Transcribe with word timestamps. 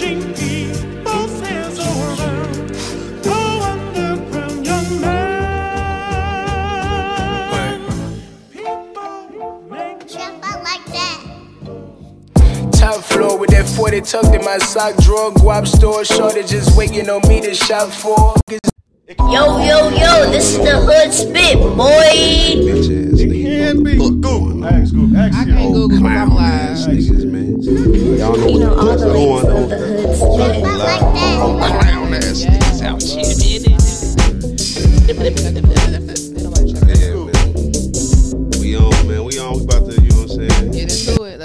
changing 0.00 0.34
people's 0.34 1.40
hands 1.40 1.78
around. 1.78 2.72
Go 3.22 3.36
underground, 3.62 4.66
young 4.66 5.00
man. 5.00 5.40
People 8.50 9.28
make 9.68 10.08
Chef, 10.08 10.32
I. 10.42 10.46
Top 12.72 13.04
floor 13.04 13.38
with 13.38 13.50
that 13.50 13.68
40 13.68 14.00
tucked 14.00 14.34
in 14.34 14.42
my 14.42 14.56
sock 14.58 14.96
drawer. 14.96 15.32
Guap 15.32 15.66
store 15.66 16.04
shortages 16.04 16.74
waiting 16.76 17.10
on 17.10 17.20
me 17.28 17.42
to 17.42 17.54
shop 17.54 17.90
for. 17.90 18.34
Yo, 19.18 19.58
yo, 19.58 19.90
yo, 19.90 20.30
this 20.30 20.52
is 20.54 20.58
the 20.58 20.76
hood 20.80 21.12
spit, 21.12 21.58
boy. 21.76 21.90
Bitch 22.64 22.88
ass 22.88 23.20
nigga. 23.20 23.42
can 23.44 23.82
be. 23.82 23.96
Google. 23.96 24.64
Ask 24.64 24.94
Google. 24.94 25.18
Ask 25.18 25.36
I 25.36 25.44
can't 25.44 25.74
Google 25.74 25.82
oh, 25.82 25.88
because 25.88 26.02
I'm 26.02 26.30
Clown 26.30 26.44
ass 26.44 26.86
niggas, 26.86 27.24
man. 27.30 27.39
Y'all 27.62 28.36
know 28.38 28.48
You 28.48 28.60
know, 28.60 28.74
what 28.74 28.78
all 28.78 28.96
the 28.96 29.06
the 29.06 29.12
ladies 29.12 29.44
one 29.44 29.44
love 29.44 29.68
the 29.68 29.78
hood 29.78 30.16
spit. 30.16 30.56
I 30.64 30.76
like 30.76 31.00
that. 31.14 31.82
clown 31.82 32.14
ass 32.14 32.44
niggas 32.44 32.82
out 32.82 33.02
here, 33.02 33.34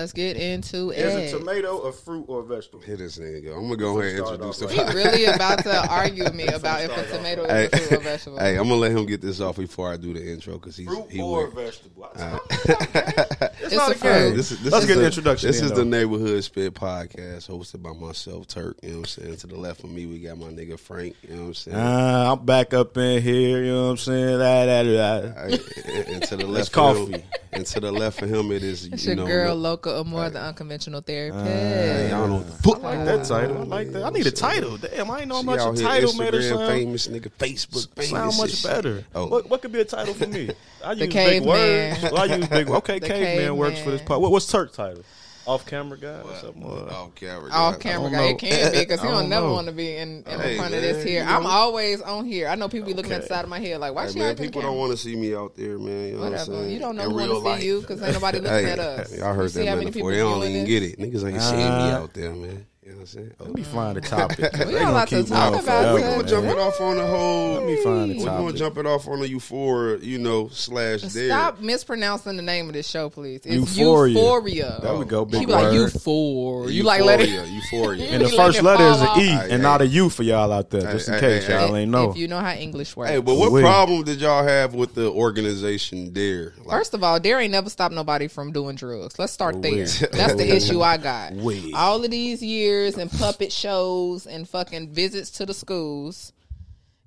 Let's 0.05 0.13
get 0.13 0.37
into 0.37 0.91
Is 0.91 1.15
it. 1.15 1.33
it 1.35 1.39
tomato, 1.39 1.79
a 1.79 1.91
fruit, 1.91 2.25
or 2.27 2.41
a 2.41 2.43
vegetable? 2.43 2.79
Hit 2.81 2.99
this 2.99 3.17
nigga. 3.17 3.45
Go. 3.45 3.53
I'm 3.55 3.63
gonna 3.63 3.75
go 3.75 3.99
ahead 3.99 4.19
and 4.19 4.19
introduce 4.19 4.61
off 4.61 4.69
the 4.69 4.75
He 4.75 4.81
right. 4.83 4.93
really 4.93 5.25
about 5.25 5.63
to 5.63 5.87
argue 5.89 6.25
with 6.25 6.35
me 6.35 6.45
about 6.45 6.83
if 6.83 6.95
a 6.95 7.07
tomato 7.17 7.43
is 7.45 7.49
Hey, 7.51 7.65
a 7.65 7.69
fruit 7.87 7.91
or 7.99 8.03
vegetable. 8.03 8.37
hey, 8.37 8.55
I'm 8.57 8.63
gonna 8.69 8.75
let 8.75 8.91
him 8.91 9.07
get 9.07 9.21
this 9.21 9.41
off 9.41 9.57
before 9.57 9.91
I 9.91 9.97
do 9.97 10.13
the 10.13 10.23
intro 10.31 10.59
because 10.59 10.77
he's 10.77 10.85
Fruit 10.85 11.07
he 11.09 11.19
or 11.23 11.47
weird. 11.49 11.53
vegetable? 11.55 12.07
it's 12.15 13.73
not 13.75 13.89
a 13.89 13.91
a 13.93 13.95
fruit. 13.95 14.01
game. 14.03 14.35
This 14.37 14.51
is, 14.51 14.61
this 14.61 14.71
Let's 14.71 14.83
is 14.85 14.87
get 14.89 14.97
an 14.97 14.99
the, 15.01 15.05
introduction 15.07 15.47
This 15.47 15.59
in, 15.59 15.65
is 15.65 15.71
though. 15.71 15.77
the 15.77 15.85
neighborhood 15.85 16.43
spit 16.43 16.75
podcast 16.75 17.49
hosted 17.49 17.81
by 17.81 17.93
myself, 17.93 18.47
Turk. 18.47 18.77
You 18.83 18.89
know 18.89 18.95
what 18.99 19.17
I'm 19.17 19.23
saying? 19.23 19.37
To 19.37 19.47
the 19.47 19.57
left 19.57 19.83
of 19.83 19.89
me, 19.89 20.05
we 20.05 20.19
got 20.19 20.37
my 20.37 20.49
nigga 20.49 20.77
Frank. 20.79 21.15
You 21.23 21.29
know 21.35 21.41
what 21.41 21.47
I'm 21.47 21.53
saying? 21.55 21.77
Uh, 21.77 22.31
I'm 22.37 22.45
back 22.45 22.75
up 22.75 22.95
in 22.97 23.23
here. 23.23 23.63
You 23.63 23.71
know 23.73 23.83
what 23.85 23.89
I'm 23.91 23.97
saying? 23.97 24.37
Da, 24.37 24.65
da, 24.67 24.83
da, 24.83 25.21
da. 25.21 25.41
And, 25.45 26.07
and 26.09 26.23
to 26.25 26.37
the 26.37 26.45
left, 26.45 26.59
It's 26.59 26.67
of 26.69 26.73
coffee. 26.73 27.11
him, 27.13 27.23
and 27.53 27.65
to 27.65 27.79
the 27.79 27.91
left 27.91 28.21
of 28.21 28.29
him, 28.29 28.51
it 28.51 28.61
is 28.63 28.85
It's 28.85 29.03
you 29.05 29.13
your 29.13 29.15
know. 29.15 29.25
girl, 29.27 29.55
no- 29.95 29.99
Loca 29.99 30.09
Amore, 30.09 30.29
the 30.29 30.41
unconventional 30.41 31.01
therapist. 31.01 31.45
Hey, 31.45 32.09
y'all 32.09 32.27
know 32.27 32.35
what 32.35 32.45
the 32.47 32.51
fuck. 32.63 32.83
Like 32.83 33.05
that 33.05 33.25
title. 33.25 33.57
I 33.57 33.63
like 33.63 33.91
that. 33.91 34.03
I 34.03 34.09
need 34.09 34.27
a 34.27 34.31
title. 34.31 34.77
Damn, 34.77 35.09
I 35.11 35.19
ain't 35.19 35.27
know 35.27 35.39
She 35.39 35.45
much 35.45 35.59
a 35.59 35.73
here 35.73 35.87
title 35.87 36.13
made 36.13 36.33
her 36.33 36.39
Instagram 36.39 36.49
sound, 36.49 36.67
famous 36.67 37.07
nigga, 37.07 37.31
Facebook 37.37 37.95
famous. 37.95 38.09
sound 38.09 38.37
much 38.37 38.63
better. 38.63 39.03
Oh. 39.13 39.27
What, 39.27 39.49
what 39.49 39.61
could 39.61 39.71
be 39.71 39.81
a 39.81 39.85
title 39.85 40.13
for 40.13 40.27
me? 40.27 40.51
I 40.83 40.91
use 40.91 40.99
big 40.99 41.11
caveman. 41.11 41.47
words. 41.47 42.03
Well, 42.03 42.17
I 42.17 42.25
use 42.35 42.47
big. 42.47 42.69
Okay, 42.69 42.99
The 43.05 43.07
caveman 43.07 43.57
works 43.57 43.79
for 43.81 43.91
this 43.91 44.01
part. 44.01 44.21
What, 44.21 44.31
what's 44.31 44.47
Turk 44.47 44.73
title? 44.73 45.03
Off 45.47 45.65
camera 45.65 45.97
guy 45.97 46.21
or 46.21 46.35
something? 46.41 46.63
Or- 46.63 46.91
Off 46.91 47.13
camera. 47.15 47.51
Off 47.51 47.73
guys. 47.73 47.81
camera 47.81 48.07
I 48.07 48.11
guy. 48.11 48.17
don't 48.17 48.29
It 48.31 48.37
can 48.39 48.71
be 48.71 48.79
because 48.79 49.01
he 49.01 49.07
don't 49.07 49.15
don't 49.21 49.29
never 49.29 49.49
want 49.51 49.67
to 49.67 49.73
be 49.73 49.95
in, 49.95 50.23
in 50.23 50.39
Hey, 50.39 50.57
front 50.57 50.73
of 50.73 50.81
this 50.81 51.03
here. 51.03 51.23
you 51.23 51.29
I'm 51.29 51.43
know. 51.43 51.49
always 51.49 52.01
on 52.01 52.25
here. 52.25 52.47
I 52.47 52.55
know 52.55 52.67
people 52.67 52.87
be 52.87 52.93
looking 52.93 53.11
at 53.11 53.21
the 53.21 53.27
side 53.27 53.43
of 53.43 53.49
my 53.49 53.59
head 53.59 53.79
like, 53.79 53.93
why 53.93 54.05
Hey, 54.07 54.11
she 54.13 54.19
man, 54.19 54.27
always 54.29 54.39
people 54.39 54.61
don't 54.61 54.77
want 54.77 54.91
to 54.91 54.97
see 54.97 55.15
me 55.15 55.35
out 55.35 55.55
there, 55.55 55.77
man. 55.77 56.07
You 56.07 56.11
know 56.13 56.17
what 56.19 56.25
I'm 56.25 56.31
Whatever. 56.31 56.51
saying? 56.53 56.71
You 56.71 56.79
don't 56.79 56.95
know 56.95 57.03
In 57.03 57.11
who 57.11 57.17
real 57.19 57.41
want 57.43 57.55
to 57.57 57.61
see 57.61 57.67
you 57.67 57.81
because 57.81 58.01
ain't 58.01 58.13
nobody 58.13 58.39
looking 58.39 58.57
Hey, 58.65 58.71
at 58.71 58.79
us. 58.79 59.11
y'all 59.17 59.27
You 59.29 59.33
heard 59.33 59.51
see 59.51 59.59
that 59.59 59.67
how 59.69 59.75
many 59.75 59.85
metaphor. 59.85 59.91
people 59.93 60.09
They 60.11 60.17
don't 60.17 60.43
even 60.49 60.65
get 60.65 60.83
it. 60.83 60.99
Niggas 60.99 61.31
ain't 61.31 61.41
seeing 61.41 61.77
me 61.77 61.91
Uh, 61.91 61.97
out 62.01 62.13
there, 62.13 62.31
man. 62.33 62.65
You 62.85 62.91
know 62.91 62.97
what 62.97 63.01
I'm 63.01 63.07
saying? 63.07 63.31
Oh. 63.39 63.43
Let 63.45 63.55
me 63.55 63.63
find 63.63 63.97
a 63.97 64.01
mm. 64.01 64.07
topic. 64.07 64.39
We 64.53 64.65
They 64.65 64.71
got 64.73 64.75
a 64.75 64.79
gonna 64.79 64.91
lot 64.91 65.07
to 65.07 65.23
talk 65.23 65.53
about 65.53 65.63
forever, 65.63 65.95
we 65.95 66.01
gonna 66.01 66.23
jump 66.27 66.45
it 66.45 66.57
off 66.59 66.81
on 66.81 66.97
the 66.97 67.07
whole. 67.07 67.53
Let 67.55 67.65
me 67.65 67.83
find 67.83 68.11
a 68.11 68.13
topic. 68.13 68.29
We're 68.29 68.37
gonna 68.37 68.53
jump 68.53 68.77
it 68.77 68.85
off 68.85 69.07
on 69.07 69.19
the 69.21 69.27
euphoria, 69.27 69.97
you 69.97 70.19
know, 70.19 70.49
slash 70.49 71.01
there. 71.01 71.29
Stop 71.29 71.61
mispronouncing 71.61 72.35
the 72.37 72.43
name 72.43 72.67
of 72.67 72.73
this 72.73 72.87
show, 72.87 73.09
please. 73.09 73.41
It's 73.43 73.75
Euphoria. 73.75 74.13
Euphoria. 74.13 74.79
There 74.83 74.95
we 74.97 75.05
go. 75.05 75.25
Big 75.25 75.41
You 75.41 75.47
like 75.47 75.63
word. 75.63 75.73
euphoria. 75.73 76.71
You 76.71 76.83
like 76.83 77.01
let 77.01 77.21
it. 77.21 77.29
Euphoria, 77.29 77.51
Euphoria. 77.55 78.05
And 78.05 78.23
the 78.23 78.29
first 78.29 78.61
letter 78.61 78.83
is 78.83 78.97
fall 78.97 79.15
an 79.15 79.21
E 79.21 79.33
off. 79.33 79.45
And 79.49 79.63
not 79.63 79.81
a 79.81 79.87
U 79.87 80.09
for 80.09 80.21
y'all 80.21 80.51
out 80.51 80.69
there, 80.69 80.81
just 80.81 81.09
in 81.09 81.19
case 81.19 81.49
y'all 81.49 81.75
ain't 81.75 81.89
know. 81.89 82.11
If 82.11 82.17
you 82.17 82.27
know 82.27 82.39
how 82.39 82.51
English 82.51 82.95
works. 82.95 83.09
Hey, 83.09 83.19
but 83.19 83.33
what 83.35 83.51
Wait. 83.51 83.61
problem 83.63 84.03
did 84.03 84.21
y'all 84.21 84.43
have 84.43 84.75
with 84.75 84.93
the 84.93 85.09
organization 85.09 86.13
Dare? 86.13 86.53
Like, 86.59 86.77
First 86.77 86.93
of 86.93 87.03
all, 87.03 87.19
Dare 87.19 87.39
ain't 87.39 87.51
never 87.51 87.71
stopped 87.71 87.95
nobody 87.95 88.27
from 88.27 88.51
doing 88.51 88.75
drugs. 88.75 89.17
Let's 89.17 89.33
start 89.33 89.59
there. 89.63 89.87
That's 89.87 90.35
the 90.35 90.47
issue 90.55 90.83
I 90.83 90.97
got. 90.97 91.33
All 91.73 92.03
of 92.03 92.11
these 92.11 92.43
years 92.43 92.74
and 92.83 93.11
puppet 93.11 93.51
shows 93.51 94.27
and 94.27 94.47
fucking 94.47 94.89
visits 94.93 95.31
to 95.31 95.45
the 95.45 95.53
schools. 95.53 96.33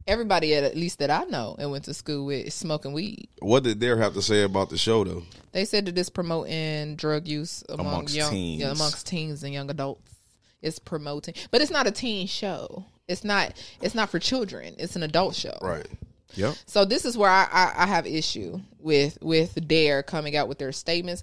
Everybody 0.06 0.54
at, 0.54 0.64
at 0.64 0.74
least 0.74 1.00
that 1.00 1.10
I 1.10 1.24
know 1.24 1.54
and 1.58 1.70
went 1.70 1.84
to 1.84 1.92
school 1.94 2.24
with 2.24 2.46
is 2.46 2.54
smoking 2.54 2.94
weed. 2.94 3.28
what 3.40 3.62
did 3.62 3.78
Dare 3.78 3.98
have 3.98 4.14
to 4.14 4.22
say 4.22 4.42
about 4.42 4.70
the 4.70 4.78
show, 4.78 5.04
though? 5.04 5.22
They 5.52 5.66
said 5.66 5.84
that 5.86 5.98
it's 5.98 6.08
promoting 6.08 6.96
drug 6.96 7.28
use 7.28 7.62
among 7.68 7.86
Amongst 7.86 8.14
young, 8.14 8.30
teens. 8.30 8.62
yeah, 8.62 8.70
amongst 8.70 9.06
teens 9.06 9.42
and 9.42 9.52
young 9.52 9.68
adults. 9.70 10.14
It's 10.62 10.78
promoting, 10.78 11.34
but 11.50 11.60
it's 11.60 11.70
not 11.70 11.86
a 11.86 11.90
teen 11.90 12.26
show. 12.26 12.86
It's 13.06 13.22
not. 13.22 13.52
It's 13.80 13.94
not 13.94 14.08
for 14.10 14.18
children. 14.18 14.74
It's 14.78 14.96
an 14.96 15.02
adult 15.02 15.34
show. 15.34 15.56
Right. 15.62 15.86
Yep. 16.34 16.56
So 16.66 16.84
this 16.84 17.04
is 17.04 17.16
where 17.16 17.30
I, 17.30 17.46
I, 17.50 17.72
I 17.84 17.86
have 17.86 18.06
issue 18.06 18.60
with 18.80 19.18
with 19.22 19.66
Dare 19.68 20.02
coming 20.02 20.36
out 20.36 20.48
with 20.48 20.58
their 20.58 20.72
statements. 20.72 21.22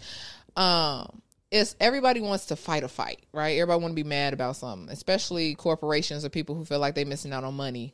Um, 0.56 1.22
it's 1.56 1.76
everybody 1.80 2.22
wants 2.22 2.48
to 2.48 2.56
fight 2.56 2.84
a 2.84 2.88
fight, 2.88 3.24
right? 3.32 3.58
Everybody 3.58 3.82
want 3.82 3.92
to 3.94 3.96
be 3.96 4.08
mad 4.08 4.34
about 4.34 4.56
something, 4.58 4.90
especially 4.92 5.56
corporations 5.56 6.26
or 6.26 6.30
people 6.30 6.56
who 6.56 6.66
feel 6.66 6.80
like 6.80 6.96
they're 6.96 7.06
missing 7.06 7.32
out 7.32 7.44
on 7.44 7.54
money 7.56 7.94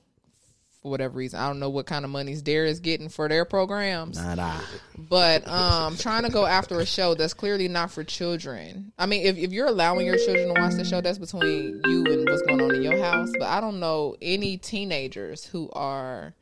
for 0.82 0.90
whatever 0.90 1.16
reason. 1.18 1.40
I 1.40 1.48
don't 1.48 1.60
know 1.60 1.70
what 1.70 1.86
kind 1.86 2.04
of 2.04 2.10
monies 2.12 2.42
Dare 2.42 2.66
is 2.66 2.80
getting 2.80 3.08
for 3.08 3.30
their 3.30 3.46
programs, 3.46 4.18
Nah, 4.18 4.34
nah. 4.34 4.60
but 4.98 5.48
um, 5.48 5.96
trying 5.96 6.24
to 6.24 6.30
go 6.30 6.46
after 6.46 6.80
a 6.80 6.86
show 6.88 7.14
that's 7.14 7.36
clearly 7.36 7.68
not 7.68 7.92
for 7.92 8.04
children. 8.04 8.92
I 8.98 9.06
mean, 9.06 9.26
if 9.28 9.38
if 9.38 9.52
you're 9.52 9.68
allowing 9.68 10.08
your 10.08 10.18
children 10.18 10.56
to 10.56 10.60
watch 10.62 10.74
the 10.74 10.84
show, 10.86 11.00
that's 11.02 11.20
between 11.20 11.82
you 11.86 12.04
and 12.06 12.28
what's 12.28 12.42
going 12.42 12.62
on 12.62 12.74
in 12.74 12.82
your 12.82 12.98
house. 12.98 13.30
But 13.38 13.48
I 13.48 13.62
don't 13.62 13.80
know 13.80 14.16
any 14.22 14.58
teenagers 14.58 15.46
who 15.46 15.70
are 15.74 16.34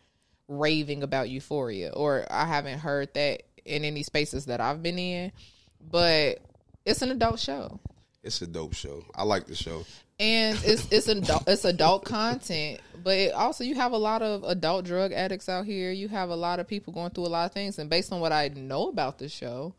raving 0.47 1.03
about 1.03 1.29
Euphoria, 1.29 1.91
or 1.93 2.25
I 2.31 2.45
haven't 2.45 2.79
heard 2.79 3.13
that 3.15 3.43
in 3.65 3.83
any 3.83 4.03
spaces 4.03 4.45
that 4.45 4.61
I've 4.61 4.81
been 4.81 4.97
in. 4.97 5.33
But 5.81 6.39
it's 6.89 7.01
an 7.01 7.11
adult 7.11 7.39
show, 7.39 7.79
It's 8.23 8.41
a 8.41 8.47
dope 8.47 8.73
show. 8.73 9.03
I 9.15 9.23
like 9.23 9.47
the 9.47 9.55
show. 9.55 9.85
and 10.19 10.59
it's 10.63 10.87
it's 10.91 11.07
adult 11.07 11.43
it's 11.47 11.63
adult 11.65 12.05
content. 12.05 12.81
But 13.01 13.17
it 13.17 13.33
also, 13.33 13.63
you 13.63 13.75
have 13.75 13.93
a 13.93 13.97
lot 13.97 14.21
of 14.21 14.43
adult 14.43 14.83
drug 14.85 15.13
addicts 15.13 15.47
out 15.47 15.65
here. 15.65 15.91
You 15.91 16.09
have 16.09 16.29
a 16.29 16.35
lot 16.35 16.59
of 16.59 16.67
people 16.67 16.91
going 16.91 17.11
through 17.11 17.27
a 17.27 17.33
lot 17.37 17.45
of 17.45 17.53
things, 17.53 17.79
and 17.79 17.89
based 17.89 18.11
on 18.11 18.19
what 18.19 18.31
I 18.33 18.49
know 18.49 18.89
about 18.89 19.17
the 19.19 19.29
show. 19.29 19.73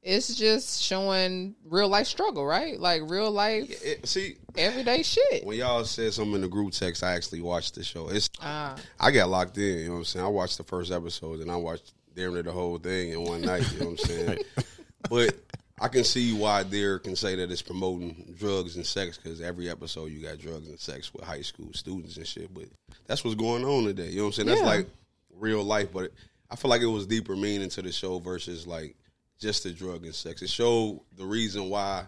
It's 0.00 0.34
just 0.36 0.80
showing 0.80 1.56
real 1.64 1.88
life 1.88 2.06
struggle, 2.06 2.46
right? 2.46 2.78
Like 2.78 3.02
real 3.10 3.30
life, 3.30 3.68
It- 3.84 4.06
see, 4.08 4.36
everyday 4.56 5.02
shit. 5.02 5.44
when 5.44 5.58
y'all 5.58 5.84
said 5.84 6.14
something 6.14 6.36
in 6.36 6.40
the 6.40 6.48
group 6.48 6.72
text, 6.72 7.02
I 7.02 7.12
actually 7.14 7.40
watched 7.40 7.74
the 7.74 7.82
show. 7.82 8.08
It's 8.08 8.30
Ah. 8.40 8.76
I 9.00 9.10
got 9.10 9.28
locked 9.28 9.58
in. 9.58 9.64
You 9.78 9.84
know 9.86 9.92
what 9.94 9.98
I'm 9.98 10.04
saying? 10.04 10.24
I 10.24 10.28
watched 10.28 10.56
the 10.56 10.64
first 10.64 10.92
episode 10.92 11.40
and 11.40 11.50
I 11.50 11.56
watched 11.56 11.92
damn 12.14 12.32
near 12.32 12.42
the 12.44 12.52
whole 12.52 12.78
thing 12.78 13.10
in 13.10 13.22
one 13.24 13.40
night. 13.42 13.70
You 13.72 13.80
know 13.80 13.84
what 13.90 14.00
I'm 14.00 14.06
saying? 14.06 14.38
but 15.10 15.34
I 15.80 15.88
can 15.88 16.04
see 16.04 16.32
why 16.32 16.62
Dare 16.62 16.98
can 16.98 17.16
say 17.16 17.34
that 17.36 17.50
it's 17.50 17.62
promoting 17.62 18.34
drugs 18.38 18.76
and 18.76 18.86
sex 18.86 19.16
because 19.16 19.40
every 19.40 19.68
episode 19.70 20.06
you 20.12 20.20
got 20.22 20.38
drugs 20.38 20.68
and 20.68 20.78
sex 20.78 21.12
with 21.14 21.24
high 21.24 21.42
school 21.42 21.72
students 21.72 22.16
and 22.16 22.26
shit. 22.26 22.52
But 22.52 22.64
that's 23.06 23.24
what's 23.24 23.36
going 23.36 23.64
on 23.64 23.84
today. 23.84 24.08
You 24.10 24.16
know 24.18 24.22
what 24.24 24.26
I'm 24.28 24.32
saying? 24.32 24.48
That's 24.48 24.60
Yeah. 24.60 24.66
like 24.66 24.88
real 25.34 25.62
life. 25.62 25.92
But 25.92 26.12
I 26.50 26.56
feel 26.56 26.70
like 26.70 26.82
it 26.82 26.86
was 26.86 27.06
deeper 27.06 27.36
meaning 27.36 27.68
to 27.70 27.82
the 27.82 27.92
show 27.92 28.18
versus 28.18 28.66
like 28.66 28.96
just 29.38 29.62
the 29.64 29.70
drug 29.70 30.04
and 30.04 30.14
sex. 30.14 30.42
It 30.42 30.50
showed 30.50 31.00
the 31.16 31.24
reason 31.24 31.68
why 31.70 32.04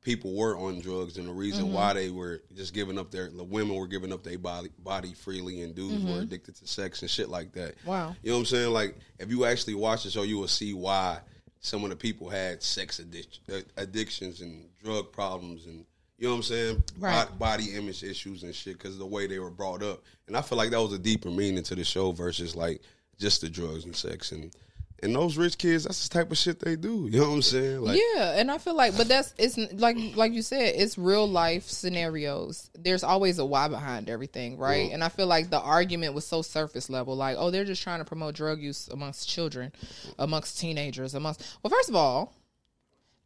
people 0.00 0.32
were 0.36 0.56
on 0.56 0.80
drugs 0.80 1.18
and 1.18 1.26
the 1.28 1.32
reason 1.32 1.64
Mm-hmm. 1.66 1.74
why 1.74 1.92
they 1.92 2.08
were 2.10 2.40
just 2.56 2.72
giving 2.72 2.98
up 2.98 3.10
their 3.10 3.28
the 3.30 3.42
women 3.42 3.74
were 3.76 3.88
giving 3.88 4.12
up 4.12 4.22
their 4.22 4.38
body 4.38 4.70
body 4.78 5.12
freely 5.12 5.62
and 5.62 5.74
dudes 5.74 6.04
were 6.04 6.20
addicted 6.20 6.54
to 6.54 6.66
sex 6.68 7.02
and 7.02 7.10
shit 7.10 7.28
like 7.28 7.52
that. 7.52 7.76
Mm-hmm. 7.80 7.88
Wow. 7.88 8.16
You 8.22 8.30
know 8.30 8.36
what 8.36 8.40
I'm 8.42 8.46
saying? 8.46 8.72
Like 8.72 8.94
if 9.18 9.28
you 9.30 9.44
actually 9.44 9.74
watch 9.74 10.04
the 10.04 10.10
show, 10.10 10.22
you 10.22 10.38
will 10.38 10.46
see 10.48 10.72
why 10.72 11.18
some 11.60 11.84
of 11.84 11.90
the 11.90 11.96
people 11.96 12.28
had 12.28 12.62
sex 12.62 13.00
addic- 13.00 13.38
uh, 13.52 13.60
addictions 13.76 14.40
and 14.40 14.66
drug 14.82 15.12
problems 15.12 15.66
and 15.66 15.84
you 16.18 16.26
know 16.26 16.32
what 16.32 16.38
I'm 16.38 16.42
saying? 16.42 16.82
Right. 16.98 17.28
Bod- 17.28 17.38
Body 17.38 17.76
image 17.76 18.02
issues 18.02 18.42
and 18.42 18.52
shit 18.52 18.76
because 18.76 18.94
of 18.94 18.98
the 18.98 19.06
way 19.06 19.28
they 19.28 19.38
were 19.38 19.50
brought 19.50 19.84
up. 19.84 20.02
And 20.26 20.36
I 20.36 20.42
feel 20.42 20.58
like 20.58 20.70
that 20.70 20.82
was 20.82 20.92
a 20.92 20.98
deeper 20.98 21.30
meaning 21.30 21.62
to 21.62 21.76
the 21.76 21.84
show 21.84 22.10
versus 22.10 22.56
like 22.56 22.82
just 23.20 23.40
the 23.40 23.48
drugs 23.48 23.84
and 23.84 23.94
sex 23.94 24.32
and 24.32 24.52
and 25.02 25.14
those 25.14 25.36
rich 25.36 25.58
kids, 25.58 25.84
that's 25.84 26.08
the 26.08 26.12
type 26.18 26.30
of 26.32 26.36
shit 26.38 26.58
they 26.60 26.74
do. 26.76 27.08
You 27.10 27.20
know 27.20 27.28
what 27.28 27.34
I'm 27.34 27.42
saying? 27.42 27.80
Like 27.82 28.00
yeah, 28.14 28.38
and 28.38 28.50
I 28.50 28.58
feel 28.58 28.74
like, 28.74 28.96
but 28.96 29.08
that's 29.08 29.32
it's 29.38 29.56
like 29.74 29.96
like 30.16 30.32
you 30.32 30.42
said, 30.42 30.74
it's 30.76 30.98
real 30.98 31.28
life 31.28 31.64
scenarios. 31.64 32.70
There's 32.78 33.04
always 33.04 33.38
a 33.38 33.44
why 33.44 33.68
behind 33.68 34.08
everything, 34.08 34.58
right? 34.58 34.90
And 34.92 35.04
I 35.04 35.08
feel 35.08 35.26
like 35.26 35.50
the 35.50 35.60
argument 35.60 36.14
was 36.14 36.26
so 36.26 36.42
surface 36.42 36.90
level, 36.90 37.14
like, 37.16 37.36
oh, 37.38 37.50
they're 37.50 37.64
just 37.64 37.82
trying 37.82 37.98
to 38.00 38.04
promote 38.04 38.34
drug 38.34 38.60
use 38.60 38.88
amongst 38.88 39.28
children, 39.28 39.72
amongst 40.18 40.58
teenagers, 40.58 41.14
amongst. 41.14 41.44
Well, 41.62 41.70
first 41.70 41.88
of 41.88 41.94
all, 41.96 42.34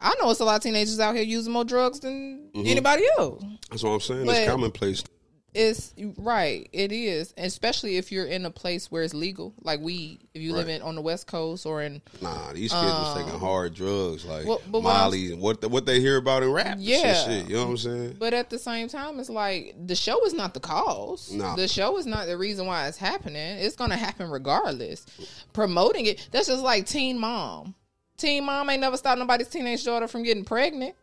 I 0.00 0.14
know 0.20 0.30
it's 0.30 0.40
a 0.40 0.44
lot 0.44 0.56
of 0.56 0.62
teenagers 0.62 0.98
out 1.00 1.14
here 1.14 1.24
using 1.24 1.52
more 1.52 1.64
drugs 1.64 2.00
than 2.00 2.50
Mm-hmm. 2.54 2.66
anybody 2.66 3.04
else. 3.18 3.42
that's 3.70 3.82
what 3.82 3.90
I'm 3.92 4.00
saying. 4.00 4.26
But- 4.26 4.36
it's 4.36 4.50
commonplace. 4.50 5.04
It's 5.54 5.92
right. 6.16 6.66
It 6.72 6.92
is, 6.92 7.34
especially 7.36 7.98
if 7.98 8.10
you're 8.10 8.24
in 8.24 8.46
a 8.46 8.50
place 8.50 8.90
where 8.90 9.02
it's 9.02 9.12
legal, 9.12 9.52
like 9.60 9.80
we. 9.80 10.18
If 10.32 10.40
you 10.40 10.54
live 10.54 10.70
in 10.70 10.80
on 10.80 10.94
the 10.94 11.02
West 11.02 11.26
Coast 11.26 11.66
or 11.66 11.82
in 11.82 12.00
Nah, 12.22 12.54
these 12.54 12.72
kids 12.72 12.84
was 12.84 13.16
taking 13.22 13.38
hard 13.38 13.74
drugs 13.74 14.24
like 14.24 14.46
Um, 14.46 14.58
Well, 14.72 14.82
Molly. 14.82 15.34
What 15.34 15.60
the, 15.60 15.68
what 15.68 15.84
they 15.84 16.00
hear 16.00 16.16
about 16.16 16.42
in 16.42 16.50
rap? 16.50 16.78
Yeah. 16.80 17.12
shit, 17.24 17.48
you 17.48 17.56
know 17.56 17.64
what 17.64 17.70
I'm 17.70 17.76
saying? 17.76 18.16
But 18.18 18.32
at 18.32 18.48
the 18.48 18.58
same 18.58 18.88
time, 18.88 19.20
it's 19.20 19.28
like 19.28 19.74
the 19.86 19.94
show 19.94 20.24
is 20.24 20.32
not 20.32 20.54
the 20.54 20.60
cause. 20.60 21.30
No. 21.30 21.54
The 21.54 21.68
show 21.68 21.98
is 21.98 22.06
not 22.06 22.26
the 22.26 22.38
reason 22.38 22.66
why 22.66 22.88
it's 22.88 22.96
happening. 22.96 23.58
It's 23.58 23.76
to 23.90 23.96
happen 23.96 24.30
regardless. 24.30 25.04
Promoting 25.52 26.06
it, 26.06 26.28
that's 26.30 26.46
just 26.46 26.62
like 26.62 26.86
Teen 26.86 27.18
Mom. 27.18 27.74
Teen 28.16 28.44
Mom 28.44 28.70
ain't 28.70 28.80
never 28.80 28.96
stopped 28.96 29.18
nobody's 29.18 29.48
teenage 29.48 29.84
daughter 29.84 30.08
from 30.08 30.22
getting 30.22 30.44
pregnant. 30.44 30.94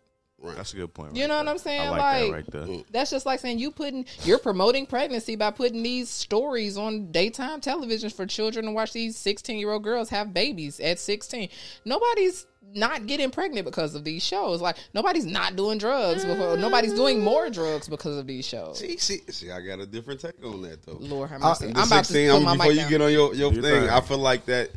That's 0.56 0.74
a 0.74 0.78
good 0.78 0.94
point. 0.94 1.16
You 1.16 1.24
right 1.24 1.28
know 1.28 1.38
what. 1.38 1.48
I'm 1.48 1.58
saying? 1.58 1.82
I 1.82 1.90
like, 1.90 2.00
Like- 2.00 2.46
that 2.48 2.62
right 2.62 2.68
there. 2.68 2.78
That's 2.92 3.12
just 3.12 3.26
like 3.26 3.40
saying 3.40 3.60
you 3.60 3.72
putting 3.72 4.06
you're 4.24 4.40
promoting 4.40 4.86
pregnancy 4.86 5.36
by 5.36 5.52
putting 5.52 5.84
these 5.84 6.10
stories 6.10 6.78
on 6.78 7.12
daytime 7.12 7.62
television 7.62 8.10
for 8.10 8.26
children 8.26 8.66
to 8.66 8.72
watch 8.72 8.94
these 8.94 9.18
16 9.18 9.58
year 9.58 9.72
old 9.72 9.84
girls 9.84 10.10
have 10.10 10.34
babies 10.34 10.80
at 10.80 11.00
16. 11.00 11.50
Nobody's 11.86 12.46
not 12.72 13.08
getting 13.08 13.32
pregnant 13.32 13.66
because 13.66 13.96
of 13.96 14.04
these 14.04 14.24
shows. 14.24 14.62
Like 14.62 14.78
nobody's 14.94 15.26
not 15.26 15.56
doing 15.56 15.78
drugs 15.80 16.24
before. 16.24 16.56
Nobody's 16.56 16.94
doing 16.94 17.20
more 17.20 17.50
drugs 17.50 17.88
because 17.90 18.16
of 18.18 18.28
these 18.28 18.46
shows. 18.46 18.78
See, 18.80 18.98
see, 18.98 19.22
see, 19.30 19.50
I 19.52 19.60
got 19.62 19.80
a 19.80 19.86
different 19.88 20.20
take 20.20 20.44
on 20.46 20.62
that 20.62 20.86
though. 20.86 20.98
Lord 21.00 21.30
have 21.32 21.42
mercy. 21.42 21.66
the 21.68 21.80
I'm 21.80 21.88
about 21.88 22.06
to 22.06 22.14
16, 22.14 22.30
put 22.30 22.36
I 22.36 22.38
mean, 22.38 22.46
my 22.46 22.54
before 22.54 22.66
mic 22.68 22.76
you 22.76 22.82
down. 22.82 22.90
get 22.92 23.02
on 23.02 23.12
your, 23.12 23.34
your 23.34 23.54
Your 23.54 23.62
thing, 23.64 23.82
thing. 23.82 23.90
I 23.90 24.02
feel 24.02 24.20
like 24.20 24.46
that 24.46 24.70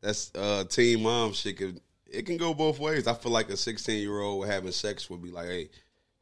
that's 0.00 0.30
uh 0.34 0.64
teen 0.68 1.02
mom 1.02 1.32
shit 1.32 1.56
could 1.58 1.80
it 2.14 2.26
can 2.26 2.36
go 2.36 2.54
both 2.54 2.78
ways. 2.78 3.06
I 3.06 3.14
feel 3.14 3.32
like 3.32 3.50
a 3.50 3.56
16 3.56 4.00
year 4.00 4.20
old 4.20 4.46
having 4.46 4.72
sex 4.72 5.10
would 5.10 5.22
be 5.22 5.30
like, 5.30 5.46
hey, 5.46 5.68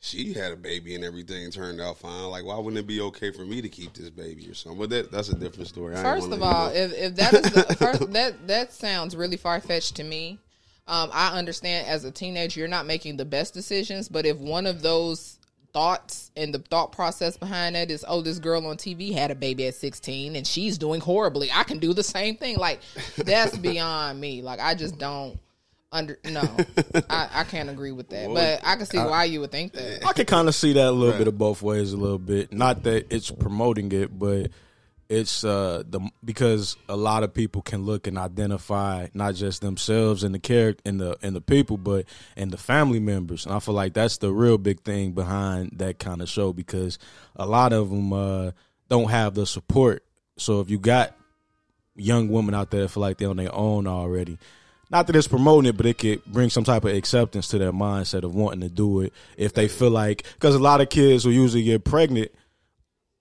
she 0.01 0.33
had 0.33 0.53
a 0.53 0.57
baby 0.57 0.97
and 0.97 1.05
everything 1.05 1.49
turned 1.53 1.81
out 1.81 1.99
fine. 1.99 2.25
Like, 2.25 2.45
why 2.45 2.59
wouldn't 2.59 2.79
it 2.79 2.89
be 2.89 3.01
okay 3.03 3.31
for 3.31 3.45
me 3.45 3.63
to 3.63 3.69
keep 3.69 3.93
this 3.95 4.11
baby 4.11 4.49
or 4.49 4.55
something? 4.55 4.81
But 4.81 4.91
that 4.91 5.13
that's 5.13 5.29
a 5.29 5.37
different 5.37 5.69
story. 5.69 5.95
First 5.95 6.33
of 6.33 6.43
all, 6.43 6.71
if, 6.71 6.93
if 6.93 7.15
that 7.17 7.35
is 7.35 7.53
the 7.53 7.63
first, 7.79 8.13
that 8.13 8.47
that 8.49 8.73
sounds 8.73 9.15
really 9.15 9.37
far 9.37 9.61
fetched 9.61 9.97
to 9.97 10.05
me. 10.05 10.39
Um, 10.89 11.11
I 11.13 11.39
understand 11.39 11.87
as 11.87 12.05
a 12.05 12.11
teenager 12.11 12.59
you're 12.59 12.69
not 12.69 12.85
making 12.85 13.17
the 13.17 13.25
best 13.25 13.55
decisions, 13.55 14.09
but 14.09 14.27
if 14.27 14.37
one 14.39 14.67
of 14.67 14.83
those 14.83 15.39
thoughts 15.73 16.33
and 16.37 16.53
the 16.53 16.59
thought 16.59 16.91
process 16.91 17.37
behind 17.37 17.77
that 17.77 17.89
is, 17.89 18.05
oh, 18.09 18.21
this 18.23 18.41
girl 18.41 18.67
on 18.67 18.77
TV 18.77 19.13
had 19.13 19.31
a 19.31 19.37
baby 19.37 19.69
at 19.69 19.77
16 19.77 20.35
and 20.35 20.45
she's 20.45 20.79
doing 20.79 21.01
horribly, 21.01 21.51
I 21.53 21.63
can 21.63 21.79
do 21.79 21.95
the 21.95 22.03
same 22.03 22.37
thing. 22.37 22.57
Like 22.57 22.81
that's 23.17 23.57
beyond 23.59 24.21
me. 24.21 24.43
Like 24.43 24.59
I 24.59 24.75
just 24.75 24.99
don't 24.99 25.39
under 25.93 26.19
no, 26.25 26.41
I, 27.11 27.29
I 27.33 27.45
can't 27.45 27.71
agree 27.71 27.93
with 27.93 28.09
that. 28.09 28.33
But 28.33 28.61
I 28.65 28.77
can 28.77 28.87
see 28.87 28.99
why 28.99 29.25
you 29.25 29.41
would 29.41 29.53
think 29.53 29.73
that. 29.75 30.05
I 30.07 30.13
can 30.13 30.27
kind 30.27 30.49
of 30.49 30.55
see 30.55 30.73
that 30.73 30.89
a 30.89 30.91
little 30.91 31.17
bit 31.17 31.29
of 31.29 31.39
both 31.39 31.63
ways, 31.63 31.93
a 31.93 31.97
little 31.97 32.19
bit. 32.19 32.53
Not 32.53 32.83
that 32.85 33.07
it's 33.15 33.31
promoting 33.31 33.93
it, 33.93 34.19
but 34.19 34.51
it's 35.09 35.45
uh 35.45 35.83
the 35.87 36.01
because 36.25 36.77
a 36.89 36.97
lot 36.97 37.23
of 37.23 37.35
people 37.35 37.61
can 37.61 37.85
look 37.85 38.07
and 38.07 38.17
identify 38.17 39.09
not 39.13 39.35
just 39.35 39.61
themselves 39.61 40.25
and 40.25 40.35
the 40.35 40.39
character 40.39 40.81
and 40.87 40.99
the 40.99 41.17
and 41.23 41.37
the 41.37 41.41
people, 41.41 41.77
but 41.77 42.07
and 42.37 42.51
the 42.51 42.57
family 42.57 43.01
members. 43.01 43.45
And 43.45 43.55
I 43.55 43.59
feel 43.59 43.75
like 43.75 43.93
that's 43.93 44.19
the 44.19 44.33
real 44.33 44.59
big 44.59 44.81
thing 44.81 45.13
behind 45.13 45.73
that 45.77 45.99
kind 45.99 46.23
of 46.23 46.29
show 46.29 46.53
because 46.53 46.99
a 47.37 47.47
lot 47.47 47.73
of 47.73 47.91
them 47.91 48.13
uh, 48.13 48.51
don't 48.89 49.11
have 49.11 49.35
the 49.35 49.47
support. 49.47 50.05
So 50.39 50.61
if 50.61 50.71
you 50.71 50.79
got 50.79 51.15
young 51.95 52.29
women 52.29 52.55
out 52.55 52.71
there 52.71 52.83
that 52.83 52.89
feel 52.89 53.03
like 53.03 53.19
they're 53.19 53.29
on 53.29 53.37
their 53.37 53.55
own 53.55 53.87
already. 53.87 54.39
Not 54.93 55.07
that 55.09 55.17
it's 55.17 55.27
promoting 55.27 55.71
it, 55.71 55.77
but 55.77 55.87
it 55.87 55.99
could 55.99 56.25
bring 56.27 56.51
some 56.51 56.65
type 56.65 56.85
of 56.85 56.95
acceptance 56.95 57.49
to 57.49 57.59
their 57.59 57.73
mindset 57.73 58.23
of 58.25 58.35
wanting 58.35 58.61
to 58.61 58.69
do 58.69 59.01
it 59.01 59.13
if 59.37 59.55
they 59.55 59.67
feel 59.67 59.91
like 59.91 60.25
because 60.35 60.55
a 60.55 60.59
lot 60.61 60.81
of 60.83 60.91
kids 60.91 61.25
who 61.25 61.31
usually 61.31 61.65
get 61.65 61.83
pregnant 61.85 62.31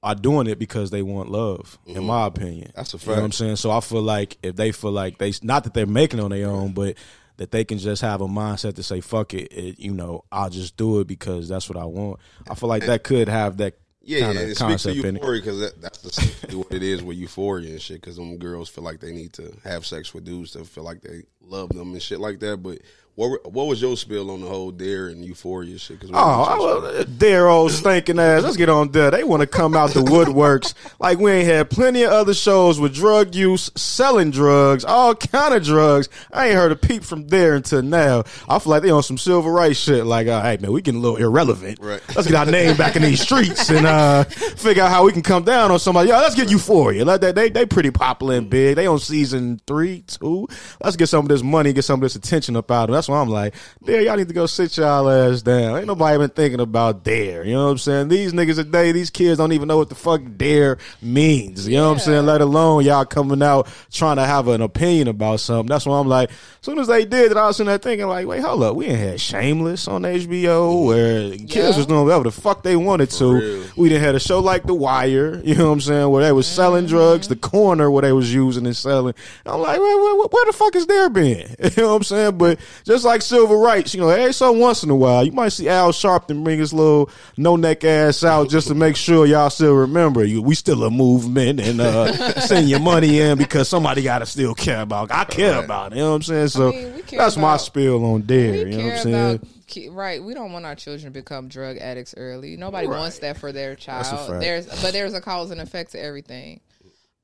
are 0.04 0.16
doing 0.16 0.48
it 0.48 0.60
because 0.60 0.90
they 0.90 1.02
want 1.02 1.30
love. 1.30 1.78
In 1.86 2.04
my 2.06 2.26
opinion, 2.28 2.68
Mm-hmm. 2.70 2.72
That's 2.76 2.94
a 2.94 2.98
fact. 2.98 3.08
You 3.08 3.16
know 3.16 3.22
what 3.22 3.26
I'm 3.26 3.32
saying? 3.32 3.56
So 3.56 3.72
I 3.72 3.80
feel 3.80 4.02
like 4.02 4.38
if 4.44 4.56
they 4.56 4.72
feel 4.72 4.92
like 4.92 5.18
they 5.18 5.32
not 5.44 5.64
that 5.64 5.74
they're 5.74 5.86
making 5.86 6.20
it 6.20 6.24
on 6.24 6.32
their 6.32 6.48
own, 6.48 6.74
but 6.74 6.98
that 7.38 7.52
they 7.52 7.64
can 7.64 7.78
just 7.78 8.02
have 8.02 8.20
a 8.22 8.28
mindset 8.28 8.76
to 8.76 8.84
say 8.84 9.00
fuck 9.00 9.34
it, 9.34 9.52
it 9.54 9.80
you 9.80 9.94
know, 9.94 10.26
I'll 10.32 10.50
just 10.50 10.76
do 10.76 11.00
it 11.00 11.08
because 11.08 11.48
that's 11.48 11.70
what 11.70 11.78
I 11.78 11.86
want. 11.86 12.20
I 12.50 12.56
feel 12.56 12.68
like 12.70 12.86
that 12.86 13.04
could 13.04 13.30
have 13.30 13.58
that 13.58 13.76
Yeah, 14.02 14.22
kind 14.22 14.36
yeah, 14.36 14.42
of 14.42 14.50
to 14.50 14.56
concept 14.56 14.98
in 14.98 15.16
it. 15.16 15.20
euphoria 15.20 15.42
because 15.42 15.60
that, 15.60 15.82
that's 15.82 16.04
essentially 16.04 16.56
what 16.56 16.74
it 16.74 16.82
is 16.84 17.02
with 17.04 17.18
euphoria 17.18 17.70
and 17.70 17.82
shit. 17.82 18.02
Because 18.02 18.16
them 18.18 18.38
girls 18.38 18.70
feel 18.70 18.84
like 18.84 19.00
they 19.00 19.12
need 19.12 19.34
to 19.34 19.56
have 19.64 19.86
sex 19.86 20.14
with 20.14 20.26
dudes 20.26 20.52
to 20.52 20.66
feel 20.66 20.84
like 20.84 21.02
they 21.02 21.22
love 21.42 21.70
them 21.70 21.94
and 21.94 22.02
shit 22.02 22.20
like 22.20 22.40
that. 22.40 22.58
But 22.58 22.80
what 23.16 23.52
what 23.52 23.68
was 23.68 23.82
your 23.82 23.98
spill 23.98 24.32
on 24.32 24.40
the 24.40 24.48
whole 24.48 24.72
dare 24.72 25.08
and 25.08 25.24
euphoria 25.24 25.78
shit? 25.78 26.00
Cause 26.00 26.10
Oh, 26.14 26.18
I, 26.18 26.58
well, 26.58 27.04
dare 27.04 27.50
old 27.50 27.72
stinking 27.72 28.20
ass. 28.20 28.44
Let's 28.44 28.56
get 28.56 28.70
on 28.70 28.90
there. 28.92 29.12
They 29.12 29.26
want 29.26 29.42
to 29.42 29.48
come 29.48 29.76
out 29.76 29.92
the 29.92 30.00
woodworks 30.00 30.74
like 31.00 31.20
we 31.20 31.32
ain't 31.32 31.48
had 31.48 31.70
plenty 31.70 32.04
of 32.04 32.12
other 32.12 32.34
shows 32.34 32.80
with 32.80 32.96
drug 32.96 33.36
use, 33.36 33.70
selling 33.76 34.32
drugs, 34.32 34.86
all 34.86 35.14
kind 35.14 35.54
of 35.54 35.64
drugs. 35.64 36.08
I 36.32 36.48
ain't 36.48 36.56
heard 36.56 36.72
a 36.72 36.78
peep 36.78 37.04
from 37.04 37.28
Dare 37.28 37.56
until 37.56 37.82
now. 37.82 38.24
I 38.48 38.60
feel 38.60 38.72
like 38.72 38.82
they 38.82 38.90
on 38.90 39.04
some 39.04 39.18
civil 39.18 39.52
rights 39.52 39.78
shit. 39.78 40.06
Like, 40.06 40.28
uh, 40.28 40.42
hey 40.42 40.58
man, 40.58 40.72
we 40.72 40.82
getting 40.82 41.00
a 41.00 41.04
little 41.04 41.18
irrelevant. 41.18 41.80
Right. 41.82 42.02
Let's 42.16 42.28
get 42.28 42.36
our 42.36 42.46
name 42.46 42.78
back 42.78 42.96
in 42.96 43.02
these 43.02 43.22
streets 43.22 43.70
and 43.70 43.86
uh, 43.86 44.24
figure 44.24 44.84
out 44.84 44.90
how 44.90 45.06
we 45.06 45.12
can 45.12 45.22
come 45.22 45.44
down 45.44 45.70
on 45.70 45.80
somebody. 45.80 46.10
Yo, 46.10 46.16
let's 46.16 46.36
get 46.36 46.50
Euphoria. 46.50 47.04
Let 47.04 47.20
that 47.22 47.36
they 47.36 47.50
they 47.50 47.66
pretty 47.66 47.92
popular 47.92 48.36
and 48.36 48.50
big. 48.50 48.78
They 48.78 48.88
on 48.88 49.00
season 49.00 49.60
three, 49.68 50.06
two. 50.08 50.48
Let's 50.82 50.96
get 50.96 51.08
some 51.08 51.28
this 51.32 51.44
money, 51.44 51.74
get 51.74 51.84
some 51.84 52.00
of 52.00 52.02
this 52.02 52.16
attention 52.16 52.56
up 52.56 52.70
out 52.72 52.84
of 52.84 52.88
them. 52.88 52.94
That's 52.96 53.08
why 53.10 53.20
I'm 53.20 53.30
like, 53.30 53.56
Dare, 53.84 54.02
y'all 54.02 54.18
need 54.18 54.28
to 54.28 54.34
go 54.34 54.46
sit 54.46 54.78
y'all 54.78 55.10
ass 55.10 55.42
down. 55.42 55.78
Ain't 55.78 55.88
nobody 55.88 56.18
been 56.18 56.30
thinking 56.30 56.60
about 56.60 57.04
dare. 57.04 57.46
You 57.46 57.54
know 57.54 57.66
what 57.66 57.72
I'm 57.72 57.78
saying? 57.78 58.08
These 58.10 58.34
niggas 58.34 58.56
today, 58.56 58.92
these 58.92 59.10
kids 59.10 59.38
don't 59.38 59.52
even 59.52 59.68
know 59.68 59.78
what 59.78 59.90
the 59.90 59.96
fuck 59.96 60.22
dare 60.38 60.78
means. 61.02 61.68
You 61.68 61.78
know 61.78 61.88
what 61.88 61.94
I'm 61.94 62.00
saying? 62.00 62.26
Let 62.26 62.42
alone 62.42 62.86
y'all 62.86 63.06
coming 63.06 63.42
out 63.42 63.68
trying 63.92 64.18
to 64.18 64.26
have 64.26 64.48
an 64.48 64.62
opinion 64.62 65.08
about 65.08 65.40
something. 65.40 65.68
That's 65.68 65.86
why 65.86 66.00
I'm 66.00 66.08
like, 66.08 66.30
as 66.30 66.36
soon 66.62 66.80
as 66.80 66.88
they 66.88 67.06
did 67.06 67.32
it, 67.32 67.38
I 67.38 67.48
was 67.48 67.58
sitting 67.58 67.68
there 67.70 67.78
thinking 67.78 68.08
like, 68.08 68.28
wait, 68.28 68.42
hold 68.42 68.64
up, 68.64 68.76
we 68.76 68.86
ain't 68.88 69.00
had 69.00 69.20
Shameless 69.20 69.88
on 69.88 70.04
HBO 70.04 70.86
where 70.86 71.32
kids 71.32 71.56
Yeah. 71.56 71.78
was 71.78 71.86
doing 71.86 72.04
whatever 72.04 72.26
the 72.26 72.32
fuck 72.32 72.64
they 72.64 72.76
wanted 72.76 73.10
to. 73.12 73.34
real. 73.34 73.64
We 73.76 73.90
didn't 73.90 74.04
had 74.04 74.16
a 74.16 74.20
show 74.20 74.40
like 74.40 74.64
The 74.64 74.74
Wire, 74.74 75.42
you 75.44 75.56
know 75.56 75.68
what 75.68 75.74
I'm 75.74 75.82
saying, 75.82 76.10
where 76.10 76.24
they 76.24 76.32
was 76.32 76.48
selling 76.48 76.86
mm-hmm. 76.86 76.96
drugs, 76.96 77.28
The 77.28 77.36
Corner 77.36 77.90
where 77.90 78.02
they 78.02 78.14
was 78.14 78.34
using 78.34 78.66
and 78.66 78.76
selling. 78.76 79.14
I'm 79.46 79.62
like, 79.62 79.80
where, 79.80 79.98
where, 79.98 80.28
where 80.28 80.46
the 80.46 80.54
fuck 80.54 80.76
is 80.76 80.86
Dare 80.86 81.10
been? 81.10 81.21
You 81.62 81.70
know 81.84 81.90
what 81.90 81.96
I'm 81.98 82.04
saying? 82.04 82.38
But 82.38 82.60
just 82.84 83.06
like 83.06 83.22
civil 83.22 83.60
rights, 83.62 83.94
you 83.94 84.02
know, 84.02 84.10
every 84.10 84.34
so 84.34 84.52
once 84.52 84.84
in 84.84 84.90
a 84.90 84.96
while, 84.96 85.24
you 85.26 85.32
might 85.32 85.50
see 85.50 85.70
Al 85.70 85.92
Sharpton 85.92 86.44
bring 86.44 86.60
his 86.60 86.74
little 86.74 87.10
no 87.38 87.56
neck 87.56 87.84
ass 87.84 88.24
out 88.24 88.50
just 88.50 88.68
to 88.68 88.76
make 88.76 88.96
sure 88.96 89.26
y'all 89.26 89.50
still 89.50 89.74
remember 89.76 90.24
you. 90.24 90.42
We 90.42 90.56
still 90.56 90.84
a 90.84 90.92
movement 90.92 91.60
and 91.60 91.80
uh, 91.80 92.12
send 92.42 92.70
your 92.70 92.80
money 92.80 93.20
in 93.20 93.38
because 93.38 93.70
somebody 93.70 94.02
got 94.04 94.20
to 94.20 94.26
still 94.26 94.54
care 94.54 94.82
about. 94.82 95.12
I 95.12 95.24
care 95.26 95.64
about 95.64 95.94
it. 95.94 95.98
You 95.98 96.02
know 96.04 96.10
what 96.10 96.16
I'm 96.18 96.24
saying? 96.24 96.48
So 96.50 96.72
mean, 96.72 96.96
we 96.96 97.02
care 97.04 97.20
that's 97.20 97.38
my 97.38 97.50
about- 97.54 97.62
spiel 97.62 98.04
on. 98.06 98.26
We 98.28 98.72
You 98.72 98.78
know 98.78 98.84
what 98.86 98.94
I'm 98.94 99.00
saying? 99.00 99.36
about 99.36 99.48
right. 99.92 100.22
We 100.22 100.34
don't 100.34 100.52
want 100.52 100.66
our 100.66 100.76
children 100.76 101.14
to 101.14 101.20
become 101.20 101.48
drug 101.48 101.78
addicts 101.78 102.14
early. 102.18 102.58
Nobody 102.58 102.88
wants 102.88 103.20
that 103.20 103.38
for 103.38 103.52
their 103.52 103.76
child. 103.76 104.42
There's 104.42 104.66
but 104.82 104.92
there's 104.94 105.14
a 105.14 105.22
cause 105.22 105.52
and 105.52 105.62
effect 105.62 105.92
to 105.92 106.04
everything. 106.04 106.60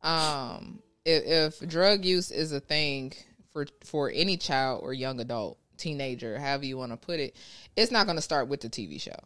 Um, 0.01 0.79
if, 1.05 1.59
if 1.61 1.69
drug 1.69 2.05
use 2.05 2.31
is 2.31 2.51
a 2.51 2.59
thing 2.59 3.13
for 3.57 3.67
for 3.83 4.11
any 4.13 4.37
child 4.37 4.81
or 4.83 4.93
young 4.93 5.19
adult, 5.19 5.57
teenager, 5.77 6.37
however 6.39 6.65
you 6.65 6.77
want 6.77 6.91
to 6.91 6.97
put 6.97 7.19
it, 7.19 7.35
it's 7.75 7.91
not 7.91 8.05
going 8.05 8.17
to 8.17 8.21
start 8.21 8.47
with 8.47 8.61
the 8.61 8.69
TV 8.69 9.01
show. 9.01 9.17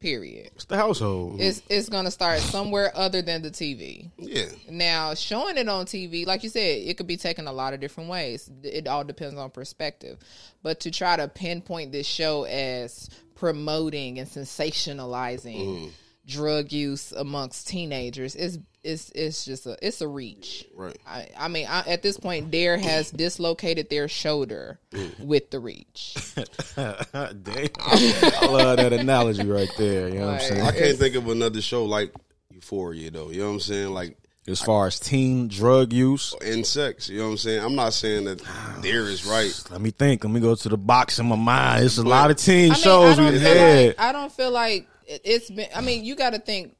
Period. 0.00 0.50
It's 0.54 0.66
the 0.66 0.76
household. 0.76 1.40
It's 1.40 1.62
it's 1.68 1.88
going 1.88 2.04
to 2.04 2.10
start 2.10 2.40
somewhere 2.40 2.92
other 2.94 3.22
than 3.22 3.42
the 3.42 3.50
TV. 3.50 4.10
yeah, 4.18 4.46
Now, 4.68 5.14
showing 5.14 5.56
it 5.56 5.66
on 5.66 5.86
TV, 5.86 6.26
like 6.26 6.42
you 6.42 6.50
said, 6.50 6.82
it 6.82 6.96
could 6.98 7.06
be 7.06 7.16
taken 7.16 7.46
a 7.46 7.52
lot 7.52 7.72
of 7.72 7.80
different 7.80 8.10
ways. 8.10 8.50
It 8.62 8.86
all 8.86 9.04
depends 9.04 9.36
on 9.36 9.50
perspective. 9.50 10.18
But 10.62 10.80
to 10.80 10.90
try 10.90 11.16
to 11.16 11.28
pinpoint 11.28 11.92
this 11.92 12.06
show 12.06 12.44
as 12.44 13.08
promoting 13.34 14.18
and 14.18 14.28
sensationalizing 14.28 15.56
mm. 15.56 15.90
drug 16.26 16.70
use 16.70 17.12
amongst 17.12 17.68
teenagers 17.68 18.36
is 18.36 18.58
is 18.84 19.10
it's 19.14 19.44
just 19.44 19.66
a 19.66 19.76
it's 19.82 20.00
a 20.00 20.08
reach. 20.08 20.66
Right. 20.74 20.96
I, 21.06 21.28
I 21.36 21.48
mean, 21.48 21.66
I, 21.68 21.80
at 21.88 22.02
this 22.02 22.18
point, 22.18 22.50
Dare 22.50 22.76
has 22.76 23.10
dislocated 23.16 23.90
their 23.90 24.08
shoulder 24.08 24.78
mm. 24.92 25.18
with 25.20 25.50
the 25.50 25.60
reach. 25.60 26.16
Damn. 26.76 26.96
I 27.16 28.46
love 28.46 28.76
that 28.76 28.92
analogy 28.92 29.46
right 29.46 29.70
there. 29.78 30.08
You 30.08 30.20
know 30.20 30.26
what 30.26 30.34
I'm 30.34 30.40
saying? 30.40 30.60
I 30.60 30.72
can't 30.72 30.98
think 30.98 31.16
of 31.16 31.28
another 31.28 31.62
show 31.62 31.84
like 31.84 32.12
Euphoria 32.50 33.10
though. 33.10 33.30
You 33.30 33.40
know 33.40 33.46
what 33.48 33.54
I'm 33.54 33.60
saying? 33.60 33.88
Like 33.88 34.16
As 34.46 34.60
far 34.60 34.86
as 34.86 35.00
teen 35.00 35.48
drug 35.48 35.92
use, 35.92 36.34
in 36.42 36.64
sex. 36.64 37.08
You 37.08 37.18
know 37.18 37.24
what 37.24 37.30
I'm 37.32 37.36
saying? 37.38 37.64
I'm 37.64 37.74
not 37.74 37.94
saying 37.94 38.24
that 38.24 38.42
ah, 38.46 38.78
dare 38.82 39.08
is 39.08 39.24
right. 39.24 39.52
let 39.70 39.80
me 39.80 39.90
think. 39.90 40.24
Let 40.24 40.32
me 40.32 40.40
go 40.40 40.54
to 40.54 40.68
the 40.68 40.78
box 40.78 41.18
in 41.18 41.26
my 41.26 41.36
mind. 41.36 41.84
It's 41.84 41.98
a 41.98 42.02
lot 42.02 42.30
of 42.30 42.36
teen 42.36 42.72
I 42.72 42.74
mean, 42.74 42.82
shows 42.82 43.18
I 43.18 43.22
don't 43.22 43.32
we've 43.32 43.42
feel 43.42 43.54
had. 43.54 43.86
Like, 43.86 44.00
I 44.00 44.12
don't 44.12 44.32
feel 44.32 44.50
like 44.50 44.88
it's 45.06 45.50
been. 45.50 45.68
I 45.74 45.80
mean, 45.80 46.04
you 46.04 46.14
got 46.16 46.30
to 46.30 46.38
think. 46.38 46.76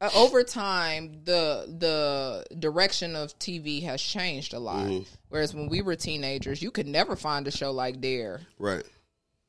Uh, 0.00 0.10
over 0.14 0.44
time, 0.44 1.20
the 1.24 1.66
the 1.78 2.56
direction 2.56 3.16
of 3.16 3.36
TV 3.38 3.82
has 3.82 4.00
changed 4.00 4.54
a 4.54 4.58
lot. 4.58 4.86
Mm-hmm. 4.86 5.02
Whereas 5.28 5.54
when 5.54 5.68
we 5.68 5.82
were 5.82 5.96
teenagers, 5.96 6.62
you 6.62 6.70
could 6.70 6.86
never 6.86 7.16
find 7.16 7.46
a 7.48 7.50
show 7.50 7.72
like 7.72 8.00
Dare. 8.00 8.40
Right. 8.58 8.84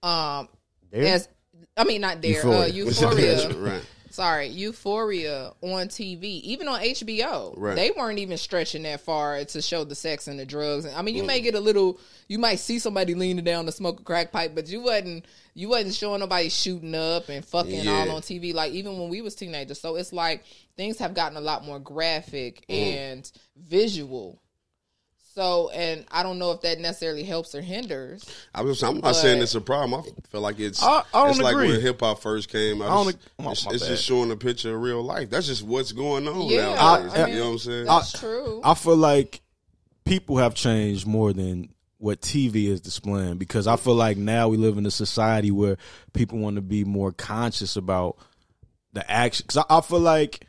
Um, 0.01 0.49
Dare? 0.91 1.13
as 1.13 1.29
I 1.77 1.83
mean, 1.83 2.01
not 2.01 2.21
Dare, 2.21 2.33
Euphoria. 2.33 2.59
Uh, 2.59 2.65
Euphoria. 2.65 3.49
right. 3.57 3.85
Sorry, 4.09 4.47
Euphoria 4.47 5.53
on 5.61 5.87
TV, 5.87 6.23
even 6.41 6.67
on 6.67 6.81
HBO, 6.81 7.53
Right. 7.57 7.75
they 7.75 7.91
weren't 7.91 8.19
even 8.19 8.37
stretching 8.37 8.83
that 8.83 9.01
far 9.01 9.43
to 9.43 9.61
show 9.61 9.83
the 9.83 9.95
sex 9.95 10.27
and 10.27 10.39
the 10.39 10.45
drugs. 10.45 10.85
I 10.85 11.01
mean, 11.01 11.15
you 11.15 11.23
may 11.23 11.41
get 11.41 11.55
a 11.55 11.59
little, 11.59 11.99
you 12.27 12.39
might 12.39 12.59
see 12.59 12.79
somebody 12.79 13.13
leaning 13.15 13.43
down 13.43 13.65
to 13.65 13.71
smoke 13.71 13.99
a 13.99 14.03
crack 14.03 14.31
pipe, 14.31 14.53
but 14.55 14.67
you 14.67 14.81
wasn't, 14.81 15.25
you 15.53 15.69
wasn't 15.69 15.95
showing 15.95 16.19
nobody 16.19 16.49
shooting 16.49 16.95
up 16.95 17.29
and 17.29 17.43
fucking 17.45 17.83
Yeah. 17.83 18.05
all 18.09 18.11
on 18.11 18.21
TV. 18.21 18.53
Like 18.53 18.71
even 18.73 18.97
when 18.99 19.09
we 19.09 19.21
was 19.21 19.35
teenagers, 19.35 19.79
so 19.79 19.95
it's 19.95 20.13
like 20.13 20.43
things 20.77 20.97
have 20.99 21.13
gotten 21.13 21.37
a 21.37 21.41
lot 21.41 21.65
more 21.65 21.79
graphic 21.79 22.65
mm-hmm. 22.67 22.97
and 22.97 23.31
visual. 23.57 24.41
So, 25.39 25.69
and 25.69 26.03
I 26.11 26.21
don't 26.21 26.37
know 26.37 26.51
if 26.51 26.59
that 26.63 26.79
necessarily 26.79 27.23
helps 27.23 27.55
or 27.55 27.61
hinders. 27.61 28.29
I 28.53 28.61
was, 28.61 28.83
I'm 28.83 28.99
not 28.99 29.15
saying 29.15 29.41
it's 29.41 29.55
a 29.55 29.61
problem. 29.61 30.03
I 30.05 30.27
feel 30.27 30.41
like 30.41 30.59
it's 30.59 30.83
I- 30.83 31.03
I 31.13 31.21
don't 31.21 31.29
it's 31.29 31.39
like 31.39 31.53
agree. 31.53 31.69
when 31.71 31.79
hip 31.79 32.01
hop 32.01 32.19
first 32.21 32.49
came. 32.49 32.81
I 32.81 32.87
I 32.87 32.89
don't 32.89 33.05
just- 33.05 33.17
ag- 33.39 33.47
it's 33.47 33.65
it's 33.83 33.87
just 33.87 34.03
showing 34.03 34.31
a 34.31 34.35
picture 34.35 34.75
of 34.75 34.81
real 34.81 35.01
life. 35.01 35.29
That's 35.29 35.47
just 35.47 35.63
what's 35.63 35.93
going 35.93 36.27
on 36.27 36.41
Yeah, 36.49 36.75
nowadays. 36.75 37.13
I 37.13 37.27
you 37.27 37.35
know 37.35 37.45
what 37.45 37.51
I'm 37.53 37.57
saying? 37.59 37.85
That's 37.85 38.19
true. 38.19 38.59
I 38.65 38.73
feel 38.73 38.97
like 38.97 39.39
people 40.03 40.35
have 40.39 40.55
changed 40.55 41.07
more 41.07 41.31
than 41.31 41.69
what 41.99 42.19
TV 42.19 42.67
is 42.67 42.81
displaying 42.81 43.37
because 43.37 43.65
I 43.65 43.77
feel 43.77 43.95
like 43.95 44.17
now 44.17 44.49
we 44.49 44.57
live 44.57 44.77
in 44.77 44.85
a 44.85 44.91
society 44.91 45.51
where 45.51 45.77
people 46.11 46.39
want 46.39 46.57
to 46.57 46.61
be 46.61 46.83
more 46.83 47.13
conscious 47.13 47.77
about 47.77 48.17
the 48.91 49.09
action. 49.09 49.45
Because 49.47 49.63
I, 49.69 49.77
I 49.77 49.79
feel 49.79 50.01
like, 50.01 50.45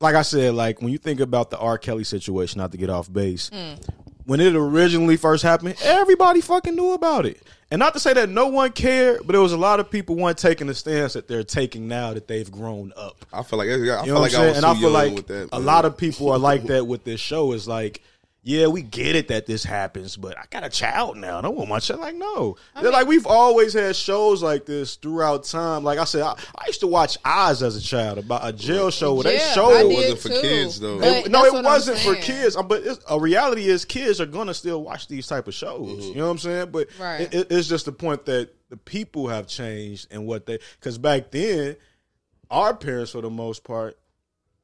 like 0.00 0.14
I 0.14 0.22
said, 0.22 0.54
like 0.54 0.80
when 0.80 0.90
you 0.92 0.98
think 0.98 1.20
about 1.20 1.50
the 1.50 1.58
R. 1.58 1.78
Kelly 1.78 2.04
situation, 2.04 2.58
not 2.58 2.72
to 2.72 2.78
get 2.78 2.90
off 2.90 3.12
base, 3.12 3.50
mm. 3.50 3.78
when 4.24 4.40
it 4.40 4.54
originally 4.54 5.16
first 5.16 5.42
happened, 5.42 5.74
everybody 5.82 6.40
fucking 6.40 6.74
knew 6.74 6.92
about 6.92 7.26
it. 7.26 7.42
And 7.70 7.80
not 7.80 7.92
to 7.94 8.00
say 8.00 8.14
that 8.14 8.30
no 8.30 8.46
one 8.46 8.72
cared, 8.72 9.18
but 9.26 9.32
there 9.32 9.42
was 9.42 9.52
a 9.52 9.56
lot 9.58 9.78
of 9.78 9.90
people 9.90 10.16
weren't 10.16 10.38
taking 10.38 10.68
the 10.68 10.74
stance 10.74 11.12
that 11.12 11.28
they're 11.28 11.44
taking 11.44 11.86
now 11.86 12.14
that 12.14 12.26
they've 12.26 12.50
grown 12.50 12.94
up. 12.96 13.26
I 13.30 13.42
feel 13.42 13.58
like 13.58 13.68
I 13.68 13.72
You 13.74 13.84
feel 13.84 14.06
know 14.06 14.14
what 14.14 14.20
like 14.20 14.34
I'm 14.34 14.40
I 14.40 14.44
saying? 14.44 14.48
was 14.48 14.56
And 14.56 14.64
too 14.64 14.70
I 14.70 14.74
feel 14.74 14.80
young 14.82 14.92
like 14.92 15.14
with 15.14 15.26
that. 15.26 15.48
a 15.52 15.58
lot 15.58 15.84
of 15.84 15.96
people 15.98 16.30
are 16.30 16.38
like 16.38 16.62
that 16.68 16.86
with 16.86 17.04
this 17.04 17.20
show. 17.20 17.52
Is 17.52 17.68
like, 17.68 18.02
yeah, 18.48 18.66
we 18.66 18.80
get 18.80 19.14
it 19.14 19.28
that 19.28 19.44
this 19.44 19.62
happens, 19.62 20.16
but 20.16 20.38
I 20.38 20.44
got 20.48 20.64
a 20.64 20.70
child 20.70 21.18
now. 21.18 21.36
I 21.38 21.42
don't 21.42 21.54
want 21.54 21.68
my 21.68 21.80
child. 21.80 22.00
Like, 22.00 22.14
no, 22.14 22.56
They're 22.80 22.90
like 22.90 23.06
we've 23.06 23.26
always 23.26 23.74
had 23.74 23.94
shows 23.94 24.42
like 24.42 24.64
this 24.64 24.94
throughout 24.96 25.44
time. 25.44 25.84
Like 25.84 25.98
I 25.98 26.04
said, 26.04 26.22
I, 26.22 26.32
I 26.56 26.64
used 26.66 26.80
to 26.80 26.86
watch 26.86 27.18
Oz 27.26 27.62
as 27.62 27.76
a 27.76 27.80
child 27.82 28.16
about 28.16 28.48
a 28.48 28.52
jail 28.54 28.90
show 28.90 29.12
where 29.12 29.24
they 29.24 29.34
Yeah, 29.36 29.52
showed. 29.52 29.90
It 29.90 29.94
wasn't 29.94 30.18
for 30.20 30.28
too. 30.30 30.40
kids, 30.40 30.80
though. 30.80 30.98
But 30.98 31.30
no, 31.30 31.44
it 31.44 31.62
wasn't 31.62 31.98
for 31.98 32.14
kids. 32.14 32.56
Um, 32.56 32.68
But 32.68 32.84
it's, 32.86 33.00
a 33.10 33.20
reality 33.20 33.66
is, 33.68 33.84
kids 33.84 34.18
are 34.18 34.24
gonna 34.26 34.54
still 34.54 34.82
watch 34.82 35.08
these 35.08 35.26
type 35.26 35.46
of 35.46 35.52
shows. 35.52 35.80
Mm-hmm. 35.86 36.08
You 36.08 36.14
know 36.14 36.24
what 36.24 36.30
I'm 36.30 36.38
saying? 36.38 36.70
But 36.70 36.88
Right. 36.98 37.20
it, 37.20 37.34
it- 37.34 37.46
it's 37.52 37.68
just 37.68 37.84
the 37.84 37.92
point 37.92 38.24
that 38.24 38.48
the 38.70 38.78
people 38.78 39.28
have 39.28 39.46
changed 39.46 40.06
and 40.10 40.26
what 40.26 40.46
they. 40.46 40.58
Because 40.80 40.96
back 40.96 41.32
then, 41.32 41.76
our 42.50 42.74
parents, 42.74 43.10
for 43.10 43.20
the 43.20 43.28
most 43.30 43.62
part, 43.62 43.98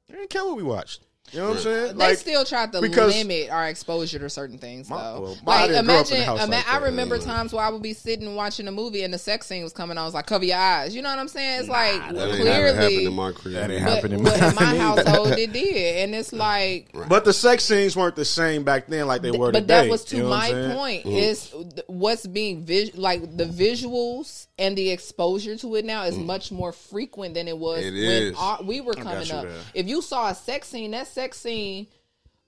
they 0.08 0.14
didn't 0.14 0.30
care 0.30 0.44
what 0.44 0.56
we 0.56 0.62
watched. 0.62 1.02
You 1.32 1.40
know 1.40 1.48
what 1.48 1.56
I'm 1.56 1.62
saying? 1.64 1.98
They 1.98 2.14
still 2.14 2.44
tried 2.44 2.70
to 2.72 2.80
because- 2.80 3.12
limit 3.12 3.50
our 3.50 3.66
exposure 3.66 4.18
to 4.20 4.30
certain 4.30 4.58
things, 4.58 4.88
My- 4.88 5.02
though. 5.02 5.20
well, 5.22 5.36
I 5.48 5.60
like, 5.62 5.70
didn't 5.70 5.86
grow 5.86 5.94
up 5.96 6.06
in 6.06 6.12
a 6.12 6.16
imagine, 6.16 6.26
house 6.26 6.44
ima- 6.44 6.56
like 6.56 6.68
I 6.68 6.78
that. 6.78 6.82
remember 6.84 7.18
times 7.18 7.52
where 7.52 7.64
I 7.64 7.70
would 7.70 7.82
be 7.82 7.92
sitting 7.94 8.36
watching 8.36 8.68
a 8.68 8.70
movie 8.70 9.02
and 9.02 9.12
the 9.12 9.18
sex 9.18 9.46
scene 9.46 9.64
was 9.64 9.72
coming. 9.72 9.98
I 9.98 10.04
was 10.04 10.14
like, 10.14 10.26
"Cover 10.26 10.44
your 10.44 10.58
eyes." 10.58 10.94
You 10.94 11.02
know 11.02 11.08
what 11.08 11.18
I'm 11.18 11.26
saying? 11.26 11.60
It's 11.60 11.68
like 11.68 11.94
that 11.98 12.28
ain't 12.34 12.44
never 12.44 12.66
happened 12.66 12.76
clearly, 12.88 13.04
in 13.06 13.12
my 13.14 13.32
career. 13.32 13.54
That 13.54 13.70
ain't 13.70 13.84
but, 13.84 13.92
happened 13.94 14.14
in 14.14 14.22
but 14.22 14.34
in 14.36 14.40
mine 14.42 14.54
my 14.54 14.62
either. 14.62 15.10
household, 15.10 15.28
it 15.38 15.52
did, 15.52 16.04
and 16.04 16.14
it's 16.14 16.32
like. 16.32 16.90
But 17.08 17.24
the 17.24 17.32
sex 17.32 17.64
scenes 17.64 17.96
weren't 17.96 18.16
the 18.16 18.24
same 18.24 18.62
back 18.62 18.86
then 18.86 19.06
like 19.08 19.22
they 19.22 19.32
were 19.32 19.50
today. 19.50 19.60
but 19.60 19.60
today. 19.62 19.82
that 19.86 19.90
was 19.90 20.04
to 20.04 20.16
You 20.16 20.22
know 20.24 20.28
what 20.28 20.36
my 20.38 20.46
I'm 20.46 20.52
saying? 20.52 20.70
Mm. 20.70 20.74
point 20.74 21.06
is 21.06 21.48
th- 21.48 21.62
what's 21.88 22.26
being 22.28 22.64
vis- 22.64 22.94
like 22.96 23.36
the 23.36 23.46
visuals 23.46 24.46
and 24.58 24.78
the 24.78 24.90
exposure 24.90 25.56
to 25.56 25.74
it 25.74 25.84
now 25.84 26.04
is 26.04 26.16
much 26.16 26.52
more 26.52 26.70
frequent 26.72 27.34
than 27.34 27.48
it 27.48 27.58
was 27.58 27.80
It 27.84 27.92
when 27.92 27.96
is. 27.96 28.36
our, 28.38 28.62
we 28.62 28.80
were 28.80 28.94
coming 28.94 29.26
you 29.26 29.34
up. 29.34 29.44
there. 29.46 29.52
If 29.74 29.88
you 29.88 30.00
saw 30.00 30.28
a 30.28 30.34
sex 30.34 30.68
scene, 30.68 30.92
that 30.92 31.08
sex 31.14 31.38
scene 31.38 31.86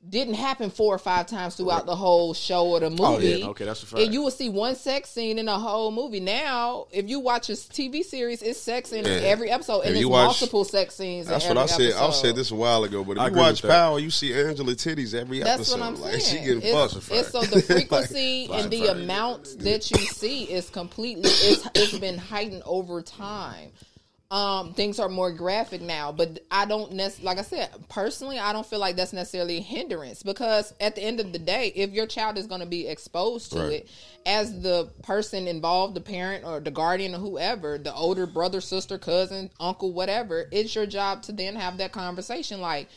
didn't 0.09 0.35
happen 0.35 0.71
four 0.71 0.95
or 0.95 0.99
five 0.99 1.27
times 1.27 1.57
throughout 1.57 1.85
the 1.85 1.97
whole 1.97 2.33
show 2.33 2.67
or 2.67 2.79
the 2.79 2.91
movie. 2.91 3.03
Oh, 3.03 3.19
yeah. 3.39 3.47
Okay, 3.47 3.65
that's 3.65 3.83
a 3.83 3.87
fact. 3.87 4.03
And 4.03 4.15
you 4.15 4.23
will 4.23 4.31
see 4.31 4.49
one 4.49 4.77
sex 4.77 5.09
scene 5.11 5.37
in 5.41 5.49
a 5.49 5.59
whole 5.59 5.91
movie. 5.91 6.21
Now, 6.21 6.87
if 6.93 7.09
you 7.09 7.19
watch 7.19 7.49
a 7.51 7.55
TV 7.55 8.05
series, 8.05 8.41
it's 8.41 8.61
sex 8.61 8.93
in 8.93 9.05
Yeah. 9.05 9.13
every 9.15 9.51
episode, 9.51 9.81
and 9.81 9.97
If 9.97 10.03
it's 10.03 10.07
watch- 10.09 10.27
multiple 10.27 10.65
sex 10.65 10.95
scenes. 10.95 11.27
That's 11.27 11.45
in 11.47 11.57
what 11.57 11.59
I 11.59 11.63
every 11.75 11.91
said. 11.91 12.01
I 12.01 12.05
episode. 12.05 12.21
said 12.21 12.37
this 12.37 12.51
a 12.53 12.55
while 12.55 12.85
ago, 12.85 13.03
but 13.03 13.17
if 13.17 13.19
I 13.23 13.29
you 13.29 13.35
watch. 13.35 13.63
Power, 13.63 13.99
you 13.99 14.11
see 14.11 14.33
Angela 14.33 14.75
titties 14.75 15.13
every 15.13 15.41
That's 15.41 15.55
episode. 15.73 15.81
what 15.81 15.87
I'm 15.87 16.01
like 16.01 16.21
saying. 16.21 16.41
she 16.43 16.47
getting 16.47 16.63
it's, 16.63 16.93
fucked. 16.95 17.11
it's 17.13 17.31
so 17.31 17.41
the 17.43 17.63
frequency 17.75 18.49
and 18.53 18.71
the 18.71 18.87
amount 18.93 19.57
that 19.61 19.91
you 19.91 19.99
see 20.07 20.45
is 20.45 20.71
completely 20.71 21.31
it's 21.31 21.67
it's 21.75 21.99
been 21.99 22.19
heightened 22.19 22.63
over 22.65 23.03
time. 23.03 23.73
Um, 24.29 24.75
things 24.75 24.99
are 24.99 25.09
more 25.09 25.31
graphic 25.31 25.81
now, 25.81 26.11
but 26.11 26.41
I 26.51 26.67
don't 26.67 26.93
necessarily, 26.93 27.27
like 27.27 27.39
I 27.39 27.43
said, 27.43 27.71
personally, 27.89 28.41
I 28.41 28.53
don't 28.53 28.67
feel 28.67 28.81
like 28.81 28.97
that's 28.97 29.13
necessarily 29.13 29.59
a 29.59 29.61
hindrance 29.61 30.25
because 30.25 30.75
at 30.81 30.97
the 30.97 31.03
end 31.03 31.21
of 31.21 31.33
the 31.33 31.39
day, 31.39 31.73
if 31.77 31.91
your 31.93 32.07
child 32.07 32.37
is 32.37 32.49
going 32.49 32.61
to 32.61 32.67
be 32.67 32.89
exposed 32.89 33.53
to 33.53 33.61
Right. 33.61 33.73
it, 33.73 33.89
as 34.27 34.63
the 34.63 34.91
person 35.05 35.47
involved, 35.47 35.95
the 35.95 36.01
parent 36.01 36.45
or 36.45 36.59
the 36.59 36.73
guardian 36.73 37.15
or 37.15 37.19
whoever, 37.19 37.79
the 37.79 37.95
older 37.95 38.27
brother, 38.27 38.61
sister, 38.61 38.99
cousin, 38.99 39.49
uncle, 39.61 39.93
whatever, 39.93 40.49
it's 40.51 40.75
your 40.75 40.87
job 40.87 41.23
to 41.23 41.33
then 41.33 41.55
have 41.55 41.79
that 41.79 41.93
conversation. 41.93 42.61
Like, 42.61 42.89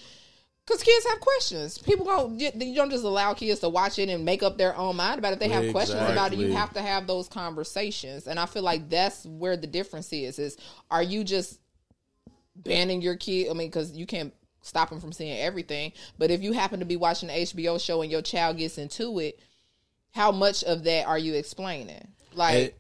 because 0.70 0.84
kids 0.84 1.06
have 1.08 1.20
questions. 1.20 1.80
People 1.80 2.06
go, 2.06 2.32
you 2.38 2.76
don't 2.76 2.92
just 2.92 3.04
allow 3.04 3.34
kids 3.34 3.60
to 3.62 3.70
watch 3.70 3.98
it 3.98 4.08
and 4.08 4.24
make 4.24 4.44
up 4.44 4.60
their 4.60 4.78
own 4.78 4.96
mind 4.98 5.18
about 5.18 5.32
it. 5.32 5.34
If 5.34 5.40
they 5.40 5.48
have 5.50 5.72
questions 5.72 6.00
about 6.00 6.32
it, 6.32 6.38
you 6.38 6.52
have 6.52 6.74
to 6.74 6.82
have 6.82 7.08
those 7.08 7.28
conversations. 7.28 8.28
And 8.28 8.40
I 8.40 8.46
feel 8.46 8.62
like 8.62 8.88
that's 8.88 9.26
where 9.26 9.58
the 9.58 9.66
difference 9.66 10.14
is. 10.14 10.38
Is 10.38 10.58
are 10.92 11.02
you 11.02 11.24
just 11.24 11.60
banning 12.56 13.02
your 13.02 13.16
kid? 13.16 13.50
I 13.50 13.54
mean, 13.54 13.70
because 13.70 13.98
you 13.98 14.06
can't 14.06 14.32
stop 14.62 14.92
them 14.92 15.00
from 15.00 15.12
seeing 15.12 15.40
everything. 15.40 15.92
But 16.20 16.30
if 16.30 16.44
you 16.44 16.54
happen 16.54 16.82
to 16.82 16.86
be 16.86 16.98
watching 16.98 17.32
an 17.32 17.36
HBO 17.36 17.84
show 17.84 18.04
and 18.04 18.12
your 18.12 18.22
child 18.22 18.58
gets 18.58 18.78
into 18.78 19.18
it, 19.18 19.40
how 20.12 20.32
much 20.32 20.64
of 20.64 20.84
that 20.84 21.08
are 21.08 21.18
you 21.18 21.34
explaining? 21.34 22.10
Like, 22.36 22.56
and, 22.56 22.72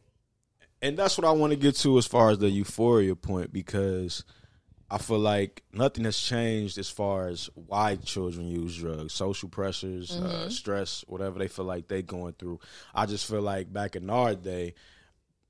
and 0.91 0.97
that's 0.97 1.17
what 1.17 1.25
I 1.25 1.31
want 1.31 1.53
to 1.53 1.57
get 1.57 1.75
to 1.77 1.97
as 1.97 2.05
far 2.05 2.29
as 2.29 2.37
the 2.37 2.51
euphoria 2.51 3.15
point 3.15 3.51
because 3.51 4.23
I 4.91 4.97
feel 4.97 5.19
like 5.19 5.61
nothing 5.71 6.05
has 6.05 6.17
changed 6.19 6.77
as 6.79 6.89
far 6.89 7.27
as 7.27 7.49
why 7.53 7.95
children 7.97 8.47
use 8.47 8.77
drugs, 8.77 9.13
social 9.13 9.47
pressures, 9.47 10.11
uh, 10.11 10.49
stress, 10.49 11.05
whatever 11.07 11.37
they 11.37 11.47
feel 11.47 11.65
like 11.65 11.87
they 11.87 12.01
going 12.01 12.33
through. 12.33 12.59
I 12.95 13.05
just 13.05 13.29
feel 13.29 13.41
like 13.41 13.71
back 13.71 13.95
in 13.95 14.09
our 14.09 14.33
day, 14.33 14.73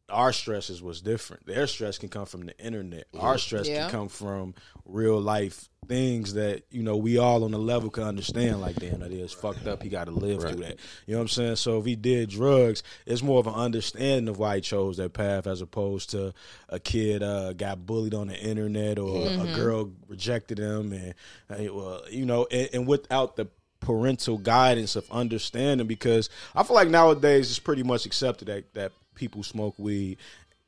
our 0.09 0.33
stresses 0.33 0.81
was 0.81 1.01
different. 1.01 1.45
Their 1.45 1.67
stress 1.67 1.97
can 1.97 2.09
come 2.09 2.25
from 2.25 2.45
the 2.45 2.57
internet. 2.57 3.05
Our 3.17 3.37
stress 3.37 3.67
Yeah. 3.67 3.83
can 3.83 3.91
come 3.91 4.09
from 4.09 4.53
real 4.85 5.19
life 5.21 5.69
things 5.87 6.35
that 6.35 6.61
you 6.69 6.83
know 6.83 6.95
we 6.95 7.17
all 7.17 7.43
on 7.43 7.51
the 7.51 7.57
level 7.57 7.89
can 7.89 8.03
understand. 8.03 8.61
Like, 8.61 8.75
damn, 8.75 8.99
that 8.99 9.11
is 9.11 9.33
fucked 9.33 9.65
up. 9.67 9.81
He 9.81 9.89
got 9.89 10.05
to 10.05 10.11
live 10.11 10.41
through 10.41 10.61
that. 10.61 10.77
You 11.07 11.13
know 11.13 11.17
what 11.19 11.23
I'm 11.23 11.27
saying? 11.29 11.55
So 11.55 11.79
if 11.79 11.85
he 11.85 11.95
did 11.95 12.29
drugs, 12.29 12.83
it's 13.07 13.23
more 13.23 13.39
of 13.39 13.47
an 13.47 13.55
understanding 13.55 14.27
of 14.29 14.37
why 14.37 14.55
he 14.55 14.61
chose 14.61 14.97
that 14.97 15.13
path, 15.13 15.47
as 15.47 15.61
opposed 15.61 16.11
to 16.11 16.33
a 16.69 16.79
kid 16.79 17.23
uh, 17.23 17.53
got 17.53 17.85
bullied 17.85 18.13
on 18.13 18.27
the 18.27 18.39
internet 18.39 18.99
or 18.99 19.27
a 19.27 19.53
girl 19.55 19.91
rejected 20.07 20.59
him, 20.59 20.93
and 20.93 21.13
uh, 21.49 21.73
well, 21.73 22.03
you 22.09 22.25
know, 22.25 22.47
and, 22.51 22.69
and 22.73 22.87
without 22.87 23.35
the 23.35 23.47
parental 23.79 24.37
guidance 24.37 24.95
of 24.97 25.09
understanding 25.09 25.87
because 25.87 26.29
I 26.53 26.63
feel 26.63 26.75
like 26.75 26.89
nowadays 26.89 27.49
it's 27.49 27.59
pretty 27.59 27.81
much 27.83 28.05
accepted 28.05 28.49
that 28.49 28.73
that 28.73 28.91
people 29.19 29.43
smoke 29.43 29.75
weed. 29.77 30.17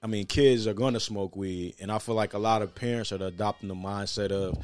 I 0.03 0.07
mean, 0.07 0.25
kids 0.25 0.67
are 0.67 0.73
going 0.73 0.93
to 0.93 0.99
smoke 0.99 1.35
weed, 1.35 1.75
and 1.79 1.91
I 1.91 1.99
feel 1.99 2.15
like 2.15 2.33
a 2.33 2.39
lot 2.39 2.61
of 2.61 2.75
parents 2.75 3.11
are 3.11 3.23
adopting 3.23 3.69
the 3.69 3.75
mindset 3.75 4.31
of 4.31 4.63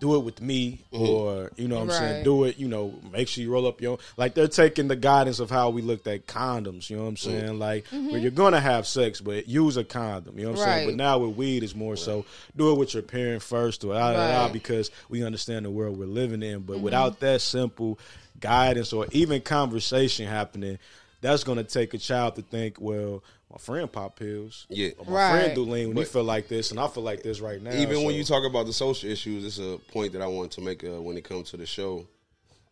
do 0.00 0.16
it 0.16 0.24
with 0.24 0.40
me 0.40 0.80
mm-hmm. 0.92 1.04
or 1.04 1.52
you 1.56 1.68
know 1.68 1.76
what 1.76 1.84
I'm 1.84 1.90
saying 1.90 2.24
do 2.24 2.44
it 2.44 2.58
you 2.58 2.66
know 2.66 2.94
make 3.12 3.28
sure 3.28 3.44
you 3.44 3.52
roll 3.52 3.64
up 3.64 3.80
your 3.80 3.92
own 3.92 3.98
like 4.16 4.34
they're 4.34 4.48
taking 4.48 4.88
the 4.88 4.96
guidance 4.96 5.38
of 5.38 5.50
how 5.50 5.70
we 5.70 5.82
looked 5.82 6.08
at 6.08 6.26
condoms 6.26 6.90
you 6.90 6.96
know 6.96 7.04
what 7.04 7.10
I'm 7.10 7.14
mm. 7.14 7.18
saying? 7.18 7.58
Like 7.60 7.84
mm-hmm. 7.86 8.10
where 8.10 8.18
you're 8.18 8.32
gonna 8.32 8.60
have 8.60 8.88
sex 8.88 9.20
but 9.20 9.48
use 9.48 9.76
a 9.76 9.84
condom 9.84 10.36
you 10.36 10.46
know 10.46 10.50
what 10.50 10.60
I'm 10.60 10.64
saying? 10.64 10.88
But 10.88 10.96
now 10.96 11.18
with 11.18 11.36
weed 11.36 11.62
it's 11.62 11.76
more 11.76 11.96
so 11.96 12.24
do 12.56 12.72
it 12.72 12.78
with 12.78 12.94
your 12.94 13.04
parent 13.04 13.42
first 13.42 13.84
or 13.84 13.94
ah, 13.94 13.98
da, 13.98 14.12
da, 14.12 14.32
da, 14.32 14.42
Right. 14.44 14.52
because 14.52 14.90
we 15.08 15.24
understand 15.24 15.64
the 15.64 15.70
world 15.70 15.96
we're 15.96 16.06
living 16.06 16.42
in. 16.42 16.60
But 16.62 16.74
mm-hmm. 16.74 16.84
without 16.84 17.20
that 17.20 17.40
simple 17.40 17.98
guidance 18.40 18.92
or 18.92 19.06
even 19.12 19.40
conversation 19.40 20.26
happening 20.26 20.78
that's 21.24 21.42
gonna 21.42 21.64
take 21.64 21.94
a 21.94 21.98
child 21.98 22.36
to 22.36 22.42
think 22.42 22.80
well 22.80 23.24
my 23.50 23.56
friend 23.58 23.90
pop 23.90 24.18
pills 24.18 24.66
Yeah. 24.68 24.90
or 24.98 25.06
my 25.06 25.12
Right. 25.12 25.30
friend 25.30 25.54
do 25.54 25.62
lean 25.62 25.88
when 25.88 25.96
he 25.98 26.04
feel 26.04 26.22
like 26.24 26.48
this 26.48 26.70
and 26.70 26.78
I 26.78 26.86
feel 26.88 27.02
like 27.02 27.22
this 27.22 27.40
right 27.40 27.60
now 27.62 27.72
Even 27.74 28.04
when 28.04 28.14
you 28.14 28.24
talk 28.24 28.44
about 28.44 28.66
the 28.66 28.72
social 28.72 29.08
issues, 29.10 29.44
it's 29.44 29.58
a 29.58 29.78
point 29.90 30.12
that 30.12 30.22
I 30.22 30.26
want 30.26 30.52
to 30.52 30.60
make 30.60 30.84
uh, 30.84 31.00
when 31.00 31.16
it 31.16 31.24
comes 31.24 31.50
to 31.52 31.56
the 31.56 31.66
show. 31.66 32.06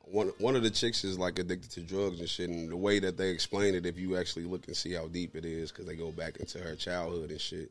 One 0.05 0.29
one 0.39 0.57
of 0.57 0.63
the 0.63 0.71
chicks 0.71 1.05
is 1.05 1.19
like 1.19 1.39
addicted 1.39 1.71
to 1.73 1.81
drugs 1.81 2.21
and 2.21 2.29
shit, 2.29 2.51
and 2.51 2.71
the 2.71 2.77
way 2.77 2.99
that 2.99 3.17
they 3.17 3.31
explain 3.31 3.75
it, 3.75 3.87
if 3.87 3.97
you 3.99 4.17
actually 4.19 4.45
look 4.45 4.67
and 4.67 4.77
see 4.77 4.93
how 4.93 5.07
deep 5.09 5.35
it 5.37 5.45
is, 5.47 5.71
because 5.73 5.87
they 5.87 5.97
go 5.97 6.11
back 6.13 6.37
into 6.37 6.59
her 6.59 6.75
childhood 6.77 7.31
and 7.31 7.41
shit. 7.41 7.71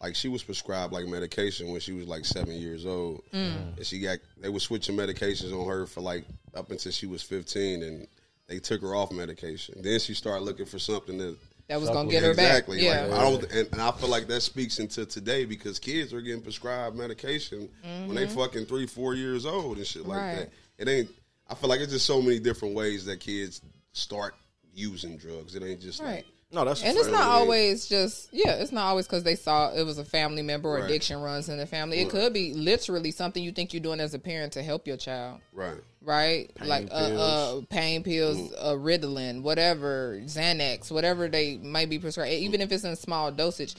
Like 0.00 0.14
she 0.14 0.28
was 0.28 0.42
prescribed 0.42 0.92
like 0.94 1.06
medication 1.06 1.70
when 1.72 1.80
she 1.80 1.92
was 1.92 2.06
like 2.06 2.24
seven 2.24 2.54
years 2.54 2.86
old, 2.86 3.22
and 3.32 3.74
she 3.84 3.98
got 3.98 4.18
they 4.40 4.48
were 4.48 4.60
switching 4.60 4.96
medications 4.96 5.52
on 5.52 5.66
her 5.68 5.84
for 5.86 6.00
like 6.00 6.24
up 6.54 6.70
until 6.70 6.92
she 6.92 7.06
was 7.06 7.22
fifteen, 7.22 7.82
and 7.82 8.06
they 8.48 8.58
took 8.58 8.82
her 8.82 8.94
off 8.94 9.10
medication. 9.12 9.80
Then 9.82 9.98
she 10.00 10.14
started 10.14 10.44
looking 10.44 10.66
for 10.66 10.78
something 10.78 11.18
to 11.18 11.36
that 11.68 11.80
was 11.80 11.88
gonna 11.88 12.10
get 12.10 12.22
her 12.22 12.32
exactly. 12.32 12.76
back. 12.76 12.84
Yeah, 12.84 13.02
Like, 13.06 13.20
I 13.20 13.22
don't, 13.22 13.42
and, 13.52 13.68
and 13.72 13.80
I 13.80 13.90
feel 13.92 14.10
like 14.10 14.26
that 14.26 14.42
speaks 14.42 14.78
into 14.78 15.06
today 15.06 15.46
because 15.46 15.78
kids 15.78 16.12
are 16.12 16.20
getting 16.20 16.42
prescribed 16.42 16.94
medication 16.94 17.70
when 18.06 18.14
they 18.14 18.26
fucking 18.26 18.66
three, 18.66 18.86
four 18.86 19.14
years 19.14 19.46
old 19.46 19.78
and 19.78 19.86
shit 19.86 20.06
like 20.06 20.18
Mm-hmm. 20.18 20.38
Right. 20.40 20.50
that. 20.78 20.88
It 20.88 20.88
ain't. 20.92 21.10
I 21.48 21.54
feel 21.54 21.70
like 21.70 21.80
it's 21.80 21.92
just 21.92 22.04
so 22.06 22.20
many 22.20 22.38
different 22.38 22.74
ways 22.74 23.06
that 23.06 23.20
kids 23.20 23.62
start 23.92 24.34
using 24.74 25.16
drugs. 25.16 25.54
It 25.54 25.62
ain't 25.62 25.80
just 25.80 26.00
right. 26.02 26.16
like 26.16 26.26
No, 26.52 26.64
that's 26.66 26.82
And 26.82 26.96
it's 26.98 27.08
not 27.08 27.20
Right. 27.20 27.26
always 27.26 27.86
just 27.86 28.28
yeah. 28.32 28.54
It's 28.56 28.72
not 28.72 28.84
always 28.86 29.06
because 29.06 29.22
they 29.24 29.34
saw 29.36 29.72
it 29.72 29.84
was 29.84 29.96
a 29.98 30.04
family 30.04 30.42
member 30.42 30.68
or 30.68 30.74
Right. 30.80 30.84
addiction 30.84 31.20
runs 31.22 31.48
in 31.48 31.56
the 31.58 31.66
family. 31.66 32.00
It 32.00 32.10
could 32.10 32.32
be 32.34 32.52
literally 32.52 33.10
something 33.10 33.42
you 33.42 33.52
think 33.52 33.72
you're 33.72 33.82
doing 33.82 34.00
as 34.00 34.12
a 34.14 34.18
parent 34.18 34.52
to 34.54 34.62
help 34.62 34.86
your 34.86 34.96
child. 34.98 35.40
right. 35.52 35.76
Right? 36.04 36.50
like 36.64 36.88
uh, 36.90 36.94
uh, 36.94 37.60
pain 37.68 38.02
pills, 38.02 38.52
uh, 38.58 38.72
Ritalin, 38.72 39.42
whatever, 39.42 40.20
Xanax, 40.24 40.90
whatever 40.90 41.28
they 41.28 41.56
might 41.58 41.88
be 41.90 41.98
prescribed, 41.98 42.30
even 42.32 42.60
if 42.60 42.70
it's 42.72 42.84
in 42.84 42.96
small 42.96 43.30
dosage. 43.32 43.74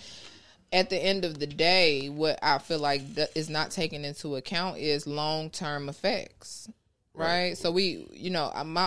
At 0.74 0.90
the 0.90 0.98
end 0.98 1.24
of 1.24 1.40
the 1.40 1.48
day, 1.48 2.10
what 2.10 2.40
I 2.42 2.58
feel 2.58 2.80
like 2.80 3.16
that 3.16 3.30
is 3.36 3.50
not 3.50 3.72
taken 3.72 4.04
into 4.04 4.36
account 4.36 4.78
is 4.78 5.08
long 5.08 5.50
term 5.52 5.88
effects, 5.88 6.68
right? 7.14 7.58
So 7.58 7.72
we, 7.72 8.08
you 8.12 8.30
know, 8.32 8.52
I'm. 8.54 8.78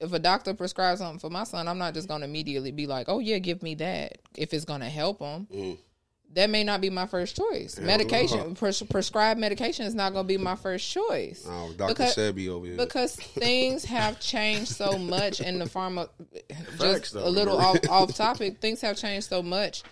If 0.00 0.12
a 0.14 0.18
doctor 0.18 0.54
prescribes 0.54 1.00
something 1.00 1.18
for 1.18 1.28
my 1.30 1.44
son, 1.44 1.68
I'm 1.68 1.78
not 1.78 1.94
just 1.94 2.08
going 2.08 2.20
to 2.22 2.26
immediately 2.26 2.72
be 2.72 2.86
like, 2.86 3.08
"Oh 3.08 3.18
yeah, 3.18 3.38
give 3.38 3.62
me 3.62 3.74
that." 3.76 4.18
If 4.34 4.52
it's 4.52 4.64
going 4.64 4.80
to 4.80 4.88
help 4.88 5.20
him, 5.20 5.46
that 6.34 6.48
may 6.48 6.62
not 6.62 6.80
be 6.80 6.90
my 6.90 7.06
first 7.06 7.36
choice. 7.36 7.78
medication, 7.80 8.54
pres- 8.54 8.82
prescribed 8.84 9.40
medication 9.40 9.84
is 9.86 9.94
not 9.94 10.12
going 10.12 10.24
to 10.24 10.28
be 10.28 10.36
my 10.38 10.54
first 10.54 10.88
choice. 10.90 11.44
Oh, 11.48 11.72
Doctor 11.76 11.94
Because- 11.94 12.14
Sebi 12.16 12.48
over 12.48 12.66
here. 12.66 12.76
because 12.76 13.14
things 13.16 13.84
have 13.86 14.20
changed 14.20 14.68
so 14.68 14.96
much 14.96 15.40
in 15.40 15.58
the 15.58 15.64
pharma 15.64 16.08
Facts, 16.78 16.78
just 16.78 17.14
though. 17.14 17.26
a 17.26 17.30
little 17.30 17.58
off, 17.58 17.78
off 17.88 18.14
topic 18.16 18.60
things 18.60 18.80
have 18.82 18.96
changed 18.96 19.28
so 19.28 19.42
much 19.42 19.82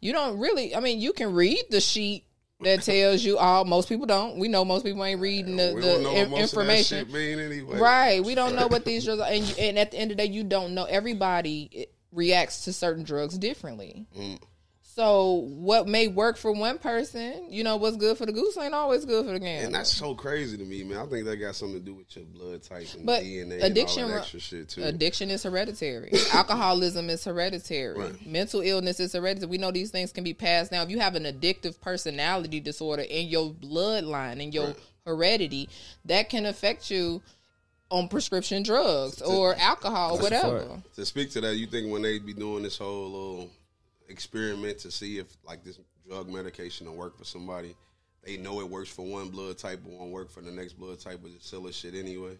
you 0.00 0.12
don't 0.12 0.38
really 0.38 0.74
i 0.76 0.80
mean 0.80 1.00
you 1.00 1.12
can 1.12 1.32
read 1.32 1.62
the 1.70 1.80
sheet 1.80 2.24
that 2.60 2.82
tells 2.82 3.22
you 3.24 3.38
all 3.38 3.64
most 3.64 3.88
people 3.88 4.04
don't 4.06 4.38
we 4.38 4.48
know 4.48 4.64
most 4.64 4.84
people 4.84 5.02
ain't 5.04 5.20
reading 5.20 5.56
the, 5.56 5.72
we 5.74 5.80
the 5.80 6.10
in- 6.12 6.32
information 6.34 7.00
of 7.00 7.06
that 7.08 7.14
shit 7.14 7.38
mean 7.38 7.38
anyway. 7.38 7.78
right 7.78 8.24
we 8.24 8.34
don't 8.34 8.54
know 8.54 8.66
what 8.66 8.84
these 8.84 9.04
drugs 9.04 9.20
are 9.20 9.30
and, 9.30 9.54
and 9.58 9.78
at 9.78 9.92
the 9.92 9.96
end 9.98 10.10
of 10.10 10.16
the 10.16 10.26
day 10.26 10.30
you 10.32 10.42
don't 10.44 10.74
know 10.74 10.84
everybody 10.84 11.70
eh, 11.74 11.84
reacts 12.12 12.64
to 12.64 12.72
certain 12.72 13.04
drugs 13.04 13.38
differently 13.38 14.06
Mm. 14.18 14.38
So 14.94 15.46
what 15.48 15.88
may 15.88 16.06
work 16.06 16.36
for 16.36 16.52
one 16.52 16.78
person 16.78 17.46
you 17.50 17.64
know 17.64 17.76
what's 17.76 17.96
good 17.96 18.16
for 18.16 18.26
the 18.26 18.32
goose 18.32 18.56
ain't 18.56 18.74
always 18.74 19.04
good 19.04 19.26
for 19.26 19.32
the 19.32 19.40
gander 19.40 19.66
And 19.66 19.74
that's 19.74 19.92
so 19.92 20.14
crazy 20.14 20.56
to 20.56 20.64
me, 20.64 20.84
man. 20.84 20.98
I 20.98 21.06
think 21.06 21.24
that 21.24 21.36
got 21.36 21.56
something 21.56 21.78
to 21.80 21.84
do 21.84 21.94
with 21.94 22.14
your 22.14 22.24
blood 22.26 22.62
type 22.62 22.86
and 22.94 23.04
But 23.04 23.22
DNA 23.24 23.62
addiction 23.62 24.04
and 24.04 24.12
all 24.12 24.18
that 24.18 24.22
extra 24.22 24.40
shit 24.40 24.68
too. 24.68 24.84
Addiction 24.84 25.30
is 25.30 25.42
hereditary. 25.42 26.12
Alcoholism 26.32 27.10
is 27.10 27.24
hereditary. 27.24 27.98
Right. 27.98 28.26
Mental 28.26 28.60
illness 28.60 29.00
is 29.00 29.12
hereditary. 29.14 29.50
We 29.50 29.58
know 29.58 29.72
these 29.72 29.90
things 29.90 30.12
can 30.12 30.22
be 30.22 30.34
passed 30.34 30.70
down. 30.70 30.84
If 30.86 30.90
you 30.90 31.00
have 31.00 31.16
an 31.16 31.24
addictive 31.24 31.80
personality 31.80 32.60
disorder 32.60 33.02
in 33.02 33.26
your 33.26 33.52
bloodline 33.52 34.40
in 34.40 34.52
your 34.52 34.66
Right. 34.66 34.76
heredity, 35.06 35.68
that 36.04 36.28
can 36.28 36.46
affect 36.46 36.90
you 36.90 37.20
on 37.90 38.08
prescription 38.08 38.62
drugs 38.62 39.20
or 39.22 39.54
alcohol 39.56 40.16
or 40.16 40.22
whatever. 40.22 40.82
to 40.94 41.04
speak 41.04 41.30
to 41.30 41.40
that, 41.40 41.56
you 41.56 41.66
think 41.66 41.90
when 41.92 42.02
they 42.02 42.18
be 42.18 42.32
doing 42.32 42.62
this 42.62 42.78
whole 42.78 43.10
little 43.10 43.50
experiment 44.08 44.78
to 44.80 44.90
see 44.90 45.18
if 45.18 45.26
like 45.44 45.64
this 45.64 45.78
drug 46.08 46.28
medication 46.28 46.86
will 46.86 46.96
work 46.96 47.16
for 47.18 47.24
somebody, 47.24 47.74
they 48.24 48.36
know 48.36 48.60
it 48.60 48.68
works 48.68 48.90
for 48.90 49.02
one 49.04 49.28
blood 49.28 49.58
type, 49.58 49.80
but 49.84 49.92
won't 49.92 50.10
work 50.10 50.30
for 50.30 50.40
the 50.40 50.50
next 50.50 50.74
blood 50.74 50.98
type, 51.00 51.20
but 51.22 51.30
it's 51.34 51.48
silly 51.48 51.72
shit 51.72 51.94
anyway. 51.94 52.36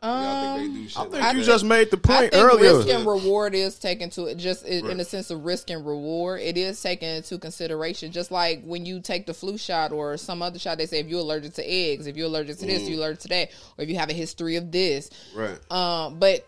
Y'all 0.00 0.40
think 0.40 0.54
they 0.54 0.68
do 0.80 0.88
shit 0.88 0.96
I 0.96 1.00
like 1.02 1.10
think 1.10 1.22
that? 1.24 1.36
you 1.36 1.42
just 1.42 1.64
made 1.64 1.90
the 1.90 1.96
I 1.96 2.00
point 2.00 2.32
think 2.32 2.34
earlier. 2.44 2.76
risk 2.76 2.88
and 2.88 3.04
reward 3.04 3.52
is 3.52 3.80
taken 3.80 4.10
to 4.10 4.26
it 4.26 4.36
just 4.36 4.64
in, 4.64 4.78
in 4.78 4.86
Right. 4.86 5.00
a 5.00 5.04
sense 5.04 5.30
of 5.30 5.44
risk 5.44 5.70
and 5.70 5.84
reward. 5.84 6.40
It 6.40 6.56
is 6.56 6.80
taken 6.80 7.08
into 7.08 7.36
consideration. 7.36 8.12
Just 8.12 8.30
like 8.30 8.62
when 8.62 8.86
you 8.86 9.00
take 9.00 9.26
the 9.26 9.34
flu 9.34 9.58
shot 9.58 9.90
or 9.90 10.16
some 10.16 10.40
other 10.40 10.60
shot, 10.60 10.78
they 10.78 10.86
say 10.86 11.00
if 11.00 11.08
you're 11.08 11.18
allergic 11.18 11.54
to 11.54 11.68
eggs, 11.68 12.06
if 12.06 12.16
you're 12.16 12.26
allergic 12.28 12.58
to 12.58 12.66
this, 12.66 12.82
Mm. 12.84 12.90
you're 12.90 12.98
allergic 12.98 13.20
to 13.22 13.28
that, 13.28 13.50
or 13.76 13.82
if 13.82 13.88
you 13.90 13.96
have 13.96 14.08
a 14.08 14.12
history 14.12 14.54
of 14.54 14.70
this. 14.70 15.10
right. 15.34 15.58
Um, 15.72 16.20
but 16.20 16.46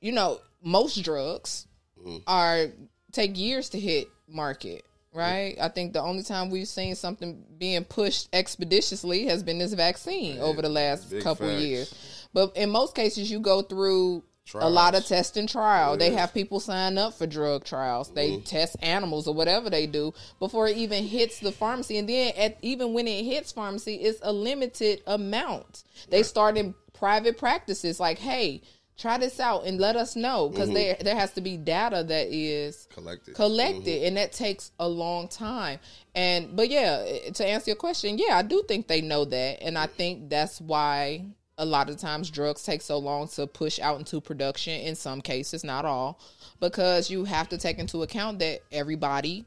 you 0.00 0.12
know, 0.12 0.38
most 0.62 1.02
drugs 1.02 1.66
Mm. 2.06 2.22
are 2.28 2.66
take 3.12 3.38
years 3.38 3.68
to 3.70 3.80
hit 3.80 4.08
market. 4.28 4.84
Right, 5.12 5.56
I 5.60 5.68
think 5.68 5.92
the 5.92 6.00
only 6.00 6.22
time 6.22 6.50
we've 6.50 6.68
seen 6.68 6.94
something 6.94 7.44
being 7.58 7.82
pushed 7.82 8.28
expeditiously 8.32 9.26
has 9.26 9.42
been 9.42 9.58
this 9.58 9.72
vaccine 9.72 10.38
over 10.38 10.62
the 10.62 10.68
last 10.68 11.10
big 11.10 11.24
couple 11.24 11.48
facts. 11.48 11.62
years. 11.62 12.28
But 12.32 12.56
in 12.56 12.70
most 12.70 12.94
cases, 12.94 13.28
you 13.28 13.40
go 13.40 13.60
through 13.62 14.22
a 14.54 14.70
lot 14.70 14.94
of 14.94 15.04
test 15.04 15.36
and 15.36 15.48
trial. 15.48 15.96
They 15.96 16.10
have 16.12 16.32
people 16.32 16.60
sign 16.60 16.96
up 16.96 17.14
for 17.14 17.26
drug 17.26 17.64
trials. 17.64 18.12
They 18.12 18.30
Mm-hmm. 18.30 18.44
test 18.44 18.76
animals 18.82 19.26
or 19.26 19.34
whatever 19.34 19.68
they 19.68 19.88
do 19.88 20.14
before 20.38 20.68
it 20.68 20.76
even 20.76 21.02
hits 21.04 21.40
the 21.40 21.50
pharmacy. 21.50 21.98
And 21.98 22.08
then 22.08 22.32
at, 22.36 22.58
even 22.62 22.92
when 22.92 23.08
it 23.08 23.24
hits 23.24 23.50
pharmacy, 23.50 23.96
it's 23.96 24.20
a 24.22 24.32
limited 24.32 25.02
amount. 25.08 25.82
They 26.08 26.22
start 26.22 26.56
in 26.56 26.74
private 26.92 27.36
practices 27.36 27.98
like, 27.98 28.18
hey, 28.18 28.62
try 29.00 29.16
this 29.16 29.40
out 29.40 29.64
and 29.64 29.80
let 29.80 29.96
us 29.96 30.14
know 30.14 30.48
because 30.48 30.68
mm-hmm. 30.68 30.74
there 30.74 30.96
there 31.00 31.16
has 31.16 31.32
to 31.32 31.40
be 31.40 31.56
data 31.56 32.04
that 32.06 32.28
is 32.28 32.86
Collected. 32.92 33.34
collected 33.34 33.84
mm-hmm. 33.86 34.06
and 34.06 34.16
that 34.18 34.32
takes 34.32 34.72
a 34.78 34.86
long 34.86 35.26
time 35.26 35.78
and 36.14 36.54
but 36.54 36.68
yeah 36.68 37.02
eh, 37.06 37.30
to 37.30 37.46
answer 37.46 37.70
your 37.70 37.76
question 37.76 38.18
yeah 38.18 38.36
i 38.36 38.42
do 38.42 38.62
think 38.68 38.86
they 38.88 39.00
know 39.00 39.24
that 39.24 39.62
and 39.62 39.78
i 39.78 39.86
think 39.86 40.28
that's 40.28 40.60
why 40.60 41.24
a 41.56 41.64
lot 41.64 41.88
of 41.88 41.96
times 41.96 42.30
drugs 42.30 42.62
take 42.62 42.82
so 42.82 42.98
long 42.98 43.26
to 43.28 43.46
push 43.46 43.78
out 43.80 43.98
into 43.98 44.20
production 44.20 44.78
in 44.80 44.94
some 44.94 45.22
cases 45.22 45.64
not 45.64 45.84
all 45.86 46.20
because 46.60 47.10
you 47.10 47.24
have 47.24 47.48
to 47.48 47.56
take 47.56 47.78
into 47.78 48.02
account 48.02 48.38
that 48.38 48.60
everybody 48.70 49.46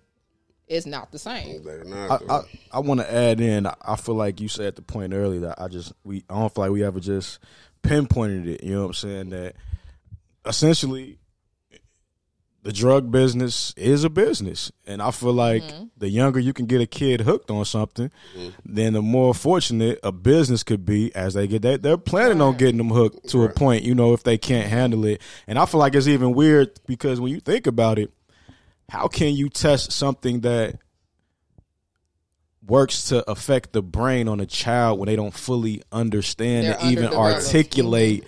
is 0.67 0.87
not 0.87 1.11
the 1.11 1.19
same 1.19 1.63
They're 1.63 1.83
I. 1.87 2.17
I, 2.29 2.41
I 2.71 2.79
want 2.79 3.01
to 3.01 3.13
add 3.13 3.41
in. 3.41 3.67
I- 3.67 3.75
I 3.81 3.95
feel 3.97 4.15
like 4.15 4.39
you 4.39 4.47
said 4.47 4.67
at 4.67 4.75
the 4.77 4.81
point 4.81 5.13
earlier 5.13 5.41
that 5.41 5.61
I 5.61 5.67
just 5.67 5.91
we 6.03 6.23
I 6.29 6.39
don't 6.39 6.55
feel 6.55 6.63
like 6.63 6.71
we 6.71 6.83
ever 6.83 7.01
just 7.01 7.39
pinpointed 7.83 8.47
it. 8.47 8.63
You 8.63 8.75
know 8.75 8.81
what 8.81 8.87
I'm 8.87 8.93
saying? 8.93 9.29
That 9.29 9.55
essentially 10.45 11.19
the 12.63 12.71
drug 12.71 13.11
business 13.11 13.73
is 13.75 14.05
a 14.05 14.09
business, 14.09 14.71
and 14.87 15.01
I 15.01 15.11
feel 15.11 15.33
like 15.33 15.63
mm-hmm. 15.63 15.85
the 15.97 16.09
younger 16.09 16.39
you 16.39 16.53
can 16.53 16.65
get 16.65 16.79
a 16.79 16.85
kid 16.85 17.21
hooked 17.21 17.51
on 17.51 17.65
something, 17.65 18.09
mm-hmm. 18.35 18.49
then 18.65 18.93
the 18.93 19.01
more 19.01 19.33
fortunate 19.33 19.99
a 20.01 20.13
business 20.13 20.63
could 20.63 20.85
be 20.85 21.13
as 21.13 21.33
they 21.33 21.45
get 21.45 21.61
that. 21.63 21.81
They're 21.81 21.97
planning 21.97 22.41
on 22.41 22.55
getting 22.55 22.77
them 22.77 22.89
hooked 22.89 23.27
to 23.29 23.43
a 23.43 23.49
point. 23.49 23.83
You 23.83 23.93
know, 23.93 24.13
if 24.13 24.23
they 24.23 24.37
can't 24.37 24.69
handle 24.69 25.03
it, 25.05 25.21
and 25.45 25.59
I 25.59 25.65
feel 25.65 25.81
like 25.81 25.93
it's 25.93 26.07
even 26.07 26.33
weird 26.33 26.79
because 26.87 27.19
when 27.19 27.33
you 27.33 27.41
think 27.41 27.67
about 27.67 27.99
it, 27.99 28.11
how 28.87 29.07
can 29.07 29.35
you 29.35 29.49
test 29.49 29.91
something 29.91 30.41
that 30.41 30.77
works 32.65 33.09
to 33.09 33.29
affect 33.29 33.73
the 33.73 33.81
brain 33.81 34.27
on 34.27 34.39
a 34.39 34.45
child 34.45 34.99
when 34.99 35.07
they 35.07 35.15
don't 35.15 35.33
fully 35.33 35.81
understand 35.91 36.67
They're 36.67 36.77
and 36.79 36.91
even 36.91 37.13
articulate 37.13 38.25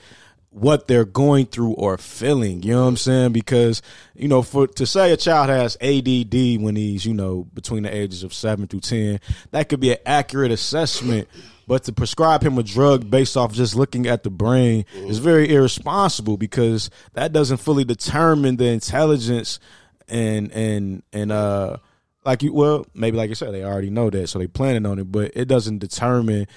what 0.49 0.87
they're 0.87 1.05
going 1.05 1.45
through 1.45 1.73
or 1.73 1.97
feeling. 1.97 2.63
You 2.63 2.73
know 2.73 2.83
what 2.83 2.89
I'm 2.89 2.97
saying? 2.97 3.33
Because 3.33 3.81
you 4.15 4.27
know, 4.27 4.41
for 4.41 4.67
to 4.67 4.85
say 4.85 5.11
a 5.11 5.17
child 5.17 5.49
has 5.49 5.75
ADD 5.81 6.61
when 6.61 6.75
he's 6.75 7.05
you 7.05 7.13
know 7.13 7.45
between 7.53 7.83
the 7.83 7.93
ages 7.93 8.23
of 8.23 8.33
seven 8.33 8.67
through 8.67 8.81
ten, 8.81 9.19
that 9.51 9.69
could 9.69 9.79
be 9.79 9.91
an 9.91 9.97
accurate 10.05 10.51
assessment. 10.51 11.27
But 11.67 11.83
to 11.85 11.93
prescribe 11.93 12.43
him 12.43 12.57
a 12.57 12.63
drug 12.63 13.09
based 13.09 13.35
off 13.35 13.51
just 13.51 13.75
looking 13.75 14.07
at 14.07 14.23
the 14.23 14.29
brain 14.29 14.85
is 14.93 15.17
very 15.17 15.51
irresponsible 15.51 16.37
because 16.37 16.91
that 17.13 17.33
doesn't 17.33 17.57
fully 17.57 17.83
determine 17.83 18.57
the 18.57 18.67
intelligence 18.67 19.59
and 20.07 20.51
and 20.51 21.01
and 21.11 21.31
uh 21.31 21.77
like 22.25 22.43
you 22.43 22.53
well 22.53 22.85
maybe 22.93 23.15
like 23.15 23.29
you 23.29 23.35
said 23.35 23.53
they 23.53 23.63
already 23.63 23.89
know 23.89 24.09
that 24.09 24.27
so 24.27 24.39
they 24.39 24.47
planning 24.47 24.85
on 24.85 24.99
it 24.99 25.11
but 25.11 25.31
it 25.35 25.45
doesn't 25.45 25.77
determine 25.77 26.47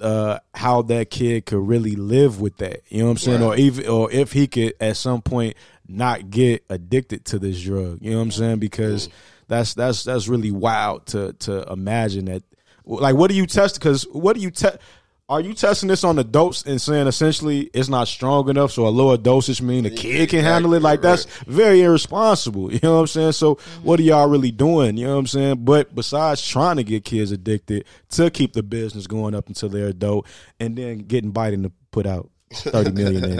uh 0.00 0.38
how 0.54 0.82
that 0.82 1.10
kid 1.10 1.46
could 1.46 1.60
really 1.60 1.94
live 1.94 2.40
with 2.40 2.56
that. 2.56 2.80
You 2.88 3.00
know 3.00 3.04
what 3.06 3.10
i'm 3.12 3.16
saying? 3.18 3.42
Or 3.42 3.56
even 3.56 3.86
or 3.86 4.10
if 4.10 4.32
he 4.32 4.46
could 4.46 4.74
at 4.80 4.96
some 4.96 5.22
point 5.22 5.56
not 5.86 6.30
get 6.30 6.64
addicted 6.70 7.24
to 7.26 7.38
this 7.38 7.60
drug. 7.60 7.98
You 8.00 8.12
know 8.12 8.16
what 8.16 8.22
i'm 8.24 8.30
saying? 8.30 8.58
Because 8.58 9.08
that's 9.48 9.74
that's 9.74 10.04
that's 10.04 10.28
really 10.28 10.50
wild 10.50 11.06
to 11.08 11.34
to 11.34 11.70
imagine 11.70 12.26
that. 12.26 12.42
Like 12.86 13.14
what 13.14 13.30
do 13.30 13.36
you 13.36 13.46
test 13.46 13.74
because 13.74 14.04
what 14.04 14.36
do 14.36 14.42
you 14.42 14.50
test 14.50 14.78
are 15.30 15.40
you 15.40 15.54
testing 15.54 15.88
this 15.88 16.02
on 16.02 16.18
adults 16.18 16.64
and 16.64 16.80
saying 16.80 17.06
essentially 17.06 17.70
it's 17.72 17.88
not 17.88 18.08
strong 18.08 18.48
enough, 18.48 18.72
so 18.72 18.86
a 18.86 18.90
lower 18.90 19.16
dosage 19.16 19.62
mean 19.62 19.84
the 19.84 19.90
kid 19.90 20.28
can 20.28 20.42
handle 20.42 20.74
it? 20.74 20.82
Like 20.82 21.02
that's 21.02 21.24
very 21.46 21.82
irresponsible. 21.82 22.72
You 22.80 22.80
know 22.82 22.94
what 22.94 23.00
I'm 23.02 23.06
saying? 23.08 23.32
So 23.32 23.56
what 23.82 24.00
are 24.00 24.02
y'all 24.02 24.28
really 24.28 24.50
doing? 24.50 24.96
You 24.96 25.06
know 25.06 25.14
what 25.14 25.20
I'm 25.20 25.26
saying? 25.26 25.64
But 25.64 25.94
besides 25.94 26.46
trying 26.46 26.76
to 26.76 26.84
get 26.84 27.04
kids 27.04 27.30
addicted 27.30 27.84
to 28.10 28.30
keep 28.30 28.54
the 28.54 28.62
business 28.62 29.06
going 29.06 29.34
up 29.34 29.48
until 29.48 29.68
they're 29.68 29.88
adult, 29.88 30.26
and 30.58 30.76
then 30.76 30.98
getting 30.98 31.32
Biden 31.32 31.62
to 31.62 31.72
put 31.90 32.06
out 32.06 32.30
thirty 32.52 32.90
million 32.90 33.24
in, 33.24 33.36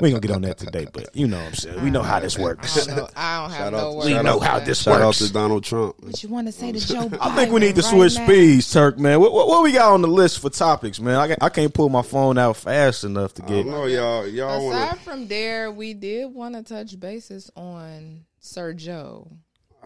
we 0.00 0.08
ain't 0.10 0.14
gonna 0.14 0.20
get 0.20 0.30
on 0.30 0.42
that 0.42 0.56
today. 0.58 0.86
But 0.92 1.14
you 1.14 1.26
know 1.26 1.38
what 1.38 1.46
I'm 1.48 1.54
saying? 1.54 1.82
We 1.82 1.90
know 1.90 2.02
how 2.02 2.20
this 2.20 2.38
i 2.38 2.42
works. 2.42 2.86
don't 2.86 2.96
know 2.96 3.08
i 3.16 3.40
don't 3.42 3.50
have 3.50 3.58
Shout 3.58 3.72
no 3.72 3.78
out, 3.78 3.94
words 3.96 4.06
We 4.06 4.22
know 4.22 4.38
how 4.40 4.58
this 4.60 4.82
Shout 4.82 5.00
out 5.00 5.06
works. 5.06 5.18
to 5.18 5.32
Donald 5.32 5.64
Trump. 5.64 5.96
what 6.02 6.22
you 6.22 6.28
want 6.28 6.46
to 6.46 6.52
say 6.52 6.70
to 6.70 6.78
joe 6.78 7.10
I 7.20 7.34
think 7.34 7.50
we 7.52 7.58
need 7.60 7.74
to 7.74 7.82
switch 7.82 8.12
speeds, 8.12 8.70
Turk. 8.72 8.98
Man, 8.98 9.20
what, 9.20 9.32
what, 9.32 9.48
what 9.48 9.62
we 9.64 9.72
got 9.72 9.92
on 9.92 10.02
the 10.02 10.08
list 10.08 10.38
for 10.40 10.48
topics, 10.50 11.00
man? 11.00 11.16
I, 11.16 11.26
can't- 11.28 11.42
I 11.42 11.48
can't 11.48 11.74
pull 11.74 11.88
my 11.88 12.02
phone 12.02 12.38
out 12.38 12.56
fast 12.56 13.02
enough 13.04 13.34
to 13.34 13.44
I 13.44 13.48
get. 13.48 13.54
don't 13.64 13.70
know, 13.70 13.86
y'all. 13.86 14.26
Y'all 14.28 14.64
want 14.64 14.76
Aside 14.76 14.98
from 15.00 15.26
there, 15.28 15.70
we 15.72 15.94
did 15.94 16.32
want 16.32 16.54
to 16.54 16.62
touch 16.62 16.98
bases 17.00 17.50
on 17.56 18.24
Sir 18.38 18.72
Joe. 18.74 19.28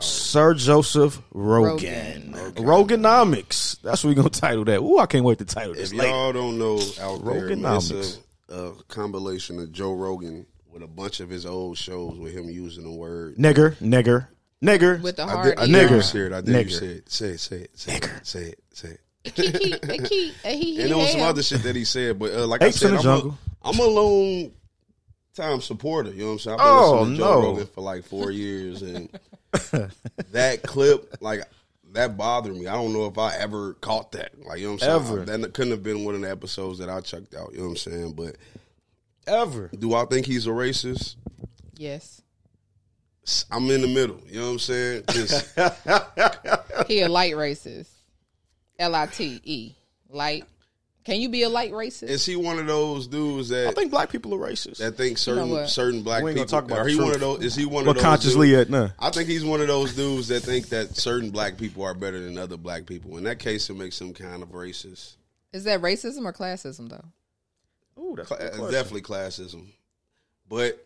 Sir 0.00 0.52
Joseph 0.52 1.22
Rogan. 1.32 2.34
Roganomics. 2.56 3.80
That's 3.80 4.04
what 4.04 4.10
we're 4.10 4.14
gonna 4.16 4.28
title 4.30 4.64
that. 4.66 4.80
Ooh, 4.80 4.98
I 4.98 5.06
can't 5.06 5.24
wait 5.24 5.38
to 5.38 5.46
title 5.46 5.72
this. 5.72 5.90
If 5.92 5.98
later. 5.98 6.10
y'all 6.10 6.32
don't 6.34 6.58
know 6.58 6.78
out 7.00 7.24
there, 7.24 7.34
man, 7.56 7.76
it's 7.76 7.90
Roganomics. 7.90 8.18
A, 8.48 8.54
a 8.54 8.72
compilation 8.88 9.58
of 9.60 9.72
Joe 9.72 9.94
Rogan 9.94 10.46
with 10.72 10.82
a 10.82 10.86
bunch 10.86 11.20
of 11.20 11.28
his 11.30 11.46
old 11.46 11.78
shows 11.78 12.18
with 12.18 12.32
him 12.34 12.48
using 12.50 12.84
the 12.84 12.90
word. 12.90 13.36
Nigger, 13.36 13.76
nigger, 13.76 14.28
nigger. 14.62 15.00
With 15.02 15.16
the 15.16 15.24
I 15.24 15.30
hard 15.30 15.44
did, 15.56 15.58
I 15.58 15.66
did 15.66 15.74
Nigger. 15.74 15.96
you 15.96 16.02
say 16.02 16.18
it. 16.20 16.32
I 16.32 16.40
did 16.40 16.48
you 16.48 16.76
Nigger. 16.76 16.78
say 16.80 16.86
it. 16.86 17.10
Say 17.10 17.28
it. 17.30 17.40
Say 17.40 17.56
it. 17.56 17.70
Say 17.78 17.96
it. 17.96 18.04
Say 18.22 18.40
it. 18.42 18.58
Say 18.72 18.88
it. 18.88 18.98
Say 18.98 18.98
it. 19.24 19.34
Kiki, 19.34 19.72
a 19.72 19.98
key, 20.08 20.32
a 20.44 20.48
he, 20.50 20.74
he, 20.76 20.80
And 20.82 20.90
there 20.90 20.98
was 20.98 21.10
some 21.12 21.22
other 21.22 21.42
shit 21.42 21.62
that 21.64 21.74
he 21.74 21.84
said, 21.84 22.18
but 22.18 22.32
uh, 22.32 22.46
like 22.46 22.62
Apes 22.62 22.84
I 22.84 22.96
said, 22.96 23.06
I'm. 23.06 23.30
A, 23.30 23.38
I'm 23.64 23.78
a 23.80 23.84
long 23.84 24.52
time 25.34 25.60
supporter. 25.60 26.10
You 26.10 26.20
know 26.20 26.26
what 26.26 26.32
I'm 26.34 26.38
saying? 26.38 26.60
I've 26.60 26.64
been 26.66 26.74
Oh, 26.76 26.92
listening 27.00 27.16
to 27.16 27.22
Joe 27.22 27.40
no. 27.40 27.46
Rogan 27.48 27.66
for 27.66 27.80
like 27.80 28.04
four 28.04 28.30
years, 28.30 28.82
and 28.82 29.08
that 30.32 30.62
clip, 30.62 31.16
like 31.20 31.40
that 31.96 32.16
bothered 32.16 32.56
me. 32.56 32.66
I 32.66 32.74
don't 32.74 32.92
know 32.92 33.06
if 33.06 33.18
I 33.18 33.34
ever 33.36 33.74
caught 33.74 34.12
that. 34.12 34.32
Like 34.44 34.60
you 34.60 34.66
know 34.66 34.74
what 34.74 34.82
I'm 34.84 35.04
saying? 35.04 35.24
Ever. 35.26 35.38
That 35.38 35.54
couldn't 35.54 35.72
have 35.72 35.82
been 35.82 36.04
one 36.04 36.14
of 36.14 36.20
the 36.20 36.30
episodes 36.30 36.78
that 36.78 36.88
I 36.88 37.00
checked 37.00 37.34
out. 37.34 37.52
You 37.52 37.58
know 37.58 37.64
what 37.64 37.70
I'm 37.70 37.76
saying? 37.76 38.12
But 38.12 38.36
Ever. 39.26 39.70
do 39.76 39.94
I 39.94 40.04
think 40.04 40.26
he's 40.26 40.46
a 40.46 40.50
racist? 40.50 41.16
Yes. 41.76 42.22
I'm 43.50 43.68
in 43.70 43.80
the 43.80 43.88
middle. 43.88 44.20
You 44.28 44.40
know 44.40 44.46
what 44.46 44.52
I'm 44.52 44.58
saying? 44.60 45.02
He 46.86 47.00
a 47.00 47.08
light 47.08 47.34
racist. 47.34 47.88
L 48.78 48.94
I 48.94 49.06
T 49.06 49.40
E. 49.42 49.72
Light. 50.08 50.44
Can 51.06 51.20
you 51.20 51.28
be 51.28 51.42
a 51.42 51.48
light 51.48 51.70
racist? 51.72 52.08
is 52.08 52.26
he 52.26 52.34
one 52.36 52.58
of 52.58 52.66
those 52.66 53.06
dudes 53.06 53.48
that 53.50 53.68
I 53.68 53.72
think 53.72 53.90
black 53.92 54.10
people 54.10 54.34
are 54.34 54.38
racist. 54.38 54.78
that 54.78 54.96
think 54.96 55.18
certain 55.18 55.48
what? 55.50 55.70
certain 55.70 56.02
black 56.02 56.22
We 56.24 56.30
ain't 56.30 56.36
people 56.40 56.50
gonna 56.50 56.62
talk 56.62 56.70
about 56.70 56.84
are 56.84 56.88
he 56.88 56.96
the 56.96 57.04
one 57.04 57.14
of 57.14 57.20
those? 57.20 57.44
Is 57.44 57.54
he 57.54 57.64
one 57.64 57.84
but 57.84 57.90
of 57.92 57.96
those 57.96 58.02
consciously 58.04 58.48
dudes- 58.48 58.70
yet, 58.70 58.70
nah. 58.70 58.88
I 58.98 59.10
think 59.10 59.28
he's 59.28 59.44
one 59.44 59.60
of 59.60 59.68
those 59.68 59.94
dudes 59.94 60.28
that 60.28 60.40
think 60.40 60.68
that 60.70 60.96
certain 60.96 61.30
black 61.30 61.56
people 61.58 61.84
are 61.84 61.94
better 61.94 62.18
than 62.18 62.36
other 62.36 62.56
black 62.56 62.86
people. 62.86 63.16
In 63.18 63.24
that 63.24 63.38
case, 63.38 63.70
it 63.70 63.74
makes 63.76 64.00
him 64.00 64.12
kind 64.12 64.42
of 64.42 64.48
racist. 64.50 65.14
Is 65.52 65.62
that 65.64 65.80
racism 65.80 66.24
or 66.24 66.32
classism 66.32 66.88
though? 66.90 67.04
Ooh, 68.02 68.14
that's 68.16 68.28
Cla- 68.28 68.38
a 68.38 68.50
good 68.50 68.72
definitely 68.72 69.02
classism. 69.02 69.68
But 70.48 70.84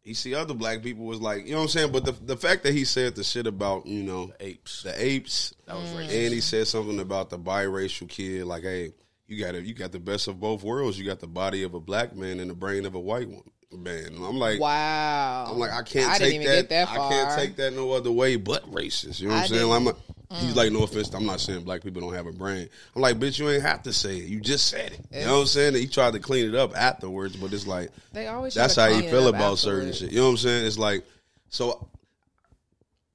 he 0.00 0.14
see 0.14 0.34
other 0.36 0.54
black 0.54 0.82
people 0.82 1.04
was 1.06 1.20
like, 1.20 1.44
you 1.44 1.50
know 1.50 1.56
what 1.58 1.62
I'm 1.64 1.68
saying? 1.70 1.90
But 1.92 2.04
the 2.04 2.12
the 2.12 2.36
fact 2.36 2.62
that 2.62 2.72
he 2.72 2.84
said 2.84 3.16
the 3.16 3.24
shit 3.24 3.48
about, 3.48 3.86
you 3.86 4.04
know, 4.04 4.32
apes. 4.38 4.84
the 4.84 4.94
apes, 5.04 5.54
That 5.66 5.74
was 5.74 5.90
Mm. 5.90 5.96
racist. 6.06 6.24
and 6.24 6.34
he 6.34 6.40
said 6.40 6.68
something 6.68 7.00
about 7.00 7.30
the 7.30 7.38
biracial 7.40 8.08
kid, 8.08 8.44
like, 8.44 8.62
hey, 8.62 8.92
you 9.28 9.44
got 9.44 9.54
it, 9.54 9.64
you 9.64 9.74
got 9.74 9.92
the 9.92 9.98
best 9.98 10.28
of 10.28 10.40
both 10.40 10.62
worlds. 10.62 10.98
You 10.98 11.04
got 11.04 11.20
the 11.20 11.26
body 11.26 11.62
of 11.62 11.74
a 11.74 11.80
black 11.80 12.14
man 12.14 12.40
and 12.40 12.50
the 12.50 12.54
brain 12.54 12.86
of 12.86 12.94
a 12.94 13.00
white 13.00 13.28
one 13.28 13.42
man. 13.72 14.06
And 14.06 14.24
I'm 14.24 14.36
like, 14.36 14.60
Wow. 14.60 15.46
I'm 15.50 15.58
like, 15.58 15.72
I 15.72 15.82
can't 15.82 16.08
I 16.10 16.18
take 16.18 16.32
didn't 16.32 16.42
even 16.42 16.46
that. 16.46 16.60
get 16.62 16.68
that. 16.70 16.88
I 16.88 17.08
can't 17.08 17.38
take 17.38 17.56
that 17.56 17.72
no 17.74 17.92
other 17.92 18.12
way 18.12 18.36
but 18.36 18.70
racist. 18.70 19.20
You 19.20 19.28
know 19.28 19.34
what 19.34 19.40
I 19.40 19.42
I'm 19.42 19.48
saying? 19.48 19.68
Like, 19.68 19.96
I'm 20.30 20.38
he's 20.38 20.52
mm. 20.52 20.56
like, 20.56 20.72
no 20.72 20.82
offense. 20.82 21.12
I'm 21.12 21.26
not 21.26 21.40
saying 21.40 21.64
black 21.64 21.82
people 21.82 22.00
don't 22.02 22.14
have 22.14 22.26
a 22.26 22.32
brain. 22.32 22.68
I'm 22.94 23.02
like, 23.02 23.18
bitch, 23.18 23.38
you 23.38 23.48
ain't 23.50 23.62
have 23.62 23.82
to 23.84 23.92
say 23.92 24.18
it. 24.18 24.24
You 24.24 24.40
just 24.40 24.68
said 24.68 24.92
it. 24.92 25.00
You 25.10 25.26
know 25.26 25.34
what 25.34 25.40
I'm 25.40 25.46
saying? 25.46 25.74
And 25.74 25.76
He 25.78 25.86
tried 25.86 26.12
to 26.14 26.20
clean 26.20 26.48
it 26.48 26.54
up 26.54 26.76
afterwards, 26.76 27.36
but 27.36 27.52
it's 27.52 27.66
like 27.66 27.90
They 28.12 28.28
always 28.28 28.54
that's 28.54 28.76
how 28.76 28.88
he 28.88 29.02
feel 29.08 29.28
about 29.28 29.58
certain 29.58 29.92
shit. 29.92 30.12
You 30.12 30.18
know 30.18 30.24
what 30.26 30.30
I'm 30.30 30.36
saying? 30.38 30.66
It's 30.66 30.78
like 30.78 31.04
so. 31.48 31.88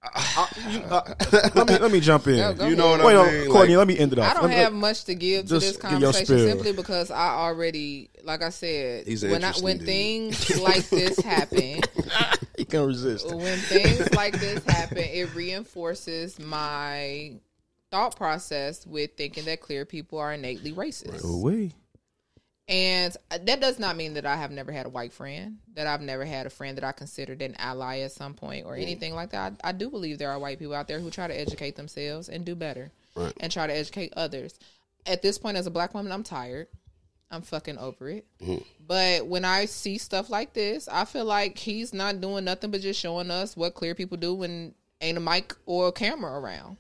You- 0.70 0.80
uh, 0.82 1.04
let 1.56 1.68
me 1.68 1.78
let 1.78 1.92
me 1.92 2.00
jump 2.00 2.28
in. 2.28 2.38
Go- 2.38 2.54
go 2.54 2.68
You 2.68 2.76
know 2.76 2.90
what 2.90 3.06
Wait, 3.06 3.12
I 3.12 3.14
no, 3.14 3.32
mean? 3.32 3.52
Courtney, 3.52 3.76
Like, 3.76 3.78
let 3.78 3.88
me 3.88 3.98
end 4.00 4.14
it 4.14 4.20
off. 4.20 4.32
I 4.36 4.40
don't 4.40 4.50
me- 4.50 4.56
have 4.56 4.74
much 4.74 5.04
to 5.06 5.16
give 5.16 5.48
to 5.48 5.60
this 5.60 5.78
conversation 5.78 6.40
simply 6.40 6.74
because 6.74 7.12
I 7.12 7.30
already, 7.30 8.10
like 8.24 8.42
I 8.42 8.50
said, 8.50 9.06
when 9.22 9.44
I, 9.44 9.52
when 9.62 9.78
dude. 9.78 9.86
things 9.86 10.60
like 10.62 10.90
this 10.90 11.20
happen, 11.20 11.82
you 12.58 12.66
can 12.66 12.88
resist. 12.88 13.28
when 13.34 13.58
things 13.60 14.12
like 14.16 14.40
this 14.40 14.64
happen, 14.66 14.98
it 14.98 15.34
reinforces 15.36 16.40
my 16.40 17.34
thought 17.92 18.16
process 18.16 18.88
with 18.88 19.12
thinking 19.18 19.46
that 19.46 19.62
clear 19.62 19.86
people 19.86 20.18
are 20.18 20.34
innately 20.34 20.72
racist. 20.74 21.24
Away. 21.24 21.74
And 22.72 23.16
that 23.30 23.60
does 23.60 23.80
not 23.80 23.98
mean 23.98 24.14
that 24.14 24.26
I 24.26 24.38
have 24.38 24.50
never 24.50 24.72
had 24.72 24.86
a 24.86 24.90
white 24.90 25.12
friend, 25.12 25.58
that 25.76 25.88
I've 25.88 26.00
never 26.00 26.24
had 26.24 26.46
a 26.46 26.50
friend 26.50 26.78
that 26.78 26.86
I 26.86 26.94
considered 26.94 27.42
an 27.42 27.56
ally 27.60 28.00
at 28.00 28.14
some 28.14 28.34
point 28.34 28.66
or 28.66 28.76
anything 28.76 29.14
like 29.14 29.32
that. 29.32 29.56
I, 29.62 29.70
I 29.70 29.72
do 29.74 29.90
believe 29.90 30.18
there 30.18 30.32
are 30.32 30.40
white 30.40 30.58
people 30.58 30.74
out 30.74 30.88
there 30.88 31.00
who 31.00 31.10
try 31.12 31.28
to 31.28 31.38
educate 31.38 31.76
themselves 31.76 32.30
and 32.30 32.46
do 32.46 32.56
better 32.56 32.92
Right. 33.14 33.34
and 33.42 33.52
try 33.52 33.68
to 33.68 33.76
educate 33.76 34.14
others. 34.16 34.58
At 35.06 35.22
this 35.22 35.38
point, 35.38 35.58
as 35.58 35.68
a 35.68 35.72
black 35.72 35.94
woman, 35.94 36.14
I'm 36.14 36.24
tired. 36.24 36.68
I'm 37.30 37.42
fucking 37.42 37.78
over 37.78 38.10
it. 38.10 38.26
Mm-hmm. 38.42 38.62
But 38.88 39.26
when 39.28 39.44
I 39.44 39.66
see 39.66 39.98
stuff 39.98 40.30
like 40.30 40.54
this, 40.54 40.88
I 40.88 41.04
feel 41.06 41.26
like 41.26 41.58
he's 41.58 41.94
not 41.94 42.22
doing 42.22 42.46
nothing 42.46 42.72
but 42.72 42.80
just 42.82 43.00
showing 43.00 43.32
us 43.32 43.58
what 43.58 43.74
clear 43.74 43.96
people 43.96 44.16
do 44.18 44.34
when 44.34 44.74
ain't 45.02 45.18
a 45.18 45.22
mic 45.22 45.56
or 45.66 45.90
a 45.90 45.92
camera 45.92 46.40
around. 46.40 46.78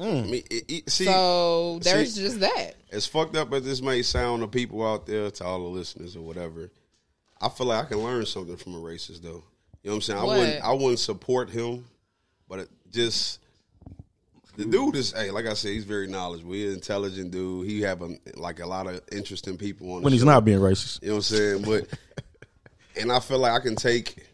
Mm. 0.00 0.22
I 0.22 0.26
mean, 0.26 0.42
it, 0.50 0.64
it- 0.68 0.90
see, 0.90 1.04
So 1.04 1.78
there's 1.82 2.14
see- 2.14 2.22
just 2.22 2.40
that. 2.40 2.74
as 2.90 3.06
fucked 3.06 3.36
up 3.36 3.52
as 3.52 3.64
this 3.64 3.82
may 3.82 4.02
sound 4.02 4.42
to 4.42 4.48
people 4.48 4.86
out 4.86 5.06
there, 5.06 5.30
to 5.30 5.44
all 5.44 5.58
the 5.58 5.68
listeners 5.68 6.16
or 6.16 6.22
whatever, 6.22 6.70
I 7.40 7.48
feel 7.48 7.66
like 7.68 7.84
I 7.86 7.88
can 7.88 7.98
learn 7.98 8.24
something 8.26 8.56
from 8.56 8.74
a 8.74 8.78
racist 8.78 9.22
though. 9.22 9.44
You 9.82 9.90
know 9.90 9.92
what 9.92 9.94
I'm 9.96 10.00
saying? 10.02 10.22
What? 10.22 10.36
I 10.36 10.38
wouldn't 10.38 10.64
I 10.64 10.72
wouldn't 10.72 10.98
support 10.98 11.50
him, 11.50 11.84
but 12.48 12.60
it 12.60 12.68
just 12.90 13.38
the 14.56 14.64
dude 14.66 14.96
is 14.96 15.12
hey, 15.12 15.30
like 15.30 15.46
I 15.46 15.54
said, 15.54 15.72
he's 15.72 15.84
very 15.84 16.06
knowledgeable. 16.06 16.52
He's 16.52 16.68
an 16.68 16.74
intelligent 16.74 17.30
dude. 17.30 17.66
He 17.66 17.80
have 17.82 18.02
a, 18.02 18.10
like 18.36 18.60
a 18.60 18.66
lot 18.66 18.86
of 18.86 19.00
interesting 19.12 19.56
people 19.56 19.90
on 19.92 20.00
the 20.00 20.04
When 20.04 20.12
he's 20.12 20.22
show. 20.22 20.26
not 20.28 20.44
being 20.44 20.58
racist. 20.58 21.00
You 21.02 21.08
know 21.08 21.14
what 21.16 21.30
I'm 21.30 21.36
saying? 21.36 21.62
But 21.62 21.98
and 23.00 23.10
I 23.12 23.20
feel 23.20 23.38
like 23.38 23.52
I 23.52 23.60
can 23.60 23.76
take 23.76 24.26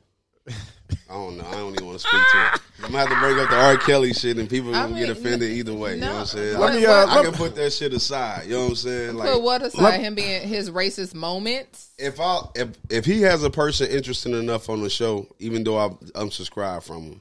I 0.49 1.15
don't 1.15 1.37
know. 1.39 1.45
I 1.47 1.53
don't 1.53 1.73
even 1.75 1.87
want 1.87 1.99
to 2.01 2.07
speak 2.07 2.21
to 2.21 2.39
it. 2.55 2.61
I'm 2.85 2.93
gonna 2.93 2.99
have 2.99 3.09
to 3.09 3.17
bring 3.21 3.39
up 3.39 3.51
the 3.51 3.57
R. 3.57 3.77
Kelly 3.79 4.13
shit, 4.13 4.39
and 4.39 4.49
people 4.49 4.75
I 4.75 4.83
gonna 4.83 4.95
get 4.99 5.09
mean, 5.09 5.11
offended 5.13 5.51
either 5.51 5.73
way. 5.75 5.95
you 5.95 6.01
know 6.01 6.13
what 6.13 6.21
I'm 6.21 6.27
saying? 6.27 6.59
Let 6.59 6.73
I, 6.73 6.77
me, 6.77 6.87
uh, 6.87 7.07
I 7.07 7.25
can 7.25 7.33
put 7.33 7.55
that 7.57 7.73
shit 7.73 7.93
aside. 7.95 8.45
You 8.47 8.51
know 8.55 8.63
what 8.65 8.69
I'm 8.71 8.77
saying? 8.77 9.15
Like, 9.17 9.33
Put 9.33 9.43
what 9.43 9.63
aside 9.63 9.83
let- 9.83 10.01
him 10.01 10.15
being 10.15 10.47
his 10.47 10.71
racist 10.71 11.15
moments. 11.15 11.91
if 11.99 12.21
I 12.21 12.41
if 12.55 12.69
if 12.91 13.05
he 13.05 13.23
has 13.23 13.43
a 13.45 13.51
person 13.51 13.89
interesting 13.89 14.33
enough 14.33 14.69
on 14.69 14.83
the 14.83 14.91
show, 14.91 15.27
even 15.39 15.65
though 15.65 15.79
I 15.79 15.89
unsubscribe 16.15 16.83
from 16.83 17.03
him, 17.05 17.21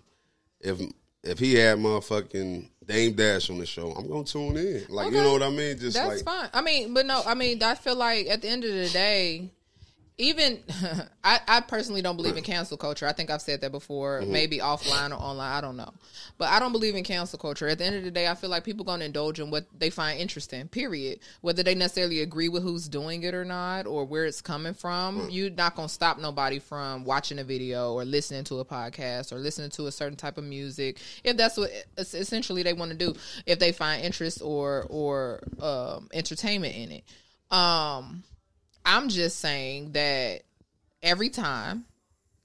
if 0.62 0.82
if 1.24 1.40
he 1.40 1.56
had 1.56 1.78
motherfucking 1.80 2.70
Dame 2.86 3.14
Dash 3.14 3.50
on 3.50 3.58
the 3.60 3.66
show, 3.66 3.92
I'm 3.92 4.08
gonna 4.10 4.24
tune 4.26 4.58
in. 4.58 4.84
Like 4.90 5.12
you 5.12 5.22
know 5.22 5.34
what 5.34 5.42
I 5.44 5.50
mean? 5.50 5.80
Just 5.80 5.96
That's 5.96 6.24
like 6.24 6.24
fine. 6.24 6.50
I 6.54 6.62
mean, 6.62 6.94
but 6.94 7.06
no, 7.06 7.24
I 7.26 7.34
mean, 7.34 7.64
I 7.64 7.76
feel 7.76 7.96
like 7.96 8.28
at 8.28 8.42
the 8.42 8.50
end 8.50 8.64
of 8.66 8.72
the 8.74 8.90
day, 8.90 9.50
even 10.18 10.60
I, 11.24 11.40
I 11.48 11.62
personally 11.62 12.02
don't 12.02 12.16
believe 12.16 12.38
in 12.38 12.44
cancel 12.44 12.78
culture. 12.78 13.06
I 13.08 13.12
think 13.12 13.30
I've 13.30 13.42
said 13.42 13.62
that 13.62 13.72
before, 13.72 14.22
Mm-hmm. 14.22 14.32
maybe 14.32 14.60
offline 14.60 15.12
or 15.12 15.16
online. 15.16 15.52
I 15.52 15.60
don't 15.62 15.76
know, 15.76 15.92
but 16.38 16.50
I 16.50 16.60
don't 16.60 16.72
believe 16.72 16.96
in 16.96 17.04
cancel 17.04 17.38
culture. 17.38 17.68
At 17.68 17.80
the 17.80 17.86
end 17.86 17.96
of 17.98 18.04
the 18.04 18.12
day, 18.12 18.28
I 18.28 18.36
feel 18.36 18.50
like 18.50 18.64
people 18.64 18.86
gonna 18.86 19.06
indulge 19.06 19.40
in 19.40 19.52
what 19.52 19.66
they 19.78 19.90
find 19.90 20.20
interesting. 20.20 20.68
Period. 20.70 21.20
Whether 21.42 21.64
they 21.64 21.76
necessarily 21.76 22.22
agree 22.22 22.48
with 22.50 22.64
who's 22.64 22.88
doing 22.88 23.24
it 23.24 23.34
or 23.34 23.44
not, 23.46 23.88
or 23.88 24.06
where 24.06 24.26
it's 24.26 24.42
coming 24.42 24.74
from, 24.74 25.22
Mm. 25.22 25.34
you're 25.34 25.50
not 25.50 25.76
gonna 25.76 25.90
stop 25.90 26.18
nobody 26.20 26.60
from 26.60 27.04
watching 27.04 27.40
a 27.40 27.44
video 27.44 27.94
or 27.94 28.06
listening 28.06 28.44
to 28.46 28.60
a 28.60 28.66
podcast 28.66 29.32
or 29.34 29.36
listening 29.38 29.70
to 29.72 29.88
a 29.88 29.92
certain 29.92 30.16
type 30.18 30.38
of 30.38 30.44
music 30.46 30.98
if 31.24 31.36
that's 31.36 31.58
what 31.58 31.72
essentially 31.98 32.64
they 32.64 32.74
want 32.74 32.92
to 32.92 32.98
do. 32.98 33.14
If 33.46 33.60
they 33.60 33.72
find 33.72 34.04
interest 34.04 34.42
or 34.42 34.86
or 34.90 35.44
um, 35.62 36.10
entertainment 36.14 36.76
in 36.76 36.92
it. 36.92 37.04
Um, 37.56 38.24
I'm 38.86 39.10
just 39.10 39.40
saying 39.40 39.94
that 39.94 40.44
every 41.02 41.30
time 41.30 41.86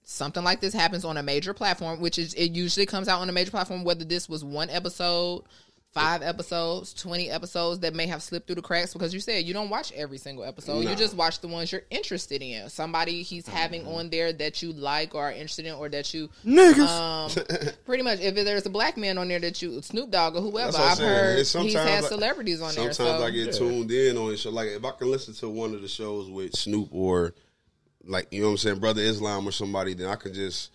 something 0.03 0.43
like 0.43 0.61
this 0.61 0.75
happens 0.75 1.05
on 1.05 1.17
a 1.17 1.23
major 1.23 1.55
platform, 1.55 2.01
which 2.01 2.19
is 2.19 2.35
it 2.35 2.53
usually 2.53 2.87
comes 2.87 3.09
out 3.09 3.21
on 3.21 3.29
a 3.29 3.33
major 3.33 3.51
platform, 3.51 3.85
whether 3.85 4.05
this 4.05 4.29
was 4.29 4.45
one 4.45 4.71
episode, 4.71 5.45
five 5.93 6.23
episodes, 6.23 6.95
twenty 6.95 7.29
episodes 7.31 7.81
that 7.81 7.95
may 7.95 8.07
have 8.07 8.23
slipped 8.23 8.47
through 8.47 8.55
the 8.55 8.63
cracks 8.63 8.93
because 8.93 9.13
you 9.13 9.19
said 9.19 9.45
you 9.45 9.53
don't 9.53 9.71
watch 9.71 9.93
every 9.93 10.19
single 10.19 10.45
episode. 10.45 10.85
Nah. 10.85 10.91
You 10.91 10.97
just 10.97 11.15
watch 11.17 11.41
the 11.41 11.49
ones 11.49 11.73
you're 11.73 11.83
interested 11.91 12.43
in. 12.43 12.69
Somebody 12.69 13.23
he's 13.23 13.47
having 13.49 13.87
on 13.87 14.09
there 14.11 14.33
that 14.33 14.63
you 14.63 14.73
like 14.73 15.15
or 15.15 15.25
are 15.25 15.33
interested 15.33 15.67
in 15.67 15.75
or 15.75 15.89
that 15.89 16.15
you 16.15 16.29
Niggas. 16.47 16.87
um 16.87 17.73
pretty 17.87 18.05
much 18.05 18.21
if 18.21 18.35
there's 18.37 18.67
a 18.67 18.71
black 18.71 18.97
man 18.97 19.19
on 19.19 19.27
there 19.29 19.41
that 19.41 19.61
you 19.63 19.83
Snoop 19.83 20.11
Dogg 20.11 20.37
or 20.37 20.41
whoever, 20.43 20.71
That's 20.73 20.79
what 20.79 20.85
I'm 20.85 20.91
I've 20.93 20.97
saying. 20.99 21.11
heard 21.11 21.39
It's 21.41 21.53
he's 21.55 21.75
had 21.75 22.05
I- 22.05 22.09
celebrities 22.09 22.61
on 22.63 22.75
there. 22.75 22.93
Sometimes 22.93 23.19
So 23.21 23.27
I 23.27 23.31
get 23.31 23.53
tuned 23.55 23.91
in 23.91 24.17
on 24.17 24.33
it. 24.33 24.37
So 24.39 24.51
like 24.51 24.69
if 24.69 24.85
I 24.85 24.93
can 24.93 25.11
listen 25.11 25.35
to 25.35 25.49
one 25.49 25.75
of 25.75 25.83
the 25.83 25.89
shows 25.89 26.31
with 26.31 26.55
Snoop 26.57 26.89
or 26.93 27.35
like 28.05 28.29
you 28.33 28.41
know 28.43 28.47
what 28.47 28.53
I'm 28.53 28.59
saying, 28.59 28.79
Brother 28.79 29.03
Islam 29.03 29.47
or 29.47 29.53
somebody, 29.53 29.95
then 29.95 30.07
I 30.07 30.15
can 30.17 30.33
just 30.33 30.71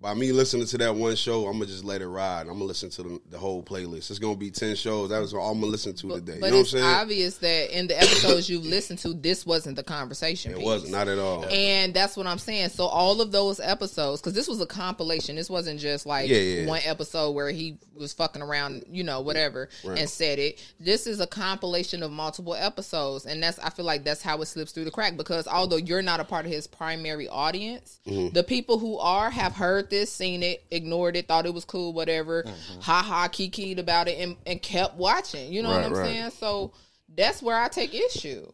by 0.00 0.14
me 0.14 0.30
listening 0.30 0.64
to 0.66 0.78
that 0.78 0.94
one 0.94 1.16
show, 1.16 1.46
I'm 1.46 1.54
gonna 1.54 1.66
just 1.66 1.82
let 1.84 2.00
it 2.02 2.06
ride. 2.06 2.42
I'm 2.42 2.52
gonna 2.54 2.64
listen 2.66 2.88
to 2.90 3.02
the, 3.02 3.20
the 3.30 3.38
whole 3.38 3.64
playlist. 3.64 4.10
It's 4.10 4.20
gonna 4.20 4.36
be 4.36 4.50
ten 4.50 4.76
shows. 4.76 5.10
That 5.10 5.18
was 5.18 5.34
all 5.34 5.50
I'm 5.50 5.58
gonna 5.60 5.72
listen 5.72 5.92
to 5.94 6.08
today. 6.08 6.34
You 6.34 6.40
But 6.40 6.50
know 6.50 6.52
what 6.52 6.52
I'm 6.54 6.60
it's 6.60 6.70
saying? 6.70 6.84
obvious 6.84 7.36
that 7.38 7.76
in 7.76 7.88
the 7.88 7.96
episodes 7.98 8.48
you've 8.48 8.64
listened 8.64 9.00
to, 9.00 9.12
this 9.12 9.44
wasn't 9.44 9.74
the 9.74 9.82
conversation. 9.82 10.52
it 10.56 10.60
wasn't 10.60 10.92
not 10.92 11.08
at 11.08 11.18
all. 11.18 11.44
And 11.46 11.92
that's 11.92 12.16
what 12.16 12.28
I'm 12.28 12.38
saying. 12.38 12.68
So 12.68 12.84
all 12.86 13.20
of 13.20 13.32
those 13.32 13.58
episodes, 13.58 14.20
because 14.20 14.34
this 14.34 14.46
was 14.46 14.60
a 14.60 14.66
compilation. 14.66 15.34
This 15.34 15.50
wasn't 15.50 15.80
just 15.80 16.06
like 16.06 16.28
Yeah, 16.28 16.36
yeah. 16.38 16.66
one 16.68 16.80
episode 16.84 17.32
where 17.32 17.50
he 17.50 17.78
was 17.96 18.12
fucking 18.12 18.40
around, 18.42 18.84
you 18.88 19.02
know, 19.02 19.20
whatever, 19.20 19.68
Right. 19.84 19.98
and 19.98 20.08
said 20.08 20.38
it. 20.38 20.64
This 20.78 21.08
is 21.08 21.18
a 21.18 21.26
compilation 21.26 22.04
of 22.04 22.12
multiple 22.12 22.54
episodes, 22.54 23.26
and 23.26 23.42
that's 23.42 23.58
I 23.58 23.70
feel 23.70 23.84
like 23.84 24.04
that's 24.04 24.22
how 24.22 24.40
it 24.42 24.46
slips 24.46 24.70
through 24.70 24.84
the 24.84 24.92
crack. 24.92 25.16
Because 25.16 25.48
although 25.48 25.76
you're 25.76 26.02
not 26.02 26.20
a 26.20 26.24
part 26.24 26.46
of 26.46 26.52
his 26.52 26.68
primary 26.68 27.26
audience, 27.28 27.98
Mm-hmm. 28.06 28.32
the 28.32 28.42
people 28.44 28.78
who 28.78 28.96
are 28.98 29.28
have 29.30 29.54
heard 29.54 29.87
heard 29.88 30.00
this, 30.00 30.12
seen 30.12 30.42
it, 30.42 30.64
ignored 30.70 31.16
it, 31.16 31.26
thought 31.28 31.46
it 31.46 31.54
was 31.54 31.64
cool, 31.64 31.92
whatever, 31.92 32.42
mm-hmm. 32.42 32.80
ha 32.80 33.02
ha, 33.02 33.28
kikied 33.28 33.78
about 33.78 34.08
it, 34.08 34.18
and, 34.18 34.36
and 34.46 34.62
kept 34.62 34.96
watching. 34.96 35.52
You 35.52 35.62
know 35.62 35.70
Right, 35.70 35.76
what 35.76 35.86
I'm 35.86 35.92
right. 35.94 36.06
saying? 36.06 36.30
So 36.32 36.72
that's 37.14 37.42
where 37.42 37.56
I 37.58 37.68
take 37.68 37.94
issue. 37.94 38.46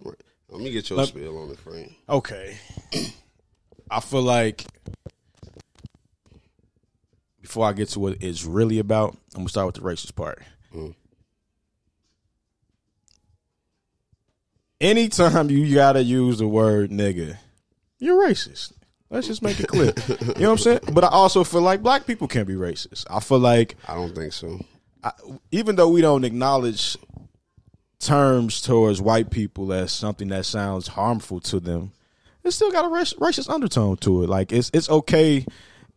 Let 0.49 0.61
me 0.61 0.71
get 0.71 0.91
your 0.91 0.99
Let- 0.99 1.09
spiel 1.09 1.39
on 1.39 1.51
it, 1.51 1.59
friend. 1.59 1.95
Okay. 2.09 2.57
I 3.91 4.01
feel 4.01 4.23
like 4.23 4.65
before 7.41 7.67
I 7.67 7.73
get 7.73 7.89
to 7.91 8.01
what 8.01 8.17
it's 8.21 8.45
really 8.45 8.79
about, 8.79 9.17
I'm 9.35 9.41
gonna 9.41 9.49
start 9.49 9.67
with 9.67 9.75
the 9.77 9.83
racist 9.83 10.15
part. 10.15 10.43
Mm. 10.75 10.95
Anytime 14.81 15.51
you 15.51 15.75
gotta 15.75 16.03
use 16.03 16.39
the 16.39 16.49
word 16.49 16.91
nigga, 16.91 17.39
you're 17.99 18.27
racist. 18.27 18.73
Let's 19.15 19.29
just 19.29 19.43
make 19.43 19.61
it 19.61 19.69
clear. 19.69 19.93
you 20.09 20.17
know 20.43 20.51
what 20.51 20.51
I'm 20.51 20.59
saying? 20.59 20.81
But 20.93 21.05
I 21.05 21.09
also 21.09 21.45
feel 21.45 21.61
like 21.63 21.83
black 21.83 22.05
people 22.07 22.27
can't 22.29 22.49
be 22.49 22.55
racist. 22.55 23.05
I 23.09 23.21
feel 23.21 23.39
like 23.39 23.77
I 23.89 23.95
don't 23.95 24.15
think 24.15 24.33
so. 24.33 24.59
even 25.53 25.77
though 25.77 25.89
we 25.89 26.01
don't 26.01 26.25
acknowledge 26.25 26.97
terms 28.01 28.61
towards 28.61 29.01
white 29.01 29.31
people 29.31 29.73
as 29.73 29.93
something 29.93 30.29
that 30.29 30.45
sounds 30.47 30.89
harmful 30.89 31.41
to 31.41 31.61
them, 31.61 31.93
it's 32.43 32.57
still 32.57 32.71
got 32.71 32.85
a 32.85 32.89
rac- 32.89 33.07
racist 33.21 33.49
undertone 33.49 33.97
to 33.99 34.25
it. 34.25 34.29
Like 34.29 34.53
it's 34.53 34.71
it's 34.75 34.91
okay, 34.91 35.47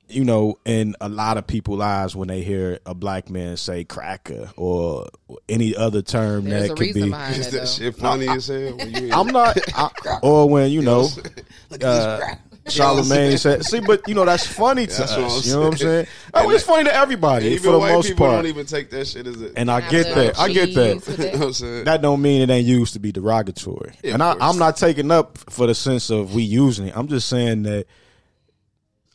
you 0.08 0.24
know, 0.24 0.58
in 0.64 0.96
a 1.02 1.10
lot 1.10 1.38
of 1.38 1.46
people's 1.48 1.82
eyes 1.82 2.16
when 2.16 2.28
they 2.30 2.42
hear 2.44 2.80
a 2.86 2.94
black 2.94 3.30
man 3.30 3.58
say 3.58 3.84
cracker 3.84 4.52
or 4.56 5.08
any 5.50 5.76
other 5.76 6.02
term 6.02 6.46
There's 6.46 6.68
that 6.70 6.74
a 6.74 6.76
could 6.76 6.94
be. 6.94 7.02
Is 7.02 7.12
that, 7.12 7.44
that 7.46 7.52
though. 7.52 7.66
shit 7.66 7.96
funny 7.98 8.28
as 8.30 8.48
hell? 8.48 8.78
I'm 9.12 9.28
not, 9.28 9.58
I, 9.76 10.20
or 10.24 10.48
when 10.48 10.72
you 10.72 10.82
know. 10.82 11.02
Look 11.70 11.84
at 11.84 11.84
Uh, 11.84 12.18
this 12.18 12.20
crack. 12.26 12.42
Charlemagne 12.76 13.38
said, 13.38 13.64
"See, 13.66 13.80
but 13.80 14.08
you 14.08 14.14
know 14.16 14.26
that's 14.26 14.46
funny 14.46 14.88
to 14.88 14.94
That's 14.98 15.12
us. 15.14 15.46
I'm 15.46 15.50
You 15.50 15.56
know 15.56 15.62
what 15.62 15.72
I'm 15.74 15.78
saying. 15.78 16.06
saying? 16.06 16.08
Oh, 16.34 16.40
I 16.40 16.44
mean, 16.44 16.52
it's 16.56 16.64
funny 16.64 16.84
to 16.86 16.94
everybody 16.96 17.46
Even 17.48 17.64
for 17.64 17.72
the 17.72 17.80
white 17.80 17.94
most 17.94 18.08
people 18.10 18.26
part. 18.28 18.38
don't 18.38 18.46
even 18.48 18.66
take 18.66 18.90
that 18.92 19.08
shit 19.08 19.26
as 19.28 19.42
it. 19.42 19.54
And 19.56 19.70
I 19.72 19.82
get 19.90 20.14
that. 20.16 20.38
I 20.40 20.52
get 20.52 20.74
that. 20.76 20.94
cheese 21.04 21.08
with 21.08 21.20
you 21.20 21.26
know 21.26 21.32
it. 21.32 21.38
what 21.40 21.46
I'm 21.48 21.54
saying? 21.54 21.84
That 21.86 22.02
don't 22.02 22.22
mean 22.22 22.42
it 22.42 22.50
ain't 22.50 22.68
used 22.68 22.94
to 22.94 23.00
be 23.00 23.12
derogatory. 23.12 23.94
Yeah, 24.04 24.14
and 24.16 24.24
I. 24.24 24.36
I'm 24.40 24.58
not 24.58 24.78
taking 24.78 25.12
up 25.12 25.38
for 25.38 25.68
the 25.68 25.76
sense 25.76 26.10
of 26.10 26.34
we 26.36 26.44
using 26.44 26.88
it. 26.88 26.98
I'm 26.98 27.08
just 27.08 27.28
saying 27.30 27.64
that 27.64 27.86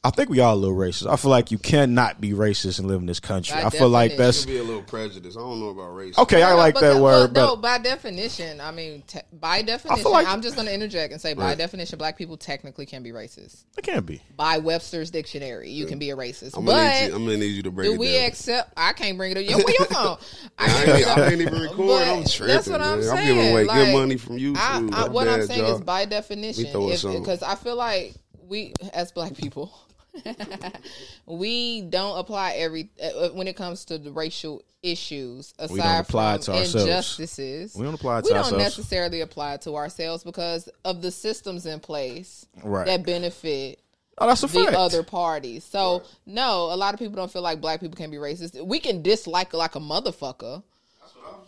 I 0.05 0.11
think 0.11 0.31
we 0.31 0.41
are 0.41 0.53
a 0.53 0.57
little 0.57 0.77
racist. 0.77 1.09
I 1.09 1.15
feel 1.15 1.31
like 1.31 1.53
you 1.53 1.59
cannot 1.59 2.21
be 2.21 2.33
racist 2.33 2.81
and 2.81 2.89
live 2.89 2.99
in 2.99 3.07
this 3.07 3.21
country. 3.21 3.55
By 3.55 3.69
I 3.69 3.71
feel 3.71 3.89
like 3.89 4.17
that's 4.17 4.45
be 4.45 4.59
a 4.59 4.63
little 4.65 4.83
prejudice. 4.83 5.37
I 5.37 5.41
don't 5.41 5.61
know 5.61 5.69
about 5.69 5.95
race. 5.95 6.19
okay. 6.19 6.43
I 6.43 6.55
like 6.55 6.75
but 6.75 6.81
that 6.81 6.95
the- 6.95 7.03
word, 7.03 7.33
but 7.33 7.41
no, 7.47 7.55
by 7.55 7.79
definition, 7.79 8.61
I 8.61 8.73
mean, 8.73 9.03
te- 9.07 9.21
by 9.33 9.63
definition, 9.63 10.11
like- 10.11 10.27
I'm 10.27 10.43
just 10.43 10.57
going 10.57 10.67
to 10.67 10.75
interject 10.75 11.13
and 11.13 11.23
say, 11.23 11.35
by 11.35 11.55
definition, 11.55 11.99
black 11.99 12.19
people 12.19 12.37
technically 12.37 12.85
can 12.85 13.05
be 13.05 13.11
racist. 13.13 13.63
it 13.79 13.83
can't 13.85 14.05
be. 14.05 14.21
By 14.37 14.59
Webster's 14.59 15.13
dictionary, 15.13 15.71
you 15.71 15.87
can 15.87 16.01
be 16.01 16.11
a 16.11 16.17
racist. 16.17 16.57
I'm 16.57 16.65
gonna, 16.65 16.79
but 16.79 17.09
you, 17.09 17.15
I'm 17.15 17.25
gonna 17.25 17.37
need 17.37 17.55
you 17.55 17.63
to 17.63 17.71
break 17.71 17.87
do 17.89 17.95
it 17.95 17.99
we 18.01 18.15
down. 18.15 18.27
accept? 18.27 18.73
I 18.77 18.95
can't 18.95 19.17
bring 19.17 19.37
it 19.37 19.39
up. 19.39 19.45
Yo, 19.49 19.57
where 19.65 19.75
your 19.79 19.87
phone? 19.87 20.17
I 20.59 20.65
I 20.67 20.69
can't 20.69 20.89
ain't, 20.99 21.07
I 21.19 21.27
ain't 21.31 21.41
even 21.43 21.63
record. 21.63 22.03
I'm 22.03 22.25
tripping. 22.25 22.47
that's 22.57 22.67
what 22.67 22.81
I'm 22.81 22.99
man. 22.99 23.03
saying. 23.09 23.19
I'm 23.19 23.25
giving 23.37 23.53
away 23.53 23.65
Like, 23.67 23.85
good 23.87 23.93
money 23.93 24.17
from 24.17 24.37
YouTube. 24.37 24.57
I, 24.57 25.05
I, 25.05 25.09
what 25.11 25.29
I'm 25.29 25.47
saying 25.47 25.61
y'all. 25.61 25.77
is 25.77 25.81
by 25.81 26.07
definition, 26.07 26.73
throw 26.73 26.91
us 26.91 27.05
on. 27.05 27.21
because 27.21 27.41
I 27.45 27.55
feel 27.55 27.77
like 27.77 28.15
we 28.49 28.75
as 28.93 29.13
black 29.13 29.35
people, 29.37 29.73
we 31.27 31.83
don't 31.83 32.19
apply 32.19 32.53
every 32.53 32.91
uh, 33.03 33.29
when 33.31 33.47
it 33.49 33.57
comes 33.57 33.85
to 33.87 33.99
the 33.99 34.13
racial 34.13 34.63
issues. 34.83 35.55
Aside 35.59 35.73
We 35.75 35.81
don't 35.81 36.01
apply 36.01 36.35
from 36.37 36.43
to 36.45 36.53
ourselves. 36.53 36.75
injustices, 36.87 37.75
We 37.75 37.85
don't 37.85 37.95
apply 37.95 38.19
it 38.19 38.25
we 38.25 38.29
to 38.31 38.35
don't 38.35 38.59
necessarily 38.59 39.21
apply 39.21 39.59
to 39.59 39.77
ourselves 39.77 40.25
because 40.25 40.69
of 40.85 41.03
the 41.03 41.11
systems 41.11 41.67
in 41.67 41.81
place 41.81 42.47
Right. 42.63 42.87
that 42.87 43.05
benefit 43.05 43.79
Oh, 44.19 44.27
that's 44.27 44.43
a 44.43 44.47
the 44.47 44.65
fact. 44.65 44.77
other 44.77 45.03
parties. 45.03 45.65
So 45.65 46.03
no, 46.27 46.65
a 46.73 46.77
lot 46.77 46.93
of 46.93 47.01
people 47.01 47.17
don't 47.17 47.33
feel 47.33 47.43
like 47.43 47.61
black 47.63 47.81
people 47.81 47.97
can 47.97 48.11
be 48.11 48.19
racist. 48.19 48.63
We 48.65 48.79
can 48.79 49.01
dislike 49.03 49.55
like 49.55 49.75
a 49.75 49.81
motherfucker. 49.81 50.63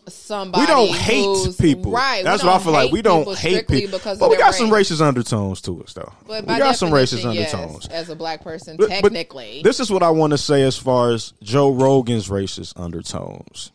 Somebody 0.06 0.60
we 0.60 0.66
don't 0.66 0.94
hate 0.94 1.58
people. 1.58 1.90
right? 1.92 2.22
That's 2.24 2.42
what 2.44 2.54
I 2.54 2.58
feel 2.62 2.72
like. 2.72 2.92
We 2.92 3.00
don't 3.00 3.36
hate 3.38 3.66
people, 3.66 3.98
because 3.98 4.18
but 4.18 4.28
we 4.28 4.36
got 4.36 4.54
some 4.54 4.68
racist 4.70 5.00
undertones 5.00 5.62
to 5.62 5.82
us, 5.82 5.94
though. 5.94 6.12
But 6.26 6.46
we 6.46 6.58
got 6.58 6.76
some 6.76 6.90
racist 6.90 7.24
yes, 7.34 7.54
undertones. 7.54 7.88
as 7.88 8.10
a 8.10 8.14
black 8.16 8.42
person, 8.42 8.76
But- 8.76 8.88
but 8.88 9.12
technically. 9.12 9.62
this 9.64 9.80
is 9.80 9.90
what 9.90 10.02
I 10.02 10.10
want 10.10 10.32
to 10.32 10.38
say 10.38 10.62
as 10.62 10.76
far 10.76 11.12
as 11.12 11.32
Joe 11.42 11.70
Rogan's 11.70 12.28
racist 12.28 12.74
undertones. 12.76 13.72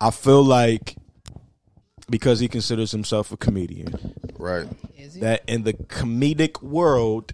I 0.00 0.10
feel 0.10 0.44
like 0.44 0.96
because 2.10 2.38
he 2.40 2.48
considers 2.48 2.90
himself 2.92 3.32
a 3.32 3.36
comedian, 3.36 4.14
right. 4.38 4.68
That 5.20 5.42
in 5.48 5.62
the 5.64 5.72
comedic 5.74 6.62
world, 6.62 7.32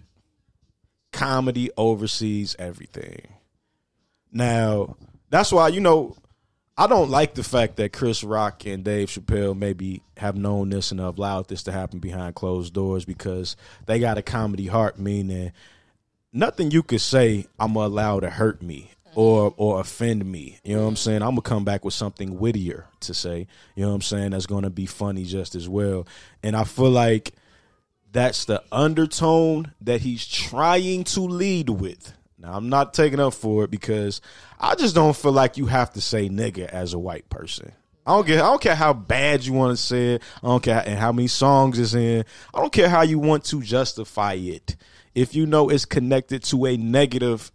comedy 1.11 1.69
oversees 1.77 2.55
everything. 2.59 3.27
Now, 4.31 4.95
that's 5.29 5.51
why, 5.51 5.69
you 5.69 5.79
know, 5.81 6.15
I 6.79 6.87
don't 6.87 7.09
like 7.09 7.33
the 7.33 7.43
fact 7.43 7.75
that 7.75 7.91
Chris 7.91 8.23
Rock 8.23 8.65
and 8.65 8.85
Dave 8.85 9.09
Chappelle 9.09 9.53
maybe 9.53 10.01
have 10.15 10.37
known 10.37 10.69
this 10.69 10.91
and 10.91 11.01
have 11.01 11.17
allowed 11.17 11.49
this 11.49 11.63
to 11.63 11.73
happen 11.73 11.99
behind 11.99 12.35
closed 12.35 12.73
doors 12.73 13.03
because 13.03 13.57
they 13.85 13.99
got 13.99 14.17
a 14.17 14.21
comedy 14.21 14.65
heart, 14.65 14.97
meaning 14.97 15.51
nothing 16.31 16.71
you 16.71 16.81
could 16.81 17.01
say 17.01 17.47
I'm 17.59 17.73
gonna 17.73 17.87
allow 17.87 18.21
to 18.21 18.29
hurt 18.29 18.61
me 18.61 18.91
or 19.13 19.53
or 19.57 19.81
offend 19.81 20.23
me. 20.23 20.57
You 20.63 20.75
know 20.75 20.83
what 20.83 20.87
I'm 20.87 20.93
mm-hmm. 20.93 20.99
saying? 20.99 21.21
I'm 21.21 21.31
gonna 21.31 21.41
come 21.41 21.65
back 21.65 21.83
with 21.83 21.93
something 21.93 22.39
wittier 22.39 22.85
to 23.01 23.13
say. 23.13 23.47
You 23.75 23.83
know 23.83 23.89
what 23.89 23.95
I'm 23.95 24.01
saying? 24.01 24.31
That's 24.31 24.45
gonna 24.45 24.69
be 24.69 24.85
funny 24.85 25.25
just 25.25 25.55
as 25.55 25.67
well. 25.67 26.07
And 26.43 26.55
I 26.55 26.63
feel 26.63 26.91
like 26.91 27.33
that's 28.09 28.45
the 28.45 28.63
undertone 28.71 29.73
that 29.81 29.99
he's 29.99 30.25
trying 30.25 31.03
to 31.03 31.19
lead 31.19 31.69
with. 31.69 32.13
Now 32.39 32.53
I'm 32.53 32.69
not 32.69 32.93
taking 32.93 33.19
up 33.19 33.33
for 33.33 33.65
it 33.65 33.71
because 33.71 34.21
I 34.59 34.75
just 34.75 34.95
don't 34.95 35.15
feel 35.15 35.33
like 35.33 35.57
you 35.57 35.65
have 35.65 35.91
to 35.93 36.01
say 36.01 36.29
nigga 36.29 36.65
as 36.65 36.93
a 36.93 36.99
white 36.99 37.29
person. 37.29 37.73
I 38.05 38.13
don't 38.13 38.25
care. 38.25 38.43
I 38.43 38.47
don't 38.47 38.61
care 38.61 38.75
how 38.75 38.93
bad 38.93 39.45
you 39.45 39.53
want 39.53 39.77
to 39.77 39.83
say 39.83 40.15
it. 40.15 40.23
I 40.41 40.47
don't 40.47 40.63
care 40.63 40.81
and 40.85 40.97
how 40.97 41.11
many 41.11 41.27
songs 41.27 41.77
it's 41.77 41.93
in. 41.93 42.23
I 42.53 42.59
don't 42.59 42.73
care 42.73 42.89
how 42.89 43.01
you 43.01 43.19
want 43.19 43.43
to 43.45 43.61
justify 43.61 44.33
it. 44.33 44.77
If 45.13 45.35
you 45.35 45.45
know 45.45 45.69
it's 45.69 45.85
connected 45.85 46.43
to 46.45 46.65
a 46.65 46.77
negative 46.77 47.51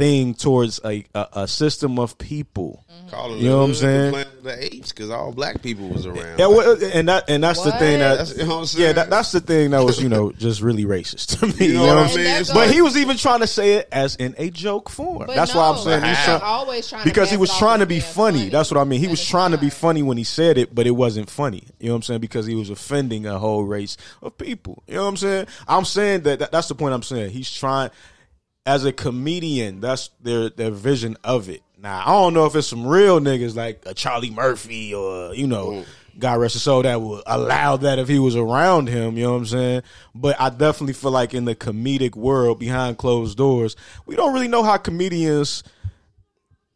thing 0.00 0.34
towards 0.34 0.80
a 0.84 1.04
a, 1.14 1.26
a 1.34 1.48
system 1.48 1.98
of 1.98 2.16
people. 2.18 2.84
Calling 3.10 3.38
You 3.38 3.48
know 3.48 3.58
what 3.58 3.64
I'm 3.64 3.74
saying? 3.74 4.24
The 4.44 4.64
Apes 4.74 4.90
because 4.92 5.10
all 5.10 5.32
black 5.32 5.62
people 5.62 5.88
was 5.88 6.06
around. 6.06 6.38
Yeah, 6.38 6.46
well, 6.46 6.78
and 6.94 7.08
that 7.08 7.28
and 7.28 7.42
that's 7.42 7.60
the 7.62 7.72
thing 7.72 7.98
that 7.98 8.18
That's- 8.18 8.36
you 8.36 8.44
know 8.44 8.54
what 8.54 8.60
I'm 8.60 8.66
saying? 8.66 8.86
yeah, 8.86 8.92
that, 8.92 9.10
that's 9.10 9.32
the 9.32 9.40
thing 9.40 9.70
that 9.70 9.82
was 9.84 10.00
you 10.00 10.08
know 10.08 10.30
just 10.38 10.60
really 10.62 10.84
racist 10.84 11.38
to 11.40 11.46
me. 11.48 11.66
You 11.72 11.74
know 11.74 11.86
what 11.86 11.98
I'm 11.98 12.08
saying? 12.08 12.26
And 12.28 12.40
It's 12.40 12.48
that 12.50 12.54
But 12.54 12.66
goes- 12.66 12.74
he 12.74 12.82
was 12.82 12.96
even 12.96 13.16
trying 13.16 13.40
to 13.40 13.46
say 13.48 13.74
it 13.74 13.88
as 13.90 14.14
in 14.16 14.36
a 14.38 14.50
joke 14.50 14.88
form. 14.90 15.26
But 15.26 15.34
That's 15.34 15.54
why 15.54 15.68
I'm 15.68 15.78
saying 15.78 16.02
he's 16.04 16.16
he's 16.16 16.24
trying, 16.24 16.40
always 16.42 16.88
trying 16.88 17.02
to 17.02 17.08
because 17.10 17.30
he 17.30 17.36
was 17.36 17.56
trying 17.58 17.80
to 17.80 17.86
be 17.86 17.98
funny. 18.00 18.38
funny. 18.38 18.48
That's 18.50 18.70
what 18.70 18.78
I 18.80 18.84
mean. 18.84 19.00
He 19.00 19.06
And 19.06 19.10
was 19.12 19.20
it's 19.20 19.28
trying 19.28 19.50
to 19.50 19.58
be 19.58 19.70
funny 19.70 20.02
when 20.04 20.16
he 20.16 20.24
said 20.24 20.56
it, 20.56 20.72
but 20.74 20.86
it 20.86 20.92
wasn't 20.92 21.28
funny. 21.30 21.64
You 21.80 21.88
know 21.88 21.94
what 21.94 21.96
I'm 21.96 22.02
saying? 22.02 22.20
Because 22.20 22.46
he 22.46 22.54
was 22.54 22.70
offending 22.70 23.26
a 23.26 23.38
whole 23.40 23.64
race 23.64 23.96
of 24.22 24.38
people. 24.38 24.82
You 24.86 24.94
know 24.94 25.02
what 25.02 25.08
I'm 25.08 25.16
saying? 25.16 25.46
I'm 25.66 25.84
saying 25.84 26.20
that, 26.22 26.38
that 26.38 26.52
that's 26.52 26.68
the 26.68 26.76
point 26.76 26.94
I'm 26.94 27.02
saying. 27.02 27.30
He's 27.30 27.50
trying 27.50 27.90
as 28.66 28.84
a 28.84 28.92
comedian, 28.92 29.80
that's 29.80 30.10
their 30.22 30.50
their 30.50 30.70
vision 30.70 31.16
of 31.24 31.48
it. 31.48 31.62
Now, 31.78 32.02
I 32.02 32.06
don't 32.06 32.34
know 32.34 32.44
if 32.46 32.54
it's 32.54 32.66
some 32.66 32.86
real 32.86 33.20
niggas 33.20 33.56
like 33.56 33.82
a 33.86 33.94
Charlie 33.94 34.30
Murphy 34.30 34.94
or, 34.94 35.34
you 35.34 35.46
know, 35.46 35.70
mm. 35.70 35.86
God 36.18 36.38
rest 36.38 36.52
his 36.52 36.62
soul 36.62 36.82
that 36.82 37.00
would 37.00 37.22
allow 37.26 37.78
that 37.78 37.98
if 37.98 38.06
he 38.06 38.18
was 38.18 38.36
around 38.36 38.88
him, 38.88 39.16
you 39.16 39.24
know 39.24 39.32
what 39.32 39.38
I'm 39.38 39.46
saying? 39.46 39.82
But 40.14 40.38
I 40.38 40.50
definitely 40.50 40.92
feel 40.92 41.10
like 41.10 41.32
in 41.32 41.46
the 41.46 41.54
comedic 41.54 42.16
world 42.16 42.58
behind 42.58 42.98
closed 42.98 43.38
doors, 43.38 43.76
we 44.04 44.14
don't 44.14 44.34
really 44.34 44.48
know 44.48 44.62
how 44.62 44.76
comedians 44.76 45.62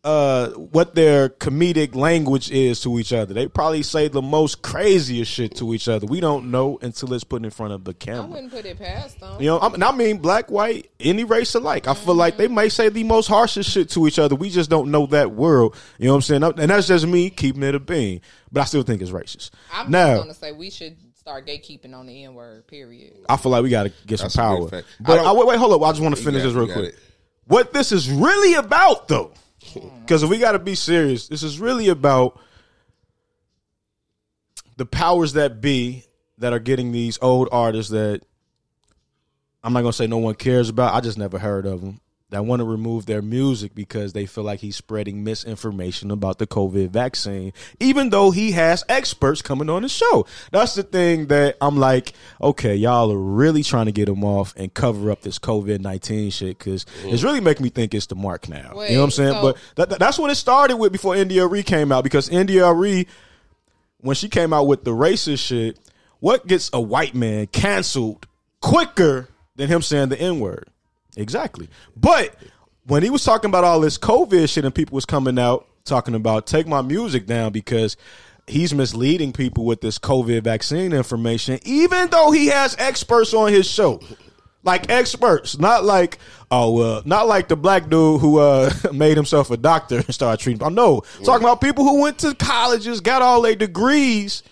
uh 0.04 0.50
what 0.50 0.94
their 0.94 1.30
comedic 1.30 1.94
language 1.94 2.50
is 2.50 2.80
to 2.82 2.98
each 2.98 3.12
other. 3.12 3.32
They 3.32 3.48
probably 3.48 3.82
say 3.82 4.08
the 4.08 4.20
most 4.20 4.60
craziest 4.60 5.32
shit 5.32 5.56
to 5.56 5.72
each 5.72 5.88
other. 5.88 6.06
We 6.06 6.20
don't 6.20 6.50
know 6.50 6.78
until 6.82 7.14
it's 7.14 7.24
put 7.24 7.42
in 7.42 7.50
front 7.50 7.72
of 7.72 7.84
the 7.84 7.94
camera. 7.94 8.24
I 8.24 8.26
wouldn't 8.26 8.52
put 8.52 8.66
it 8.66 8.78
past 8.78 9.18
them. 9.18 9.40
You 9.40 9.46
know, 9.46 9.60
I 9.60 9.70
mean, 9.70 9.82
I 9.82 9.92
mean, 9.92 10.18
black, 10.18 10.50
white, 10.50 10.90
any 11.00 11.24
race 11.24 11.54
alike. 11.54 11.88
I 11.88 11.94
feel 11.94 12.14
like 12.14 12.36
they 12.36 12.48
may 12.48 12.68
say 12.68 12.90
the 12.90 13.04
most 13.04 13.28
harshest 13.28 13.70
shit 13.70 13.88
to 13.90 14.06
each 14.06 14.18
other. 14.18 14.34
We 14.34 14.50
just 14.50 14.68
don't 14.68 14.90
know 14.90 15.06
that 15.06 15.32
world. 15.32 15.74
You 15.98 16.06
know 16.06 16.12
what 16.12 16.16
I'm 16.16 16.22
saying? 16.22 16.42
And 16.42 16.70
that's 16.70 16.88
just 16.88 17.06
me 17.06 17.30
keeping 17.30 17.62
it 17.62 17.74
a 17.74 17.80
bean. 17.80 18.20
But 18.52 18.60
I 18.60 18.64
still 18.64 18.82
think 18.82 19.00
it's 19.00 19.10
racist. 19.10 19.50
I'm 19.72 19.90
now, 19.90 20.16
just 20.16 20.22
gonna 20.22 20.34
say 20.34 20.52
we 20.52 20.68
should 20.70 20.96
start 21.14 21.46
gatekeeping 21.46 21.94
on 21.94 22.06
the 22.06 22.24
N 22.24 22.34
word. 22.34 22.66
Period. 22.66 23.24
I 23.28 23.38
feel 23.38 23.50
like 23.50 23.62
we 23.62 23.70
got 23.70 23.84
to 23.84 23.92
get 24.06 24.18
some 24.18 24.26
That's 24.26 24.34
a 24.34 24.38
good 24.38 24.70
power. 24.70 24.82
But 25.00 25.20
I 25.20 25.30
I 25.30 25.32
wait, 25.32 25.46
wait, 25.46 25.58
hold 25.58 25.72
up. 25.72 25.82
I 25.88 25.90
just 25.92 26.02
want 26.02 26.14
to 26.14 26.22
finish 26.22 26.42
got 26.42 26.48
this 26.48 26.54
real 26.54 26.66
quick. 26.66 26.92
it. 26.92 26.98
What 27.46 27.72
this 27.72 27.92
is 27.92 28.10
really 28.10 28.54
about, 28.54 29.08
though, 29.08 29.32
because 30.00 30.24
we 30.24 30.38
got 30.38 30.53
to 30.53 30.59
be 30.59 30.74
serious, 30.74 31.29
this 31.29 31.42
is 31.42 31.59
really 31.59 31.88
about 31.88 32.40
the 34.77 34.87
powers 34.87 35.35
that 35.35 35.61
be 35.61 36.05
that 36.38 36.53
are 36.53 36.59
getting 36.59 36.92
these 36.92 37.18
old 37.22 37.48
artists 37.53 37.92
that 37.92 38.22
I'm 39.62 39.72
not 39.72 39.81
gonna 39.81 39.92
say 39.92 40.07
no 40.07 40.18
one 40.18 40.35
cares 40.35 40.68
about. 40.68 40.94
I 40.94 41.00
just 41.00 41.16
never 41.16 41.38
heard 41.38 41.64
of 41.64 41.81
them. 41.81 42.00
That 42.30 42.46
want 42.46 42.60
to 42.60 42.64
remove 42.64 43.06
their 43.06 43.22
music 43.22 43.74
because 43.74 44.12
they 44.12 44.26
feel 44.26 44.42
like 44.44 44.58
he's 44.58 44.74
spreading 44.74 45.22
misinformation 45.22 46.10
about 46.10 46.38
the 46.38 46.46
COVID 46.46 46.88
vaccine, 46.88 47.52
even 47.78 48.10
though 48.10 48.30
he 48.30 48.52
has 48.52 48.82
experts 48.88 49.42
coming 49.42 49.68
on 49.70 49.82
the 49.82 49.88
show. 49.88 50.26
That's 50.50 50.74
the 50.74 50.82
thing 50.82 51.26
that 51.26 51.56
I'm 51.60 51.76
like, 51.76 52.14
okay, 52.40 52.74
y'all 52.74 53.12
are 53.12 53.18
really 53.18 53.62
trying 53.62 53.87
to 53.87 53.92
get 53.92 54.08
him 54.08 54.24
off 54.24 54.54
and 54.56 54.72
cover 54.72 55.10
up 55.10 55.20
this 55.20 55.38
COVID 55.38 55.80
19 55.80 56.30
shit 56.30 56.58
because 56.58 56.87
mm-hmm. 56.87 57.10
it's 57.10 57.22
really 57.22 57.40
making 57.40 57.62
me 57.62 57.68
think 57.68 57.94
it's 57.94 58.06
the 58.06 58.16
mark 58.16 58.48
now. 58.48 58.72
you 58.88 58.94
know 58.94 59.00
what 59.00 59.04
I'm 59.04 59.10
saying? 59.10 59.32
so- 59.34 59.42
but 59.42 59.56
that, 59.76 59.90
that- 59.90 59.98
that's 60.00 60.18
what 60.18 60.30
it 60.30 60.37
started 60.37 60.78
with 60.78 60.92
before 60.92 61.14
India 61.14 61.44
Arie 61.44 61.62
came 61.62 61.92
out 61.92 62.04
because 62.04 62.28
India 62.30 62.66
Arie, 62.66 63.06
when 63.98 64.16
she 64.16 64.28
came 64.28 64.52
out 64.52 64.66
with 64.66 64.82
the 64.82 64.92
racist 64.92 65.46
shit, 65.46 65.78
what 66.20 66.46
gets 66.46 66.70
a 66.72 66.80
white 66.80 67.14
man 67.14 67.46
canceled 67.48 68.26
quicker 68.60 69.28
than 69.56 69.68
him 69.68 69.82
saying 69.82 70.08
the 70.08 70.18
N 70.18 70.40
word? 70.40 70.68
Exactly. 71.16 71.68
But 71.96 72.35
when 72.87 73.03
he 73.03 73.11
was 73.11 73.24
talking 73.24 73.48
about 73.50 73.64
all 73.64 73.81
this 73.81 73.98
COVID 73.98 74.48
shit 74.48 74.64
and 74.64 74.74
people 74.74 74.94
was 74.94 75.05
coming 75.05 75.38
out 75.38 75.66
talking 75.85 76.14
about 76.14 76.46
take 76.46 76.66
my 76.66 76.83
music 76.83 77.27
down 77.27 77.53
because 77.53 77.96
he's 78.46 78.74
misleading 78.74 79.33
people 79.33 79.64
with 79.64 79.81
this 79.81 79.98
COVID 79.98 80.42
vaccine 80.42 80.92
information, 80.92 81.59
even 81.64 82.09
though 82.11 82.31
he 82.31 82.46
has 82.46 82.77
experts 82.79 83.35
on 83.35 83.53
his 83.53 83.68
show. 83.68 84.00
Like 84.62 84.88
experts, 84.88 85.59
not 85.59 85.85
like 85.85 86.18
oh 86.50 86.72
well, 86.72 87.03
not 87.05 87.27
like 87.27 87.48
the 87.48 87.57
black 87.57 87.90
dude 87.90 88.22
who 88.22 88.38
uh 88.38 88.70
made 88.94 89.14
himself 89.14 89.50
a 89.50 89.59
doctor 89.59 89.96
and 89.96 90.14
started 90.14 90.42
treating. 90.42 90.59
people. 90.59 90.70
No, 90.70 91.03
talking 91.22 91.44
about 91.44 91.61
people 91.61 91.85
who 91.85 92.00
went 92.00 92.18
to 92.20 92.35
colleges, 92.35 93.03
got 93.03 93.20
all 93.20 93.42
their 93.42 93.57
degrees, 93.57 94.42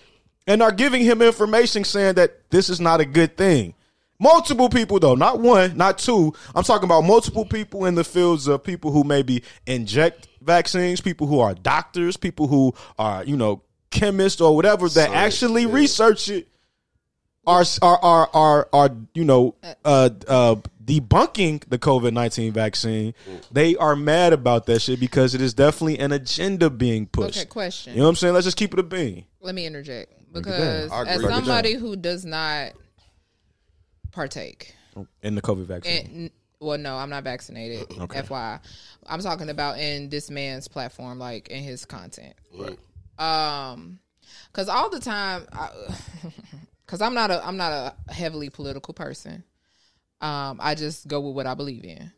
and 0.47 0.63
are 0.63 0.71
giving 0.71 1.03
him 1.03 1.23
information 1.23 1.83
saying 1.85 2.17
that 2.17 2.51
this 2.51 2.69
is 2.69 2.79
not 2.79 3.01
a 3.01 3.07
good 3.07 3.39
thing. 3.39 3.73
Multiple 4.23 4.69
people 4.69 5.01
though, 5.01 5.17
not 5.17 5.41
one, 5.41 5.77
not 5.77 5.99
two. 5.99 6.33
I'm 6.55 6.63
talking 6.63 6.85
about 6.85 7.03
multiple 7.03 7.45
people 7.45 7.87
in 7.87 7.97
the 7.97 8.05
fields 8.05 8.47
of 8.47 8.63
people 8.63 8.93
who 8.93 9.03
maybe 9.03 9.43
inject 9.67 10.29
vaccines, 10.41 11.01
people 11.01 11.27
who 11.27 11.41
are 11.41 11.55
doctors, 11.55 12.17
people 12.17 12.47
who 12.47 12.73
are, 13.01 13.25
you 13.25 13.37
know, 13.37 13.63
chemists 13.91 14.41
or 14.41 14.55
whatever 14.55 14.89
that 14.91 15.11
actually 15.11 15.67
research 15.67 16.29
it 16.29 16.47
are 17.47 17.65
are 17.83 17.99
are 18.03 18.31
are, 18.33 18.69
are 18.73 18.91
you 19.13 19.25
know 19.25 19.57
uh 19.85 20.11
uh 20.29 20.55
debunking 20.85 21.69
the 21.69 21.79
COVID 21.79 22.13
nineteen 22.13 22.53
vaccine. 22.53 23.15
They 23.51 23.75
are 23.75 23.97
mad 23.97 24.33
about 24.33 24.67
that 24.67 24.83
shit 24.83 25.01
because 25.01 25.35
it 25.35 25.41
is 25.41 25.53
definitely 25.53 25.99
an 25.99 26.13
agenda 26.13 26.71
being 26.71 27.07
pushed. 27.07 27.39
Okay, 27.39 27.47
question. 27.47 27.95
You 27.95 27.99
know 27.99 28.05
what 28.05 28.11
I'm 28.11 28.17
saying? 28.17 28.35
Let's 28.35 28.47
just 28.47 28.57
keep 28.57 28.73
it 28.73 28.79
a 28.79 28.85
bean. 28.85 29.25
Let 29.41 29.57
me 29.57 29.67
interject 29.67 30.13
because 30.33 30.93
as 30.93 31.19
Break 31.19 31.19
it 31.19 31.23
down. 31.23 31.45
somebody 31.45 31.75
who 31.75 31.97
does 31.97 32.25
not 32.25 32.73
partake, 34.13 34.75
In 35.23 35.35
the 35.35 35.43
COVID 35.43 35.67
vaccine. 35.67 36.07
and 36.07 36.31
well, 36.61 36.79
no, 36.79 36.97
I'm 36.97 37.11
not 37.11 37.25
vaccinated. 37.25 37.89
FYI, 37.89 38.61
I'm 39.07 39.21
talking 39.21 39.49
about 39.49 39.79
in 39.79 40.09
this 40.09 40.31
man's 40.31 40.69
platform, 40.69 41.19
like 41.19 41.49
in 41.49 41.63
his 41.63 41.85
content. 41.85 42.35
Right. 42.57 42.79
Um, 43.19 43.99
because 44.47 44.69
all 44.69 44.91
the 44.91 45.01
time, 45.01 45.47
because 46.87 47.01
I'm 47.01 47.15
not 47.15 47.31
a 47.31 47.45
I'm 47.45 47.57
not 47.57 47.73
a 47.73 48.13
heavily 48.13 48.51
political 48.51 48.95
person. 48.95 49.45
Um, 50.21 50.61
I 50.63 50.75
just 50.77 51.09
go 51.09 51.21
with 51.21 51.35
what 51.35 51.47
I 51.47 51.55
believe 51.55 51.85
in. 51.85 52.13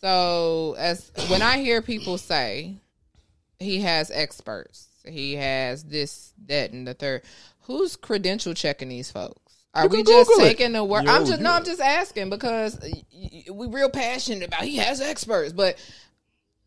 So 0.00 0.74
as 0.78 1.10
when 1.28 1.42
I 1.42 1.58
hear 1.58 1.82
people 1.82 2.16
say 2.16 2.76
he 3.58 3.80
has 3.80 4.10
experts, 4.10 4.88
he 5.06 5.34
has 5.34 5.84
this, 5.84 6.32
that, 6.46 6.72
and 6.72 6.86
the 6.86 6.94
third, 6.94 7.22
who's 7.62 7.96
credential 7.96 8.54
checking 8.54 8.88
these 8.88 9.10
folks? 9.10 9.45
Are 9.76 9.82
You 9.84 9.88
we 9.90 9.96
can 9.98 10.06
just 10.06 10.28
Google 10.30 10.44
it. 10.44 10.48
taking 10.48 10.72
the 10.72 10.84
word? 10.84 11.04
Yo, 11.04 11.12
I'm 11.12 11.26
just 11.26 11.40
no, 11.40 11.52
I'm 11.52 11.64
just 11.64 11.80
asking 11.80 12.30
because 12.30 12.78
y- 12.82 13.02
y- 13.14 13.44
we 13.52 13.66
real 13.68 13.90
passionate 13.90 14.46
about 14.48 14.62
he 14.62 14.76
has 14.78 15.00
experts, 15.00 15.52
but 15.52 15.76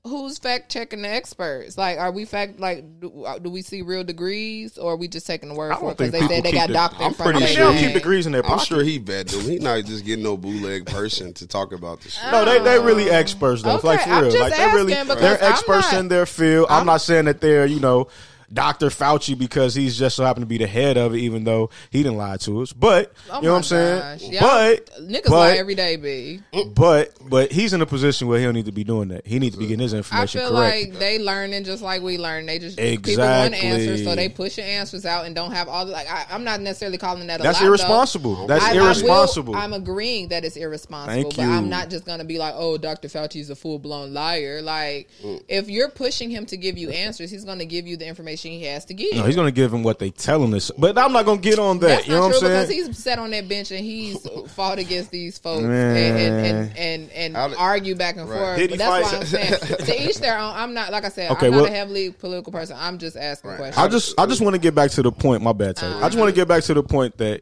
who's 0.06 0.38
fact 0.39 0.72
checking 0.72 1.02
the 1.02 1.10
experts? 1.10 1.78
Like, 1.78 1.98
are 2.00 2.12
we 2.12 2.24
fact 2.26 2.60
like 2.60 3.00
do, 3.02 3.26
uh, 3.26 3.38
do 3.38 3.50
we 3.50 3.62
see 3.62 3.82
real 3.82 4.04
degrees 4.04 4.78
or 4.78 4.93
are 4.93 4.95
we 4.95 5.08
just 5.10 5.28
taking 5.28 5.50
the 5.50 5.56
word 5.56 5.72
I 5.74 5.76
for 5.76 5.82
don't 5.82 5.91
it 5.91 5.98
because 5.98 6.12
think 6.12 6.30
they 6.30 6.36
said 6.36 6.43
they 6.45 6.52
got 6.54 6.60
keep 6.62 6.67
the- 6.67 6.74
doctor 6.74 7.04
I'm 7.04 7.13
front 7.13 7.36
I 7.36 7.38
of 7.38 7.41
mean, 7.41 7.41
pretty 7.43 7.56
they 7.56 7.62
don't 7.62 7.74
sure 7.74 7.80
keep 7.80 7.88
name. 7.89 7.93
degrees 7.98 8.26
in 8.26 8.32
their 8.32 8.45
I'm 8.45 8.60
sure 8.60 8.82
he 8.84 8.98
vet 8.98 9.28
them. 9.28 9.41
He 9.41 9.60
not 9.60 9.84
just 9.86 10.06
getting 10.06 10.24
no 10.24 10.38
bootleg 10.38 10.86
person 10.86 11.34
to 11.34 11.48
talk 11.48 11.74
about 11.74 12.02
this 12.02 12.13
shit. 12.13 12.32
No, 12.32 12.45
they 12.45 12.60
they 12.60 12.80
really 12.80 13.10
experts 13.10 13.62
though. 13.62 13.76
Okay, 13.78 13.88
like 13.88 14.02
for 14.02 14.10
I'm 14.10 14.22
real, 14.24 14.32
just 14.32 14.41
like 14.41 14.56
they're 14.56 14.74
really 14.74 14.93
they're 14.93 15.43
experts 15.43 15.91
not- 15.91 16.00
in 16.00 16.08
their 16.08 16.26
field. 16.26 16.67
I'm, 16.69 16.86
not 16.86 17.02
saying 17.02 17.26
that 17.26 17.41
they're 17.41 17.65
you 17.65 17.80
know 17.82 18.08
Dr. 18.51 18.88
Fauci 18.88 19.38
because 19.38 19.75
he's 19.75 19.97
just 19.97 20.15
so 20.15 20.23
happened 20.25 20.43
to 20.43 20.47
be 20.47 20.57
the 20.57 20.67
head 20.67 20.97
of 20.97 21.13
it, 21.13 21.19
even 21.19 21.43
though 21.43 21.69
he 21.91 22.01
didn't 22.03 22.17
lie 22.17 22.38
to 22.38 22.62
us. 22.62 22.73
But 22.73 23.13
Oh 23.29 23.38
you 23.38 23.43
know 23.43 23.51
what 23.51 23.57
I'm 23.57 23.63
saying. 23.63 24.19
Y'all- 24.33 24.41
But 24.41 24.89
niggas 25.01 25.23
but, 25.25 25.31
lie 25.31 25.57
every 25.57 25.75
day, 25.75 25.95
b. 25.95 26.41
but 26.73 27.13
but 27.29 27.51
he's 27.51 27.73
in 27.73 27.81
a 27.81 27.85
position 27.85 28.27
where 28.27 28.39
he 28.39 28.45
don't 28.45 28.55
need 28.55 28.65
to 28.65 28.71
be 28.71 28.83
doing 28.83 29.09
that. 29.09 29.27
He 29.27 29.38
needs 29.39 29.55
to 29.55 29.59
be 29.59 29.67
getting 29.67 29.81
his 29.83 29.93
information. 29.93 30.39
I 30.39 30.43
feel 30.43 30.55
correct. 30.57 30.89
like 30.91 30.99
they 30.99 31.19
learning 31.19 31.63
just 31.63 31.83
like 31.83 32.01
we 32.01 32.17
learn. 32.17 32.45
They 32.45 32.57
just 32.59 32.77
people 32.77 33.17
want 33.17 33.53
answers, 33.53 34.03
so 34.03 34.15
they 34.15 34.29
push 34.29 34.57
your 34.57 34.65
answers 34.65 35.05
out 35.05 35.25
and 35.25 35.35
don't 35.35 35.51
have 35.51 35.67
all 35.67 35.85
the 35.85 35.91
like. 35.91 36.09
I, 36.09 36.25
I'm 36.31 36.43
not 36.43 36.59
necessarily 36.62 36.97
calling 36.97 37.27
that 37.27 37.39
a 37.39 37.43
That's 37.43 37.59
lie, 37.59 37.65
though. 37.65 37.69
irresponsible. 37.69 38.47
That's 38.47 38.63
I- 38.63 38.71
I 38.71 38.75
irresponsible. 38.75 39.55
I'm 39.55 39.73
agreeing 39.73 40.29
that 40.29 40.43
it's 40.43 40.55
irresponsible, 40.57 41.13
Thank 41.13 41.35
but 41.35 41.43
you. 41.45 41.51
I'm 41.51 41.69
not 41.69 41.89
just 41.89 42.05
gonna 42.05 42.25
be 42.25 42.38
like, 42.39 42.53
"Oh, 42.57 42.77
Dr. 42.77 43.07
Fauci's 43.09 43.49
a 43.49 43.55
full 43.55 43.77
blown 43.79 44.13
liar." 44.13 44.62
Like, 44.62 45.09
if 45.47 45.69
you're 45.69 45.89
pushing 45.89 46.29
him 46.29 46.45
to 46.47 46.57
give 46.57 46.77
you 46.77 46.89
answers, 46.89 47.29
he's 47.29 47.45
gonna 47.45 47.65
give 47.65 47.85
you 47.85 47.95
the 47.97 48.07
information 48.07 48.38
he 48.41 48.63
has 48.63 48.86
to 48.86 48.93
give. 48.93 49.15
no, 49.15 49.23
he's 49.23 49.36
going 49.36 49.47
to 49.47 49.52
give 49.52 49.73
him 49.73 49.84
what 49.84 49.99
they 49.99 50.10
telling 50.12 50.54
us. 50.54 50.71
But 50.78 50.97
I'm 50.97 51.12
not 51.13 51.25
going 51.25 51.41
to 51.41 51.49
get 51.49 51.60
on 51.60 51.80
that. 51.80 51.88
That's 51.88 52.08
you 52.08 52.13
know 52.13 52.21
not 52.21 52.25
what 52.28 52.36
I'm 52.36 52.39
saying? 52.41 52.67
because 52.67 52.88
he's 52.88 52.97
sat 52.97 53.19
on 53.19 53.32
that 53.32 53.47
bench 53.47 53.71
and 53.71 53.84
he's 53.84 54.28
fought 54.54 54.80
against 54.80 55.12
these 55.12 55.38
folks 55.38 55.63
and 55.63 55.71
and 55.73 56.75
and, 56.78 57.12
and, 57.13 57.36
and 57.36 57.56
argue 57.56 57.95
back 57.95 58.17
and 58.17 58.28
forth. 58.28 58.58
Did 58.58 58.71
he 58.71 58.78
But 58.78 58.80
that's 58.80 59.10
fight? 59.10 59.13
why 59.13 59.19
I'm 59.19 59.25
saying 59.25 59.78
to 59.86 60.10
each 60.10 60.17
their 60.19 60.38
own. 60.38 60.54
I'm 60.56 60.73
not 60.73 60.91
like 60.91 61.06
I 61.06 61.10
said. 61.10 61.32
Okay, 61.32 61.47
I'm 61.47 61.52
not 61.52 61.58
well- 61.63 61.65
a 61.65 61.71
heavily 61.71 62.12
political 62.12 62.52
person. 62.52 62.78
I'm 62.80 62.97
just 62.97 63.17
asking 63.17 63.56
questions. 63.56 63.78
I 63.78 63.88
just 63.88 64.19
I 64.19 64.25
just 64.25 64.41
want 64.41 64.56
to 64.56 64.60
get 64.60 64.75
back 64.75 64.91
to 64.91 65.02
the 65.02 65.12
point. 65.12 65.41
My 65.43 65.54
bad, 65.54 65.75
Taylor. 65.75 65.95
Um, 65.95 66.04
I 66.04 66.08
just 66.08 66.17
want 66.17 66.30
to 66.30 66.36
get 66.36 66.47
back 66.47 66.63
to 66.63 66.73
the 66.73 66.84
point 66.84 67.17
that 67.17 67.41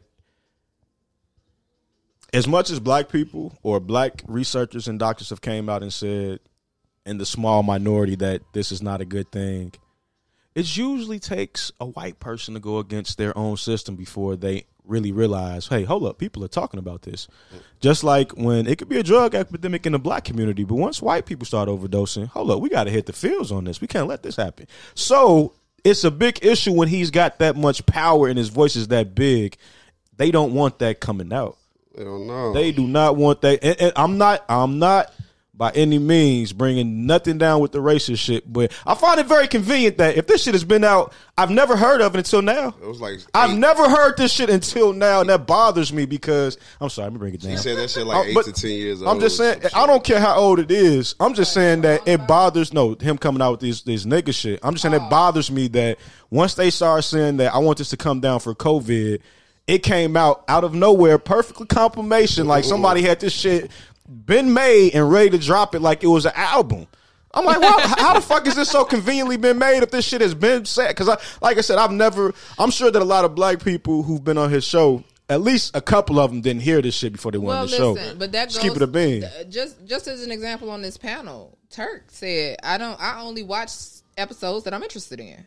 as 2.32 2.46
much 2.46 2.70
as 2.70 2.78
black 2.80 3.08
people 3.08 3.56
or 3.62 3.80
black 3.80 4.22
researchers 4.26 4.86
and 4.88 4.98
doctors 4.98 5.30
have 5.30 5.40
came 5.40 5.68
out 5.68 5.82
and 5.82 5.92
said 5.92 6.40
in 7.06 7.16
the 7.16 7.24
small 7.24 7.62
minority 7.62 8.16
that 8.16 8.42
this 8.52 8.70
is 8.70 8.82
not 8.82 9.00
a 9.00 9.04
good 9.06 9.32
thing, 9.32 9.72
it 10.58 10.76
usually 10.76 11.20
takes 11.20 11.70
a 11.80 11.86
white 11.86 12.18
person 12.18 12.54
to 12.54 12.60
go 12.60 12.78
against 12.78 13.16
their 13.16 13.36
own 13.38 13.56
system 13.56 13.94
before 13.94 14.34
they 14.34 14.64
really 14.84 15.12
realize, 15.12 15.68
hey, 15.68 15.84
hold 15.84 16.04
up, 16.04 16.18
people 16.18 16.42
are 16.42 16.48
talking 16.48 16.78
about 16.78 17.02
this. 17.02 17.28
Just 17.78 18.02
like 18.02 18.32
when 18.32 18.66
it 18.66 18.76
could 18.76 18.88
be 18.88 18.98
a 18.98 19.04
drug 19.04 19.36
epidemic 19.36 19.86
in 19.86 19.92
the 19.92 20.00
black 20.00 20.24
community, 20.24 20.64
but 20.64 20.74
once 20.74 21.00
white 21.00 21.26
people 21.26 21.46
start 21.46 21.68
overdosing, 21.68 22.26
hold 22.26 22.50
up, 22.50 22.60
we 22.60 22.68
got 22.68 22.84
to 22.84 22.90
hit 22.90 23.06
the 23.06 23.12
fields 23.12 23.52
on 23.52 23.64
this. 23.64 23.80
We 23.80 23.86
can't 23.86 24.08
let 24.08 24.24
this 24.24 24.34
happen. 24.34 24.66
So 24.94 25.52
it's 25.84 26.02
a 26.02 26.10
big 26.10 26.44
issue 26.44 26.72
when 26.72 26.88
he's 26.88 27.12
got 27.12 27.38
that 27.38 27.54
much 27.54 27.86
power 27.86 28.26
and 28.26 28.36
his 28.36 28.48
voice 28.48 28.74
is 28.74 28.88
that 28.88 29.14
big. 29.14 29.56
They 30.16 30.32
don't 30.32 30.54
want 30.54 30.80
that 30.80 30.98
coming 30.98 31.32
out. 31.32 31.56
I 31.96 32.02
don't 32.02 32.26
know. 32.26 32.52
They 32.52 32.72
do 32.72 32.86
not 32.86 33.14
want 33.14 33.42
that. 33.42 33.62
And, 33.62 33.80
and 33.80 33.92
I'm 33.94 34.18
not. 34.18 34.44
I'm 34.48 34.80
not 34.80 35.12
by 35.58 35.70
any 35.72 35.98
means 35.98 36.52
bringing 36.52 37.04
nothing 37.04 37.36
down 37.36 37.60
with 37.60 37.72
the 37.72 37.80
racist 37.80 38.20
shit. 38.20 38.50
But 38.50 38.72
I 38.86 38.94
find 38.94 39.18
it 39.18 39.26
very 39.26 39.48
convenient 39.48 39.98
that 39.98 40.16
if 40.16 40.28
this 40.28 40.44
shit 40.44 40.54
has 40.54 40.62
been 40.62 40.84
out, 40.84 41.12
I've 41.36 41.50
never 41.50 41.76
heard 41.76 42.00
of 42.00 42.14
it 42.14 42.18
until 42.18 42.42
now. 42.42 42.68
it 42.80 42.86
was 42.86 43.00
like 43.00 43.18
I've 43.34 43.58
never 43.58 43.88
heard 43.88 44.16
this 44.16 44.32
shit 44.32 44.50
until 44.50 44.92
now, 44.92 45.20
and 45.20 45.28
that 45.30 45.46
bothers 45.48 45.92
me 45.92 46.06
because 46.06 46.56
I'm 46.80 46.88
sorry. 46.88 47.06
Let 47.06 47.12
me 47.14 47.18
bring 47.18 47.34
it 47.34 47.40
down. 47.40 47.50
He 47.50 47.56
said 47.56 47.76
that 47.76 47.90
shit 47.90 48.06
like 48.06 48.28
Uh, 48.36 48.38
eight 48.40 48.44
to 48.44 48.52
ten 48.52 48.70
years 48.70 49.02
old. 49.02 49.10
I'm 49.10 49.20
just 49.20 49.36
saying. 49.36 49.60
I 49.74 49.86
don't 49.86 50.04
care 50.04 50.20
how 50.20 50.36
old 50.36 50.60
it 50.60 50.70
is. 50.70 51.16
I'm 51.18 51.34
just 51.34 51.52
saying 51.52 51.80
that 51.82 52.06
it 52.06 52.26
bothers. 52.28 52.72
No, 52.72 52.94
him 52.94 53.18
coming 53.18 53.42
out 53.42 53.50
with 53.50 53.60
these 53.60 53.82
these 53.82 54.06
nigga 54.06 54.32
shit. 54.32 54.60
I'm 54.62 54.74
just 54.74 54.82
saying 54.82 54.94
it 54.94 55.10
bothers 55.10 55.50
me 55.50 55.66
that 55.68 55.98
once 56.30 56.54
they 56.54 56.70
start 56.70 57.02
saying 57.02 57.38
that 57.38 57.52
I 57.52 57.58
want 57.58 57.78
this 57.78 57.90
to 57.90 57.96
come 57.96 58.20
down 58.20 58.38
for 58.38 58.54
COVID, 58.54 59.20
it 59.66 59.82
came 59.82 60.16
out 60.16 60.44
out 60.48 60.62
of 60.64 60.72
nowhere, 60.72 61.18
perfectly 61.18 61.66
confirmation. 61.66 62.46
Like 62.46 62.62
somebody 62.64 63.02
had 63.02 63.18
this 63.20 63.32
shit 63.32 63.70
been 64.08 64.52
made 64.54 64.94
and 64.94 65.10
ready 65.10 65.30
to 65.30 65.38
drop 65.38 65.74
it 65.74 65.80
like 65.80 66.02
it 66.02 66.08
was 66.08 66.26
an 66.26 66.32
album. 66.34 66.86
I'm 67.34 67.44
like, 67.44 67.60
well, 67.60 67.78
how 67.80 68.14
the 68.14 68.22
fuck 68.22 68.46
is 68.46 68.54
this 68.54 68.70
so 68.70 68.84
conveniently 68.84 69.36
been 69.36 69.58
made 69.58 69.82
if 69.82 69.90
this 69.90 70.06
shit 70.06 70.22
has 70.22 70.34
been 70.34 70.64
said? 70.64 70.88
Because 70.88 71.08
I, 71.10 71.18
like 71.42 71.58
I 71.58 71.60
said, 71.60 71.78
I've 71.78 71.92
never. 71.92 72.32
I'm 72.58 72.70
sure 72.70 72.90
that 72.90 73.00
a 73.00 73.04
lot 73.04 73.24
of 73.24 73.34
black 73.34 73.62
people 73.62 74.02
who've 74.02 74.24
been 74.24 74.38
on 74.38 74.50
his 74.50 74.64
show, 74.64 75.04
at 75.28 75.42
least 75.42 75.76
a 75.76 75.82
couple 75.82 76.18
of 76.18 76.30
them 76.30 76.40
didn't 76.40 76.62
hear 76.62 76.80
this 76.80 76.94
shit 76.96 77.12
before 77.12 77.30
they 77.30 77.38
went 77.38 77.48
well, 77.48 77.62
on 77.64 77.70
the 77.70 77.76
show. 77.76 78.14
but 78.16 78.32
that 78.32 78.48
Just 78.48 78.62
goes 78.62 78.70
keep 78.70 78.76
it 78.76 78.82
a 78.82 78.86
bean. 78.86 79.24
uh, 79.24 79.44
Just 79.44 79.84
just 79.84 80.08
as 80.08 80.22
an 80.24 80.32
example 80.32 80.70
on 80.70 80.80
this 80.80 80.96
panel, 80.96 81.58
Turk 81.70 82.04
said, 82.08 82.56
"I 82.62 82.78
don't. 82.78 82.98
I 82.98 83.20
only 83.20 83.42
watch 83.42 83.70
episodes 84.16 84.64
that 84.64 84.72
I'm 84.72 84.82
interested 84.82 85.20
in." 85.20 85.46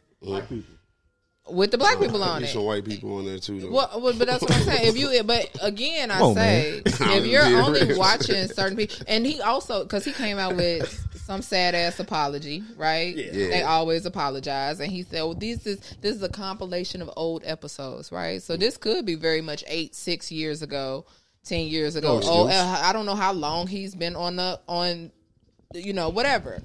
With 1.49 1.71
the 1.71 1.77
black 1.77 1.99
people 1.99 2.23
on 2.23 2.41
There's 2.41 2.51
it. 2.51 2.53
some 2.53 2.65
white 2.65 2.85
people 2.85 3.17
on 3.17 3.25
there 3.25 3.39
too. 3.39 3.59
Though. 3.59 3.71
Well, 3.71 3.99
well, 4.01 4.13
but 4.17 4.27
that's 4.27 4.41
what 4.43 4.53
I'm 4.55 4.61
saying. 4.63 4.87
If 4.87 4.97
you, 4.97 5.23
but 5.23 5.49
again, 5.61 6.11
I 6.11 6.19
Come 6.19 6.27
on, 6.27 6.35
say 6.35 6.81
if 6.85 7.25
you're 7.25 7.43
Yeah. 7.47 7.63
only 7.65 7.97
watching 7.97 8.47
certain 8.47 8.77
people, 8.77 8.97
and 9.07 9.25
he 9.25 9.41
also 9.41 9.83
because 9.83 10.05
he 10.05 10.13
came 10.13 10.37
out 10.37 10.55
with 10.55 11.07
some 11.25 11.41
sad 11.41 11.73
ass 11.73 11.99
apology, 11.99 12.63
right? 12.77 13.15
Yeah. 13.15 13.31
They 13.31 13.63
always 13.63 14.05
apologize, 14.05 14.79
and 14.79 14.91
he 14.91 15.01
said, 15.03 15.23
"Well, 15.23 15.33
this 15.33 15.65
is 15.65 15.79
this 15.99 16.15
is 16.15 16.21
a 16.23 16.29
compilation 16.29 17.01
of 17.01 17.09
old 17.17 17.41
episodes, 17.43 18.11
right? 18.11 18.41
So 18.41 18.55
this 18.55 18.77
could 18.77 19.05
be 19.05 19.15
very 19.15 19.41
much 19.41 19.63
eight, 19.67 19.95
six 19.95 20.31
years 20.31 20.61
ago, 20.61 21.05
ten 21.43 21.65
years 21.65 21.95
ago. 21.95 22.19
No 22.19 22.27
Oh, 22.27 22.47
uh, 22.47 22.79
I 22.83 22.93
don't 22.93 23.07
know 23.07 23.15
how 23.15 23.33
long 23.33 23.65
he's 23.65 23.95
been 23.95 24.15
on 24.15 24.35
the 24.35 24.59
on 24.67 25.11
you 25.73 25.93
know, 25.93 26.09
whatever. 26.09 26.61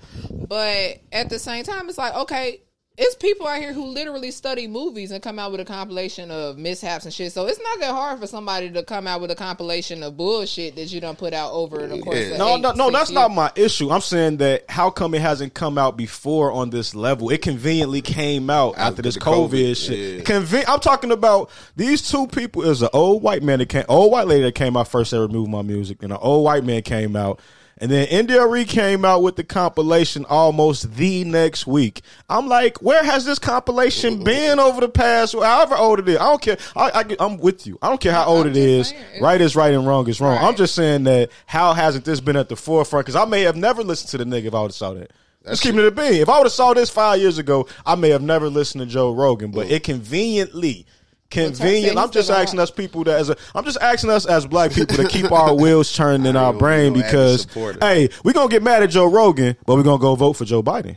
But 0.48 0.98
at 1.12 1.30
the 1.30 1.38
same 1.38 1.62
time, 1.64 1.88
it's 1.88 1.96
like, 1.98 2.12
okay, 2.14 2.60
it's 2.98 3.14
people 3.16 3.46
out 3.46 3.60
here 3.60 3.72
who 3.74 3.84
literally 3.86 4.30
study 4.30 4.66
movies 4.66 5.10
and 5.10 5.22
come 5.22 5.38
out 5.38 5.52
with 5.52 5.60
a 5.60 5.64
compilation 5.66 6.30
of 6.30 6.56
mishaps 6.56 7.04
and 7.04 7.12
shit. 7.12 7.30
So 7.32 7.46
it's 7.46 7.60
not 7.60 7.80
that 7.80 7.90
hard 7.92 8.18
for 8.20 8.26
somebody 8.26 8.70
to 8.70 8.82
come 8.82 9.06
out 9.06 9.20
with 9.20 9.30
a 9.30 9.34
compilation 9.34 10.02
of 10.02 10.16
bullshit 10.16 10.76
that 10.76 10.86
you 10.92 11.00
don't 11.00 11.18
put 11.18 11.34
out 11.34 11.52
over 11.52 11.86
the 11.86 11.98
course 11.98 12.16
Yeah. 12.18 12.32
of 12.32 12.38
No, 12.38 12.54
eight, 12.56 12.60
no, 12.62 12.72
no. 12.72 12.90
That's 12.90 13.10
years. 13.10 13.14
not 13.14 13.30
my 13.32 13.52
issue. 13.54 13.90
I'm 13.90 14.00
saying 14.00 14.38
that 14.38 14.64
how 14.70 14.88
come 14.90 15.12
it 15.14 15.20
hasn't 15.20 15.52
come 15.52 15.76
out 15.76 15.96
before 15.96 16.52
on 16.52 16.70
this 16.70 16.94
level? 16.94 17.28
It 17.30 17.42
conveniently 17.42 18.00
came 18.00 18.48
out 18.48 18.70
after, 18.78 18.80
After 18.82 19.02
this 19.02 19.18
COVID, 19.18 19.50
COVID, 19.50 19.76
shit. 19.76 19.98
yeah. 20.18 20.22
Conven- 20.22 20.64
I'm 20.66 20.80
talking 20.80 21.12
about 21.12 21.50
these 21.76 22.08
two 22.08 22.26
people. 22.28 22.62
Is 22.62 22.80
an 22.80 22.88
old 22.94 23.22
white 23.22 23.42
man 23.42 23.58
that 23.58 23.68
came, 23.68 23.84
old 23.88 24.10
white 24.10 24.26
lady 24.26 24.42
that 24.44 24.54
came 24.54 24.76
out 24.76 24.88
first 24.88 25.12
ever 25.12 25.28
moved 25.28 25.50
my 25.50 25.62
music, 25.62 26.02
and 26.02 26.12
an 26.12 26.18
old 26.20 26.44
white 26.44 26.64
man 26.64 26.80
came 26.82 27.14
out. 27.14 27.40
And 27.78 27.90
then 27.90 28.08
India 28.08 28.40
Arie 28.40 28.64
came 28.64 29.04
out 29.04 29.22
with 29.22 29.36
the 29.36 29.44
compilation 29.44 30.24
almost 30.24 30.94
the 30.94 31.24
next 31.24 31.66
week. 31.66 32.00
I'm 32.28 32.48
like, 32.48 32.80
where 32.80 33.04
has 33.04 33.26
this 33.26 33.38
compilation 33.38 34.24
been 34.24 34.58
over 34.58 34.80
the 34.80 34.88
past, 34.88 35.34
however 35.34 35.76
old 35.76 35.98
it 35.98 36.08
is? 36.08 36.16
I 36.16 36.24
don't 36.24 36.40
care. 36.40 36.56
I, 36.74 37.04
I, 37.20 37.24
am 37.24 37.36
with 37.36 37.66
you. 37.66 37.78
I 37.82 37.90
don't 37.90 38.00
care 38.00 38.12
how 38.12 38.24
old 38.24 38.46
it 38.46 38.56
is. 38.56 38.94
Right 39.20 39.40
is 39.40 39.54
right 39.54 39.74
and 39.74 39.86
wrong 39.86 40.08
is 40.08 40.20
wrong. 40.22 40.38
I'm 40.38 40.56
just 40.56 40.74
saying 40.74 41.04
that 41.04 41.30
how 41.44 41.74
hasn't 41.74 42.06
this 42.06 42.20
been 42.20 42.36
at 42.36 42.48
the 42.48 42.56
forefront? 42.56 43.04
Because 43.04 43.16
I 43.16 43.26
may 43.26 43.42
have 43.42 43.56
never 43.56 43.82
listened 43.82 44.10
to 44.10 44.18
the 44.18 44.24
nigga 44.24 44.46
if 44.46 44.54
I 44.54 44.62
would 44.62 44.68
have 44.68 44.74
saw 44.74 44.94
that. 44.94 45.12
Let's 45.44 45.60
keep 45.60 45.74
it 45.76 45.86
a 45.86 45.90
being. 45.92 46.20
If 46.22 46.28
I 46.28 46.38
would 46.38 46.46
have 46.46 46.52
saw 46.52 46.74
this 46.74 46.90
five 46.90 47.20
years 47.20 47.38
ago, 47.38 47.68
I 47.84 47.94
may 47.94 48.08
have 48.08 48.22
never 48.22 48.48
listened 48.48 48.80
to 48.80 48.86
Joe 48.86 49.12
Rogan. 49.12 49.52
But 49.52 49.70
it 49.70 49.84
conveniently, 49.84 50.86
convenient. 51.30 51.98
I'm 51.98 52.10
just 52.10 52.30
asking 52.30 52.60
us 52.60 52.70
people 52.70 53.04
that 53.04 53.18
as 53.18 53.30
a, 53.30 53.36
I'm 53.54 53.64
just 53.64 53.78
asking 53.80 54.10
us 54.10 54.26
as 54.26 54.46
black 54.46 54.72
people 54.72 54.96
to 54.96 55.08
keep 55.08 55.30
our 55.32 55.54
wheels 55.60 55.92
turning 55.92 56.26
in 56.26 56.36
our 56.36 56.52
brain 56.52 56.94
you 56.94 57.02
know, 57.02 57.06
avid 57.06 57.48
because 57.48 57.76
hey, 57.80 58.08
we 58.24 58.32
gonna 58.32 58.48
get 58.48 58.62
mad 58.62 58.82
at 58.82 58.90
Joe 58.90 59.06
Rogan, 59.06 59.56
but 59.66 59.76
we're 59.76 59.82
gonna 59.82 60.00
go 60.00 60.14
vote 60.14 60.34
for 60.34 60.44
Joe 60.44 60.62
Biden. 60.62 60.96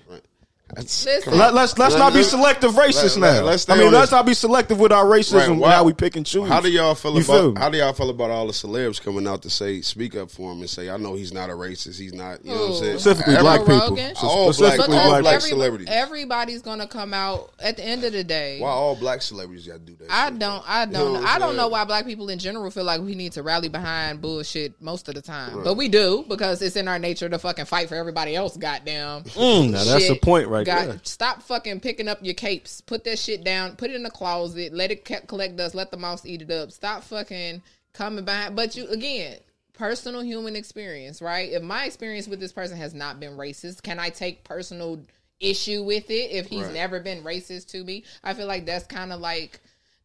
That's- 0.76 1.06
Listen, 1.06 1.38
Let, 1.38 1.54
let's 1.56 1.78
let's 1.78 1.94
Let- 1.96 2.00
not 2.00 2.14
be 2.14 2.22
selective 2.24 2.72
racist 2.74 3.18
let- 3.18 3.40
now. 3.40 3.44
let's 3.44 3.68
I 3.70 3.76
mean, 3.76 3.88
on 3.88 3.94
let's 3.94 4.12
not 4.12 4.26
be 4.26 4.34
selective 4.36 4.80
with 4.80 4.92
our 4.92 5.06
racism 5.06 5.34
Right, 5.38 5.50
and 5.50 5.60
why- 5.60 5.72
how 5.72 5.84
we 5.84 5.94
pick 5.94 6.16
and 6.16 6.26
choose. 6.26 6.48
How 6.48 6.62
do 6.62 6.70
y'all 6.70 6.94
feel 6.96 7.16
You 7.18 7.24
about 7.24 7.56
me? 7.56 7.60
how 7.60 7.70
do 7.70 7.78
y'all 7.80 7.94
feel 7.94 8.10
about 8.12 8.30
all 8.30 8.46
the 8.48 8.54
celebs 8.54 9.02
coming 9.02 9.28
out 9.28 9.42
to 9.44 9.50
say 9.50 9.82
speak 9.82 10.16
up 10.16 10.30
for 10.30 10.52
him 10.52 10.60
and 10.60 10.70
say 10.70 10.90
I 10.90 10.98
know 10.98 11.16
he's 11.16 11.34
not 11.34 11.50
a 11.50 11.54
racist, 11.54 11.98
he's 12.00 12.14
not 12.14 12.46
you 12.46 12.52
know 12.54 12.62
what 12.62 12.70
I'm 12.70 12.76
saying? 12.76 13.00
Specifically 13.00 13.34
Every- 13.34 13.44
black 13.44 13.60
people. 13.62 13.80
Rogan? 13.80 14.14
All 14.22 14.46
black, 14.46 14.54
Specifically 14.56 14.98
all 14.98 15.08
black 15.10 15.22
black 15.24 15.36
every- 15.38 15.50
celebrities. 15.50 15.88
everybody's 15.90 16.62
gonna 16.62 16.88
come 16.88 17.14
out 17.14 17.52
at 17.60 17.78
the 17.78 17.84
end 17.84 18.04
of 18.04 18.14
the 18.14 18.24
day. 18.24 18.60
Why 18.60 18.70
all 18.70 18.96
black 18.96 19.22
celebrities 19.22 19.66
got 19.68 19.74
to 19.74 19.80
do 19.80 19.96
that? 20.00 20.08
I 20.12 20.30
shit? 20.30 20.40
don't. 20.40 20.64
I 20.68 20.86
know 20.86 20.92
don't. 21.00 21.14
what 21.14 21.22
I'm 21.22 21.28
I 21.28 21.40
don't 21.40 21.56
know 21.56 21.68
why 21.68 21.84
black 21.86 22.06
people 22.06 22.30
in 22.30 22.38
general 22.40 22.70
feel 22.72 22.84
like 22.84 23.02
we 23.02 23.16
need 23.16 23.32
to 23.34 23.44
rally 23.44 23.70
behind 23.70 24.22
bullshit 24.22 24.74
most 24.82 25.08
of 25.10 25.16
the 25.16 25.22
time, 25.22 25.64
but 25.64 25.76
we 25.76 25.88
do 25.88 26.26
because 26.28 26.62
it's 26.62 26.76
in 26.76 26.88
our 26.88 27.00
nature 27.00 27.28
to 27.30 27.40
fucking 27.40 27.66
fight 27.66 27.90
for 27.90 27.96
everybody 27.96 28.36
else. 28.36 28.56
Goddamn. 28.56 29.24
Mm, 29.24 29.72
now 29.72 29.84
that's 29.84 30.06
shit. 30.06 30.18
a 30.18 30.20
point 30.20 30.48
right 30.48 30.59
Got- 30.66 30.86
there. 30.88 31.00
Stop 31.04 31.42
fucking 31.44 31.80
picking 31.80 32.08
up 32.08 32.20
your 32.22 32.34
capes. 32.34 32.82
Put 32.82 33.04
that 33.06 33.20
shit 33.20 33.44
down. 33.44 33.76
Put 33.76 33.90
it 33.92 33.96
in 33.96 34.04
the 34.04 34.10
closet. 34.10 34.74
Let 34.74 34.92
it 34.92 35.06
collect 35.28 35.56
dust. 35.56 35.76
Let 35.76 35.92
the 35.92 35.98
mouse 35.98 36.26
eat 36.26 36.42
it 36.42 36.52
up. 36.52 36.72
Stop 36.72 37.04
fucking 37.04 37.62
coming 37.94 38.26
behind. 38.26 38.56
But 38.56 38.76
you 38.76 38.88
again. 38.88 39.38
Personal 39.74 40.22
human 40.22 40.58
experience, 40.58 41.22
right? 41.22 41.50
If 41.54 41.64
my 41.64 41.86
experience 41.86 42.28
with 42.28 42.42
this 42.42 42.52
person 42.52 42.76
has 42.78 42.94
not 42.94 43.18
been 43.22 43.38
racist, 43.38 43.82
can 43.82 43.98
I 43.98 44.10
take 44.10 44.44
personal 44.44 45.00
issue 45.40 45.84
with 45.84 46.10
it 46.10 46.32
if 46.32 46.48
he's 46.48 46.66
Right. 46.66 46.74
never 46.74 47.00
been 47.00 47.24
racist 47.24 47.70
to 47.70 47.84
me? 47.86 48.04
I 48.22 48.34
feel 48.34 48.46
like 48.46 48.66
that's 48.66 48.86
kind 48.88 49.14
of 49.14 49.22
like 49.22 49.62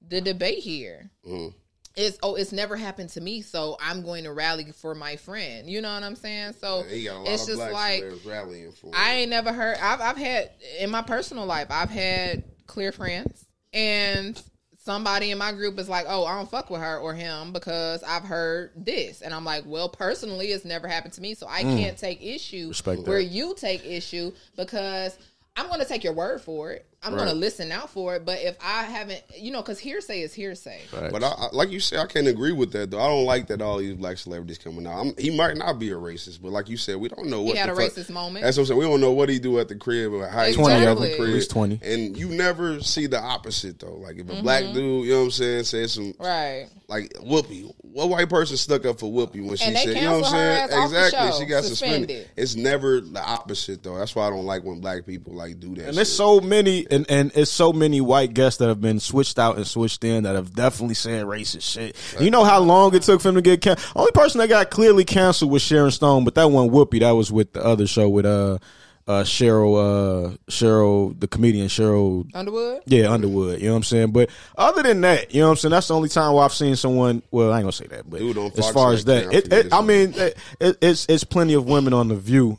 the 0.08 0.20
debate 0.20 0.60
here. 0.60 1.10
Mm. 1.28 1.54
It's 1.96 2.18
oh, 2.22 2.34
it's 2.34 2.50
never 2.50 2.76
happened 2.76 3.10
to 3.10 3.20
me, 3.20 3.42
so 3.42 3.76
I'm 3.80 4.02
going 4.02 4.24
to 4.24 4.32
rally 4.32 4.72
for 4.72 4.94
my 4.94 5.14
friend. 5.16 5.70
You 5.70 5.80
know 5.80 5.94
what 5.94 6.02
I'm 6.02 6.16
saying? 6.16 6.54
So 6.60 6.82
He 6.82 7.04
got 7.04 7.16
a 7.16 7.18
lot 7.18 7.28
it's 7.28 7.46
just 7.46 7.58
like 7.58 8.04
rallying 8.24 8.72
for. 8.72 8.90
I 8.94 9.14
ain't 9.14 9.30
never 9.30 9.52
heard. 9.52 9.76
I've 9.80 10.00
I've 10.00 10.16
had 10.16 10.50
in 10.80 10.90
my 10.90 11.02
personal 11.02 11.46
life. 11.46 11.68
I've 11.70 11.90
had 11.90 12.44
clear 12.66 12.90
friends, 12.90 13.46
and 13.72 14.40
somebody 14.78 15.30
in 15.30 15.38
my 15.38 15.52
group 15.52 15.78
is 15.78 15.88
like, 15.88 16.06
"Oh, 16.08 16.24
I 16.24 16.36
don't 16.36 16.50
fuck 16.50 16.68
with 16.68 16.80
her 16.80 16.98
or 16.98 17.14
him 17.14 17.52
because 17.52 18.02
I've 18.02 18.24
heard 18.24 18.72
this," 18.76 19.22
and 19.22 19.32
I'm 19.32 19.44
like, 19.44 19.62
"Well, 19.64 19.88
personally, 19.88 20.48
it's 20.48 20.64
never 20.64 20.88
happened 20.88 21.14
to 21.14 21.20
me, 21.20 21.34
so 21.34 21.46
I 21.48 21.62
can't 21.62 21.96
take 21.96 22.20
issue 22.20 22.66
Mm. 22.66 22.68
Respect 22.70 23.02
where 23.02 23.18
that. 23.18 23.24
you 23.24 23.54
take 23.56 23.84
issue 23.84 24.32
because." 24.56 25.16
I'm 25.56 25.68
going 25.68 25.78
to 25.78 25.86
take 25.86 26.02
your 26.02 26.14
word 26.14 26.40
for 26.40 26.72
it. 26.72 26.84
I'm 27.04 27.14
going 27.14 27.28
to 27.28 27.34
listen 27.34 27.70
out 27.72 27.90
for 27.90 28.16
it. 28.16 28.24
But 28.24 28.38
if 28.40 28.56
I 28.62 28.84
haven't, 28.84 29.22
you 29.36 29.50
know, 29.50 29.60
because 29.62 29.78
hearsay 29.78 30.20
is 30.22 30.32
hearsay. 30.34 30.80
But 30.90 31.22
I, 31.22 31.28
I, 31.28 31.48
like 31.52 31.70
you 31.70 31.80
said, 31.80 31.98
I 32.00 32.06
can't 32.06 32.26
agree 32.26 32.52
with 32.52 32.72
that 32.72 32.90
though. 32.90 33.00
I 33.00 33.06
don't 33.08 33.24
like 33.24 33.48
that 33.48 33.60
all 33.62 33.78
these 33.78 33.94
black 33.94 34.18
celebrities 34.18 34.58
coming 34.58 34.86
out. 34.86 35.00
I'm, 35.00 35.14
he 35.18 35.36
might 35.36 35.56
not 35.56 35.78
be 35.78 35.90
a 35.90 35.94
racist, 35.96 36.40
but 36.42 36.50
like 36.52 36.68
you 36.68 36.76
said, 36.76 36.96
we 36.96 37.08
don't 37.08 37.26
know 37.28 37.42
what 37.42 37.56
had 37.56 37.68
the 37.68 37.72
a 37.72 37.76
fuck- 37.76 37.92
racist 37.92 38.10
moment. 38.10 38.44
That's 38.44 38.56
what 38.56 38.62
I'm 38.62 38.66
saying. 38.68 38.78
We 38.80 38.84
don't 38.86 39.00
know 39.00 39.12
what 39.12 39.28
he 39.28 39.38
do 39.38 39.58
at 39.58 39.68
the 39.68 39.76
crib 39.76 40.12
or 40.12 40.26
how 40.26 40.44
he 40.44 40.54
20 40.54 40.74
at 40.86 40.94
the 40.98 41.00
crib. 41.16 41.20
at 41.28 41.34
least 41.34 41.50
20. 41.50 41.80
And 41.82 42.16
you 42.16 42.28
never 42.28 42.80
see 42.80 43.06
the 43.06 43.20
opposite 43.20 43.78
though. 43.78 43.94
Like 43.96 44.16
if 44.16 44.28
a 44.28 44.32
Mm-hmm. 44.32 44.42
black 44.42 44.64
dude, 44.72 45.06
you 45.06 45.12
know 45.12 45.18
what 45.20 45.24
I'm 45.26 45.30
saying, 45.30 45.64
says 45.64 45.92
some 45.92 46.14
Right. 46.18 46.68
Like 46.88 47.12
Whoopi. 47.14 47.72
What 47.78 48.08
white 48.08 48.28
person 48.28 48.56
stuck 48.56 48.84
up 48.84 48.98
for 49.00 49.06
Whoopi 49.10 49.46
when 49.46 49.56
she 49.56 49.64
And 49.64 49.76
they 49.76 49.84
said, 49.84 49.96
you 49.96 50.02
know 50.02 50.18
what 50.18 50.26
I'm 50.26 50.30
saying? 50.32 50.58
ass 50.58 50.72
off 50.72 50.90
the 50.90 50.96
exactly. 51.04 51.30
show, 51.30 51.38
She 51.38 51.46
got 51.46 51.64
suspended. 51.64 52.10
suspended. 52.10 52.30
It's 52.36 52.54
never 52.56 53.00
the 53.00 53.22
opposite 53.22 53.82
though. 53.82 53.96
That's 53.98 54.14
why 54.14 54.26
I 54.26 54.30
don't 54.30 54.44
like 54.44 54.64
when 54.64 54.80
black 54.80 55.06
people 55.06 55.34
like 55.34 55.60
do 55.60 55.68
that. 55.76 55.78
And 55.78 55.86
shit. 55.86 55.94
there's 55.94 56.14
so 56.14 56.40
many, 56.40 56.86
and, 56.90 57.06
and 57.08 57.32
it's 57.34 57.50
so 57.50 57.72
many 57.72 58.00
white 58.00 58.34
guests 58.34 58.58
that 58.58 58.68
have 58.68 58.80
been 58.80 59.00
switched 59.00 59.38
out 59.38 59.56
and 59.56 59.66
switched 59.66 60.04
in 60.04 60.24
that 60.24 60.34
have 60.34 60.54
definitely 60.54 60.94
said 60.94 61.24
racist 61.24 61.62
shit. 61.62 61.96
You 62.20 62.30
know 62.30 62.44
how 62.44 62.60
long 62.60 62.94
it 62.94 63.02
took 63.02 63.20
for 63.20 63.28
him 63.30 63.36
to 63.36 63.42
get 63.42 63.60
canceled? 63.60 63.92
Only 63.96 64.12
person 64.12 64.38
that 64.40 64.48
got 64.48 64.70
clearly 64.70 65.04
canceled 65.04 65.50
was 65.50 65.62
Sharon 65.62 65.90
Stone, 65.90 66.24
but 66.24 66.34
that 66.34 66.50
one 66.50 66.70
Whoopi, 66.70 67.00
that 67.00 67.12
was 67.12 67.32
with 67.32 67.52
the 67.52 67.64
other 67.64 67.86
show 67.86 68.08
with 68.08 68.26
uh 68.26 68.58
uh 69.06 69.22
Sheryl 69.22 69.76
uh 69.76 70.36
Sheryl 70.48 71.18
the 71.18 71.28
comedian 71.28 71.68
Sheryl 71.68 72.26
Underwood? 72.34 72.82
yeah, 72.86 73.10
Underwood. 73.10 73.60
You 73.60 73.66
know 73.66 73.72
what 73.72 73.78
I'm 73.78 73.82
saying? 73.84 74.12
But 74.12 74.30
other 74.56 74.82
than 74.82 75.00
that, 75.02 75.34
you 75.34 75.40
know 75.40 75.48
what 75.48 75.52
I'm 75.52 75.56
saying? 75.58 75.70
That's 75.70 75.88
the 75.88 75.94
only 75.94 76.08
time 76.08 76.32
where 76.34 76.44
I've 76.44 76.54
seen 76.54 76.76
someone. 76.76 77.22
Well, 77.30 77.52
I 77.52 77.58
ain't 77.58 77.64
gonna 77.64 77.72
say 77.72 77.86
that, 77.88 78.08
but 78.08 78.20
Dude 78.20 78.38
as 78.58 78.70
far 78.70 78.92
as 78.92 79.04
that, 79.04 79.30
that, 79.30 79.52
I 79.52 79.56
it, 79.56 79.66
it, 79.66 79.72
I 79.72 79.82
mean, 79.82 80.14
it, 80.14 80.38
it, 80.60 80.78
it's 80.80 81.06
it's 81.08 81.24
plenty 81.24 81.54
of 81.54 81.66
women 81.66 81.92
on 81.92 82.08
the 82.08 82.16
View 82.16 82.58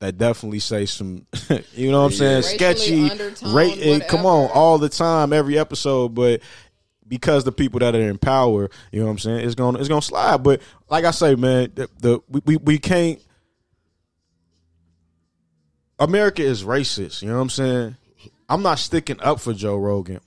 that 0.00 0.18
definitely 0.18 0.58
say 0.58 0.84
some. 0.84 1.26
you 1.72 1.90
know 1.90 2.00
what 2.00 2.06
I'm 2.06 2.12
saying? 2.12 2.42
Racially 2.60 3.08
Sketchy. 3.08 3.54
Rate. 3.54 4.02
Ra- 4.02 4.06
come 4.06 4.26
on, 4.26 4.50
all 4.52 4.78
the 4.78 4.88
time, 4.88 5.32
every 5.32 5.58
episode, 5.58 6.14
but. 6.14 6.42
Because 7.08 7.44
the 7.44 7.52
people 7.52 7.78
that 7.78 7.94
are 7.94 8.00
in 8.00 8.18
power, 8.18 8.68
you 8.90 8.98
know 8.98 9.06
what 9.06 9.12
I'm 9.12 9.18
saying, 9.20 9.46
it's 9.46 9.54
gonna 9.54 9.78
it's 9.78 9.86
gonna 9.86 10.02
slide. 10.02 10.42
But 10.42 10.60
like 10.90 11.04
I 11.04 11.12
say, 11.12 11.36
man, 11.36 11.70
the, 11.72 11.88
the 12.00 12.20
we, 12.28 12.40
we 12.44 12.56
we 12.56 12.78
can't 12.80 13.20
America 15.98 16.42
is 16.42 16.64
racist. 16.64 17.22
You 17.22 17.28
know 17.28 17.36
what 17.36 17.42
I'm 17.42 17.50
saying? 17.50 17.96
I'm 18.48 18.62
not 18.62 18.78
sticking 18.78 19.20
up 19.20 19.40
for 19.40 19.52
Joe 19.52 19.76
Rogan, 19.76 20.20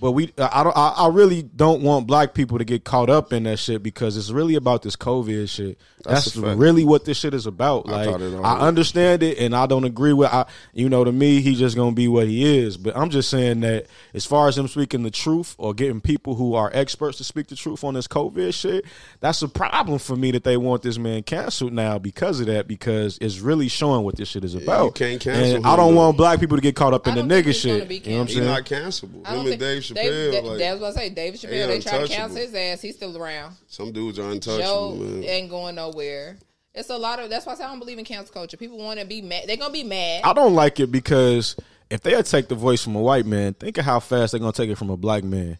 but 0.00 0.12
we 0.12 0.32
uh, 0.38 0.48
I 0.52 0.62
don't 0.62 0.76
I, 0.76 0.88
I 0.90 1.08
really 1.08 1.42
don't 1.42 1.82
want 1.82 2.06
black 2.06 2.34
people 2.34 2.58
to 2.58 2.64
get 2.64 2.84
caught 2.84 3.08
up 3.10 3.32
in 3.32 3.44
that 3.44 3.58
shit 3.58 3.82
because 3.82 4.16
it's 4.16 4.30
really 4.30 4.54
about 4.56 4.82
this 4.82 4.96
COVID 4.96 5.48
shit. 5.48 5.78
That's 6.04 6.26
That's, 6.34 6.36
really 6.36 6.84
what 6.84 7.06
this 7.06 7.16
shit 7.18 7.32
is 7.32 7.46
about. 7.46 7.88
I 7.88 7.92
Like 7.92 8.10
thought 8.10 8.20
it 8.20 8.34
all 8.34 8.44
I 8.44 8.58
understand 8.60 9.22
it 9.22 9.38
and 9.38 9.56
I 9.56 9.64
don't 9.66 9.84
agree 9.84 10.12
with 10.12 10.28
I 10.30 10.44
you 10.74 10.90
know 10.90 11.02
to 11.04 11.12
me 11.12 11.40
he's 11.40 11.58
just 11.58 11.76
gonna 11.76 11.92
be 11.92 12.08
what 12.08 12.26
he 12.26 12.58
is. 12.58 12.76
But 12.76 12.94
I'm 12.96 13.08
just 13.08 13.30
saying 13.30 13.60
that 13.60 13.86
as 14.12 14.26
far 14.26 14.48
as 14.48 14.58
him 14.58 14.68
speaking 14.68 15.02
the 15.02 15.10
truth 15.10 15.54
or 15.56 15.72
getting 15.72 16.02
people 16.02 16.34
who 16.34 16.54
are 16.54 16.70
experts 16.74 17.16
to 17.18 17.24
speak 17.24 17.46
the 17.46 17.56
truth 17.56 17.82
on 17.84 17.94
this 17.94 18.06
COVID 18.06 18.52
shit, 18.52 18.84
that's 19.20 19.40
a 19.40 19.48
problem 19.48 19.98
for 19.98 20.14
me 20.16 20.30
that 20.32 20.44
they 20.44 20.58
want 20.58 20.82
this 20.82 20.98
man 20.98 21.22
canceled 21.22 21.72
now 21.72 21.98
because 21.98 22.38
of 22.40 22.46
that 22.46 22.68
because 22.68 23.16
it's 23.22 23.38
really 23.38 23.68
showing 23.68 24.04
what 24.04 24.16
this 24.16 24.28
shit 24.28 24.44
is 24.44 24.54
about. 24.54 24.84
you 24.84 24.90
can't 24.92 25.20
cancel 25.22 25.56
And 25.56 25.66
I 25.66 25.74
don't 25.76 25.94
though. 25.94 26.00
want 26.00 26.16
black 26.18 26.38
people 26.40 26.58
to 26.58 26.62
get 26.62 26.76
caught 26.76 26.92
up 26.92 27.06
in 27.06 27.14
the 27.14 27.22
don't 27.22 27.30
nigga 27.30 27.54
shit. 27.54 27.90
You 27.90 28.00
know 28.12 28.16
what 28.16 28.20
I'm 28.22 28.26
He's 28.26 28.36
saying? 28.36 28.46
not 28.46 28.64
cancelable. 28.66 29.26
Him 29.26 29.46
and 29.46 29.58
Dave 29.58 29.83
Chappelle, 29.84 30.32
Dave, 30.32 30.44
like, 30.44 30.58
that's 30.58 30.80
what 30.80 30.92
I 30.92 30.96
say. 30.96 31.10
David 31.10 31.40
they 31.40 31.48
Chappelle, 31.48 31.66
they, 31.68 31.80
try 31.80 31.98
to 31.98 32.08
cancel 32.08 32.36
his 32.36 32.54
ass. 32.54 32.80
He's 32.80 32.96
still 32.96 33.16
around. 33.16 33.54
some 33.68 33.92
dudes 33.92 34.18
are 34.18 34.30
untouchable, 34.30 34.62
Joe 34.62 34.94
man. 34.96 35.24
ain't 35.24 35.50
going 35.50 35.74
nowhere. 35.74 36.38
It's 36.74 36.90
a 36.90 36.96
lot 36.96 37.20
of. 37.20 37.30
That's 37.30 37.46
why 37.46 37.52
I 37.52 37.56
say 37.56 37.64
I 37.64 37.68
don't 37.68 37.78
believe 37.78 37.98
in 37.98 38.04
cancel 38.04 38.32
culture. 38.32 38.56
People 38.56 38.78
want 38.78 38.98
to 38.98 39.06
be 39.06 39.22
mad. 39.22 39.44
They're 39.46 39.56
gonna 39.56 39.72
be 39.72 39.84
mad. 39.84 40.22
I 40.24 40.32
don't 40.32 40.54
like 40.54 40.80
it 40.80 40.90
because 40.90 41.56
if 41.90 42.00
they 42.00 42.20
take 42.22 42.48
the 42.48 42.56
voice 42.56 42.82
from 42.82 42.96
a 42.96 43.00
white 43.00 43.26
man, 43.26 43.54
think 43.54 43.78
of 43.78 43.84
how 43.84 44.00
fast 44.00 44.32
they're 44.32 44.40
gonna 44.40 44.52
take 44.52 44.70
it 44.70 44.78
from 44.78 44.90
a 44.90 44.96
black 44.96 45.22
man. 45.22 45.58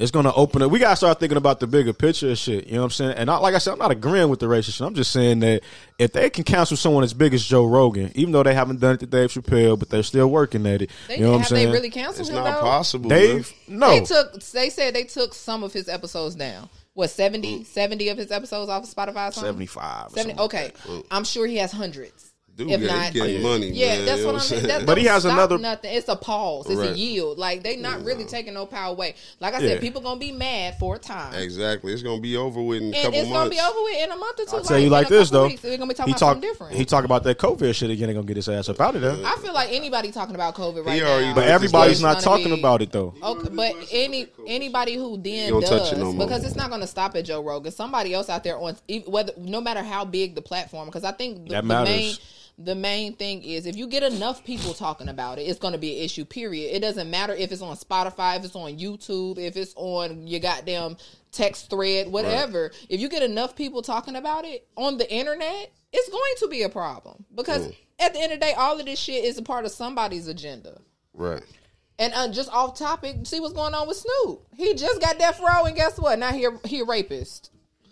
It's 0.00 0.10
gonna 0.10 0.32
open 0.34 0.62
it. 0.62 0.70
We 0.70 0.78
gotta 0.78 0.96
start 0.96 1.20
thinking 1.20 1.36
about 1.36 1.60
the 1.60 1.66
bigger 1.66 1.92
picture 1.92 2.30
of 2.30 2.38
shit. 2.38 2.66
You 2.66 2.72
know 2.74 2.78
what 2.80 2.84
I'm 2.86 2.90
saying? 2.90 3.12
And 3.18 3.30
I, 3.30 3.36
like 3.36 3.54
I 3.54 3.58
said, 3.58 3.72
I'm 3.74 3.78
not 3.78 3.90
agreeing 3.90 4.30
with 4.30 4.40
the 4.40 4.46
racist 4.46 4.76
shit. 4.76 4.86
I'm 4.86 4.94
just 4.94 5.12
saying 5.12 5.40
that 5.40 5.62
if 5.98 6.12
they 6.14 6.30
can 6.30 6.42
cancel 6.44 6.76
someone 6.78 7.04
as 7.04 7.12
big 7.12 7.34
as 7.34 7.44
Joe 7.44 7.66
Rogan, 7.66 8.10
even 8.14 8.32
though 8.32 8.42
they 8.42 8.54
haven't 8.54 8.80
done 8.80 8.94
it 8.94 9.00
to 9.00 9.06
Dave 9.06 9.30
Chappelle, 9.30 9.78
but 9.78 9.90
they're 9.90 10.02
still 10.02 10.28
working 10.30 10.66
at 10.66 10.80
it. 10.82 10.90
They, 11.06 11.16
you 11.18 11.24
know 11.24 11.28
what 11.32 11.34
I'm 11.34 11.40
have 11.40 11.48
saying? 11.50 11.66
they 11.68 11.72
really 11.72 11.90
canceled 11.90 12.20
It's 12.20 12.28
him 12.30 12.36
not 12.36 12.54
though? 12.54 12.60
possible. 12.62 13.10
Dave, 13.10 13.52
no, 13.68 13.90
They 13.90 14.00
took. 14.04 14.42
They 14.42 14.70
said 14.70 14.94
they 14.94 15.04
took 15.04 15.34
some 15.34 15.62
of 15.62 15.72
his 15.74 15.86
episodes 15.86 16.34
down. 16.34 16.70
What 16.94 17.10
70, 17.10 17.64
70 17.64 18.08
of 18.08 18.18
his 18.18 18.30
episodes 18.32 18.70
off 18.70 18.82
of 18.84 18.88
Spotify? 18.88 19.28
or 19.28 19.32
something? 19.32 19.66
75. 19.66 20.06
or 20.06 20.10
70 20.10 20.14
something 20.16 20.36
like 20.36 20.44
Okay, 20.46 20.72
that. 20.86 21.04
I'm 21.10 21.24
sure 21.24 21.46
he 21.46 21.56
has 21.58 21.72
hundreds. 21.72 22.29
Dude, 22.60 22.70
If 22.72 22.80
yeah, 22.82 22.86
not- 22.94 23.04
he's 23.06 23.12
getting 23.14 23.42
money. 23.42 23.70
Yeah, 23.70 23.86
man, 23.96 24.04
that's 24.04 24.20
you 24.20 24.26
what 24.26 24.34
I'm 24.34 24.40
saying. 24.42 24.66
That 24.66 24.84
But 24.86 24.98
he 24.98 25.04
has 25.06 25.22
stop 25.22 25.32
another- 25.32 25.56
nothing. 25.58 25.94
It's 25.94 26.08
a 26.08 26.16
pause. 26.16 26.66
It's 26.68 26.76
Right. 26.78 26.90
a 26.90 26.98
yield. 26.98 27.38
Like 27.38 27.62
they 27.62 27.76
not 27.76 28.04
really 28.04 28.24
taking 28.24 28.52
no 28.52 28.66
power 28.66 28.90
away. 28.92 29.14
Like 29.40 29.54
I 29.54 29.60
said, 29.60 29.70
Yeah. 29.70 29.80
people 29.80 30.02
gonna 30.02 30.20
be 30.20 30.30
mad 30.30 30.76
for 30.78 30.96
a 30.96 30.98
time. 30.98 31.34
Exactly. 31.34 31.92
It's 31.94 32.02
gonna 32.02 32.20
be 32.20 32.36
over 32.36 32.60
with 32.60 32.82
in 32.82 32.92
a 32.92 32.96
And 32.96 33.04
couple 33.06 33.18
it's 33.20 33.28
gonna 33.30 33.48
be 33.50 33.58
over 33.60 33.82
with 33.82 34.04
in 34.04 34.10
a 34.12 34.16
month 34.16 34.40
or 34.40 34.44
two. 34.44 34.56
I'll 34.56 34.62
tell 34.62 34.78
you 34.78 34.90
like 34.90 35.08
this 35.08 35.30
though. 35.30 35.46
weeks, 35.46 35.62
they're 35.62 35.78
gonna 35.78 35.88
be 35.88 35.94
talking 35.94 36.12
he 36.12 36.16
about 36.16 36.18
talk 36.20 36.34
something 36.34 36.50
different. 36.50 36.76
he 36.76 36.84
talk 36.84 37.04
about 37.04 37.24
that 37.24 37.38
COVID 37.38 37.74
shit 37.74 37.88
again. 37.90 38.08
They 38.08 38.14
gonna 38.14 38.26
get 38.26 38.36
his 38.36 38.48
ass 38.48 38.68
up 38.68 38.78
out 38.80 38.94
of 38.94 39.00
there. 39.00 39.16
I 39.24 39.36
feel 39.42 39.54
like 39.54 39.70
anybody 39.72 40.12
talking 40.12 40.34
about 40.34 40.54
COVID 40.54 40.84
right 40.84 40.94
He 40.96 41.00
now. 41.00 41.34
But 41.34 41.48
everybody's 41.48 42.02
not 42.02 42.20
talking 42.20 42.52
be- 42.54 42.58
about 42.60 42.82
it 42.82 42.92
though. 42.92 43.14
Okay, 43.22 43.48
but 43.52 43.74
any 43.90 44.26
anybody 44.46 44.94
who 44.96 45.16
then 45.16 45.58
does 45.60 45.92
no 45.96 46.12
because 46.12 46.44
it's 46.44 46.56
not 46.56 46.68
going 46.68 46.80
to 46.82 46.86
stop 46.86 47.14
at 47.16 47.24
Joe 47.24 47.40
Rogan. 47.42 47.72
Somebody 47.72 48.12
else 48.12 48.28
out 48.28 48.44
there 48.44 48.58
on 48.58 48.76
whether 49.06 49.32
no 49.38 49.60
matter 49.60 49.82
how 49.82 50.04
big 50.04 50.34
the 50.34 50.42
platform. 50.42 50.86
Because 50.86 51.04
I 51.04 51.12
think 51.12 51.44
the, 51.44 51.50
That 51.50 51.60
the 51.62 51.66
matters. 51.68 51.88
main 51.96 52.14
the 52.62 52.74
main 52.74 53.14
thing 53.14 53.42
is 53.42 53.64
if 53.64 53.76
you 53.76 53.86
get 53.86 54.02
enough 54.02 54.44
people 54.44 54.74
talking 54.74 55.08
about 55.08 55.38
it, 55.38 55.42
it's 55.42 55.58
going 55.58 55.72
to 55.72 55.78
be 55.78 55.96
an 55.96 56.04
issue. 56.04 56.24
Period. 56.24 56.74
It 56.74 56.80
doesn't 56.80 57.10
matter 57.10 57.34
if 57.34 57.52
it's 57.52 57.62
on 57.62 57.76
Spotify, 57.76 58.36
if 58.36 58.44
it's 58.44 58.54
on 58.54 58.78
YouTube, 58.78 59.38
if 59.38 59.56
it's 59.56 59.72
on 59.76 60.26
your 60.26 60.40
goddamn 60.40 60.96
text 61.32 61.70
thread, 61.70 62.08
whatever. 62.08 62.72
If 62.88 63.00
you 63.00 63.08
get 63.08 63.22
enough 63.22 63.56
people 63.56 63.82
talking 63.82 64.16
about 64.16 64.44
it 64.44 64.66
on 64.76 64.98
the 64.98 65.10
internet, 65.10 65.72
it's 65.92 66.08
going 66.08 66.34
to 66.38 66.48
be 66.48 66.62
a 66.62 66.68
problem 66.68 67.24
because 67.34 67.72
at 67.98 68.12
the 68.12 68.20
end 68.20 68.32
of 68.32 68.40
the 68.40 68.46
day, 68.46 68.52
all 68.52 68.78
of 68.78 68.86
this 68.86 68.98
shit 68.98 69.24
is 69.24 69.38
a 69.38 69.42
part 69.42 69.64
of 69.64 69.70
somebody's 69.70 70.28
agenda. 70.28 70.80
Right. 71.14 71.42
And 71.98 72.14
uh, 72.14 72.28
just 72.28 72.50
off 72.50 72.78
topic, 72.78 73.16
see 73.24 73.40
what's 73.40 73.52
going 73.52 73.74
on 73.74 73.86
with 73.86 73.98
Snoop. 73.98 74.46
He 74.56 74.74
just 74.74 75.00
got 75.00 75.18
death 75.18 75.40
row, 75.40 75.64
and 75.64 75.76
guess 75.76 75.98
what? 75.98 76.18
Now 76.18 76.32
he 76.32 76.46
a, 76.46 76.58
he 76.66 76.80
a 76.80 76.84
rapist. 76.84 77.50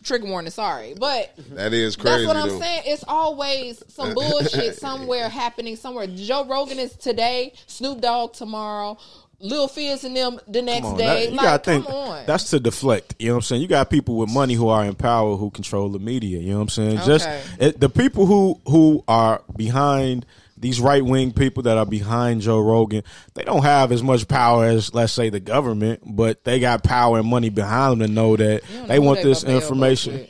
Trigger 0.09 0.27
warning, 0.27 0.51
sorry, 0.51 0.95
but 0.99 1.33
That 1.53 1.73
is 1.73 1.95
crazy. 1.97 2.25
that's 2.25 2.27
what 2.27 2.37
I'm 2.37 2.49
though. 2.49 2.61
saying. 2.61 2.83
It's 2.87 3.05
always 3.07 3.83
some 3.89 4.15
bullshit 4.15 4.77
somewhere 4.79 5.29
happening 5.29 5.77
somewhere. 5.77 6.07
Joe 6.07 6.45
Rogan 6.47 6.79
is 6.79 6.95
today, 6.97 7.53
Snoop 7.67 8.01
Dogg 8.01 8.33
tomorrow, 8.33 8.99
Lil 9.41 9.69
Fizz 9.69 10.03
and 10.03 10.17
them 10.17 10.41
the 10.49 10.63
next 10.63 10.87
on, 10.87 10.97
day. 10.97 11.07
that- 11.07 11.31
you 11.31 11.37
like, 11.37 11.45
gotta 11.45 11.63
think 11.65 11.87
come 11.87 11.95
on. 11.95 12.27
that's 12.27 12.51
to 12.51 12.59
deflect. 12.59 13.15
You 13.21 13.29
know 13.29 13.35
what 13.35 13.37
I'm 13.37 13.43
saying? 13.43 13.63
You 13.63 13.69
got 13.69 13.89
people 13.91 14.17
with 14.17 14.31
money 14.31 14.55
who 14.55 14.69
are 14.69 14.85
in 14.85 14.95
power 14.97 15.37
who 15.37 15.51
control 15.51 15.89
the 15.91 16.01
media. 16.01 16.39
You 16.41 16.51
know 16.51 16.57
what 16.57 16.63
I'm 16.63 16.69
saying? 16.71 16.99
Just 17.05 17.29
it, 17.61 17.79
the 17.79 17.89
people 17.89 18.27
who 18.27 18.61
who 18.67 19.05
are 19.07 19.43
behind 19.57 20.27
these 20.61 20.81
right 20.81 21.05
wing 21.05 21.33
people 21.33 21.65
that 21.65 21.79
are 21.79 21.87
behind 21.87 22.43
Joe 22.43 22.61
Rogan, 22.61 23.03
they 23.35 23.45
don't 23.45 23.63
have 23.63 23.93
as 23.93 24.03
much 24.03 24.29
power 24.29 24.65
as 24.65 24.95
let's 24.95 25.13
say 25.13 25.31
the 25.31 25.41
government, 25.41 26.03
but 26.05 26.45
they 26.45 26.61
got 26.61 26.83
power 26.83 27.19
and 27.19 27.29
money 27.29 27.51
behind 27.51 28.01
them 28.01 28.09
to 28.09 28.13
know 28.13 28.37
that 28.37 28.63
they 28.87 28.99
know 28.99 29.05
want 29.05 29.23
this 29.23 29.39
bump 29.41 29.47
their 29.47 29.55
elbows 29.55 29.71
information. 29.71 30.29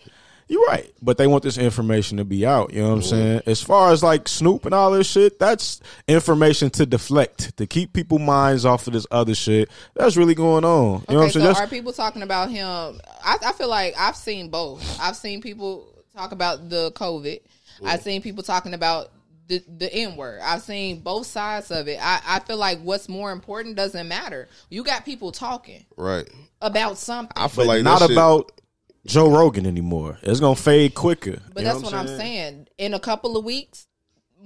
You're 0.50 0.64
right, 0.64 0.90
but 1.02 1.18
they 1.18 1.26
want 1.26 1.42
this 1.42 1.58
information 1.58 2.16
to 2.16 2.24
be 2.24 2.46
out. 2.46 2.72
You 2.72 2.80
know 2.80 2.88
what 2.88 2.94
I'm 2.94 3.02
saying? 3.02 3.42
As 3.44 3.62
far 3.62 3.92
as 3.92 4.02
like 4.02 4.26
Snoop 4.26 4.64
and 4.64 4.74
all 4.74 4.90
this 4.90 5.06
shit, 5.06 5.38
that's 5.38 5.78
information 6.08 6.70
to 6.70 6.86
deflect, 6.86 7.54
to 7.58 7.66
keep 7.66 7.92
people 7.92 8.18
minds 8.18 8.64
off 8.64 8.86
of 8.86 8.94
this 8.94 9.06
other 9.10 9.34
shit. 9.34 9.68
That's 9.94 10.16
really 10.16 10.34
going 10.34 10.64
on. 10.64 10.70
You 10.70 10.80
know 10.80 10.94
what 10.96 11.10
I'm 11.10 11.16
okay, 11.16 11.30
saying? 11.32 11.32
so 11.32 11.38
That's- 11.40 11.60
are 11.60 11.66
people 11.66 11.92
talking 11.92 12.22
about 12.22 12.50
him? 12.50 12.98
I, 13.22 13.36
I 13.44 13.52
feel 13.52 13.68
like 13.68 13.94
I've 13.98 14.16
seen 14.16 14.48
both. 14.48 14.98
I've 14.98 15.16
seen 15.16 15.42
people 15.42 15.86
talk 16.16 16.32
about 16.32 16.70
the 16.70 16.92
COVID. 16.92 17.40
I've 17.84 18.02
seen 18.02 18.22
people 18.22 18.42
talking 18.42 18.72
about 18.72 19.12
the 19.48 19.62
the 19.66 19.92
N 19.92 20.14
word. 20.16 20.40
I've 20.42 20.62
seen 20.62 21.00
both 21.00 21.26
sides 21.26 21.70
of 21.70 21.88
it. 21.88 21.98
I, 22.00 22.20
I 22.26 22.38
feel 22.40 22.56
like 22.58 22.78
what's 22.80 23.08
more 23.08 23.32
important 23.32 23.74
doesn't 23.76 24.06
matter. 24.06 24.48
You 24.70 24.84
got 24.84 25.04
people 25.04 25.32
talking 25.32 25.84
Right. 25.96 26.28
about 26.62 26.98
something. 26.98 27.32
I 27.36 27.48
feel 27.48 27.64
but 27.64 27.68
like 27.68 27.82
not 27.82 28.02
shit- 28.02 28.12
about 28.12 28.52
Joe 29.06 29.30
Rogan 29.30 29.66
anymore. 29.66 30.18
It's 30.22 30.38
gonna 30.38 30.54
fade 30.54 30.94
quicker. 30.94 31.40
But 31.52 31.62
You 31.64 31.68
that's 31.70 31.82
what, 31.82 31.94
I'm 31.94 32.06
saying. 32.06 32.68
In 32.78 32.94
a 32.94 33.00
couple 33.00 33.36
of 33.36 33.44
weeks, 33.44 33.86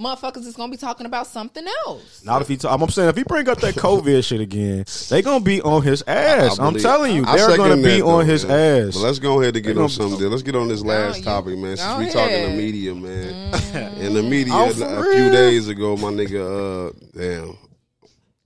motherfuckers 0.01 0.47
is 0.47 0.55
gonna 0.57 0.71
be 0.71 0.77
talking 0.77 1.07
about 1.07 1.27
something 1.27 1.65
else. 1.87 2.25
Not 2.25 2.43
if 2.43 2.49
he. 2.49 2.57
Talk, 2.57 2.81
I'm 2.81 2.89
saying 2.89 3.09
if 3.09 3.17
he 3.17 3.23
bring 3.25 3.49
up 3.49 3.59
that 3.61 3.75
COVID 3.75 4.25
shit 4.25 4.41
again, 4.41 4.85
they 5.09 5.23
gonna 5.23 5.45
be 5.45 5.61
on 5.63 5.83
his 5.83 6.03
ass. 6.07 6.59
I 6.59 6.67
I'm 6.67 6.75
telling 6.77 7.15
you, 7.17 7.25
I 7.27 7.37
they're 7.37 7.57
gonna 7.57 7.77
be 7.77 8.01
that, 8.01 8.03
on 8.05 8.27
though, 8.27 8.33
his 8.33 8.45
ass. 8.45 8.95
But 8.95 9.01
let's 9.01 9.19
go 9.19 9.41
ahead 9.41 9.57
and 9.57 9.65
get 9.65 9.79
on 9.79 9.89
something. 9.89 10.29
Let's 10.29 10.43
get 10.43 10.57
on 10.57 10.69
this 10.69 10.83
last 10.83 11.19
you- 11.19 11.25
topic, 11.25 11.59
man. 11.59 11.77
Since 11.77 11.99
we 11.99 12.11
talking 12.11 12.43
the 12.51 12.57
media, 12.57 12.95
man. 12.95 13.55
In 14.03 14.15
the 14.15 14.23
media, 14.23 14.53
Oh, 14.55 14.69
a 14.71 15.15
few 15.15 15.31
days 15.31 15.69
ago, 15.69 15.97
my 15.97 16.09
nigga, 16.11 16.89
uh, 16.89 16.93
damn. 17.17 17.57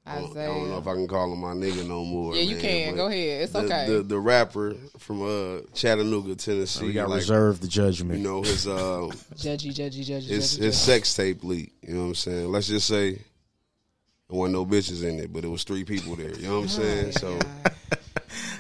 I 0.07 0.21
don't 0.21 0.69
know 0.69 0.79
if 0.79 0.87
I 0.87 0.95
can 0.95 1.09
call 1.09 1.33
him 1.33 1.41
my 1.41 1.53
nigga 1.53 1.87
no 1.87 2.05
more. 2.05 2.35
Yeah, 2.37 2.43
you 2.43 2.53
man, 2.57 2.61
can. 2.61 2.97
Go 2.97 3.07
ahead. 3.07 3.43
It's 3.43 3.53
the, 3.53 3.59
okay. 3.61 3.87
The, 3.89 4.03
the 4.03 4.19
rapper 4.21 4.75
from 4.99 5.23
uh, 5.23 5.61
Chattanooga, 5.75 6.37
Tennessee, 6.37 6.87
we 6.87 6.93
got 6.93 7.09
like, 7.09 7.19
reserve 7.19 7.61
the 7.61 7.67
judgment. 7.69 8.19
you 8.21 8.25
know 8.25 8.43
his 8.43 8.67
uh, 8.67 8.71
Judgy, 9.35 9.75
judgy, 9.75 10.05
judgy, 10.07 10.23
his 10.27 10.29
judgy, 10.29 10.29
his 10.29 10.59
judgy. 10.59 10.73
sex 10.75 11.15
tape 11.15 11.43
leak. 11.43 11.73
You 11.83 11.95
know 11.95 12.01
what 12.03 12.07
I'm 12.09 12.15
saying? 12.15 12.53
Let's 12.53 12.69
just 12.69 12.87
say 12.87 13.13
there 13.15 14.39
wasn't 14.39 14.55
no 14.55 14.65
bitches 14.67 15.03
in 15.03 15.19
it, 15.19 15.33
but 15.33 15.45
it 15.45 15.49
was 15.49 15.65
three 15.65 15.85
people 15.85 16.15
there. 16.17 16.35
You 16.37 16.49
know 16.49 16.55
what 16.57 16.63
I'm 16.63 16.69
saying? 16.69 17.13
So 17.13 17.39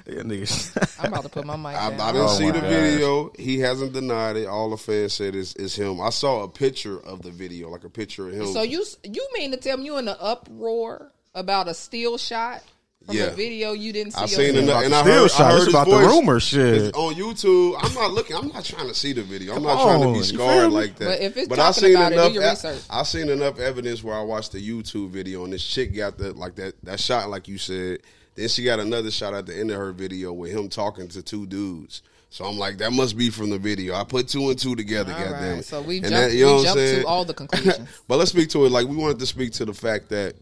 Yeah, 0.06 0.22
niggas. 0.22 0.96
I'm 1.00 1.12
about 1.12 1.24
to 1.24 1.28
put 1.28 1.44
my 1.46 1.56
mic 1.56 1.66
I, 1.80 1.90
down. 1.90 2.00
I 2.00 2.12
didn't 2.12 2.28
Oh 2.28 2.32
see 2.38 2.46
the 2.50 2.60
gosh. 2.60 2.70
video. 2.70 3.32
He 3.38 3.58
hasn't 3.60 3.92
denied 3.92 4.36
it. 4.36 4.46
All 4.46 4.70
the 4.70 4.76
fans 4.76 5.12
said 5.14 5.34
is 5.36 5.54
is 5.56 5.74
him. 5.76 6.00
I 6.00 6.10
saw 6.10 6.42
a 6.42 6.48
picture 6.48 6.98
of 7.00 7.22
the 7.22 7.30
video, 7.30 7.68
like 7.70 7.84
a 7.84 7.90
picture 7.90 8.28
of 8.28 8.34
him. 8.34 8.46
So 8.48 8.62
you 8.62 8.84
you 9.04 9.28
mean 9.34 9.50
to 9.52 9.56
tell 9.56 9.76
me 9.76 9.84
you 9.86 9.96
in 9.98 10.04
the 10.06 10.20
uproar 10.20 11.12
about 11.36 11.68
a 11.68 11.74
still 11.74 12.18
shot 12.18 12.62
from 13.04 13.14
Yeah. 13.16 13.24
a 13.24 13.34
video 13.34 13.72
you 13.72 13.92
didn't 13.92 14.14
see? 14.14 14.20
I 14.22 14.26
seen 14.26 14.40
yourself? 14.56 14.64
enough, 14.64 14.84
and 14.84 14.94
I 14.94 15.02
Still 15.02 15.12
heard, 15.14 15.22
I 15.22 15.26
shot. 15.28 15.50
heard 15.52 15.56
It's 15.58 15.64
his 15.66 15.74
about 15.74 15.84
the 15.88 15.96
voice. 15.96 16.06
rumor 16.06 16.40
shit. 16.40 16.74
It's 16.74 16.98
on 16.98 17.14
YouTube. 17.14 17.74
I'm 17.78 17.94
not 17.94 18.12
looking. 18.12 18.36
I'm 18.36 18.48
not 18.48 18.64
trying 18.64 18.88
to 18.88 18.94
see 18.94 19.12
the 19.12 19.22
video. 19.22 19.54
I'm 19.54 19.62
not 19.62 19.76
Come 19.76 19.86
trying 19.86 20.00
to 20.02 20.12
be 20.12 20.18
you 20.18 20.24
scarred 20.24 20.72
like 20.72 20.96
that. 20.96 21.04
But 21.04 21.20
if 21.20 21.36
it's 21.36 21.52
I 21.52 21.56
talking 21.56 21.82
seen 21.84 21.94
about 21.96 22.12
it, 22.12 22.14
do 22.16 22.20
enough. 22.22 22.32
your 22.34 22.42
research. 22.50 22.82
I 22.90 23.02
seen 23.04 23.28
enough 23.28 23.60
evidence 23.60 24.02
where 24.02 24.16
I 24.16 24.22
watched 24.22 24.52
the 24.52 24.66
YouTube 24.68 25.10
video 25.10 25.44
and 25.44 25.52
this 25.52 25.64
chick 25.64 25.94
got 25.94 26.18
the 26.18 26.32
like 26.32 26.56
that 26.56 26.74
that 26.82 26.98
shot, 26.98 27.28
like 27.30 27.46
you 27.46 27.58
said. 27.58 28.00
Then 28.34 28.48
she 28.48 28.64
got 28.64 28.80
another 28.80 29.10
shot 29.10 29.32
at 29.34 29.46
the 29.46 29.56
end 29.58 29.70
of 29.70 29.76
her 29.78 29.92
video 29.92 30.32
with 30.32 30.50
him 30.52 30.68
talking 30.68 31.08
to 31.08 31.22
two 31.22 31.46
dudes. 31.46 32.02
So 32.28 32.44
I'm 32.44 32.58
like, 32.58 32.78
that 32.78 32.92
must 32.92 33.16
be 33.16 33.30
from 33.30 33.48
the 33.50 33.58
video. 33.58 33.94
I 33.94 34.04
put 34.04 34.28
two 34.28 34.50
and 34.50 34.58
two 34.58 34.74
together. 34.74 35.12
All 35.12 35.18
goddamn 35.18 35.50
right, 35.50 35.58
it. 35.60 35.64
so 35.64 35.80
we 35.80 36.00
jumped, 36.00 36.10
that- 36.16 36.32
you 36.34 36.44
know 36.44 36.56
we 36.56 36.62
jumped 36.64 36.80
to 36.80 37.04
all 37.06 37.24
the 37.24 37.32
conclusions. 37.34 37.88
But 38.08 38.16
let's 38.18 38.32
speak 38.32 38.50
to 38.50 38.66
it. 38.66 38.72
Like 38.72 38.88
we 38.88 38.96
wanted 38.96 39.20
to 39.20 39.26
speak 39.26 39.52
to 39.52 39.64
the 39.64 39.72
fact 39.72 40.08
that 40.10 40.34
I, 40.34 40.38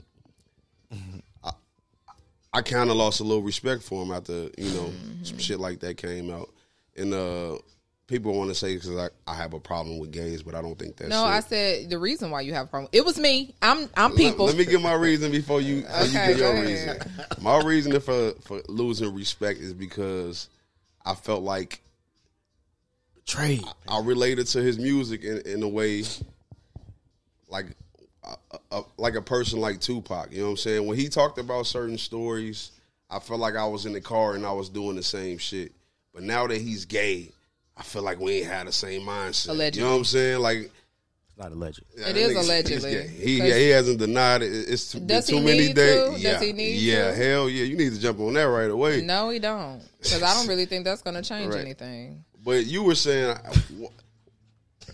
I 2.55 2.63
kind 2.63 2.89
of 2.89 2.97
lost 2.97 3.19
a 3.21 3.25
little 3.25 3.43
respect 3.43 3.83
for 3.83 4.03
him 4.03 4.13
after 4.13 4.49
you 4.57 4.71
know 4.71 4.93
some 5.25 5.39
shit 5.39 5.59
like 5.59 5.81
that 5.81 5.97
came 5.97 6.31
out, 6.31 6.49
and 6.97 7.13
uh, 7.13 7.59
people 8.07 8.33
want 8.35 8.51
to 8.51 8.55
say 8.55 8.75
because 8.75 8.97
I, 8.97 9.09
I 9.27 9.35
have 9.35 9.55
a 9.55 9.61
problem 9.61 9.99
with 9.99 10.13
gays, 10.13 10.43
but 10.43 10.55
I 10.55 10.63
don't 10.63 10.79
think 10.79 10.97
that's 10.97 11.11
no, 11.11 11.25
it. 11.25 11.29
I 11.29 11.41
said 11.41 11.91
the 11.91 11.99
reason 11.99 12.31
why 12.31 12.43
you 12.43 12.55
have 12.55 12.67
a 12.67 12.69
problem. 12.69 12.91
It 12.93 13.05
was 13.05 13.19
me. 13.19 13.55
I'm 13.61 13.91
I'm 13.97 14.15
people. 14.15 14.47
Let, 14.47 14.57
me 14.57 14.65
give 14.65 14.81
my 14.81 14.95
reason 14.95 15.33
before 15.33 15.61
you, 15.61 15.83
before 15.83 16.05
you 16.05 16.09
Okay, 16.11 16.29
give 16.29 16.39
your 16.39 16.55
go 16.55 16.61
reason. 16.63 16.89
ahead. 16.91 17.43
My 17.43 17.61
reason 17.61 18.01
for 18.01 18.31
for 18.43 18.63
losing 18.69 19.13
respect 19.13 19.59
is 19.61 19.75
because 19.75 20.49
I 21.05 21.15
felt 21.15 21.43
like 21.43 21.81
Trade. 23.27 23.65
I 23.89 24.01
related 24.01 24.47
to 24.49 24.63
his 24.63 24.79
music 24.79 25.25
in, 25.25 25.41
in 25.41 25.63
a 25.63 25.69
way 25.69 26.05
like 27.49 27.67
a, 28.25 28.57
a, 28.73 28.83
like 28.97 29.15
a 29.15 29.23
person 29.23 29.61
like 29.61 29.81
Tupac. 29.81 30.33
You 30.33 30.39
know 30.39 30.45
what 30.47 30.51
I'm 30.53 30.57
saying? 30.59 30.87
When 30.87 30.99
he 30.99 31.09
talked 31.09 31.39
about 31.39 31.67
certain 31.67 31.99
stories, 31.99 32.71
I 33.11 33.19
felt 33.19 33.41
like 33.41 33.57
I 33.57 33.67
was 33.67 33.87
in 33.87 33.93
the 33.93 34.01
car 34.01 34.35
and 34.35 34.45
I 34.47 34.53
was 34.53 34.69
doing 34.69 34.97
the 34.97 35.03
same 35.03 35.39
shit. 35.39 35.73
But 36.13 36.23
now 36.23 36.47
that 36.47 36.61
he's 36.61 36.85
gay, 36.85 37.31
I 37.77 37.83
feel 37.83 38.03
like 38.03 38.21
we 38.21 38.39
ain't 38.39 38.47
had 38.47 38.67
the 38.67 38.73
same 38.73 39.03
mindset. 39.03 39.49
Allegedly. 39.51 39.81
You 39.81 39.87
know 39.87 39.93
what 39.93 39.99
I'm 39.99 40.05
saying? 40.05 40.39
Like 40.41 40.59
it's 40.59 41.39
Not 41.39 41.51
alleged. 41.53 41.81
yeah, 41.97 42.07
It 42.09 42.13
that 42.13 42.17
is 42.17 42.33
nigga- 42.37 42.45
allegedly. 42.45 42.75
he's 42.91 43.01
gay. 43.03 43.09
He 43.09 43.39
'Cause- 43.41 43.49
yeah, 43.49 43.59
he 43.59 43.69
hasn't 43.71 43.99
denied 43.99 44.43
it. 44.43 44.53
It's 44.53 44.93
too, 44.93 45.01
Does 45.01 45.27
been 45.27 45.35
he 45.37 45.41
too 45.41 45.47
many 45.47 45.59
need 45.67 45.77
days. 45.77 46.05
to? 46.05 46.11
Does 46.13 46.23
Yeah, 46.23 46.41
he 46.41 46.53
need 46.53 46.77
yeah, 46.77 47.09
to? 47.11 47.15
hell 47.17 47.49
yeah. 47.51 47.65
You 47.65 47.77
need 47.77 47.93
to 47.93 47.99
jump 48.01 48.21
on 48.21 48.35
that 48.35 48.45
right 48.45 48.71
away. 48.71 49.03
no, 49.03 49.31
he 49.31 49.41
don't. 49.41 49.83
Because 49.99 50.23
I 50.23 50.33
don't 50.35 50.47
really 50.47 50.67
think 50.67 50.85
that's 50.85 51.03
going 51.03 51.15
to 51.21 51.23
change 51.23 51.53
Right. 51.53 51.61
anything. 51.63 52.25
But 52.45 52.67
you 52.67 52.83
were 52.85 52.95
saying, 52.95 53.37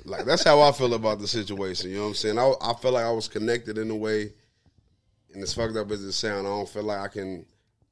like 0.04 0.24
that's 0.24 0.44
how 0.44 0.60
I 0.60 0.72
feel 0.72 0.94
about 0.94 1.18
the 1.18 1.28
situation. 1.28 1.90
You 1.90 1.96
know 1.96 2.02
what 2.02 2.08
I'm 2.08 2.14
saying? 2.14 2.38
I 2.38 2.52
I 2.60 2.74
feel 2.74 2.92
like 2.92 3.04
I 3.04 3.12
was 3.12 3.28
connected 3.28 3.78
in 3.78 3.90
a 3.90 3.96
way, 3.96 4.32
and 5.32 5.42
as 5.42 5.54
fucked 5.54 5.76
up 5.76 5.90
as 5.90 6.02
it 6.02 6.12
sound, 6.12 6.46
I 6.46 6.50
don't 6.50 6.68
feel 6.68 6.84
like 6.84 7.00
I 7.00 7.08
can 7.08 7.46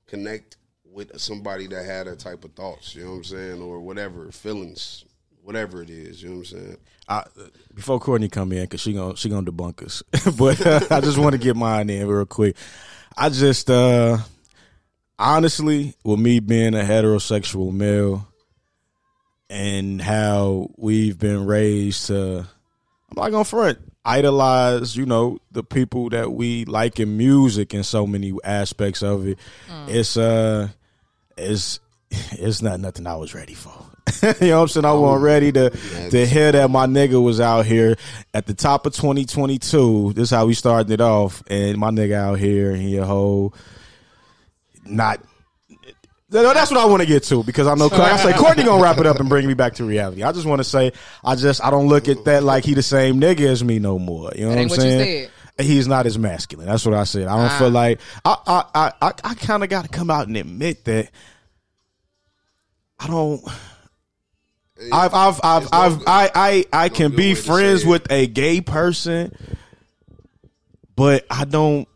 connect 0.06 0.56
with 0.84 1.18
somebody 1.20 1.66
that 1.68 1.84
had 1.84 2.06
that 2.06 2.18
type 2.18 2.44
of 2.44 2.52
thoughts. 2.52 2.94
You 2.94 3.04
know 3.04 3.11
what 3.11 3.16
I'm 3.16 3.24
saying, 3.24 3.62
or 3.62 3.80
whatever 3.80 4.30
feelings, 4.30 5.04
whatever 5.42 5.82
it 5.82 5.90
is. 5.90 6.22
You 6.22 6.30
know 6.30 6.36
what 6.36 6.52
I'm 6.52 6.59
saying? 6.59 6.76
I, 7.09 7.24
before 7.74 7.98
Courtney 7.98 8.28
come 8.28 8.52
in, 8.52 8.66
cause 8.66 8.80
she 8.80 8.92
gonna 8.92 9.16
she 9.16 9.28
gonna 9.28 9.50
debunk 9.50 9.82
us. 9.82 10.02
but 10.36 10.64
uh, 10.66 10.80
I 10.90 11.00
just 11.00 11.18
want 11.18 11.32
to 11.32 11.38
get 11.38 11.56
mine 11.56 11.90
in 11.90 12.06
real 12.06 12.26
quick. 12.26 12.56
I 13.16 13.30
just 13.30 13.70
uh 13.70 14.18
honestly, 15.18 15.94
with 16.04 16.20
me 16.20 16.40
being 16.40 16.74
a 16.74 16.82
heterosexual 16.82 17.72
male 17.72 18.28
and 19.51 20.01
how 20.01 20.70
we've 20.76 21.18
been 21.18 21.46
raised 21.46 22.07
to, 22.07 22.46
I'm 23.11 23.16
not 23.16 23.30
gonna 23.30 23.44
front 23.44 23.78
idolize, 24.09 24.96
you 24.96 25.05
know, 25.05 25.38
the 25.53 25.62
people 25.62 26.09
that 26.11 26.32
we 26.32 26.64
like 26.64 26.99
in 26.99 27.16
music 27.16 27.74
and 27.74 27.84
so 27.84 28.07
many 28.07 28.32
aspects 28.42 29.03
of 29.03 29.26
it. 29.28 29.38
It's 29.86 30.16
uh, 30.16 30.68
it's 31.36 31.80
it's 32.11 32.62
not 32.62 32.80
nothing 32.80 33.07
I 33.07 33.16
was 33.16 33.34
ready 33.34 33.55
for. 33.55 33.72
you 34.40 34.49
know 34.49 34.57
what 34.57 34.62
I'm 34.62 34.68
saying? 34.68 34.84
I 34.86 34.92
wasn't 34.92 35.22
ready 35.22 35.53
to 35.53 35.70
to 36.11 36.26
hear 36.26 36.51
that 36.53 36.70
my 36.70 36.86
nigga 36.86 37.22
was 37.22 37.40
out 37.40 37.66
here 37.66 37.96
at 38.32 38.46
the 38.46 38.55
top 38.55 38.86
of 38.86 38.94
2022. 38.94 40.14
This 40.14 40.24
is 40.24 40.30
how 40.30 40.46
we 40.46 40.55
started 40.55 40.90
it 40.90 41.03
off, 41.03 41.42
and 41.46 41.76
my 41.76 41.90
nigga 41.90 42.14
out 42.14 42.38
here 42.38 42.72
and 42.72 42.80
he 42.80 42.96
a 42.96 43.05
whole 43.05 43.55
not. 44.84 45.20
No, 46.31 46.53
that's 46.53 46.70
what 46.70 46.79
I 46.79 46.85
want 46.85 47.01
to 47.01 47.07
get 47.07 47.22
to 47.24 47.43
because 47.43 47.66
I 47.66 47.74
know 47.74 47.89
I 47.91 48.16
say 48.18 48.33
Courtney 48.37 48.62
gonna 48.64 48.83
wrap 48.83 48.99
it 48.99 49.07
up 49.07 49.18
and 49.18 49.29
bring 49.31 49.47
me 49.47 49.55
back 49.55 49.74
to 49.76 49.85
reality. 49.85 50.22
I 50.22 50.33
just 50.33 50.45
want 50.47 50.59
to 50.61 50.64
say 50.64 50.93
I 51.24 51.37
just 51.37 51.64
I 51.64 51.70
don't 51.70 51.89
look 51.89 52.07
at 52.09 52.24
that 52.26 52.43
like 52.43 52.64
he 52.64 52.74
the 52.74 52.83
same 52.83 53.18
nigga 53.18 53.47
as 53.47 53.64
me 53.64 53.79
no 53.79 53.99
more. 53.99 54.31
You 54.37 54.43
know 54.43 54.51
what 54.51 54.59
I'm 54.59 54.68
what 54.68 54.81
saying? 54.81 55.31
He's 55.59 55.89
not 55.89 56.05
as 56.07 56.18
masculine. 56.18 56.66
That's 56.66 56.85
what 56.85 56.95
I 56.95 57.05
said. 57.05 57.29
I 57.29 57.37
don't 57.37 57.47
Ah. 57.51 57.59
feel 57.59 57.70
like 57.70 58.01
I 58.26 58.37
I 58.47 58.64
I 58.74 58.93
I, 59.01 59.12
I 59.24 59.35
kind 59.35 59.62
of 59.64 59.70
got 59.70 59.83
to 59.85 59.89
come 59.89 60.11
out 60.11 60.26
and 60.29 60.37
admit 60.37 60.85
that 60.85 61.11
I 63.01 63.07
don't. 63.07 63.43
I've 64.93 65.14
I've 65.14 65.41
I've, 65.43 65.68
I've 65.72 66.03
I 66.07 66.31
I 66.35 66.64
I 66.72 66.89
can 66.91 67.16
be 67.16 67.35
friends 67.35 67.87
with 67.87 68.12
a 68.12 68.26
gay 68.26 68.61
person, 68.61 69.35
but 70.95 71.24
I 71.31 71.45
don't 71.47 71.89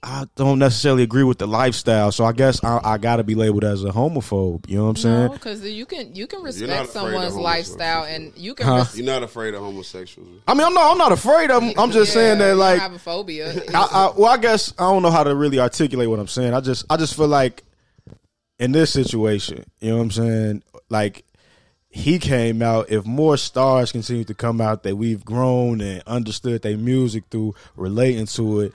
I 0.00 0.26
don't 0.36 0.60
necessarily 0.60 1.02
agree 1.02 1.24
with 1.24 1.38
the 1.38 1.48
lifestyle. 1.48 2.12
So 2.12 2.24
I 2.24 2.32
guess 2.32 2.62
I, 2.62 2.80
I 2.84 2.98
got 2.98 3.16
to 3.16 3.24
be 3.24 3.34
labeled 3.34 3.64
as 3.64 3.82
a 3.82 3.88
homophobe. 3.90 4.68
You 4.68 4.76
know 4.78 4.84
what 4.84 4.90
I'm 4.90 4.96
saying? 4.96 5.26
No, 5.26 5.28
because 5.30 5.64
you 5.64 5.86
can 5.86 6.14
you 6.14 6.28
can 6.28 6.42
respect 6.42 6.90
someone's 6.90 7.34
lifestyle, 7.34 8.04
and 8.04 8.32
you 8.36 8.54
can. 8.54 8.66
Huh? 8.66 8.76
res- 8.76 8.96
You're 8.96 9.06
not 9.06 9.24
afraid 9.24 9.54
of 9.54 9.62
homosexuals. 9.62 10.28
I 10.46 10.54
mean, 10.54 10.64
I'm 10.66 10.72
not 10.74 10.92
I'm 10.92 10.98
not 10.98 11.10
afraid 11.12 11.50
of. 11.50 11.62
'em. 11.64 11.72
I'm 11.76 11.90
just 11.90 12.10
Yeah, 12.14 12.20
saying 12.20 12.38
that 12.38 12.44
you 12.44 12.50
don't 12.50 12.58
like 12.60 12.80
have 12.80 12.92
a 12.92 12.98
phobia. 12.98 13.52
I, 13.74 13.88
I, 13.92 14.12
well, 14.16 14.26
I 14.32 14.36
guess 14.36 14.72
I 14.78 14.84
don't 14.84 15.02
know 15.02 15.10
how 15.10 15.24
to 15.24 15.34
really 15.34 15.58
articulate 15.58 16.08
what 16.08 16.20
I'm 16.20 16.28
saying. 16.28 16.54
I 16.54 16.60
just, 16.60 16.84
I 16.88 16.96
just 16.96 17.16
feel 17.16 17.28
like 17.28 17.64
in 18.60 18.70
this 18.72 18.92
situation, 18.92 19.64
you 19.80 19.90
know 19.90 19.96
what 19.96 20.02
I'm 20.04 20.10
saying? 20.12 20.62
Like 20.88 21.24
he 21.90 22.20
came 22.20 22.62
out. 22.62 22.88
If 22.90 23.04
more 23.04 23.36
stars 23.36 23.90
continue 23.90 24.24
to 24.24 24.34
come 24.34 24.60
out 24.60 24.84
that 24.84 24.94
we've 24.94 25.24
grown 25.24 25.80
and 25.80 26.02
understood 26.06 26.62
their 26.62 26.76
music 26.78 27.24
through 27.32 27.56
relating 27.74 28.26
to 28.26 28.60
it, 28.60 28.72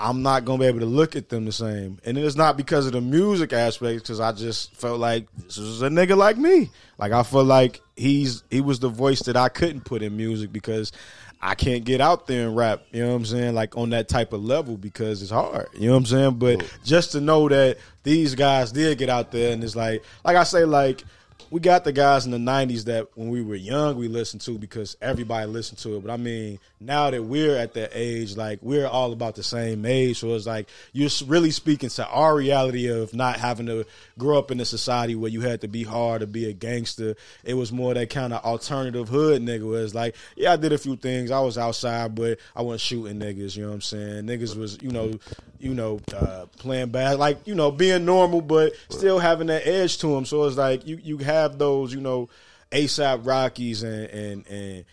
I'm 0.00 0.22
not 0.22 0.44
gonna 0.44 0.60
be 0.60 0.66
able 0.66 0.80
to 0.80 0.86
look 0.86 1.16
at 1.16 1.28
them 1.28 1.44
the 1.44 1.52
same. 1.52 1.98
And 2.04 2.16
it's 2.16 2.36
not 2.36 2.56
because 2.56 2.86
of 2.86 2.92
the 2.92 3.00
music 3.00 3.52
aspect, 3.52 4.02
because 4.02 4.20
I 4.20 4.32
just 4.32 4.74
felt 4.76 5.00
like 5.00 5.26
this 5.36 5.58
was 5.58 5.82
a 5.82 5.88
nigga 5.88 6.16
like 6.16 6.36
me. 6.36 6.70
Like 6.98 7.12
I 7.12 7.24
feel 7.24 7.44
like 7.44 7.80
he's 7.96 8.44
he 8.50 8.60
was 8.60 8.78
the 8.78 8.88
voice 8.88 9.22
that 9.22 9.36
I 9.36 9.48
couldn't 9.48 9.84
put 9.84 10.02
in 10.02 10.16
music 10.16 10.52
because 10.52 10.92
I 11.40 11.54
can't 11.54 11.84
get 11.84 12.00
out 12.00 12.26
there 12.26 12.46
and 12.46 12.56
rap. 12.56 12.82
You 12.92 13.02
know 13.02 13.10
what 13.10 13.16
I'm 13.16 13.24
saying? 13.24 13.54
Like 13.54 13.76
on 13.76 13.90
that 13.90 14.08
type 14.08 14.32
of 14.32 14.44
level 14.44 14.76
because 14.76 15.22
it's 15.22 15.30
hard. 15.30 15.68
You 15.74 15.88
know 15.88 15.92
what 15.92 15.98
I'm 15.98 16.06
saying? 16.06 16.34
But 16.38 16.78
just 16.84 17.12
to 17.12 17.20
know 17.20 17.48
that 17.48 17.78
these 18.02 18.34
guys 18.34 18.72
did 18.72 18.98
get 18.98 19.08
out 19.08 19.30
there 19.32 19.52
and 19.52 19.62
it's 19.62 19.76
like, 19.76 20.04
like 20.24 20.36
I 20.36 20.44
say, 20.44 20.64
like 20.64 21.04
we 21.50 21.60
got 21.60 21.84
the 21.84 21.92
guys 21.92 22.26
in 22.26 22.32
the 22.32 22.38
'90s 22.38 22.84
that 22.84 23.08
when 23.14 23.30
we 23.30 23.42
were 23.42 23.54
young 23.54 23.96
we 23.96 24.08
listened 24.08 24.42
to 24.42 24.58
because 24.58 24.96
everybody 25.00 25.46
listened 25.46 25.78
to 25.78 25.96
it. 25.96 26.04
But 26.04 26.12
I 26.12 26.16
mean, 26.16 26.58
now 26.80 27.10
that 27.10 27.22
we're 27.22 27.56
at 27.56 27.74
that 27.74 27.90
age, 27.94 28.36
like 28.36 28.58
we're 28.62 28.86
all 28.86 29.12
about 29.12 29.34
the 29.34 29.42
same 29.42 29.84
age, 29.84 30.18
so 30.18 30.34
it's 30.34 30.46
like 30.46 30.68
you're 30.92 31.10
really 31.26 31.50
speaking 31.50 31.88
to 31.90 32.06
our 32.06 32.36
reality 32.36 32.88
of 32.88 33.14
not 33.14 33.38
having 33.38 33.66
to 33.66 33.86
grow 34.18 34.38
up 34.38 34.50
in 34.50 34.60
a 34.60 34.64
society 34.64 35.14
where 35.14 35.30
you 35.30 35.40
had 35.40 35.60
to 35.62 35.68
be 35.68 35.84
hard 35.84 36.20
to 36.20 36.26
be 36.26 36.48
a 36.48 36.52
gangster. 36.52 37.16
It 37.44 37.54
was 37.54 37.72
more 37.72 37.94
that 37.94 38.10
kind 38.10 38.32
of 38.32 38.44
alternative 38.44 39.08
hood 39.08 39.42
nigga. 39.42 39.68
Where 39.68 39.82
it's 39.82 39.94
like, 39.94 40.14
yeah, 40.36 40.52
I 40.52 40.56
did 40.56 40.72
a 40.72 40.78
few 40.78 40.96
things. 40.96 41.30
I 41.30 41.40
was 41.40 41.56
outside, 41.56 42.14
but 42.14 42.38
I 42.54 42.62
wasn't 42.62 42.80
shooting 42.80 43.20
niggas. 43.20 43.56
You 43.56 43.62
know 43.62 43.68
what 43.68 43.74
I'm 43.76 43.80
saying? 43.82 44.26
Niggas 44.26 44.56
was, 44.56 44.78
you 44.82 44.90
know, 44.90 45.12
you 45.58 45.74
know, 45.74 46.00
uh, 46.14 46.46
playing 46.58 46.90
bad, 46.90 47.18
like 47.18 47.46
you 47.46 47.54
know, 47.54 47.70
being 47.70 48.04
normal, 48.04 48.40
but 48.40 48.72
still 48.90 49.18
having 49.18 49.48
that 49.48 49.66
edge 49.66 49.98
to 49.98 50.08
them. 50.08 50.24
So 50.24 50.44
it's 50.44 50.56
like 50.56 50.86
you 50.86 51.00
you 51.02 51.18
have 51.18 51.37
those, 51.46 51.94
you 51.94 52.00
know, 52.00 52.28
ASAP 52.72 53.26
Rockies 53.26 53.82
and 53.82 54.04
and 54.10 54.46
and 54.48 54.84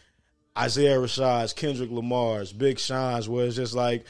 Isaiah 0.58 0.98
Rashad's, 0.98 1.54
Kendrick 1.54 1.91
Lamar's, 1.91 2.54
Big 2.54 2.80
Sean's, 2.80 3.28
where 3.28 3.46
it's 3.46 3.56
just 3.56 3.74
like. 3.74 4.06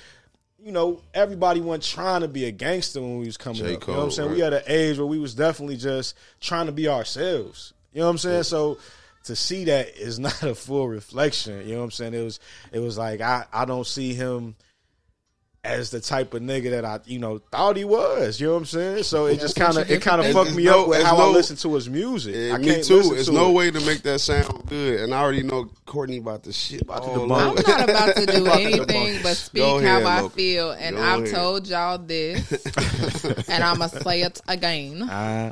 You 0.57 0.71
know, 0.71 1.03
everybody 1.13 1.61
wasn't 1.61 1.83
trying 1.83 2.21
to 2.21 2.27
be 2.27 2.45
a 2.45 2.51
gangster 2.51 2.99
when 2.99 3.19
we 3.19 3.27
was 3.27 3.37
coming 3.37 3.59
J. 3.59 3.75
up. 3.75 3.85
you 3.85 3.93
know 3.93 3.99
what 3.99 4.05
I'm 4.05 4.11
saying? 4.11 4.29
right. 4.29 4.35
We 4.35 4.41
had 4.41 4.53
an 4.53 4.63
age 4.65 4.97
where 4.97 5.05
we 5.05 5.19
was 5.19 5.35
definitely 5.35 5.77
just 5.77 6.15
trying 6.41 6.65
to 6.65 6.71
be 6.71 6.87
ourselves. 6.87 7.73
You 7.93 7.99
know 7.99 8.07
what 8.07 8.13
I'm 8.13 8.17
saying? 8.17 8.43
So 8.43 8.79
to 9.25 9.35
see 9.35 9.65
that 9.65 9.95
is 9.95 10.17
not 10.19 10.41
a 10.43 10.55
full 10.55 10.87
reflection. 10.87 11.67
You 11.67 11.73
know 11.73 11.79
what 11.79 11.85
I'm 11.85 11.91
saying? 11.91 12.13
It 12.13 12.23
was 12.23 12.39
it 12.71 12.79
was 12.79 12.97
like 12.97 13.21
I, 13.21 13.45
I 13.53 13.65
don't 13.65 13.85
see 13.85 14.13
him 14.13 14.55
as 15.65 15.89
the 15.89 15.99
type 15.99 16.33
of 16.35 16.43
nigga 16.43 16.69
that 16.69 16.85
I 16.85 16.99
you 17.05 17.17
know 17.19 17.39
thought 17.51 17.75
he 17.75 17.83
was. 17.85 18.39
You 18.39 18.47
know 18.47 18.53
what 18.53 18.59
I'm 18.59 18.65
saying? 18.65 19.03
So 19.03 19.25
it 19.25 19.39
just 19.39 19.55
kind 19.55 19.75
of 19.77 19.89
it 19.89 20.01
kind 20.01 20.21
of 20.23 20.31
fucked 20.31 20.53
me 20.55 20.65
that. 20.65 20.77
up 20.77 20.87
with 20.87 20.99
It's 20.99 21.07
how 21.09 21.15
I 21.17 21.19
no- 21.25 21.31
listen 21.31 21.55
to 21.57 21.73
his 21.73 21.89
music. 21.89 22.35
Yeah, 22.35 22.53
I 22.53 22.57
me 22.59 22.65
can't 22.67 22.83
too. 22.83 22.97
listen 22.97 23.13
There's 23.15 23.25
to 23.27 23.33
no 23.33 23.49
it. 23.49 23.53
way 23.53 23.71
to 23.71 23.79
make 23.81 24.03
that 24.03 24.19
sound 24.19 24.67
good, 24.67 25.01
and 25.01 25.13
I 25.13 25.19
already 25.21 25.43
know 25.43 25.69
Courtney 25.85 26.17
about 26.17 26.43
to 26.43 26.53
shit 26.53 26.81
About 26.83 27.03
to 27.03 27.09
all 27.09 27.27
debunk 27.27 27.63
I'm 27.67 27.77
not 27.79 27.89
about 27.89 28.15
to 28.15 28.25
do 28.27 28.45
anything 28.47 29.21
but 29.23 29.33
speak 29.35 29.63
Go 29.63 29.81
how 29.81 29.99
I 30.01 30.21
Loki. 30.21 30.35
feel, 30.35 30.71
and 30.71 30.95
Go 30.95 31.01
I've 31.01 31.23
ahead. 31.23 31.35
told 31.35 31.67
y'all 31.67 31.97
this, 31.97 32.51
and 33.49 33.63
I'm 33.63 33.79
gonna 33.79 33.89
say 33.89 34.21
it 34.21 34.39
again. 34.47 35.09
Uh, 35.09 35.51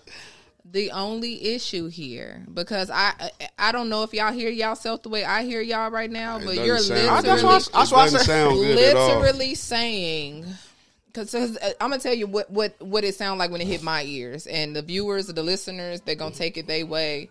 The 0.73 0.89
only 0.91 1.53
issue 1.53 1.87
here, 1.87 2.43
because 2.51 2.89
I 2.91 3.29
I 3.59 3.71
don't 3.71 3.89
know 3.89 4.01
if 4.03 4.11
y'all 4.13 4.33
hear 4.33 4.49
y'allself 4.49 5.03
the 5.03 5.09
way 5.09 5.23
I 5.23 5.43
hear 5.43 5.61
y'all 5.61 5.91
right 5.91 6.09
now, 6.11 6.37
It 6.39 6.45
but 6.45 6.55
you're 6.55 6.79
literally 6.79 7.07
I- 7.07 7.21
that's 7.21 7.43
It 7.43 7.75
I 7.75 7.85
doesn't 7.85 8.19
said- 8.21 8.25
sound 8.25 8.55
good 8.55 8.79
at 8.79 8.95
all. 8.95 9.19
literally 9.19 9.53
saying 9.55 10.45
because 11.05 11.35
uh, 11.35 11.55
I'm 11.79 11.91
gonna 11.91 12.01
tell 12.01 12.15
you 12.15 12.25
what 12.25 12.49
what 12.49 12.73
what 12.81 13.03
it 13.03 13.13
sounded 13.13 13.37
like 13.37 13.51
when 13.51 13.61
it 13.61 13.67
hit 13.67 13.83
my 13.83 14.03
ears, 14.03 14.47
and 14.47 14.75
the 14.75 14.81
viewers, 14.81 15.27
the 15.27 15.43
listeners, 15.43 16.01
they're 16.01 16.15
gonna 16.15 16.33
take 16.33 16.57
it 16.57 16.65
their 16.65 16.85
way. 16.87 17.29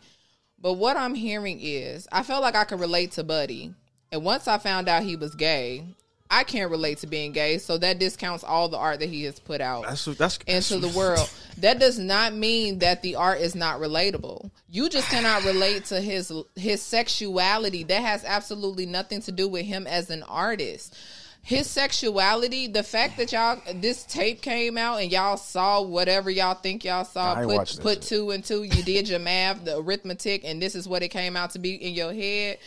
But 0.60 0.74
what 0.74 0.96
I'm 0.96 1.16
hearing 1.16 1.58
is, 1.60 2.06
I 2.12 2.22
felt 2.22 2.42
like 2.42 2.54
I 2.54 2.62
could 2.62 2.78
relate 2.78 3.10
to 3.12 3.24
Buddy, 3.24 3.74
and 4.12 4.22
once 4.24 4.46
I 4.46 4.58
found 4.58 4.88
out 4.88 5.02
he 5.02 5.16
was 5.16 5.34
gay, 5.34 5.84
I 6.32 6.44
can't 6.44 6.70
relate 6.70 6.98
to 6.98 7.06
being 7.06 7.32
gay, 7.32 7.58
so 7.58 7.76
that 7.76 7.98
discounts 7.98 8.42
all 8.42 8.70
the 8.70 8.78
art 8.78 9.00
that 9.00 9.10
he 9.10 9.24
has 9.24 9.38
put 9.38 9.60
out 9.60 9.82
that's 9.82 10.06
that's 10.06 10.38
into 10.46 10.78
the 10.78 10.88
world. 10.96 11.30
That 11.58 11.78
does 11.78 11.98
not 11.98 12.32
mean 12.32 12.78
that 12.78 13.02
the 13.02 13.16
art 13.16 13.42
is 13.42 13.54
not 13.54 13.78
relatable. 13.78 14.50
You 14.70 14.88
just 14.88 15.10
cannot 15.10 15.44
relate 15.44 15.84
to 15.86 16.00
his 16.00 16.32
his 16.56 16.80
sexuality. 16.80 17.84
That 17.84 18.00
has 18.00 18.24
absolutely 18.24 18.86
nothing 18.86 19.20
to 19.22 19.32
do 19.32 19.46
with 19.46 19.66
him 19.66 19.86
as 19.86 20.08
an 20.08 20.22
artist. 20.22 20.96
His 21.42 21.68
sexuality, 21.68 22.68
the 22.68 22.82
fact 22.82 23.18
that 23.18 23.32
y'all 23.32 23.60
this 23.74 24.04
tape 24.04 24.40
came 24.40 24.78
out 24.78 25.02
and 25.02 25.12
y'all 25.12 25.36
saw 25.36 25.82
whatever 25.82 26.30
y'all 26.30 26.54
think 26.54 26.84
y'all 26.84 27.04
saw, 27.04 27.34
I 27.34 27.44
put 27.44 27.78
put 27.82 27.98
shit. 27.98 28.02
two 28.02 28.30
and 28.30 28.42
two, 28.42 28.62
you 28.62 28.82
did 28.82 29.06
your 29.06 29.18
math, 29.18 29.62
the 29.66 29.76
arithmetic, 29.76 30.42
and 30.44 30.60
this 30.60 30.74
is 30.74 30.88
what 30.88 31.02
it 31.02 31.08
came 31.08 31.36
out 31.36 31.50
to 31.50 31.58
be 31.58 31.74
in 31.74 31.92
your 31.92 32.14
head. 32.14 32.58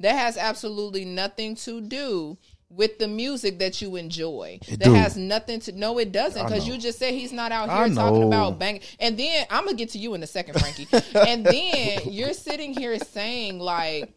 That 0.00 0.16
has 0.16 0.36
absolutely 0.36 1.06
nothing 1.06 1.56
to 1.56 1.80
do 1.80 2.36
with 2.76 2.98
the 2.98 3.06
music 3.08 3.58
that 3.60 3.80
you 3.80 3.96
enjoy. 3.96 4.58
that 4.68 4.80
do. 4.80 4.92
has 4.94 5.16
nothing 5.16 5.60
to 5.60 5.72
no, 5.72 5.98
it 5.98 6.12
doesn't, 6.12 6.44
because 6.44 6.66
you 6.66 6.76
just 6.78 6.98
said 6.98 7.14
he's 7.14 7.32
not 7.32 7.52
out 7.52 7.70
here 7.70 7.94
talking 7.94 8.24
about 8.24 8.58
bang. 8.58 8.80
And 9.00 9.16
then 9.18 9.46
I'm 9.50 9.64
gonna 9.64 9.76
get 9.76 9.90
to 9.90 9.98
you 9.98 10.14
in 10.14 10.22
a 10.22 10.26
second, 10.26 10.58
Frankie. 10.60 10.88
and 11.28 11.44
then 11.44 12.00
you're 12.06 12.32
sitting 12.32 12.74
here 12.74 12.98
saying 12.98 13.58
like 13.58 14.12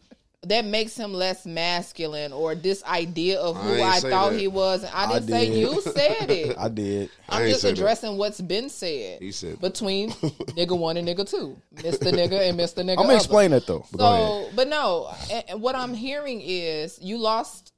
that 0.46 0.64
makes 0.64 0.96
him 0.96 1.12
less 1.12 1.44
masculine 1.44 2.32
or 2.32 2.54
this 2.54 2.82
idea 2.84 3.40
of 3.40 3.56
who 3.56 3.74
ain't 3.74 3.82
I, 3.82 4.00
thought 4.00 4.30
that. 4.30 4.38
he 4.38 4.46
was. 4.46 4.84
And 4.84 4.92
I 4.94 5.04
I 5.04 5.12
didn't 5.14 5.28
say 5.28 5.46
did. 5.48 5.58
you 5.58 5.80
said 5.82 6.30
it. 6.30 6.56
I 6.58 6.68
did. 6.68 7.10
I 7.28 7.36
I'm 7.36 7.42
ain't 7.42 7.50
just 7.50 7.62
say 7.62 7.68
that. 7.72 7.78
addressing 7.78 8.16
what's 8.16 8.40
been 8.40 8.68
said. 8.68 9.20
He 9.20 9.32
said 9.32 9.60
between 9.60 10.10
nigga 10.12 10.78
one 10.78 10.96
and 10.96 11.06
nigga 11.08 11.28
two, 11.28 11.56
Mister 11.82 12.06
Nigga 12.06 12.48
and 12.48 12.56
Mister 12.56 12.82
Nigga. 12.82 12.90
I'm 12.90 12.96
gonna 12.96 13.08
other. 13.08 13.16
explain 13.16 13.52
it 13.52 13.66
though. 13.66 13.84
But. 13.92 13.98
So, 13.98 14.50
but 14.54 14.68
no, 14.68 15.12
and- 15.30 15.44
and 15.48 15.60
what 15.62 15.74
I'm 15.74 15.92
hearing 15.94 16.40
is 16.40 16.98
you 17.02 17.18
lost 17.18 17.72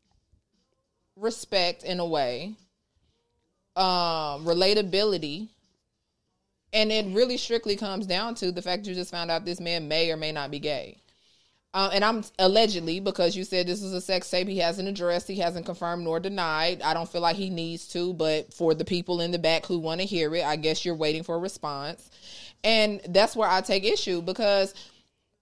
respect 1.21 1.85
in 1.85 2.01
a 2.01 2.07
way, 2.07 2.55
um, 3.77 4.45
relatability, 4.45 5.49
and 6.73 6.91
it 6.91 7.07
really 7.15 7.37
strictly 7.37 7.77
comes 7.77 8.07
down 8.07 8.35
to 8.37 8.51
the 8.51 8.63
fact 8.63 8.87
you 8.87 8.95
just 8.95 9.11
found 9.11 9.31
out 9.31 9.45
this 9.45 9.61
man 9.61 9.89
may 9.89 10.11
or 10.11 10.17
may 10.17 10.33
not 10.33 10.51
be 10.51 10.59
gay. 10.59 10.97
Uh, 11.73 11.91
and 11.93 12.05
I'm 12.05 12.25
allegedly 12.41 12.99
because 12.99 13.37
you 13.37 13.45
said 13.45 13.67
this 13.67 13.83
is 13.83 13.93
a 13.93 14.01
sex 14.01 14.29
tape. 14.29 14.49
He 14.49 14.59
hasn't 14.59 14.89
addressed, 14.89 15.29
he 15.29 15.37
hasn't 15.37 15.67
confirmed 15.67 16.03
nor 16.03 16.19
denied. 16.19 16.83
I 16.83 16.95
don't 16.95 17.09
feel 17.09 17.21
like 17.21 17.37
he 17.37 17.49
needs 17.49 17.87
to, 17.89 18.13
but 18.13 18.53
for 18.53 18.75
the 18.75 18.85
people 18.85 19.21
in 19.21 19.31
the 19.31 19.39
back 19.39 19.67
who 19.67 19.79
want 19.79 20.01
to 20.01 20.07
hear 20.07 20.35
it, 20.35 20.45
I 20.45 20.57
guess 20.57 20.85
you're 20.85 20.97
waiting 20.97 21.23
for 21.23 21.37
a 21.37 21.39
response. 21.39 22.11
And 22.65 23.01
that's 23.09 23.37
where 23.37 23.49
I 23.49 23.61
take 23.61 23.85
issue 23.85 24.21
because 24.21 24.75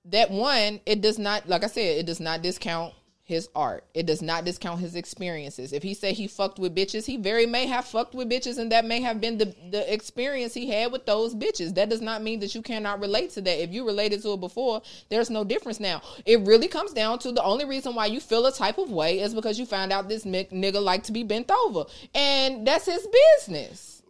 that 0.07 0.31
one, 0.31 0.81
it 0.85 1.01
does 1.01 1.19
not, 1.19 1.49
like 1.49 1.65
I 1.65 1.69
said, 1.69 1.99
it 1.99 2.07
does 2.07 2.21
not 2.21 2.43
discount 2.43 2.93
his 3.29 3.47
art. 3.55 3.85
It 3.93 4.07
does 4.07 4.23
not 4.23 4.47
discount 4.47 4.81
his 4.81 4.97
experiences. 4.97 5.75
If 5.75 5.83
he 5.83 5.93
say 5.93 6.15
he 6.15 6.27
fucked 6.27 6.59
with 6.59 6.75
bitches, 6.75 7.05
he 7.05 7.19
very 7.19 7.45
may 7.45 7.67
have 7.67 7.85
fucked 7.85 8.15
with 8.15 8.31
bitches, 8.31 8.57
and 8.57 8.73
that 8.73 8.87
may 8.87 9.03
have 9.03 9.21
been 9.21 9.37
the 9.37 9.55
the 9.71 9.93
experience 9.93 10.55
he 10.55 10.71
had 10.71 10.91
with 10.93 11.05
those 11.05 11.35
bitches. 11.35 11.75
That 11.75 11.91
does 11.91 12.01
not 12.01 12.23
mean 12.23 12.41
that 12.41 12.55
you 12.55 12.63
cannot 12.63 13.01
relate 13.01 13.31
to 13.33 13.43
that. 13.43 13.63
If 13.63 13.71
you 13.71 13.87
related 13.87 14.23
to 14.23 14.33
it 14.33 14.41
before, 14.41 14.81
there's 15.11 15.29
no 15.29 15.45
difference 15.45 15.79
now. 15.79 16.01
It 16.25 16.41
really 16.41 16.69
comes 16.69 16.95
down 16.95 17.19
to 17.19 17.31
the 17.31 17.45
only 17.45 17.67
reason 17.67 17.95
why 17.95 18.07
you 18.07 18.19
feel 18.19 18.47
a 18.47 18.53
type 18.53 18.79
of 18.79 18.91
way 18.91 19.21
is 19.21 19.35
because 19.35 19.59
you 19.59 19.67
found 19.67 19.93
out 19.93 20.09
this 20.09 20.25
nigga 20.25 20.83
like 20.83 21.03
to 21.03 21.13
be 21.13 21.23
bent 21.23 21.51
over, 21.51 21.85
and 22.15 22.67
that's 22.67 22.87
his 22.87 23.07
business. 23.37 24.03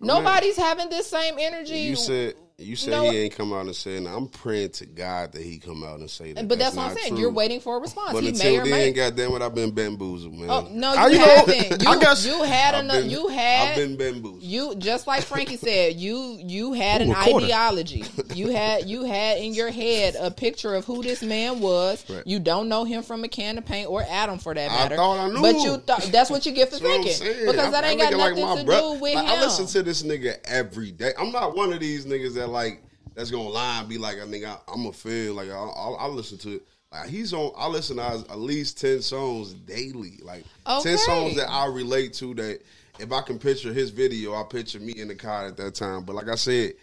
Nobody's 0.00 0.56
having 0.56 0.88
this 0.88 1.08
same 1.08 1.34
energy 1.38 1.78
You 1.78 1.96
said 1.96 2.34
You 2.58 2.76
said 2.76 2.90
No. 2.90 3.10
he 3.10 3.18
ain't 3.18 3.34
come 3.34 3.52
out 3.52 3.66
and 3.66 3.74
said. 3.74 4.02
Now, 4.02 4.16
I'm 4.16 4.28
praying 4.28 4.70
to 4.72 4.86
God 4.86 5.32
that 5.32 5.42
he 5.42 5.58
come 5.58 5.82
out 5.82 5.98
and 6.00 6.08
say 6.08 6.32
that. 6.32 6.46
But 6.46 6.58
that's, 6.58 6.76
what 6.76 6.90
I'm 6.90 6.96
saying. 6.96 7.10
true. 7.14 7.18
You're 7.20 7.32
waiting 7.32 7.60
for 7.60 7.76
a 7.76 7.80
response. 7.80 8.12
But 8.12 8.22
he 8.22 8.28
until 8.28 8.52
may 8.52 8.58
or 8.58 8.64
may. 8.64 8.70
then, 8.70 8.92
goddamn 8.92 9.32
it, 9.32 9.42
I've 9.42 9.54
been 9.54 9.70
bamboozled, 9.72 10.32
man. 10.34 10.50
Oh 10.50 10.68
no, 10.70 10.94
How 10.96 11.06
you, 11.08 11.14
you 11.14 11.18
know- 11.26 11.34
haven't. 11.34 11.82
You, 11.82 11.88
I 11.88 11.98
guess- 11.98 12.26
you 12.26 12.42
had 12.44 12.74
I've 12.74 12.84
enough. 12.84 12.96
been- 13.02 13.10
you 13.10 13.28
had. 13.28 13.68
I've 13.70 13.76
been 13.76 13.96
bamboozled. 13.96 14.42
You 14.42 14.74
just 14.76 15.06
like 15.06 15.22
Frankie 15.24 15.56
said, 15.56 15.96
you 15.96 16.38
you 16.40 16.72
had 16.74 17.00
Ooh, 17.00 17.04
an 17.06 17.10
a 17.12 17.16
ideology. 17.16 18.04
You 18.34 18.50
had 18.50 18.86
you 18.86 19.04
had 19.04 19.38
in 19.38 19.54
your 19.54 19.70
head 19.70 20.14
a 20.20 20.30
picture 20.30 20.74
of 20.74 20.84
who 20.84 21.02
this 21.02 21.22
man 21.22 21.60
was. 21.60 22.08
Right. 22.08 22.26
You 22.26 22.38
don't 22.38 22.68
know 22.68 22.84
him 22.84 23.02
from 23.02 23.24
a 23.24 23.28
can 23.28 23.58
of 23.58 23.64
paint 23.66 23.88
or 23.88 24.04
Adam 24.08 24.38
for 24.38 24.54
that 24.54 24.70
I 24.70 24.74
matter. 24.74 24.96
thought 24.96 25.18
I 25.18 25.28
knew 25.28 25.40
But 25.42 25.56
you 25.56 25.76
thought 25.78 26.02
that's 26.12 26.30
what 26.30 26.46
you 26.46 26.52
get 26.52 26.68
for 26.68 26.78
That's 26.78 26.82
what 26.82 26.94
I'm 26.98 27.04
thinking 27.04 27.46
because 27.46 27.66
I- 27.66 27.70
that 27.72 27.84
I 27.84 27.88
ain't 27.90 28.00
got 28.00 28.12
nothing 28.12 28.44
my 28.44 28.56
to 28.58 28.64
bro- 28.64 28.94
do 28.94 29.00
with 29.00 29.14
like, 29.14 29.24
him. 29.26 29.30
I 29.38 29.40
listen 29.42 29.66
to 29.66 29.82
this 29.82 30.02
nigga 30.02 30.36
every 30.44 30.92
day. 30.92 31.12
I'm 31.18 31.32
not 31.32 31.56
one 31.56 31.72
of 31.72 31.80
these 31.80 32.06
niggas 32.06 32.34
that 32.34 32.41
like 32.48 32.82
that's 33.14 33.30
gonna 33.30 33.48
lie 33.48 33.80
and 33.80 33.88
be 33.88 33.98
like, 33.98 34.20
I 34.20 34.26
think 34.26 34.44
I, 34.44 34.56
I'm 34.68 34.86
a 34.86 34.92
fan. 34.92 35.34
Like 35.34 35.50
I, 35.50 35.54
I, 35.54 35.90
I 35.90 36.06
listen 36.08 36.38
to 36.38 36.56
it. 36.56 36.62
Like 36.90 37.08
he's 37.08 37.32
on. 37.32 37.52
I 37.56 37.68
listen 37.68 37.96
to 37.96 38.02
at 38.02 38.38
least 38.38 38.80
ten 38.80 39.02
songs 39.02 39.52
daily. 39.54 40.18
Like 40.22 40.44
Okay. 40.66 40.90
ten 40.90 40.98
songs 40.98 41.36
that 41.36 41.50
I 41.50 41.66
relate 41.66 42.14
to. 42.14 42.34
That 42.34 42.60
if 42.98 43.12
I 43.12 43.22
can 43.22 43.38
picture 43.38 43.72
his 43.72 43.90
video, 43.90 44.34
I 44.34 44.44
picture 44.44 44.80
me 44.80 44.92
in 44.96 45.08
the 45.08 45.14
car 45.14 45.46
at 45.46 45.56
that 45.56 45.74
time. 45.74 46.04
But 46.04 46.14
like 46.16 46.28
I 46.28 46.34
said, 46.34 46.74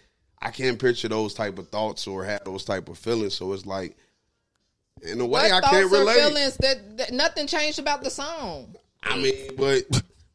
I 0.41 0.51
can't 0.51 0.79
picture 0.79 1.07
those 1.07 1.33
type 1.33 1.59
of 1.59 1.69
thoughts 1.69 2.07
or 2.07 2.23
have 2.25 2.43
those 2.43 2.63
type 2.65 2.89
of 2.89 2.97
feelings. 2.97 3.35
So 3.35 3.53
it's 3.53 3.65
like, 3.65 3.97
in 5.01 5.19
a 5.21 5.25
way, 5.25 5.49
what 5.49 5.51
I 5.51 5.61
can't 5.61 5.91
relate. 5.91 6.15
feelings 6.15 6.57
that, 6.57 6.97
that 6.97 7.13
nothing 7.13 7.47
changed 7.47 7.79
about 7.79 8.03
the 8.03 8.09
song. 8.09 8.75
I 9.03 9.17
mean, 9.17 9.51
but 9.57 9.83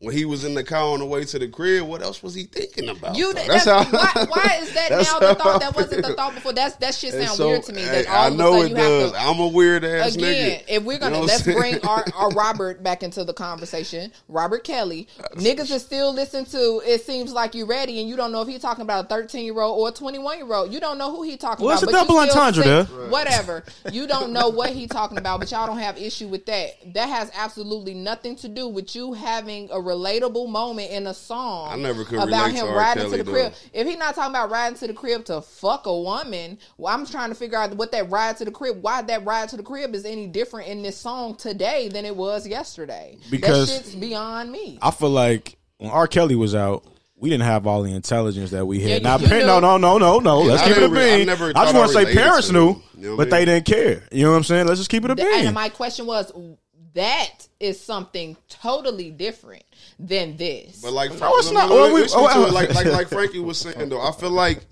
when 0.04 0.14
he 0.16 0.24
was 0.24 0.44
in 0.44 0.54
the 0.54 0.62
car 0.64 0.82
on 0.92 1.00
the 1.00 1.06
way 1.06 1.24
to 1.24 1.38
the 1.38 1.48
crib, 1.48 1.86
what 1.86 2.02
else 2.02 2.22
was 2.22 2.34
he 2.34 2.44
thinking 2.44 2.88
about? 2.88 3.16
You 3.16 3.32
though? 3.34 3.46
that's, 3.46 3.64
how- 3.64 3.84
why, 3.84 4.12
why 4.28 4.58
is 4.60 4.72
that 4.74 4.88
that's 4.90 5.12
now 5.12 5.18
the 5.20 5.34
thought 5.34 5.60
that 5.60 5.74
wasn't 5.74 6.04
the 6.06 6.14
thought 6.14 6.34
before? 6.34 6.52
That's 6.52 6.76
that 6.76 6.94
shit 6.94 7.14
And 7.14 7.24
sound 7.26 7.36
so, 7.38 7.48
weird 7.48 7.62
to 7.64 7.72
me. 7.72 7.82
That 7.84 8.06
hey, 8.06 8.10
all 8.12 8.26
I 8.32 8.36
know 8.36 8.62
it 8.62 8.70
you 8.70 8.74
does. 8.76 9.12
to 9.12 9.18
I'm 9.18 9.40
a 9.40 9.48
weird 9.48 9.84
ass 9.84 10.14
Again, 10.14 10.60
nigga. 10.60 10.64
if 10.68 10.82
we're 10.84 10.98
gonna 10.98 11.14
You 11.16 11.20
know 11.22 11.26
let's 11.26 11.46
what 11.46 11.56
bring 11.56 11.84
our, 11.86 12.04
our 12.16 12.28
Robert 12.30 12.82
back 12.82 13.02
into 13.02 13.24
the 13.24 13.32
conversation. 13.32 14.12
Robert 14.28 14.64
Kelly, 14.64 15.08
niggas 15.36 15.70
is 15.70 15.82
still 15.82 16.12
listening 16.12 16.46
to. 16.46 16.82
It 16.84 17.02
seems 17.02 17.32
like 17.32 17.54
you 17.54 17.64
ready, 17.66 18.00
and 18.00 18.08
you 18.08 18.16
don't 18.16 18.32
know 18.32 18.42
if 18.42 18.48
he's 18.48 18.60
talking 18.60 18.82
about 18.82 19.06
a 19.06 19.08
thirteen 19.08 19.44
year 19.44 19.60
old 19.60 19.78
or 19.80 19.88
a 19.88 19.92
twenty 19.92 20.18
one 20.18 20.38
year 20.38 20.52
old. 20.52 20.72
You 20.72 20.80
don't 20.80 20.98
know 20.98 21.10
who 21.10 21.22
he 21.22 21.36
talking 21.36 21.64
Well, 21.64 21.76
about. 21.78 21.82
it's 21.84 21.92
a 21.92 21.94
double 21.96 22.18
entendre 22.18 22.62
think- 22.64 22.88
there. 22.88 23.08
Whatever. 23.08 23.64
You 23.92 24.06
don't 24.08 24.32
know 24.32 24.48
what 24.48 24.70
he 24.70 24.86
talking 24.88 25.18
about, 25.18 25.40
but 25.40 25.50
y'all 25.50 25.66
don't 25.66 25.78
have 25.78 25.96
issue 25.98 26.26
with 26.26 26.46
that. 26.46 26.94
That 26.94 27.08
has 27.08 27.30
absolutely 27.34 27.94
nothing 27.94 28.34
to 28.36 28.48
do 28.48 28.66
with 28.66 28.96
you 28.96 29.12
having 29.12 29.68
a 29.70 29.80
relatable 29.94 30.48
moment 30.48 30.90
in 30.90 31.06
a 31.06 31.14
song. 31.14 31.70
I 31.72 31.76
never 31.76 32.04
could 32.04 32.18
about 32.18 32.50
him 32.50 32.66
to 32.66 32.72
riding 32.72 33.02
Kelly, 33.04 33.18
to 33.18 33.24
the 33.24 33.30
though. 33.30 33.32
crib. 33.32 33.52
If 33.72 33.86
he 33.86 33.96
not 33.96 34.14
talking 34.14 34.30
about 34.30 34.50
riding 34.50 34.78
to 34.78 34.86
the 34.86 34.92
crib 34.94 35.24
to 35.26 35.40
fuck 35.40 35.86
a 35.86 35.96
woman, 35.98 36.58
well, 36.76 36.94
I'm 36.94 37.06
trying 37.06 37.28
to 37.30 37.34
figure 37.34 37.58
out 37.58 37.74
what 37.76 37.92
that 37.92 38.10
ride 38.10 38.36
to 38.38 38.44
the 38.44 38.50
crib, 38.50 38.82
why 38.82 39.02
that 39.02 39.24
ride 39.24 39.48
to 39.50 39.56
the 39.56 39.62
crib 39.62 39.94
is 39.94 40.04
any 40.04 40.26
different 40.26 40.68
in 40.68 40.82
this 40.82 40.96
song 40.96 41.36
today 41.36 41.88
than 41.88 42.04
it 42.04 42.16
was 42.16 42.46
yesterday. 42.46 43.18
Because- 43.30 43.68
that 43.68 43.84
shit's 43.84 43.94
beyond 43.94 44.50
me. 44.52 44.78
I 44.82 44.90
feel 44.90 45.10
like 45.10 45.56
when 45.78 45.90
R. 45.90 46.06
Kelly 46.06 46.36
was 46.36 46.54
out, 46.54 46.84
we 47.16 47.30
didn't 47.30 47.44
have 47.46 47.66
all 47.66 47.82
the 47.82 47.92
intelligence 47.94 48.50
that 48.50 48.66
we 48.66 48.80
had. 48.80 48.90
Yeah, 48.90 48.98
now, 48.98 49.18
you 49.18 49.28
pa- 49.28 49.34
no, 49.38 49.54
knew. 49.54 49.60
no, 49.60 49.76
no, 49.78 49.98
no, 49.98 50.18
no. 50.18 50.40
Let's 50.40 50.62
I 50.62 50.66
keep 50.68 50.76
it 50.76 50.82
a 50.82 50.88
never- 50.88 50.96
I 51.00 51.16
bean. 51.16 51.28
I 51.30 51.64
just 51.64 51.74
want 51.74 51.90
to 51.90 51.94
say 51.94 52.12
parents 52.12 52.50
knew. 52.50 52.82
You 52.98 53.10
know 53.10 53.16
but 53.16 53.28
I 53.32 53.38
they 53.38 53.44
didn't 53.46 53.66
care. 53.66 54.02
You 54.12 54.24
know 54.24 54.32
what 54.32 54.36
I'm 54.38 54.44
saying? 54.44 54.66
Let's 54.66 54.80
just 54.80 54.90
keep 54.90 55.04
it 55.04 55.10
a 55.10 55.14
bean. 55.14 55.46
and 55.46 55.54
my 55.54 55.68
question 55.68 56.06
was, 56.06 56.32
that 56.94 57.48
is 57.60 57.80
something 57.80 58.36
totally 58.48 59.10
different 59.10 59.64
than 59.98 60.36
this. 60.36 60.80
But 60.82 60.92
like, 60.92 61.10
No, 61.18 61.36
it's 61.36 61.50
not. 61.50 61.68
no, 61.68 61.74
oh, 61.74 61.76
no, 61.78 61.82
Well, 61.84 61.94
we- 61.94 62.00
listen 62.02 62.20
oh, 62.22 62.28
to 62.28 62.34
oh. 62.34 62.44
it. 62.44 62.48
Oh. 62.50 62.54
like, 62.54 62.74
like, 62.74 62.86
like 62.86 63.08
Frankie 63.08 63.38
was 63.40 63.58
saying 63.58 63.88
though. 63.88 64.00
I 64.00 64.12
feel 64.12 64.30
like 64.30 64.64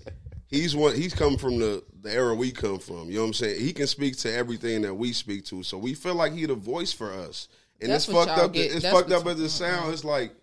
he's 0.47 0.75
one. 0.75 0.95
He's 0.95 1.13
come 1.13 1.37
from 1.37 1.59
the 1.59 1.83
the 2.01 2.11
era 2.13 2.35
we 2.35 2.51
come 2.51 2.79
from. 2.79 3.09
You 3.09 3.15
know 3.15 3.21
what 3.21 3.27
I'm 3.27 3.33
saying? 3.33 3.61
He 3.61 3.71
can 3.71 3.87
speak 3.87 4.17
to 4.17 4.31
everything 4.33 4.81
that 4.81 4.93
we 4.93 5.13
speak 5.13 5.45
to. 5.45 5.63
So 5.63 5.77
we 5.77 5.93
feel 5.93 6.15
like 6.15 6.33
he 6.33 6.45
the 6.45 6.55
voice 6.55 6.91
for 6.91 7.11
us. 7.13 7.47
And 7.81 7.91
That's 7.91 8.07
it's 8.07 8.13
fucked 8.17 8.37
up. 8.39 8.53
get. 8.53 8.71
It's 8.71 8.81
That's 8.83 8.93
fucked 8.95 9.11
up 9.11 9.25
as 9.27 9.39
it 9.39 9.49
sounds. 9.49 9.83
Mm-hmm. 9.83 9.93
It's 9.93 10.03
like 10.03 10.33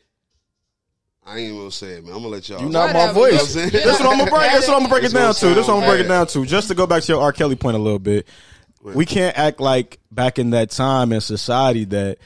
I 1.27 1.37
ain't 1.39 1.49
even 1.49 1.59
gonna 1.59 1.71
say 1.71 1.89
it, 1.93 2.05
man. 2.05 2.15
I'm 2.15 2.21
gonna 2.23 2.29
let 2.29 2.49
y'all. 2.49 2.63
You 2.63 2.71
not 2.71 2.95
my 2.95 3.13
voice. 3.13 3.55
You- 3.55 3.63
you 3.65 3.71
That's 3.71 4.01
what 4.01 4.09
I'm 4.11 4.19
gonna 4.19 4.31
break. 4.31 4.51
That's 4.53 4.67
what 4.67 4.75
I'm 4.77 4.83
gonna 4.83 4.89
break 4.89 5.05
it 5.05 5.13
down 5.13 5.23
gonna 5.23 5.35
to. 5.35 5.55
That's 5.55 5.69
what 5.69 5.75
I'm 5.75 5.81
gonna 5.81 5.93
break 5.93 6.05
it 6.05 6.09
down 6.09 6.27
to. 6.29 6.47
Just 6.47 6.69
to 6.69 6.75
go 6.75 6.87
back 6.87 7.03
to 7.03 7.13
your 7.13 7.21
R. 7.23 7.33
Kelly 7.33 7.57
point 7.57 7.77
a 7.77 7.79
little 7.79 7.99
bit, 7.99 8.27
we 8.83 9.05
can't 9.05 9.37
act 9.39 9.61
like 9.61 10.01
back 10.11 10.39
in 10.39 10.51
that 10.51 10.71
time 10.71 11.13
in 11.13 11.21
society 11.21 11.85
that 11.85 12.19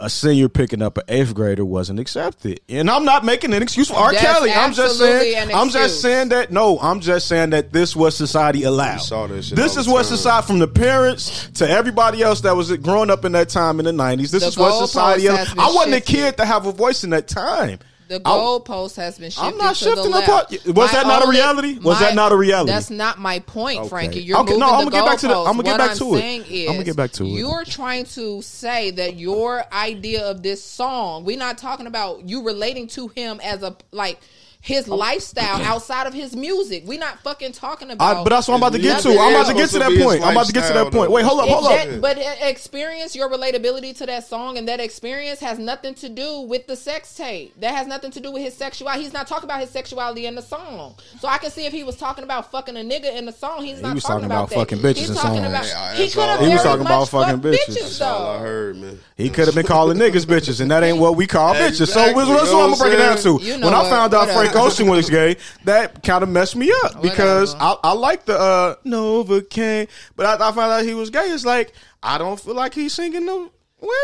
a 0.00 0.10
senior 0.10 0.48
picking 0.48 0.82
up 0.82 0.98
an 0.98 1.04
eighth 1.08 1.34
grader 1.34 1.64
wasn't 1.64 2.00
accepted. 2.00 2.60
And 2.68 2.90
I'm 2.90 3.04
not 3.04 3.24
making 3.24 3.54
an 3.54 3.62
excuse 3.62 3.88
for 3.88 3.94
R. 3.96 4.12
That's 4.12 4.24
Kelly. 4.24 4.52
I'm 4.52 4.72
just 4.72 4.98
saying. 4.98 5.50
I'm 5.54 5.70
just 5.70 6.00
saying 6.02 6.30
that. 6.30 6.50
No, 6.50 6.78
I'm 6.80 7.00
just 7.00 7.28
saying 7.28 7.50
that 7.50 7.72
this 7.72 7.94
was 7.94 8.16
society 8.16 8.64
allowed. 8.64 8.98
saw 8.98 9.26
that 9.28 9.42
this 9.54 9.76
is 9.76 9.86
what 9.86 9.98
time. 10.04 10.16
society, 10.16 10.46
from 10.48 10.58
the 10.58 10.66
parents 10.68 11.48
to 11.54 11.68
everybody 11.68 12.22
else 12.22 12.40
that 12.40 12.56
was 12.56 12.76
growing 12.78 13.08
up 13.10 13.24
in 13.24 13.32
that 13.32 13.48
time 13.50 13.78
in 13.78 13.84
the 13.84 13.92
'90s. 13.92 14.30
This 14.32 14.42
The 14.42 14.48
is 14.48 14.58
what 14.58 14.78
society. 14.86 15.26
has 15.26 15.50
been 15.50 15.60
I 15.60 15.68
wasn't 15.72 15.94
a 15.94 16.00
kid 16.00 16.36
to 16.38 16.44
have 16.44 16.66
a 16.66 16.72
voice 16.72 17.04
in 17.04 17.10
that 17.10 17.28
time. 17.28 17.78
The 18.06 18.20
goalpost 18.20 18.96
has 18.96 19.18
been 19.18 19.30
shifted. 19.30 19.46
I'm 19.46 19.56
not 19.56 19.76
to 19.76 19.84
the 19.86 19.90
shifting 19.96 20.12
left. 20.12 20.28
apart. 20.28 20.66
Was 20.76 20.92
that 20.92 21.06
not 21.06 21.24
a 21.24 21.28
reality? 21.30 21.78
Was 21.78 21.98
that 22.00 22.14
not 22.14 22.32
a 22.32 22.36
reality? 22.36 22.70
That's 22.70 22.90
not 22.90 23.18
my 23.18 23.38
point, 23.38 23.80
Okay. 23.80 23.88
Frankie. 23.88 24.22
You're 24.22 24.38
Okay, 24.40 24.52
moving 24.52 24.60
no, 24.60 24.66
I'ma 24.66 24.84
the 24.84 24.90
get 24.90 25.04
back 25.06 25.18
to 25.20 25.28
the- 25.28 25.34
I'ma 25.34 25.62
get 25.62 25.70
What 25.72 25.78
back 25.78 25.90
I'm 25.92 25.96
to 25.98 26.14
it. 26.16 26.68
I'ma 26.70 26.82
get 26.82 26.96
back 26.96 27.12
to 27.12 27.24
it. 27.24 27.28
You're 27.30 27.64
trying 27.64 28.04
to 28.06 28.42
say 28.42 28.90
that 28.92 29.16
your 29.16 29.64
idea 29.72 30.22
of 30.26 30.42
this 30.42 30.62
song. 30.62 31.24
We're 31.24 31.38
not 31.38 31.56
talking 31.56 31.86
about 31.86 32.28
you 32.28 32.42
relating 32.42 32.88
to 32.88 33.08
him 33.08 33.40
as 33.42 33.62
a 33.62 33.74
like 33.90 34.20
his 34.64 34.88
lifestyle 34.88 35.60
outside 35.62 36.06
of 36.06 36.14
his 36.14 36.34
music. 36.34 36.84
We're 36.86 36.98
not 36.98 37.20
fucking 37.22 37.52
talking 37.52 37.90
about. 37.90 38.16
I, 38.16 38.24
but 38.24 38.30
that's 38.30 38.48
what 38.48 38.54
I'm 38.54 38.60
about 38.62 38.72
to 38.72 38.78
get 38.78 39.02
to. 39.02 39.10
I'm 39.10 39.34
about 39.34 39.46
to 39.48 39.52
get 39.54 39.68
to 39.68 39.78
that 39.78 40.00
point. 40.02 40.22
I'm 40.24 40.32
about 40.32 40.46
to 40.46 40.52
get 40.54 40.66
to 40.68 40.72
that 40.72 40.90
point. 40.90 41.10
Wait, 41.10 41.22
hold 41.22 41.40
up, 41.40 41.46
It- 41.46 41.52
hold 41.52 41.66
up. 41.66 41.72
that- 41.86 42.00
but 42.00 42.16
uh, 42.16 42.30
experience 42.40 43.14
your 43.14 43.28
relatability 43.28 43.94
to 43.98 44.06
that 44.06 44.26
song, 44.26 44.56
and 44.56 44.66
that 44.68 44.80
experience 44.80 45.38
has 45.40 45.58
nothing 45.58 45.92
to 45.96 46.08
do 46.08 46.40
with 46.40 46.66
the 46.66 46.76
sex 46.76 47.14
tape. 47.14 47.52
That 47.60 47.74
has 47.74 47.86
nothing 47.86 48.10
to 48.12 48.20
do 48.20 48.32
with 48.32 48.40
his 48.42 48.54
sexuality. 48.54 49.02
He's 49.04 49.12
not 49.12 49.26
talking 49.26 49.44
about 49.44 49.60
his 49.60 49.68
sexuality 49.68 50.24
in 50.24 50.34
the 50.34 50.40
song. 50.40 50.94
So 51.20 51.28
I 51.28 51.36
can 51.36 51.50
see 51.50 51.66
if 51.66 51.72
he 51.74 51.84
was 51.84 51.96
talking 51.96 52.24
about 52.24 52.50
fucking 52.50 52.74
a 52.74 52.80
nigga 52.80 53.14
in 53.14 53.26
the 53.26 53.32
song. 53.32 53.62
He's 53.62 53.82
not 53.82 53.94
was 53.94 54.02
talking 54.02 54.14
talking 54.22 54.26
about, 54.26 54.52
about 54.52 54.68
that. 54.70 54.76
fucking 54.76 54.78
bitches 54.78 54.96
He's 54.98 55.10
in 55.10 55.16
talking 55.16 55.42
songs. 55.42 55.48
about. 55.48 55.66
Yeah, 55.66 55.94
he 55.94 56.08
could 56.08 56.22
have. 56.22 56.40
He 56.40 56.46
was 56.46 56.54
very 56.54 56.64
talking 56.64 56.86
about 56.86 57.00
much 57.00 57.08
fucking 57.10 57.40
bitches. 57.40 57.58
bitches 57.68 57.74
That's 57.82 58.00
all 58.00 58.30
I 58.30 58.38
heard, 58.38 58.76
man. 58.78 58.98
He 59.18 59.28
could 59.28 59.44
have 59.46 59.54
been 59.54 59.66
calling 59.66 59.98
niggas 59.98 60.24
bitches, 60.24 60.62
and 60.62 60.70
that 60.70 60.82
ain't 60.82 60.96
what 60.96 61.16
we 61.16 61.26
call 61.26 61.54
bitches. 61.54 61.76
So 61.76 61.84
Exactly. 61.84 62.24
that's 62.24 62.50
what 62.50 62.64
I'm 62.64 62.70
gonna 62.70 62.76
break 62.76 62.94
it 62.94 62.96
down 62.96 63.16
to. 63.16 63.22
saying? 63.22 63.40
You 63.40 63.58
know 63.58 63.66
when 63.66 63.74
I 63.74 63.90
found 63.90 64.14
out 64.14 64.20
Whatever. 64.28 64.53
Frank 64.54 64.66
Ocean 64.72 64.88
was 64.88 65.10
gay, 65.10 65.36
that 65.64 66.02
kind 66.02 66.22
of 66.22 66.28
messed 66.28 66.56
me 66.56 66.72
up 66.84 67.02
because 67.02 67.54
I, 67.54 67.76
I 67.82 67.92
like 67.92 68.24
the 68.24 68.38
uh, 68.38 68.76
Novacane, 68.84 69.88
but 70.16 70.26
after 70.26 70.44
I 70.44 70.52
found 70.52 70.72
out 70.72 70.84
he 70.84 70.94
was 70.94 71.10
gay, 71.10 71.26
it's 71.30 71.44
like 71.44 71.72
I 72.02 72.18
don't 72.18 72.38
feel 72.38 72.54
like 72.54 72.74
he's 72.74 72.92
singing 72.92 73.26
the 73.26 73.50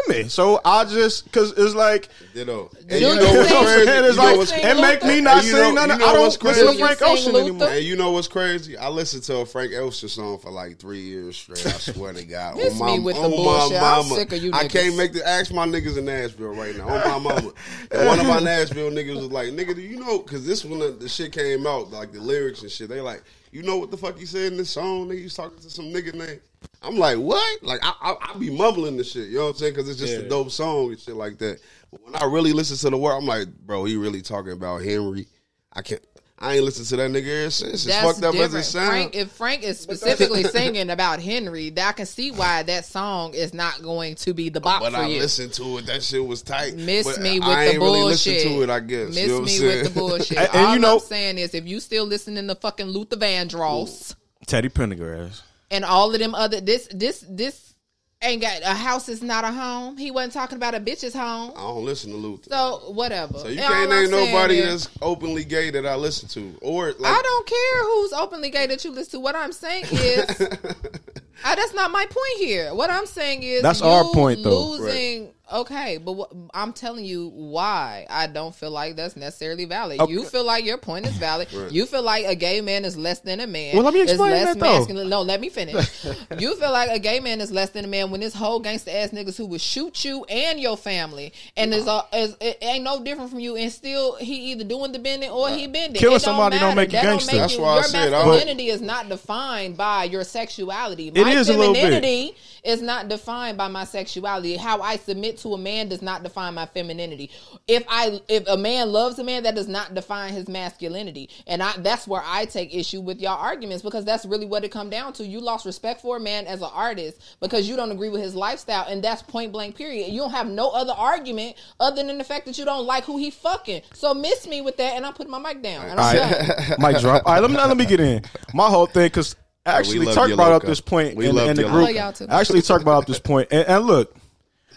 women. 0.09 0.29
So 0.29 0.61
I 0.65 0.85
just 0.85 1.25
because 1.25 1.53
it's 1.53 1.75
like 1.75 2.09
Ditto. 2.35 2.71
And 2.89 3.01
you 3.01 3.09
you 3.09 3.15
know 3.17 3.33
what's 3.35 3.49
sing- 3.51 3.65
crazy? 3.65 3.91
it's 3.91 4.09
You 4.11 4.17
know 4.17 4.23
like 4.29 4.37
what's 4.37 4.51
sing 4.51 4.61
it 4.65 4.81
make 4.81 5.03
me 5.05 5.21
not 5.21 5.37
And 5.39 5.47
you 5.47 5.53
sing 5.53 5.75
know- 5.75 5.87
nothing. 5.87 5.93
you 5.93 5.99
know 5.99 6.07
I 6.07 6.13
don't 6.15 6.43
listen 6.43 6.67
to? 6.73 6.79
Frank 6.79 7.03
Ocean 7.03 7.25
sing 7.33 7.37
anymore. 7.37 7.69
And 7.69 7.85
you 7.85 7.97
know 7.97 8.11
what's 8.11 8.29
crazy? 8.29 8.77
I 8.77 8.89
listened 8.89 9.23
to 9.25 9.37
a 9.39 9.47
Frank 9.47 9.73
Ocean 9.75 10.09
song 10.09 10.39
for 10.39 10.51
like 10.51 10.79
three 10.79 11.01
years 11.01 11.37
straight. 11.37 11.67
I 11.67 11.71
swear 11.71 12.13
to 12.13 12.25
God. 12.25 12.57
Miss 12.57 12.73
on 12.73 12.79
my, 12.79 12.97
me 12.97 12.99
with 13.01 13.17
the 13.17 13.23
on 13.23 13.31
bullshit. 13.31 13.81
My 13.81 13.89
I'm 13.99 14.09
mama. 14.09 14.15
sick 14.17 14.33
of 14.33 14.43
you 14.43 14.51
I 14.53 14.69
can't 14.69 14.97
make 14.97 15.13
the 15.13 15.27
ask 15.27 15.53
my 15.53 15.67
niggas 15.67 15.97
in 15.99 16.05
Nashville 16.05 16.55
right 16.55 16.77
now. 16.77 16.89
On 16.89 17.23
my 17.23 17.35
mama. 17.35 17.53
And 17.91 18.07
one 18.07 18.21
of 18.21 18.27
my 18.27 18.41
Nashville 18.51 18.91
niggas 18.91 19.17
was 19.17 19.31
like, 19.33 19.49
"Nigga, 19.49 19.75
do 19.75 19.81
you 19.81 19.97
know?" 19.99 20.19
Because 20.19 20.47
this 20.47 20.65
when 20.65 20.79
the, 20.79 20.91
the 20.91 21.09
shit 21.09 21.33
came 21.33 21.67
out, 21.67 21.91
like 21.91 22.13
the 22.13 22.21
lyrics 22.21 22.63
and 22.63 22.71
shit. 22.71 22.89
They 22.89 23.01
like, 23.01 23.23
you 23.53 23.63
know 23.63 23.79
what 23.79 23.91
the 23.91 23.97
fuck 23.97 24.19
he 24.19 24.27
said 24.27 24.53
in 24.53 24.59
this 24.59 24.71
song? 24.71 25.09
Nigga, 25.09 25.23
he's 25.23 25.35
talking 25.35 25.59
to 25.59 25.71
some 25.71 25.87
nigga 25.87 26.15
name. 26.15 26.41
I'm 26.83 26.97
like, 26.97 27.19
what? 27.19 27.63
Like, 27.63 27.81
I, 27.83 27.93
I, 28.01 28.33
I 28.33 28.39
be 28.39 28.51
mumbling 28.51 28.97
the 28.97 29.05
shit. 29.05 29.29
You 29.29 29.39
know 29.39 29.45
what 29.45 29.51
I'm 29.51 29.57
saying? 29.57 29.75
Because 29.75 29.89
it's 29.89 29.99
just 29.99 30.15
a 30.15 30.29
dope 30.29 30.51
song 30.51 30.91
and 30.91 30.99
shit 30.99 31.17
like 31.17 31.39
that. 31.39 31.61
But 31.91 32.05
when 32.05 32.15
I 32.17 32.25
really 32.25 32.53
listen 32.53 32.77
to 32.79 32.91
the 32.91 32.97
word, 32.97 33.17
I'm 33.17 33.27
like, 33.27 33.49
bro, 33.67 33.85
he 33.85 33.97
really 33.97 34.23
talking 34.23 34.53
about 34.53 34.83
Henry. 34.83 35.27
I 35.73 35.83
can't. 35.83 36.05
I 36.43 36.55
ain't 36.55 36.65
listened 36.65 36.87
to 36.89 36.97
that 36.97 37.11
nigga 37.11 37.43
ever 37.43 37.51
since. 37.51 37.73
It's 37.75 37.85
That's 37.85 38.03
fucked 38.07 38.25
up 38.25 38.33
different. 38.33 38.55
as 38.55 38.67
it 38.67 38.71
sounds. 38.71 38.89
Frank, 38.89 39.15
if 39.15 39.31
Frank 39.33 39.63
is 39.63 39.79
specifically 39.79 40.43
singing 40.45 40.89
about 40.89 41.21
Henry, 41.21 41.69
that 41.71 41.89
I 41.89 41.93
can 41.93 42.07
see 42.07 42.31
why 42.31 42.63
that 42.63 42.87
song 42.87 43.35
is 43.35 43.53
not 43.53 43.83
going 43.83 44.15
to 44.15 44.33
be 44.33 44.49
the 44.49 44.59
bop 44.61 44.81
But 44.81 44.93
for 44.93 45.01
I 45.01 45.07
you. 45.09 45.19
listened 45.19 45.53
to 45.55 45.77
it. 45.79 45.87
That 45.87 46.03
shit 46.03 46.25
was 46.25 46.41
tight. 46.41 46.77
Miss 46.77 47.07
But 47.07 47.21
me 47.23 47.41
with 47.41 47.49
I 47.49 47.65
the 47.67 47.71
ain't 47.73 47.81
really 47.83 48.01
bullshit. 48.01 48.35
listened 48.37 48.55
to 48.57 48.63
it. 48.63 48.71
I 48.71 48.81
guess. 48.81 49.09
Miss 49.09 49.19
you 49.19 49.29
know 49.29 49.41
me 49.43 49.49
saying? 49.49 49.83
with 49.83 49.93
the 49.95 50.01
bullshit. 50.01 50.39
And- 50.39 50.49
and 50.55 50.67
All 50.67 50.75
you 50.75 50.81
know- 50.81 50.95
I'm 50.95 51.01
saying 51.01 51.37
is, 51.39 51.55
if 51.55 51.67
you 51.67 51.79
still 51.79 52.07
listening 52.07 52.49
to 52.49 52.55
fucking 52.55 52.87
Luther 52.87 53.17
Vandross 53.17 54.15
Teddy 54.47 54.71
Pendergrass. 54.71 55.43
and 55.71 55.85
all 55.85 56.13
of 56.15 56.19
them 56.21 56.35
other 56.35 56.63
this 56.63 56.89
this 56.91 57.23
this 57.29 57.75
ain't 58.23 58.43
got 58.43 58.61
a 58.63 58.75
house 58.75 59.09
is 59.09 59.23
not 59.23 59.45
a 59.45 59.51
home. 59.51 59.97
He 59.97 60.11
wasn't 60.11 60.35
talking 60.35 60.57
about 60.57 60.75
a 60.75 60.81
bitch's 60.81 61.15
home. 61.15 61.53
I 61.57 61.61
don't 61.63 61.85
listen 61.85 62.11
to 62.11 62.17
Luther. 62.17 62.51
So 62.51 62.93
whatever. 62.93 63.39
So 63.39 63.49
you 63.49 63.61
And 63.61 63.69
can't 63.73 63.91
name 63.91 64.11
nobody 64.11 64.59
is- 64.59 64.85
that's 64.85 64.99
openly 65.01 65.45
gay 65.45 65.71
that 65.71 65.87
I 65.87 65.95
listen 65.95 66.29
to, 66.31 66.55
or 66.61 66.93
like 66.99 67.19
I 67.19 67.23
don't 67.23 67.47
care 67.47 67.83
who's 67.85 68.13
openly 68.13 68.51
gay 68.51 68.67
that 68.67 68.85
you 68.85 68.91
listen 68.91 69.13
to. 69.13 69.21
What 69.21 69.37
I'm 69.37 69.53
saying 69.53 69.85
is, 69.91 70.41
uh, 70.41 71.55
that's 71.55 71.75
not 71.75 71.91
my 71.91 72.05
point 72.05 72.39
here. 72.39 72.75
What 72.75 72.91
I'm 72.91 73.07
saying 73.07 73.43
is, 73.43 73.63
That's 73.63 73.81
you 73.81 73.87
our 73.87 74.05
point, 74.13 74.43
though. 74.43 74.71
Losing 74.73 75.31
Okay, 75.53 75.99
but 75.99 76.13
what, 76.13 76.33
I'm 76.55 76.73
telling 76.73 77.05
you 77.05 77.29
why 77.35 78.07
I 78.09 78.27
don't 78.27 78.55
feel 78.55 78.71
like 78.71 78.97
that's 78.97 79.17
necessarily 79.17 79.65
valid. 79.65 80.01
Okay. 80.01 80.13
You 80.13 80.25
feel 80.25 80.45
like 80.45 80.65
your 80.65 80.79
point 80.79 81.07
is 81.07 81.13
valid. 81.17 81.49
You 81.71 81.87
feel 81.87 82.03
like 82.03 82.25
a 82.27 82.35
gay 82.35 82.61
man 82.61 82.85
is 82.85 82.97
less 82.97 83.21
than 83.21 83.41
a 83.41 83.47
man. 83.47 83.75
Well, 83.75 83.85
let 83.85 83.95
me 83.95 84.03
explain 84.03 84.31
less 84.33 84.55
that, 84.57 84.87
though. 84.89 85.05
No, 85.05 85.23
let 85.23 85.41
me 85.41 85.49
finish. 85.49 86.05
you 86.39 86.55
feel 86.57 86.71
like 86.71 86.91
a 86.91 86.99
gay 86.99 87.21
man 87.21 87.41
is 87.41 87.51
less 87.51 87.71
than 87.71 87.85
a 87.85 87.89
man 87.89 88.11
when 88.11 88.21
this 88.21 88.35
whole 88.35 88.61
gangster 88.61 88.91
ass 88.93 89.11
niggas 89.11 89.37
who 89.37 89.47
would 89.47 89.61
shoot 89.61 90.05
you 90.05 90.25
and 90.25 90.61
your 90.61 90.77
family 90.77 91.33
and 91.57 91.75
is, 91.75 91.89
uh, 91.89 92.03
is 92.13 92.37
it 92.41 92.59
ain't 92.63 92.85
no 92.85 93.03
different 93.03 93.31
from 93.31 93.41
you 93.41 93.57
and 93.57 93.73
still 93.73 94.17
he 94.17 94.53
either 94.53 94.65
doing 94.65 94.93
the 94.93 94.99
bending 94.99 95.31
or 95.31 95.49
he 95.49 95.67
bending. 95.67 95.99
Killing 96.01 96.17
It 96.17 96.21
somebody 96.21 96.59
don't 96.59 96.77
matter. 96.77 96.77
make 96.77 96.89
you 96.93 96.99
That 96.99 97.03
gangster. 97.03 97.33
Make 97.33 97.41
That's 97.43 97.55
you, 97.57 97.63
why 97.63 97.71
I 97.71 97.75
your 97.77 97.83
said 97.85 98.13
I- 98.13 98.25
masculinity 98.27 98.67
is 98.69 98.81
not 98.81 99.09
defined 99.09 99.77
by 99.77 100.05
your 100.05 100.25
sexuality. 100.25 101.09
It 101.09 101.15
My 101.17 101.33
is 101.33 101.49
a 101.49 101.57
little 101.57 101.75
bit. 101.75 101.83
femininity 101.83 102.37
is 102.63 102.83
not 102.83 103.09
defined 103.09 103.57
by 103.59 103.69
my 103.69 103.85
sexuality. 103.85 104.57
How 104.57 104.81
I 104.81 104.97
submit 104.97 105.39
to 105.41 105.55
a 105.55 105.59
man 105.59 105.89
does 105.89 106.03
not 106.03 106.23
define 106.23 106.55
my 106.55 106.67
femininity. 106.67 107.31
If 107.67 107.85
I 107.89 108.21
if 108.29 108.47
a 108.49 108.57
man 108.57 108.93
loves 108.93 109.19
a 109.19 109.25
man, 109.25 109.43
that 109.45 109.55
does 109.55 109.69
not 109.69 109.95
define 109.95 110.33
his 110.33 110.49
masculinity. 110.49 111.29
And 111.47 111.63
I 111.63 111.73
that's 111.79 112.07
where 112.07 112.23
I 112.25 112.45
take 112.45 112.75
issue 112.75 113.01
with 113.01 113.21
y'all 113.21 113.39
arguments 113.39 113.83
because 113.83 114.05
that's 114.05 114.25
really 114.25 114.47
what 114.47 114.65
it 114.65 114.71
come 114.71 114.91
down 114.91 115.13
to. 115.15 115.27
You 115.27 115.41
lost 115.41 115.67
respect 115.67 116.01
for 116.01 116.17
a 116.17 116.21
man 116.21 116.47
as 116.47 116.63
an 116.63 116.71
artist 116.73 117.21
because 117.41 117.69
you 117.69 117.77
don't 117.77 117.93
agree 117.93 118.09
with 118.09 118.23
his 118.23 118.35
lifestyle, 118.35 118.87
and 118.89 119.03
that's 119.03 119.23
point 119.23 119.53
blank. 119.53 119.77
Period. 119.77 120.11
You 120.11 120.21
don't 120.21 120.33
have 120.33 120.49
no 120.49 120.71
other 120.71 120.93
argument 120.93 121.57
other 121.79 122.03
than 122.03 122.19
the 122.19 122.25
fact 122.25 122.47
that 122.47 122.59
you 122.59 122.65
don't 122.65 122.87
like 122.87 123.05
who 123.05 123.19
he 123.19 123.31
fucking. 123.31 123.83
So 123.95 124.15
miss 124.15 124.47
me 124.47 124.61
with 124.61 124.77
that, 124.79 124.95
and 124.95 125.07
I'm 125.07 125.15
putting 125.15 125.31
my 125.31 125.39
mic 125.39 125.63
down. 125.63 125.87
And 125.87 126.01
I'm 126.01 126.17
right, 126.17 126.79
mic 126.79 127.01
drop. 127.01 127.23
All 127.27 127.35
right, 127.35 127.41
let 127.41 127.51
me 127.51 127.57
let 127.57 127.77
me 127.77 127.87
get 127.87 128.01
in. 128.01 128.23
My 128.55 128.69
whole 128.69 128.87
thing 128.87 129.07
because 129.07 129.37
actually 129.65 130.07
love 130.07 130.15
Turk 130.15 130.35
brought 130.37 130.53
up 130.53 130.63
this 130.63 130.81
point 130.81 131.17
We 131.17 131.29
in, 131.29 131.39
in 131.39 131.57
the 131.57 131.65
group. 131.65 131.75
Loco. 131.75 131.93
Y'all 131.93 132.13
too. 132.13 132.27
Actually, 132.29 132.63
Turk 132.63 132.85
brought 132.85 133.03
up 133.03 133.07
this 133.07 133.21
point, 133.21 133.49
and, 133.51 133.67
and 133.67 133.85
look, 133.85 134.17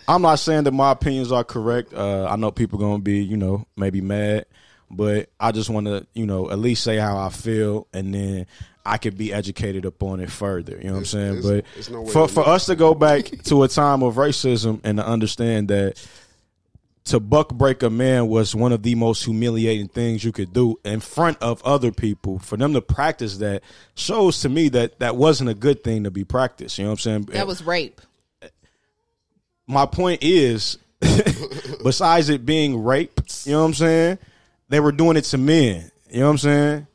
I'm 0.07 0.21
not 0.21 0.35
saying 0.35 0.63
that 0.65 0.71
my 0.73 0.91
opinions 0.91 1.31
are 1.31 1.43
correct. 1.43 1.93
Uh, 1.93 2.25
I 2.29 2.35
know 2.35 2.51
people 2.51 2.79
gonna 2.79 2.99
be, 3.01 3.19
you 3.23 3.37
know, 3.37 3.65
maybe 3.75 4.01
mad, 4.01 4.45
but 4.91 5.29
I 5.39 5.51
just 5.51 5.69
want 5.69 5.87
to, 5.87 6.05
you 6.13 6.25
know, 6.25 6.49
at 6.51 6.59
least 6.59 6.83
say 6.83 6.97
how 6.97 7.17
I 7.17 7.29
feel, 7.29 7.87
and 7.93 8.13
then 8.13 8.45
I 8.85 8.97
could 8.97 9.17
be 9.17 9.33
educated 9.33 9.85
upon 9.85 10.19
it 10.19 10.29
further. 10.29 10.77
You 10.77 10.85
know 10.87 10.93
what 10.93 10.99
I'm 10.99 11.05
saying? 11.05 11.37
it's- 11.37 11.45
but 11.45 11.65
it's 11.77 11.89
no 11.89 12.05
for 12.05 12.27
for 12.27 12.47
us 12.47 12.65
to 12.67 12.75
go 12.75 12.93
back 12.93 13.25
to 13.45 13.63
a 13.63 13.67
time 13.67 14.03
of 14.03 14.15
racism 14.15 14.81
and 14.83 14.97
to 14.97 15.05
understand 15.07 15.69
that 15.69 16.05
to 17.05 17.19
buck 17.19 17.53
break 17.53 17.83
a 17.83 17.89
man 17.89 18.27
was 18.29 18.55
one 18.55 18.71
of 18.71 18.81
the 18.81 18.95
most 18.95 19.25
humiliating 19.25 19.89
things 19.89 20.23
you 20.23 20.31
could 20.31 20.53
do 20.53 20.79
in 20.85 21.01
front 21.01 21.37
of 21.41 21.61
other 21.63 21.91
people. 21.91 22.39
For 22.39 22.55
them 22.55 22.71
to 22.73 22.81
practice 22.81 23.39
that 23.39 23.61
shows 23.95 24.39
to 24.41 24.49
me 24.49 24.69
that 24.69 24.99
that 24.99 25.17
wasn't 25.17 25.49
a 25.49 25.53
good 25.53 25.83
thing 25.83 26.05
to 26.05 26.11
be 26.11 26.23
practiced. 26.23 26.77
You 26.77 26.85
know 26.85 26.91
what 26.91 26.93
I'm 26.93 26.99
saying? 26.99 27.21
That 27.33 27.45
was 27.47 27.61
rape. 27.61 27.99
My 29.67 29.85
point 29.85 30.23
is, 30.23 30.77
besides 31.83 32.29
it 32.29 32.45
being 32.45 32.83
rape, 32.83 33.19
you 33.45 33.53
know 33.53 33.59
what 33.61 33.65
I'm 33.67 33.73
saying? 33.73 34.19
They 34.69 34.79
were 34.79 34.91
doing 34.91 35.17
it 35.17 35.23
to 35.25 35.37
men. 35.37 35.91
You 36.09 36.19
know 36.21 36.25
what 36.27 36.31
I'm 36.31 36.37
saying? 36.37 36.87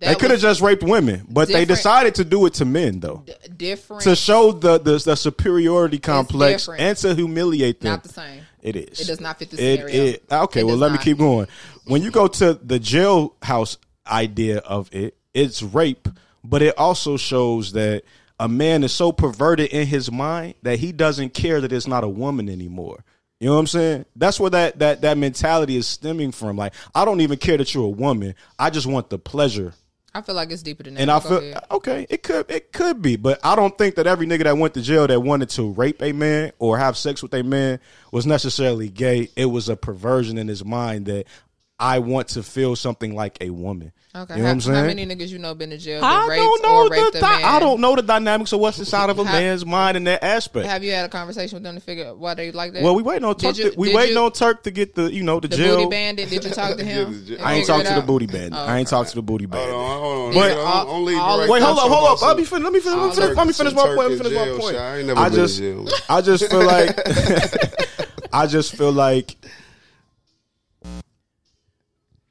That 0.00 0.08
they 0.08 0.14
could 0.16 0.30
have 0.32 0.40
just 0.40 0.60
raped 0.60 0.82
women, 0.82 1.26
but 1.30 1.48
they 1.48 1.64
decided 1.64 2.16
to 2.16 2.24
do 2.24 2.46
it 2.46 2.54
to 2.54 2.64
men 2.64 3.00
though. 3.00 3.22
d- 3.24 3.32
different. 3.56 4.02
To 4.02 4.16
show 4.16 4.52
the, 4.52 4.78
the 4.78 4.98
the 4.98 5.14
superiority 5.16 5.98
complex 5.98 6.68
and 6.68 6.96
to 6.98 7.14
humiliate 7.14 7.80
them. 7.80 7.92
not 7.92 8.02
the 8.02 8.08
same. 8.08 8.42
It 8.60 8.76
is. 8.76 9.00
It 9.00 9.06
does 9.06 9.20
not 9.20 9.38
fit 9.38 9.50
the 9.50 9.56
It- 9.62 9.76
scenario. 9.80 10.04
it- 10.04 10.24
okay, 10.30 10.60
It 10.60 10.64
well, 10.64 10.74
does 10.74 10.80
let 10.80 10.92
me 10.92 10.98
keep 10.98 11.18
going. 11.18 11.46
When 11.86 12.02
you 12.02 12.10
go 12.10 12.26
to 12.28 12.54
the 12.54 12.80
jailhouse 12.80 13.76
idea 14.06 14.58
of 14.58 14.88
it, 14.92 15.16
it's 15.32 15.62
rape, 15.62 16.08
but 16.42 16.60
it 16.62 16.76
also 16.78 17.16
shows 17.16 17.72
that 17.72 18.02
a 18.40 18.48
man 18.48 18.82
is 18.84 18.92
so 18.92 19.12
perverted 19.12 19.70
in 19.70 19.86
his 19.86 20.10
mind 20.10 20.54
that 20.62 20.78
he 20.78 20.92
doesn't 20.92 21.34
care 21.34 21.60
that 21.60 21.72
it's 21.72 21.86
not 21.86 22.04
a 22.04 22.08
woman 22.08 22.48
anymore. 22.48 23.04
You 23.40 23.48
know 23.48 23.54
what 23.54 23.60
I'm 23.60 23.66
saying? 23.66 24.04
That's 24.16 24.40
where 24.40 24.50
that 24.50 24.78
that 24.78 25.02
that 25.02 25.18
mentality 25.18 25.76
is 25.76 25.86
stemming 25.86 26.32
from. 26.32 26.56
Like, 26.56 26.72
I 26.94 27.04
don't 27.04 27.20
even 27.20 27.38
care 27.38 27.56
that 27.58 27.74
you're 27.74 27.84
a 27.84 27.88
woman. 27.88 28.34
I 28.58 28.70
just 28.70 28.86
want 28.86 29.10
the 29.10 29.18
pleasure 29.18 29.74
I 30.16 30.22
feel 30.22 30.36
like 30.36 30.52
it's 30.52 30.62
deeper 30.62 30.84
than 30.84 30.94
that. 30.94 31.00
and 31.00 31.10
I 31.10 31.18
Go 31.18 31.28
feel 31.28 31.38
ahead. 31.38 31.64
okay. 31.72 32.06
It 32.08 32.22
could 32.22 32.48
it 32.48 32.72
could 32.72 33.02
be, 33.02 33.16
but 33.16 33.40
I 33.42 33.56
don't 33.56 33.76
think 33.76 33.96
that 33.96 34.06
every 34.06 34.26
nigga 34.28 34.44
that 34.44 34.56
went 34.56 34.74
to 34.74 34.80
jail 34.82 35.08
that 35.08 35.20
wanted 35.20 35.48
to 35.50 35.72
rape 35.72 36.00
a 36.00 36.12
man 36.12 36.52
or 36.60 36.78
have 36.78 36.96
sex 36.96 37.20
with 37.20 37.34
a 37.34 37.42
man 37.42 37.80
was 38.12 38.24
necessarily 38.24 38.88
gay. 38.88 39.28
It 39.34 39.46
was 39.46 39.68
a 39.68 39.74
perversion 39.76 40.38
in 40.38 40.46
his 40.46 40.64
mind 40.64 41.06
that 41.06 41.26
I 41.78 41.98
want 41.98 42.28
to 42.28 42.42
feel 42.44 42.76
something 42.76 43.14
like 43.16 43.36
a 43.40 43.50
woman. 43.50 43.92
Okay. 44.16 44.34
You 44.36 44.42
know 44.42 44.44
how, 44.44 44.50
what 44.50 44.54
I'm 44.54 44.60
saying? 44.60 44.76
how 44.78 44.86
many 44.86 45.06
niggas 45.06 45.28
you 45.30 45.40
know 45.40 45.56
been 45.56 45.70
to 45.70 45.76
jail? 45.76 46.04
I 46.04 46.28
don't 46.36 46.62
know 46.62 46.76
or 46.76 46.84
the 46.88 46.90
raped 46.94 47.16
a 47.16 47.20
di- 47.20 47.28
man? 47.40 47.44
I 47.44 47.58
don't 47.58 47.80
know 47.80 47.96
the 47.96 48.02
dynamics 48.02 48.52
of 48.52 48.60
what's 48.60 48.78
inside 48.78 49.10
of 49.10 49.18
a 49.18 49.24
How- 49.24 49.32
man's 49.32 49.66
mind 49.66 49.96
in 49.96 50.04
that 50.04 50.22
aspect. 50.22 50.66
Have 50.68 50.84
you 50.84 50.92
had 50.92 51.04
a 51.04 51.08
conversation 51.08 51.56
with 51.56 51.64
them 51.64 51.74
to 51.74 51.80
figure 51.80 52.06
out 52.06 52.18
why 52.18 52.34
they 52.34 52.52
like 52.52 52.74
that? 52.74 52.82
well, 52.84 52.94
we 52.94 53.02
waiting 53.02 53.24
on 53.24 53.34
Turk. 53.34 53.58
You- 53.58 53.72
to, 53.72 53.76
we 53.76 53.92
waiting 53.92 54.14
you- 54.14 54.22
on 54.22 54.30
Turk 54.30 54.62
to 54.62 54.70
get 54.70 54.94
the 54.94 55.12
you 55.12 55.24
know 55.24 55.40
the, 55.40 55.48
the 55.48 55.56
jail. 55.56 55.76
booty 55.78 55.90
bandit. 55.90 56.30
Did 56.30 56.44
you 56.44 56.50
talk 56.50 56.76
to 56.78 56.84
him? 56.84 57.12
Yeah, 57.12 57.18
the 57.18 57.24
j- 57.26 57.34
and 57.38 57.42
I 57.44 57.54
ain't 57.54 57.62
figure 57.66 57.74
oh, 57.74 57.76
talked 57.82 57.88
to 57.88 58.00
the 58.00 58.06
booty 58.06 58.26
bandit. 58.26 58.52
I 58.54 58.78
ain't 58.78 58.88
talked 58.88 59.08
to 59.10 59.16
the 59.16 59.22
booty 59.22 59.46
bandit. 59.46 59.74
Hold 59.74 59.84
on, 59.84 60.00
hold 60.00 60.28
on. 60.28 60.34
But- 60.34 60.50
nigga, 60.52 60.54
don't- 60.54 60.86
don't 60.86 61.04
leave 61.04 61.18
all- 61.18 61.38
Wait, 61.48 61.62
hold 61.62 61.78
up, 61.80 61.88
hold 61.90 62.08
up. 62.08 62.18
about 62.18 62.26
Let 62.28 62.36
me 62.36 62.44
finish. 62.44 62.62
Let 62.64 62.72
me 62.72 62.80
finish. 62.80 62.96
Let 62.96 63.02
me 63.02 63.08
Oh, 63.08 63.12
finish, 63.12 63.36
let 63.36 63.46
me 63.48 63.52
some 63.52 63.66
finish 63.66 63.74
my 63.74 63.86
point. 63.86 63.98
Let 63.98 64.10
me 64.12 64.16
finish 64.18 64.32
my 64.38 64.58
point. 64.60 64.76
I 64.76 64.96
ain't 64.98 65.06
never 65.08 65.18
I 65.20 65.28
been 65.28 65.38
to 65.48 65.84
just. 65.88 66.10
I 66.10 66.20
just 66.20 66.48
feel 66.48 66.64
like, 66.64 66.98
I 68.32 68.46
just 68.46 68.76
feel 68.76 68.92
like 68.92 69.34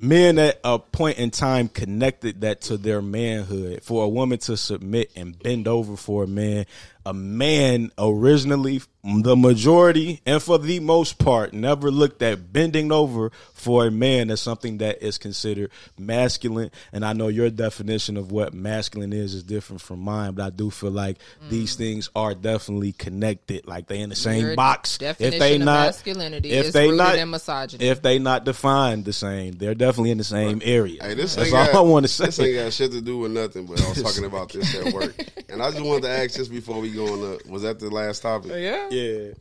men 0.03 0.37
at 0.37 0.59
a 0.65 0.77
point 0.77 1.17
in 1.17 1.31
time 1.31 1.69
connected 1.69 2.41
that 2.41 2.61
to 2.61 2.77
their 2.77 3.01
manhood. 3.01 3.81
For 3.83 4.03
a 4.03 4.07
woman 4.07 4.37
to 4.39 4.57
submit 4.57 5.11
and 5.15 5.37
bend 5.41 5.67
over 5.67 5.95
for 5.95 6.25
a 6.25 6.27
man, 6.27 6.65
a 7.05 7.13
man 7.13 7.91
originally, 7.97 8.81
the 9.03 9.35
majority, 9.35 10.21
and 10.25 10.41
for 10.41 10.57
the 10.57 10.79
most 10.79 11.17
part, 11.17 11.53
never 11.53 11.91
looked 11.91 12.21
at 12.21 12.53
bending 12.53 12.91
over 12.91 13.31
for 13.53 13.85
a 13.85 13.91
man 13.91 14.29
as 14.29 14.39
something 14.39 14.77
that 14.77 15.03
is 15.03 15.17
considered 15.17 15.71
masculine. 15.97 16.71
And 16.93 17.03
I 17.03 17.11
know 17.11 17.27
your 17.27 17.49
definition 17.49 18.15
of 18.15 18.31
what 18.31 18.53
masculine 18.53 19.11
is 19.11 19.33
is 19.33 19.43
different 19.43 19.81
from 19.81 19.99
mine, 19.99 20.33
but 20.33 20.43
I 20.43 20.49
do 20.49 20.69
feel 20.69 20.91
like 20.91 21.17
mm. 21.17 21.49
these 21.49 21.75
things 21.75 22.09
are 22.15 22.33
definitely 22.33 22.93
connected. 22.93 23.67
Like 23.67 23.87
they 23.87 23.99
in 23.99 24.09
the 24.09 24.15
same 24.15 24.45
Your 24.45 24.55
box. 24.55 24.95
If 24.95 24.99
definition 24.99 25.39
they 25.39 25.55
of 25.55 25.61
not, 25.61 25.85
masculinity 25.87 26.51
if 26.51 26.67
is 26.67 26.73
they 26.73 26.85
rooted 26.85 26.97
not, 26.97 27.15
in 27.17 27.29
misogyny. 27.29 27.85
if 27.85 28.01
they 28.01 28.19
not 28.19 28.45
defined 28.45 29.03
the 29.03 29.13
same, 29.13 29.53
they're 29.53 29.75
definitely 29.75 30.11
in 30.11 30.17
the 30.17 30.23
same 30.23 30.61
area. 30.63 31.03
Hey, 31.03 31.13
this 31.15 31.35
That's 31.35 31.49
ain't 31.49 31.57
all 31.57 31.65
got, 31.65 31.75
I 31.75 31.81
want 31.81 32.07
to 32.07 32.21
This 32.23 32.39
ain't 32.39 32.55
got 32.55 32.71
shit 32.71 32.91
to 32.91 33.01
do 33.01 33.17
with 33.17 33.31
nothing, 33.33 33.65
but 33.65 33.81
I 33.81 33.89
was 33.89 34.01
talking 34.01 34.23
about 34.23 34.53
this 34.53 34.73
at 34.75 34.93
work. 34.93 35.15
And 35.53 35.61
I 35.61 35.69
just 35.69 35.83
wanted 35.83 36.01
to 36.03 36.09
ask 36.09 36.35
just 36.35 36.49
before 36.49 36.81
we 36.81 36.91
go 36.93 37.11
on 37.13 37.19
the 37.21 37.41
was 37.49 37.63
that 37.63 37.79
the 37.79 37.89
last 37.89 38.21
topic? 38.21 38.51
Oh, 38.53 38.57
yeah. 38.57 38.89
Yeah. 38.89 39.33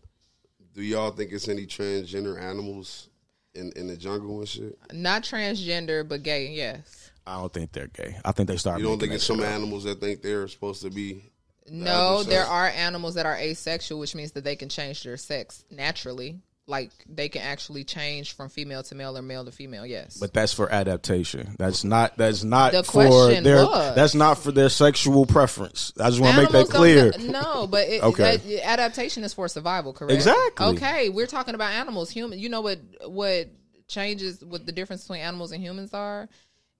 Do 0.75 0.83
y'all 0.83 1.11
think 1.11 1.33
it's 1.33 1.49
any 1.49 1.67
transgender 1.67 2.41
animals 2.41 3.09
in, 3.55 3.73
in 3.77 3.89
the 3.89 3.97
jungle 3.97 4.39
and 4.39 4.49
shit? 4.49 4.79
Not 4.93 5.23
transgender, 5.23 6.07
but 6.09 6.23
gay. 6.23 6.49
Yes. 6.49 7.11
I 7.27 7.39
don't 7.39 7.53
think 7.53 7.73
they're 7.73 7.89
gay. 7.89 8.17
I 8.25 8.33
think 8.33 8.49
they 8.49 8.57
start. 8.57 8.81
You 8.81 8.87
don't 8.87 8.99
think 8.99 9.13
it's 9.13 9.25
some 9.25 9.41
up. 9.41 9.47
animals 9.47 9.85
that 9.85 10.01
think 10.01 10.23
they're 10.23 10.49
supposed 10.49 10.83
to 10.83 10.91
be 10.91 11.23
No, 11.71 12.23
there 12.23 12.45
are 12.45 12.67
animals 12.69 13.15
that 13.15 13.27
are 13.27 13.37
asexual, 13.37 14.01
which 14.01 14.15
means 14.15 14.33
that 14.33 14.45
they 14.45 14.57
can 14.57 14.69
change 14.69 15.03
their 15.05 15.17
sex 15.17 15.65
naturally. 15.71 16.41
Like 16.69 16.93
they 17.09 17.29
can 17.29 17.43
actually 17.43 17.83
change 17.83 18.37
from 18.37 18.49
female 18.49 18.85
to 18.85 18.95
male 18.95 19.19
or 19.19 19.23
male 19.23 19.45
to 19.45 19.51
female. 19.51 19.85
Yes. 19.85 20.17
But 20.19 20.33
that's 20.33 20.53
for 20.53 20.71
adaptation. 20.73 21.57
That's 21.59 21.83
not. 21.83 22.17
That's 22.17 22.45
not 22.45 22.71
The 22.73 22.85
for 22.85 23.33
their. 23.35 23.65
was- 23.65 23.95
That's 23.97 24.15
not 24.15 24.39
for 24.39 24.53
their 24.53 24.69
sexual 24.69 25.27
preference. 25.27 25.93
I 25.99 26.09
just 26.11 26.21
want 26.21 26.37
to 26.37 26.43
make 26.43 26.51
that 26.53 26.69
clear. 26.69 27.13
No, 27.19 27.67
but 27.67 27.89
it, 27.89 28.03
Okay. 28.05 28.37
that- 28.37 28.65
adaptation 28.65 29.25
is 29.25 29.35
for 29.35 29.49
survival, 29.49 29.93
correct? 29.93 30.13
Exactly. 30.13 30.67
Okay, 30.67 31.09
we're 31.09 31.27
talking 31.27 31.57
about 31.57 31.73
animals. 31.73 32.11
Human. 32.11 32.39
You 32.39 32.49
know 32.49 32.61
what? 32.61 32.79
What 33.07 33.49
changes? 33.89 34.45
What 34.45 34.65
the 34.65 34.73
difference 34.73 35.03
between 35.03 35.21
animals 35.21 35.51
and 35.51 35.61
humans 35.63 35.93
are 35.93 36.29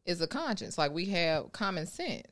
is 0.07 0.21
a 0.21 0.29
conscience. 0.29 0.79
Like 0.79 0.93
we 0.93 1.07
have 1.07 1.51
common 1.51 1.87
sense. 1.87 2.29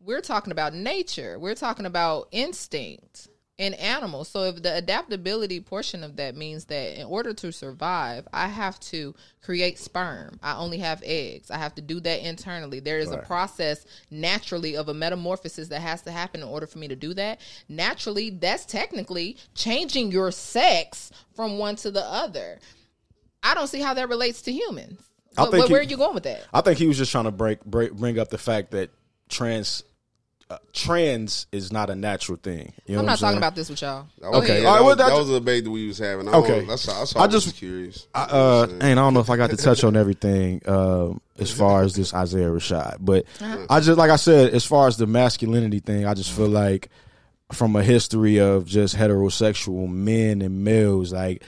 We're 0.00 0.20
talking 0.20 0.52
about 0.52 0.74
nature. 0.74 1.40
We're 1.40 1.56
talking 1.56 1.86
about 1.86 2.28
instinct 2.30 3.26
in 3.58 3.74
animals. 3.74 4.28
So 4.28 4.44
if 4.44 4.62
the 4.62 4.76
adaptability 4.76 5.60
portion 5.60 6.04
of 6.04 6.16
that 6.16 6.36
means 6.36 6.66
that 6.66 6.98
in 6.98 7.06
order 7.06 7.34
to 7.34 7.52
survive, 7.52 8.26
I 8.32 8.46
have 8.46 8.78
to 8.80 9.16
create 9.42 9.80
sperm. 9.80 10.38
I 10.42 10.56
only 10.56 10.78
have 10.78 11.02
eggs. 11.04 11.50
I 11.50 11.58
have 11.58 11.74
to 11.74 11.82
do 11.82 11.98
that 12.00 12.26
internally. 12.26 12.78
There 12.78 13.00
is 13.00 13.10
a 13.10 13.18
process 13.18 13.84
naturally 14.10 14.76
of 14.76 14.88
a 14.88 14.94
metamorphosis 14.94 15.68
that 15.68 15.80
has 15.80 16.02
to 16.02 16.12
happen 16.12 16.40
in 16.40 16.48
order 16.48 16.68
for 16.68 16.78
me 16.78 16.86
to 16.86 16.96
do 16.96 17.12
that. 17.14 17.40
Naturally, 17.68 18.30
that's 18.30 18.64
technically 18.64 19.36
changing 19.54 20.12
your 20.12 20.30
sex 20.30 21.10
from 21.34 21.58
one 21.58 21.74
to 21.76 21.90
the 21.90 22.04
other. 22.04 22.60
I 23.42 23.54
don't 23.54 23.66
see 23.68 23.80
how 23.80 23.94
that 23.94 24.08
relates 24.08 24.40
to 24.42 24.52
humans. 24.52 25.00
I 25.36 25.46
Wh- 25.46 25.50
think 25.50 25.66
wh- 25.66 25.70
where 25.70 25.80
he- 25.80 25.86
are 25.86 25.90
you 25.90 25.96
going 25.96 26.14
with 26.14 26.24
that? 26.24 26.44
I 26.54 26.60
think 26.60 26.78
he 26.78 26.86
was 26.86 26.96
just 26.96 27.10
trying 27.10 27.24
to 27.24 27.32
break, 27.32 27.64
break 27.64 27.92
bring 27.92 28.18
up 28.20 28.28
the 28.28 28.38
fact 28.38 28.70
that 28.70 28.90
trans 29.28 29.82
uh, 30.50 30.56
trans 30.72 31.46
is 31.52 31.70
not 31.72 31.90
a 31.90 31.94
natural 31.94 32.38
thing. 32.42 32.72
You 32.86 32.94
know 32.94 33.00
I'm 33.00 33.04
what 33.06 33.10
not 33.12 33.18
talking 33.18 33.28
saying? 33.32 33.36
about 33.38 33.54
this 33.54 33.68
with 33.68 33.82
y'all. 33.82 34.06
That 34.20 34.30
was, 34.30 34.42
Okay. 34.44 34.52
ahead. 34.52 34.62
yeah, 34.62 34.68
All 34.68 34.74
right, 34.74 34.78
that, 34.78 34.84
well, 34.84 34.96
was, 34.96 35.12
that 35.12 35.18
was 35.18 35.30
a 35.30 35.34
debate 35.40 35.64
that 35.64 35.70
we 35.70 35.86
was 35.86 35.98
having. 35.98 36.26
I 36.28 36.32
Okay. 36.32 36.52
okay, 36.54 36.66
that's, 36.66 36.86
that's 36.86 37.14
all 37.14 37.20
I 37.20 37.24
I 37.24 37.28
was 37.28 37.44
just- 37.44 37.56
curious. 37.56 38.06
I, 38.14 38.22
uh, 38.24 38.66
and 38.80 38.82
I 38.84 38.94
don't 39.02 39.12
know 39.14 39.20
if 39.20 39.28
I 39.28 39.36
got 39.36 39.50
to 39.50 39.56
touch 39.58 39.84
on 39.84 39.94
everything 39.96 40.62
um, 40.66 41.20
as 41.38 41.50
far 41.58 41.82
as 41.82 41.94
this 41.94 42.14
Isaiah 42.14 42.48
Rashad, 42.48 42.96
but 43.00 43.26
Uh-huh. 43.40 43.66
I 43.68 43.80
just 43.80 43.98
like 43.98 44.10
I 44.10 44.16
said, 44.16 44.54
as 44.54 44.64
far 44.64 44.86
as 44.88 44.96
the 44.96 45.06
masculinity 45.06 45.80
thing, 45.80 46.06
I 46.06 46.14
just 46.14 46.32
feel 46.32 46.48
like 46.48 46.88
from 47.52 47.76
a 47.76 47.82
history 47.82 48.38
of 48.40 48.64
just 48.64 48.96
heterosexual 48.96 49.88
men 49.88 50.40
and 50.42 50.64
males, 50.64 51.12
like 51.12 51.42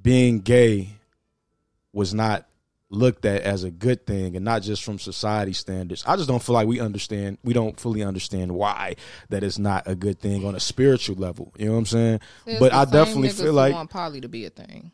being 0.00 0.40
gay 0.40 0.90
was 1.92 2.14
not 2.14 2.46
looked 2.92 3.24
at 3.24 3.42
as 3.42 3.62
a 3.62 3.70
good 3.70 4.04
thing 4.04 4.34
and 4.34 4.44
not 4.44 4.62
just 4.62 4.82
from 4.82 4.98
society 4.98 5.52
standards. 5.52 6.02
I 6.06 6.16
just 6.16 6.28
don't 6.28 6.42
feel 6.42 6.54
like 6.54 6.66
we 6.66 6.80
understand 6.80 7.38
we 7.44 7.52
don't 7.52 7.78
fully 7.78 8.02
understand 8.02 8.52
why 8.52 8.96
that 9.28 9.44
is 9.44 9.58
not 9.58 9.84
a 9.86 9.94
good 9.94 10.18
thing 10.20 10.44
on 10.44 10.54
a 10.56 10.60
spiritual 10.60 11.14
level. 11.16 11.52
You 11.56 11.66
know 11.66 11.72
what 11.72 11.78
I'm 11.78 11.86
saying? 11.86 12.20
It's 12.46 12.58
but 12.58 12.72
I 12.72 12.84
definitely 12.84 13.28
feel 13.30 13.46
who 13.46 13.52
like 13.52 13.74
want 13.74 13.90
poly 13.90 14.20
to 14.22 14.28
be 14.28 14.44
a 14.44 14.50
thing. 14.50 14.90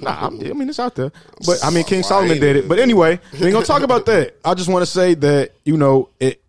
Nah, 0.00 0.10
I'm- 0.24 0.38
I 0.40 0.52
mean, 0.52 0.68
it's 0.68 0.78
out 0.78 0.94
there. 0.94 1.10
But 1.46 1.64
I 1.64 1.70
mean, 1.70 1.84
King 1.86 2.02
Solomon 2.02 2.38
did 2.38 2.56
it? 2.56 2.64
it. 2.64 2.68
But 2.68 2.78
anyway, 2.78 3.18
we 3.32 3.44
ain't 3.46 3.52
gonna 3.52 3.64
talk 3.64 3.82
about 3.82 4.06
that. 4.06 4.36
I 4.44 4.54
just 4.54 4.68
want 4.68 4.82
to 4.82 4.86
say 4.90 5.14
that 5.14 5.52
you 5.64 5.76
know 5.76 6.10
it 6.20 6.42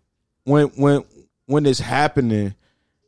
when 0.44 0.66
when 0.76 1.04
when 1.46 1.66
it's 1.66 1.80
happening 1.80 2.54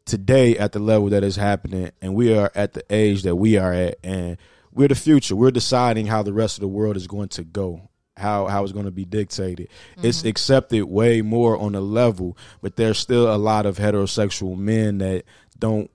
today 0.07 0.57
at 0.57 0.72
the 0.72 0.78
level 0.78 1.11
that 1.11 1.22
it's 1.22 1.36
happening, 1.36 1.91
and 2.01 2.14
we 2.14 2.36
are 2.36 2.51
at 2.55 2.72
the 2.72 2.82
age 2.91 3.22
that 3.24 3.36
we 3.36 3.59
are 3.59 3.72
at, 3.72 3.99
and 4.03 4.39
we're 4.79 4.87
the 4.87 4.95
future. 4.95 5.35
We're 5.35 5.51
deciding 5.51 6.07
how 6.07 6.22
the 6.22 6.33
rest 6.33 6.57
of 6.57 6.61
the 6.61 6.68
world 6.68 6.97
is 6.97 7.09
going 7.09 7.31
to 7.31 7.43
go. 7.43 7.91
How, 8.16 8.47
how 8.47 8.62
it's 8.62 8.72
going 8.72 8.85
to 8.85 8.93
be 8.93 9.05
dictated. 9.05 9.68
It's 10.03 10.24
accepted 10.24 10.85
way 10.85 11.20
more 11.22 11.57
on 11.57 11.74
a 11.74 11.81
level, 11.81 12.37
but 12.61 12.76
there's 12.76 12.99
still 12.99 13.33
a 13.33 13.39
lot 13.39 13.66
of 13.66 13.76
heterosexual 13.76 14.57
men 14.57 14.99
that 14.99 15.24
don't 15.59 15.91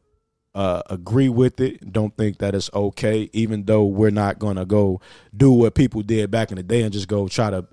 uh, 0.56 0.84
agree 0.90 1.30
with 1.30 1.60
it, 1.60 1.92
don't 1.92 2.16
think 2.16 2.38
that 2.38 2.56
it's 2.56 2.70
okay, 2.74 3.30
even 3.34 3.66
though 3.66 3.86
we're 3.86 4.12
not 4.12 4.40
gonna 4.40 4.66
go 4.66 5.02
do 5.36 5.52
what 5.52 5.76
people 5.76 6.02
did 6.02 6.30
back 6.32 6.52
in 6.52 6.58
the 6.58 6.64
day 6.64 6.84
and 6.84 6.94
just 6.94 7.08
go 7.08 7.28
try 7.28 7.50
to. 7.50 7.66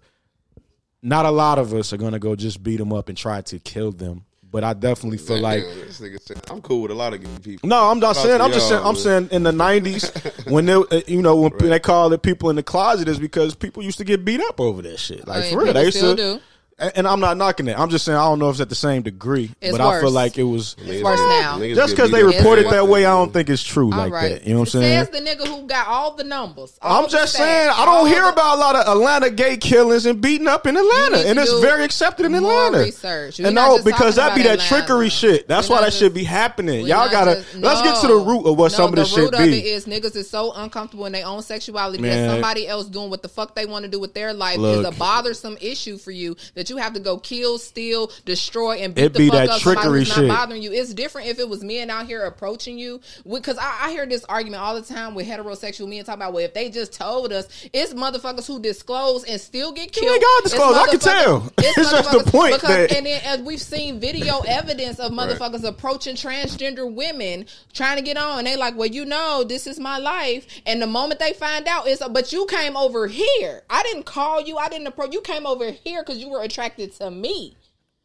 Not 1.02 1.26
a 1.26 1.30
lot 1.30 1.58
of 1.58 1.72
us 1.74 1.92
are 1.92 1.96
gonna 1.98 2.18
go 2.18 2.34
just 2.34 2.62
beat 2.62 2.78
them 2.78 2.92
up 2.92 3.08
and 3.08 3.16
try 3.16 3.40
to 3.42 3.58
kill 3.58 3.92
them, 3.92 4.24
but 4.50 4.64
I 4.64 4.72
definitely 4.74 5.18
feel 5.18 5.40
like. 5.40 5.62
Damn, 5.62 5.78
this 5.80 6.00
nigga 6.00 6.20
said- 6.20 6.40
I'm 6.50 6.60
cool 6.60 6.82
with 6.82 6.90
a 6.90 6.94
lot 6.94 7.14
of 7.14 7.22
gay 7.22 7.28
people. 7.42 7.68
No, 7.68 7.90
I'm 7.90 8.00
not 8.00 8.16
saying. 8.16 8.40
I'm 8.40 8.52
just 8.52 8.68
saying. 8.68 8.82
I'm 8.84 8.96
saying 8.96 9.28
in 9.32 9.42
the 9.42 9.52
'90s 9.52 10.50
when 10.50 10.66
they, 10.66 10.72
uh, 10.74 11.00
you 11.06 11.22
know, 11.22 11.36
when 11.36 11.52
they 11.58 11.78
call 11.80 12.12
it 12.12 12.22
people 12.22 12.50
in 12.50 12.56
the 12.56 12.62
closet 12.62 13.08
is 13.08 13.18
because 13.18 13.54
people 13.54 13.82
used 13.82 13.98
to 13.98 14.04
get 14.04 14.24
beat 14.24 14.40
up 14.40 14.60
over 14.60 14.82
that 14.82 14.98
shit. 14.98 15.26
Like 15.26 15.38
I 15.38 15.40
mean, 15.42 15.52
for 15.52 15.56
real, 15.58 15.66
people 15.68 15.74
they 15.80 15.84
used 15.86 15.96
still 15.98 16.16
to. 16.16 16.34
do. 16.36 16.40
And 16.80 16.92
and 16.96 17.06
I'm 17.06 17.20
not 17.20 17.36
knocking 17.36 17.68
it. 17.68 17.78
I'm 17.78 17.90
just 17.90 18.04
saying 18.06 18.16
I 18.16 18.24
don't 18.24 18.38
know 18.38 18.48
if 18.48 18.54
it's 18.54 18.60
at 18.62 18.68
the 18.70 18.74
same 18.74 19.02
degree, 19.02 19.50
It's 19.60 19.70
but 19.76 19.80
I 19.82 20.00
feel 20.00 20.10
like 20.10 20.38
it 20.38 20.44
was. 20.44 20.74
It's 20.78 21.02
worse 21.04 21.20
now. 21.20 21.58
Just 21.60 21.94
because 21.94 22.10
they 22.10 22.22
up 22.22 22.34
report 22.34 22.58
it 22.58 22.70
that 22.70 22.88
way, 22.88 23.04
I 23.04 23.10
don't 23.10 23.32
think 23.32 23.50
it's 23.50 23.62
true 23.62 23.92
All 23.92 23.98
like 23.98 24.12
right. 24.12 24.32
that. 24.32 24.44
You 24.46 24.54
know 24.54 24.60
what 24.60 24.74
I'm 24.74 24.80
saying? 24.80 25.04
Says 25.04 25.10
the 25.10 25.20
nigga 25.20 25.46
who 25.46 25.66
got 25.66 25.86
all 25.86 26.14
the 26.16 26.24
numbers. 26.24 26.78
all 26.80 27.04
I'm 27.04 27.10
just 27.10 27.34
stats, 27.34 27.38
saying 27.38 27.70
I 27.76 27.84
don't 27.84 28.06
hear 28.08 28.22
the- 28.22 28.30
about 28.32 28.56
a 28.56 28.58
lot 28.58 28.76
of 28.76 28.88
Atlanta 28.96 29.28
gay 29.30 29.58
killings 29.58 30.06
and 30.06 30.20
beating 30.22 30.48
up 30.48 30.66
in 30.66 30.76
Atlanta, 30.76 31.18
and 31.28 31.38
it's 31.38 31.52
very 31.60 31.84
accepted 31.84 32.24
in 32.26 32.34
Atlanta. 32.34 32.78
research. 32.78 33.38
We're 33.38 33.46
and 33.48 33.54
no, 33.54 33.78
because 33.84 34.16
that 34.16 34.30
talking 34.30 34.42
be 34.44 34.48
that 34.48 34.54
about 34.54 34.66
trickery 34.66 35.10
shit. 35.10 35.46
That's 35.48 35.68
We're 35.68 35.76
why 35.76 35.80
that 35.82 35.86
just- 35.88 35.98
should 35.98 36.14
be 36.14 36.24
happening. 36.24 36.86
Y'all 36.86 37.10
gotta 37.10 37.36
just- 37.36 37.54
let's 37.56 37.82
get 37.82 38.00
to 38.00 38.06
the 38.08 38.14
root 38.16 38.46
of 38.46 38.56
what 38.56 38.72
no, 38.72 38.76
some 38.76 38.86
of 38.90 38.94
this 38.96 39.10
the 39.10 39.14
shit 39.16 39.24
root 39.24 39.34
of 39.34 39.40
it 39.40 39.50
be. 39.50 39.68
is 39.68 39.84
niggas 39.84 40.16
is 40.16 40.30
so 40.30 40.52
uncomfortable 40.54 41.04
in 41.04 41.12
their 41.12 41.26
own 41.26 41.42
sexuality 41.42 42.00
that 42.02 42.30
somebody 42.30 42.66
else 42.66 42.86
doing 42.86 43.10
what 43.10 43.20
the 43.22 43.28
fuck 43.28 43.54
they 43.54 43.66
want 43.66 43.84
to 43.84 43.90
do 43.90 44.00
with 44.00 44.14
their 44.14 44.32
life 44.32 44.58
is 44.58 44.86
a 44.86 44.92
bothersome 44.92 45.58
issue 45.60 45.98
for 45.98 46.10
you 46.10 46.34
that 46.54 46.69
you 46.70 46.76
have 46.78 46.94
to 46.94 47.00
go 47.00 47.18
kill, 47.18 47.58
steal, 47.58 48.10
destroy, 48.24 48.76
and 48.78 48.94
beat 48.94 49.04
It 49.06 49.12
the 49.12 49.18
be 49.18 49.28
fuck 49.28 49.34
that 49.38 49.50
up 49.50 49.60
somebody 49.60 49.80
trickery 49.82 49.98
who's 50.00 50.08
shit. 50.12 50.24
not 50.26 50.36
bothering 50.38 50.62
you. 50.62 50.72
It's 50.72 50.94
different 50.94 51.28
if 51.28 51.38
it 51.38 51.48
was 51.48 51.62
men 51.64 51.90
out 51.90 52.06
here 52.06 52.22
approaching 52.24 52.78
you 52.78 53.00
because 53.30 53.58
I, 53.58 53.78
I 53.86 53.90
hear 53.90 54.06
this 54.06 54.24
argument 54.24 54.62
all 54.62 54.74
the 54.80 54.82
time 54.82 55.14
with 55.14 55.26
heterosexual 55.26 55.88
men 55.88 56.04
talking 56.04 56.22
about 56.22 56.32
well 56.32 56.44
if 56.44 56.54
they 56.54 56.70
just 56.70 56.92
told 56.92 57.32
us 57.32 57.68
it's 57.72 57.92
motherfuckers 57.94 58.46
who 58.46 58.60
disclose 58.60 59.24
and 59.24 59.40
still 59.40 59.72
get 59.72 59.94
You 59.96 60.02
killed. 60.02 60.14
ain't 60.14 60.22
gotta 60.22 60.42
disclose. 60.44 60.76
I 60.76 60.86
can 60.88 60.98
tell. 61.00 61.52
It's 61.58 61.90
just 61.90 62.10
the 62.12 62.30
point 62.30 62.54
because, 62.54 62.68
that- 62.88 62.92
and 62.96 63.06
then 63.06 63.20
as 63.24 63.40
we've 63.40 63.60
seen 63.60 64.00
video 64.00 64.40
evidence 64.48 64.98
of 64.98 65.12
motherfuckers 65.12 65.64
approaching 65.64 66.14
transgender 66.16 66.90
women 66.92 67.46
trying 67.72 67.96
to 67.96 68.02
get 68.02 68.16
on. 68.16 68.44
They 68.44 68.56
like, 68.56 68.76
well, 68.76 68.88
you 68.88 69.04
know, 69.04 69.44
this 69.44 69.66
is 69.66 69.78
my 69.80 69.98
life. 69.98 70.46
And 70.66 70.80
the 70.80 70.86
moment 70.86 71.20
they 71.20 71.32
find 71.32 71.66
out, 71.66 71.86
it's 71.86 72.02
but 72.08 72.32
you 72.32 72.46
came 72.46 72.76
over 72.76 73.06
here. 73.06 73.62
I 73.70 73.82
didn't 73.82 74.04
call 74.04 74.40
you. 74.40 74.56
I 74.56 74.68
didn't 74.68 74.86
approach. 74.86 75.12
You 75.12 75.20
came 75.20 75.46
over 75.46 75.70
here 75.70 76.02
because 76.02 76.18
you 76.18 76.28
were 76.28 76.42
attracted 76.42 76.59
to 76.68 77.10
me. 77.10 77.56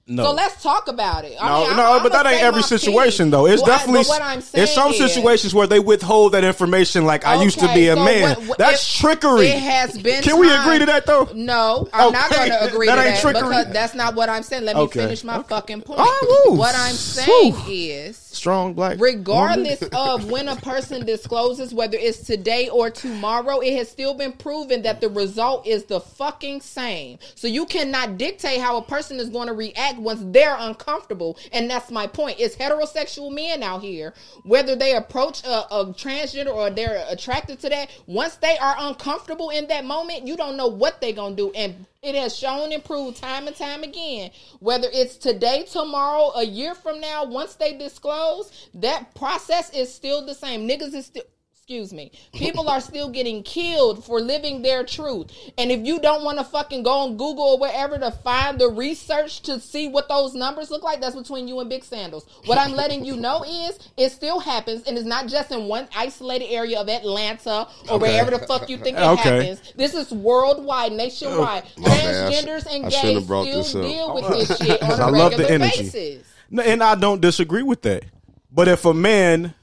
No. 0.08 0.24
So 0.26 0.32
let's 0.34 0.62
talk 0.62 0.88
about 0.88 1.26
it. 1.26 1.36
I 1.42 1.50
no, 1.50 1.68
mean, 1.68 1.78
no, 1.78 2.00
but 2.04 2.12
that 2.12 2.28
ain't 2.28 2.44
every 2.44 2.62
situation 2.62 3.26
piece. 3.26 3.32
though. 3.32 3.48
It's 3.48 3.64
Well, 3.64 3.72
definitely 3.76 4.06
I'm 4.22 4.38
it's 4.54 4.72
some 4.76 4.92
is- 4.92 4.98
situations 5.00 5.56
where 5.56 5.66
they 5.66 5.80
withhold 5.80 6.34
that 6.34 6.44
information. 6.44 7.06
Like 7.06 7.26
I 7.26 7.42
used 7.42 7.58
to 7.60 7.74
be 7.74 7.88
a 7.88 7.96
so 7.96 8.06
man. 8.06 8.22
what- 8.38 8.48
what- 8.50 8.58
That's 8.60 8.84
it- 8.84 9.02
trickery. 9.02 9.48
It 9.48 9.58
has 9.64 9.98
been. 9.98 10.22
Can 10.22 10.38
we 10.38 10.54
agree 10.54 10.78
to 10.78 10.86
that 10.86 11.08
though? 11.08 11.28
No, 11.34 11.90
I'm 11.92 12.12
not 12.14 12.30
going 12.30 12.50
to 12.52 12.64
agree 12.66 12.86
that 12.86 12.98
to 12.98 13.02
ain't 13.02 13.16
that 13.16 13.22
trickery. 13.22 13.50
because 13.50 13.74
that's 13.74 13.96
not 13.96 14.14
what 14.14 14.30
I'm 14.30 14.44
saying. 14.44 14.66
Let 14.66 14.76
me 14.76 14.84
Okay, 14.84 15.00
finish 15.00 15.24
my 15.24 15.38
okay. 15.40 15.48
fucking 15.50 15.82
point. 15.82 16.00
Ah, 16.00 16.04
right, 16.04 16.52
what 16.56 16.76
I'm 16.78 16.94
saying 16.94 17.56
Whew. 17.56 17.74
is 17.74 18.25
Strong 18.36 18.74
black. 18.74 19.00
regardless 19.00 19.82
of 19.94 20.30
when 20.30 20.48
a 20.48 20.56
person 20.58 21.06
discloses 21.06 21.74
whether 21.74 21.98
it's 21.98 22.20
today 22.20 22.70
or 22.70 22.90
tomorrow 22.90 23.60
it 23.60 23.76
has 23.78 23.90
still 23.90 24.14
been 24.14 24.34
proven 24.34 24.82
that 24.84 25.02
the 25.02 25.10
result 25.10 25.66
is 25.66 25.86
the 25.86 26.00
fucking 26.00 26.62
same. 26.62 27.18
So 27.36 27.48
you 27.48 27.66
cannot 27.66 28.18
dictate 28.18 28.60
how 28.60 28.78
a 28.78 28.82
person 28.82 29.20
is 29.20 29.30
going 29.30 29.48
to 29.48 29.54
react 29.54 30.00
once 30.00 30.22
they're 30.26 30.58
uncomfortable. 30.58 31.38
And 31.52 31.70
that's 31.70 31.92
my 31.92 32.08
point. 32.08 32.40
It's 32.40 32.56
heterosexual 32.56 33.34
men 33.34 33.64
out 33.64 33.82
here 33.82 34.14
whether 34.44 34.76
they 34.76 34.96
approach 34.96 35.44
a, 35.44 35.74
a 35.74 35.86
transgender 35.94 36.54
or 36.54 36.70
they're 36.70 37.06
attracted 37.10 37.60
to 37.62 37.70
that 37.70 37.90
once 38.06 38.36
they 38.36 38.58
are 38.58 38.76
uncomfortable 38.80 39.50
in 39.50 39.68
that 39.68 39.86
moment 39.86 40.28
you 40.28 40.36
don't 40.38 40.58
know 40.58 40.68
what 40.68 41.02
they're 41.02 41.14
going 41.14 41.36
to 41.36 41.50
do. 41.50 41.52
And 41.54 41.86
it 42.06 42.16
has 42.16 42.36
shown 42.36 42.72
and 42.72 42.84
proved 42.84 43.18
time 43.18 43.48
and 43.48 43.56
time 43.56 43.84
again 43.84 44.32
whether 44.60 44.88
it's 44.94 45.18
today 45.18 45.64
tomorrow 45.64 46.32
a 46.36 46.44
year 46.44 46.76
from 46.76 47.02
now 47.02 47.26
once 47.26 47.56
they 47.56 47.78
disclose 47.78 48.70
that 48.74 49.14
process 49.16 49.70
is 49.72 49.94
still 49.94 50.26
the 50.26 50.34
same. 50.34 50.68
Niggas 50.68 50.94
is 50.94 51.08
still 51.08 51.24
excuse 51.68 51.92
me 51.92 52.12
people 52.36 52.70
are 52.70 52.80
still 52.80 53.10
getting 53.10 53.42
killed 53.42 54.06
for 54.06 54.22
living 54.22 54.62
their 54.62 54.84
truth 54.84 55.32
and 55.58 55.72
if 55.72 55.84
you 55.84 56.00
don't 56.00 56.24
want 56.24 56.38
to 56.38 56.44
fucking 56.44 56.84
go 56.84 56.92
on 56.92 57.18
google 57.18 57.44
or 57.44 57.58
wherever 57.58 57.98
to 57.98 58.12
find 58.12 58.60
the 58.60 58.68
research 58.70 59.42
to 59.42 59.60
see 59.60 59.88
what 59.88 60.08
those 60.08 60.36
numbers 60.36 60.70
look 60.70 60.84
like 60.84 61.02
that's 61.02 61.16
between 61.16 61.48
you 61.48 61.60
and 61.60 61.68
big 61.68 61.84
sandals 61.84 62.24
what 62.46 62.60
i'm 62.60 62.72
letting 62.74 63.04
you 63.04 63.16
know 63.16 63.44
is 63.44 63.80
it 63.98 64.12
still 64.12 64.40
happens 64.40 64.84
and 64.84 64.96
it's 64.96 65.08
not 65.08 65.26
just 65.26 65.52
in 65.52 65.64
one 65.68 65.88
isolated 65.96 66.46
area 66.52 66.80
of 66.80 66.88
atlanta 66.88 67.68
or 67.90 67.98
wherever 67.98 68.30
the 68.30 68.38
fuck 68.46 68.70
you 68.70 68.78
think 68.78 68.96
it 68.96 69.02
Okay. 69.02 69.48
happens 69.48 69.74
this 69.76 69.96
is 69.96 70.12
worldwide 70.12 70.92
nationwide 70.92 71.64
oh, 71.80 71.82
My 71.82 71.88
bad. 71.88 72.28
I 72.28 72.32
sh- 72.32 72.44
transgenders 72.46 72.76
and 72.76 72.86
I 72.86 72.90
shouldn't 72.90 72.92
gays 72.92 73.14
have 73.16 73.28
brought 73.28 73.48
still 73.48 73.58
this 73.64 73.74
up. 73.76 73.82
deal 73.82 74.14
with 74.14 74.28
this 74.50 74.58
shit 74.68 74.84
on 74.84 75.02
I 75.02 75.08
a 75.08 75.12
love 75.12 75.32
the 75.32 75.38
regular 75.40 75.66
energy. 75.66 75.82
basis 75.82 76.28
and 76.64 76.84
I 76.84 76.94
don't 76.94 77.22
disagree 77.22 77.64
with 77.64 77.82
that. 77.82 78.04
But 78.52 78.68
if 78.68 78.86
a 78.86 78.94
man 78.94 79.56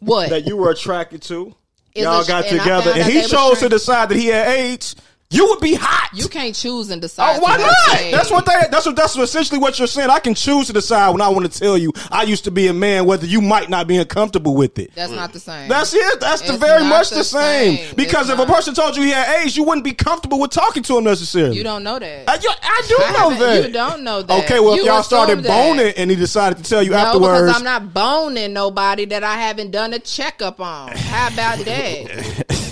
what? 0.00 0.30
That 0.30 0.46
you 0.46 0.56
were 0.56 0.70
attracted 0.70 1.22
to, 1.22 1.54
Is 1.94 2.04
y'all 2.04 2.20
a- 2.22 2.26
got 2.26 2.46
and 2.46 2.58
together, 2.58 2.92
and 2.94 3.04
he 3.10 3.22
chose 3.22 3.60
to 3.60 3.68
decide 3.68 4.08
that 4.10 4.16
he 4.16 4.26
had 4.26 4.48
AIDS, 4.48 4.96
you 5.28 5.44
would 5.48 5.60
be 5.60 5.74
hot. 5.74 6.10
you 6.14 6.28
can't 6.28 6.54
choose 6.54 6.90
and 6.90 7.00
oh, 7.00 7.02
decide 7.02 7.38
Oh, 7.38 7.40
why 7.42 7.56
not? 7.56 8.10
That's 8.12 8.30
what 8.30 8.46
they. 8.46 8.52
That's 8.70 8.86
what. 8.86 8.94
That's 8.94 9.16
essentially 9.16 9.58
what 9.58 9.76
you're 9.78 9.88
saying. 9.88 10.08
I 10.08 10.20
can 10.20 10.34
choose 10.34 10.68
to 10.68 10.72
decide 10.72 11.10
when 11.10 11.20
I 11.20 11.28
want 11.28 11.50
to 11.52 11.58
tell 11.58 11.76
you 11.76 11.92
I 12.12 12.22
used 12.22 12.44
to 12.44 12.52
be 12.52 12.68
a 12.68 12.72
man, 12.72 13.06
whether 13.06 13.26
you 13.26 13.40
might 13.40 13.68
not 13.68 13.88
be 13.88 13.96
uncomfortable 13.96 14.54
with 14.54 14.78
it. 14.78 14.92
that's 14.94 15.10
not 15.10 15.32
the 15.32 15.40
same 15.40 15.68
That's 15.68 15.92
it. 15.94 16.20
That's 16.20 16.42
the 16.42 16.56
very 16.56 16.84
much 16.84 17.10
the 17.10 17.24
same. 17.24 17.76
same. 17.78 17.94
Because 17.96 18.30
It's 18.30 18.38
if 18.40 18.48
a 18.48 18.52
person 18.52 18.72
told 18.74 18.96
you 18.96 19.02
he 19.02 19.10
had 19.10 19.42
AIDS, 19.42 19.56
you 19.56 19.64
wouldn't 19.64 19.84
be 19.84 19.94
comfortable 19.94 20.38
with 20.38 20.52
talking 20.52 20.84
to 20.84 20.98
him 20.98 21.04
necessarily. 21.04 21.56
you 21.56 21.64
don't 21.64 21.82
know 21.82 21.98
that 21.98 22.28
I, 22.28 22.34
you- 22.36 22.50
I 22.62 22.82
do 22.88 22.96
I 23.00 23.12
know 23.12 23.38
that. 23.38 23.66
you 23.66 23.72
don't 23.72 24.02
know 24.04 24.22
that 24.22 24.44
Okay, 24.44 24.60
well, 24.60 24.74
if 24.74 24.80
You 24.80 24.86
y'all 24.86 25.02
started 25.02 25.40
assume 25.40 25.42
that. 25.44 25.76
boning 25.76 25.94
and 25.96 26.08
he 26.10 26.16
decided 26.16 26.58
to 26.62 26.70
tell 26.70 26.82
you 26.84 26.90
no, 26.90 26.98
afterwards, 26.98 27.40
because 27.46 27.56
I'm 27.56 27.64
not 27.64 27.92
boning 27.92 28.52
nobody 28.52 29.06
that 29.06 29.24
I 29.24 29.34
haven't 29.38 29.72
done 29.72 29.92
a 29.92 29.98
checkup 29.98 30.60
on. 30.60 30.92
How 30.96 31.28
about 31.32 31.58
that? 31.64 32.62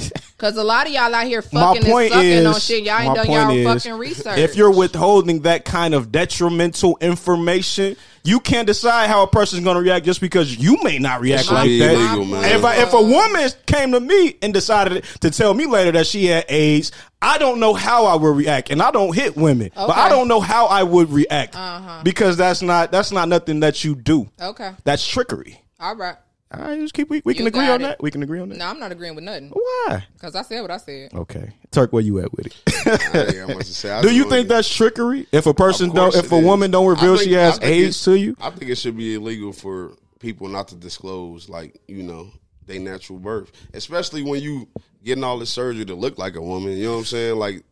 Because 0.45 0.59
a 0.59 0.63
lot 0.65 0.87
of 0.87 0.93
y'all 0.93 1.15
out 1.15 1.27
here 1.27 1.43
my 1.55 1.61
fucking 1.61 1.85
and 1.85 1.91
point 1.91 2.13
sucking 2.13 2.31
is, 2.31 2.47
on 2.47 2.61
shit. 2.61 2.85
Y'all 2.85 2.99
ain't 2.99 3.15
done 3.15 3.27
point 3.27 3.65
y'all 3.65 3.77
is, 3.77 3.83
fucking 3.83 3.99
research. 3.99 4.37
if 4.37 4.57
you're 4.57 4.71
withholding 4.71 5.41
that 5.41 5.65
kind 5.65 5.95
of 5.95 6.13
detrimental 6.13 6.99
information, 7.01 7.97
you 8.25 8.41
can't 8.41 8.67
decide 8.67 9.09
how 9.09 9.23
a 9.23 9.27
person's 9.27 9.65
going 9.65 9.77
to 9.77 9.81
react 9.81 10.05
just 10.05 10.21
because 10.21 10.55
you 10.55 10.77
may 10.83 10.99
not 10.99 11.23
react 11.23 11.45
should 11.45 11.55
like 11.55 11.71
that. 11.79 11.95
illegal, 11.95 12.27
man. 12.27 12.45
If, 12.45 12.63
I, 12.63 12.83
if 12.83 12.93
a 12.93 13.01
woman 13.01 13.49
came 13.65 13.93
to 13.93 14.01
me 14.01 14.37
and 14.43 14.53
decided 14.53 15.05
to 15.21 15.31
tell 15.31 15.55
me 15.55 15.65
later 15.65 15.93
that 15.93 16.07
she 16.07 16.27
had 16.27 16.45
AIDS, 16.51 16.93
I 17.23 17.39
don't 17.39 17.59
know 17.59 17.73
how 17.73 18.05
I 18.05 18.17
would 18.17 18.37
react, 18.37 18.69
and 18.71 18.83
I 18.83 18.91
don't 18.91 19.15
hit 19.15 19.39
women, 19.39 19.71
but 19.75 19.97
I 19.97 20.11
don't 20.11 20.29
know 20.29 20.41
how 20.41 20.67
I 20.67 20.83
would 20.83 21.11
react 21.11 21.57
uh-huh. 21.57 22.03
because 22.05 22.37
that's 22.37 22.61
not 22.61 22.93
that's 22.93 23.13
not 23.13 23.31
nothing 23.31 23.61
that 23.61 23.83
you 23.83 23.95
do. 23.95 24.29
okay, 24.39 24.73
That's 24.85 25.07
trickery. 25.07 25.63
all 25.81 25.97
right. 25.97 26.17
All 26.61 26.69
right, 26.69 26.79
just 26.81 26.95
keep. 26.95 27.09
We, 27.11 27.23
we 27.25 27.35
can 27.35 27.47
agree 27.47 27.69
on 27.69 27.81
it. 27.81 27.85
that. 27.85 28.03
We 28.03 28.11
can 28.11 28.23
agree 28.23 28.41
on 28.41 28.49
that. 28.51 28.59
No, 28.59 28.67
I'm 28.67 28.79
not 28.81 28.93
agreeing 28.93 29.15
with 29.15 29.25
nothing 29.25 29.51
Why? 29.51 30.05
because 30.15 30.35
I 30.35 30.43
said 30.43 30.61
what 30.63 30.71
I 30.71 30.77
said. 30.79 31.13
Okay, 31.15 31.51
Turk, 31.71 31.93
where 31.93 32.03
you 32.03 32.19
at 32.21 32.33
with 32.35 32.47
it? 32.47 32.57
I 32.87 33.19
ain't 33.39 33.49
got 33.49 33.49
much 33.57 33.67
to 33.67 33.75
say. 33.75 33.91
I 33.91 34.03
Do 34.03 34.15
you 34.15 34.29
think 34.29 34.49
that's 34.49 34.69
trickery? 34.75 35.27
If 35.33 35.47
a 35.47 35.55
person 35.55 35.91
Of 35.91 35.95
don't, 35.97 36.15
if 36.15 36.31
a 36.33 36.37
is. 36.37 36.45
woman 36.45 36.71
don't 36.71 36.87
reveal 36.87 37.15
I 37.15 37.17
think- 37.17 37.29
she 37.29 37.33
has 37.35 37.59
think 37.59 37.71
AIDS 37.71 38.01
it- 38.01 38.05
to 38.11 38.19
you, 38.19 38.37
I 38.41 38.51
think 38.51 38.71
it 38.71 38.77
should 38.77 38.97
be 38.97 39.15
illegal 39.15 39.53
for 39.53 39.93
people 40.21 40.49
not 40.49 40.69
to 40.69 40.75
disclose, 40.77 41.49
like 41.49 41.81
you 41.89 42.03
know, 42.03 42.29
their 42.67 42.81
natural 42.81 43.19
birth, 43.19 43.53
especially 43.75 44.23
when 44.23 44.41
you 44.43 44.69
getting 45.05 45.23
all 45.25 45.39
this 45.39 45.51
surgery 45.51 45.85
to 45.85 45.95
look 45.95 46.17
like 46.19 46.35
a 46.37 46.41
woman. 46.43 46.73
You 46.77 46.85
know 46.85 46.93
what 46.93 46.99
I'm 47.01 47.05
saying? 47.05 47.37
Like 47.37 47.63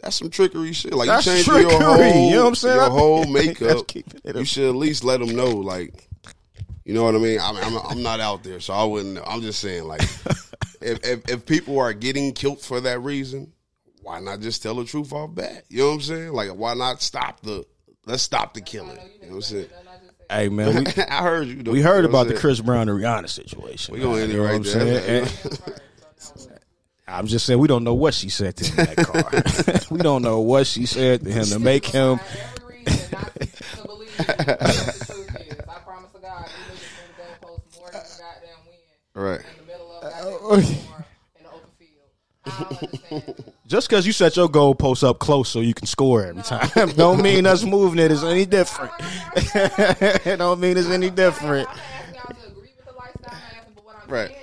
That's 0.00 0.16
some 0.16 0.30
trickery 0.30 0.72
shit. 0.72 0.94
Like 0.94 1.08
That's 1.08 1.26
you 1.26 1.32
change 1.32 1.46
your 1.48 1.60
trickery, 1.68 1.84
whole, 1.84 2.28
you 2.30 2.36
know 2.36 2.42
what 2.42 2.48
I'm 2.48 2.54
saying? 2.54 2.76
your 2.76 2.90
whole 2.90 3.18
That's 3.20 3.30
makeup. 3.60 3.86
keeping 3.88 4.20
it 4.24 4.36
you 4.36 4.44
should 4.44 4.68
at 4.68 4.76
least 4.76 5.02
let 5.04 5.18
them 5.20 5.34
know, 5.34 5.50
like, 5.50 6.06
you 6.90 6.96
know 6.96 7.04
what 7.04 7.14
I 7.14 7.18
mean. 7.18 7.38
I 7.38 7.52
mean, 7.52 7.62
I'm, 7.62 7.76
I'm 7.88 8.02
not 8.02 8.18
out 8.18 8.42
there, 8.42 8.58
so 8.58 8.74
I 8.74 8.82
wouldn't. 8.82 9.14
know. 9.14 9.22
I'm 9.24 9.42
just 9.42 9.60
saying, 9.60 9.84
like, 9.84 10.02
if, 10.80 11.06
if 11.06 11.30
if 11.30 11.46
people 11.46 11.78
are 11.78 11.92
getting 11.92 12.32
killed 12.32 12.60
for 12.60 12.80
that 12.80 12.98
reason, 12.98 13.52
why 14.02 14.18
not 14.18 14.40
just 14.40 14.60
tell 14.60 14.74
the 14.74 14.84
truth 14.84 15.12
off 15.12 15.32
bat? 15.32 15.66
You 15.68 15.78
know 15.78 15.86
what 15.86 15.94
I'm 15.94 16.00
saying? 16.00 16.32
Like, 16.32 16.50
why 16.50 16.74
not 16.74 17.00
stop 17.00 17.42
the? 17.42 17.64
Let's 18.06 18.24
stop 18.24 18.54
the 18.54 18.60
killing. 18.60 18.98
You 19.22 19.28
know 19.28 19.28
what 19.28 19.34
I'm 19.36 19.42
saying? 19.42 19.68
Hey 20.28 20.48
man, 20.48 20.82
we, 20.84 21.02
I 21.08 21.22
heard 21.22 21.46
you. 21.46 21.62
Though, 21.62 21.70
we 21.70 21.80
heard 21.80 22.04
You 22.04 22.10
know 22.10 22.18
about 22.18 22.26
the 22.26 22.34
Chris 22.34 22.60
Brown 22.60 22.88
and 22.88 23.00
Rihanna 23.00 23.28
situation. 23.28 23.94
We 23.94 24.00
gonna 24.00 24.22
end 24.22 24.32
it 24.32 24.40
right 24.40 24.56
I'm 24.56 24.62
there. 24.64 25.26
I'm 27.06 27.28
just 27.28 27.46
saying 27.46 27.60
we 27.60 27.68
don't 27.68 27.84
know 27.84 27.94
what 27.94 28.14
she 28.14 28.30
said 28.30 28.56
to 28.56 28.64
him 28.64 28.78
in 28.80 28.94
that 28.94 29.76
car. 29.78 29.96
we 29.96 30.00
don't 30.00 30.22
know 30.22 30.40
what 30.40 30.66
she 30.66 30.86
said 30.86 31.22
to 31.22 31.30
him 31.30 31.44
to 31.44 31.60
make 31.60 31.86
him. 31.86 32.18
Every 32.56 32.84
reason 32.84 33.10
not 33.12 33.34
to, 33.34 33.46
to 33.46 33.82
believe 33.86 34.18
what 34.18 34.26
the 34.38 35.04
truth 35.06 35.36
is. 35.36 35.60
I 35.68 35.78
promise 35.80 36.12
to 36.12 36.18
God, 36.20 36.48
you 36.48 36.74
niggas 36.74 37.16
gonna 37.18 37.36
go 37.40 37.48
post 37.48 37.78
more 37.78 37.90
than 37.90 38.00
a 38.00 38.02
goddamn 38.02 38.58
win 38.66 38.78
Right. 39.20 39.40
in 39.40 39.46
the 39.58 39.72
middle 39.72 39.92
of 39.92 40.02
goddamn 40.02 40.76
in 41.38 41.44
the 41.44 41.50
open 41.50 41.70
field. 41.78 42.10
I 42.46 42.50
don't 42.50 42.82
understand. 42.82 43.54
Just 43.66 43.88
because 43.88 44.06
you 44.06 44.12
set 44.12 44.34
your 44.36 44.48
goal 44.48 44.74
post 44.74 45.04
up 45.04 45.18
close 45.18 45.48
so 45.48 45.60
you 45.60 45.74
can 45.74 45.86
score 45.86 46.24
every 46.24 46.42
time, 46.42 46.68
don't 46.96 47.22
mean 47.22 47.46
us 47.46 47.62
moving 47.64 47.98
it 48.00 48.10
is 48.10 48.24
any 48.24 48.46
different. 48.46 48.92
don't 50.38 50.58
mean 50.58 50.76
it's 50.76 50.88
any 50.88 51.10
different. 51.10 51.68
I'm 51.68 51.76
not 51.76 51.84
asking 51.94 52.14
y'all 52.14 52.34
to 52.34 52.50
agree 52.50 52.70
with 52.76 52.86
the 52.86 52.92
lifestyle, 52.92 53.24
I'm 53.26 53.30
not 53.32 53.42
asking, 53.58 53.74
but 53.74 53.84
what 53.84 53.96
I'm 54.02 54.10
Right. 54.10 54.30
is, 54.30 54.36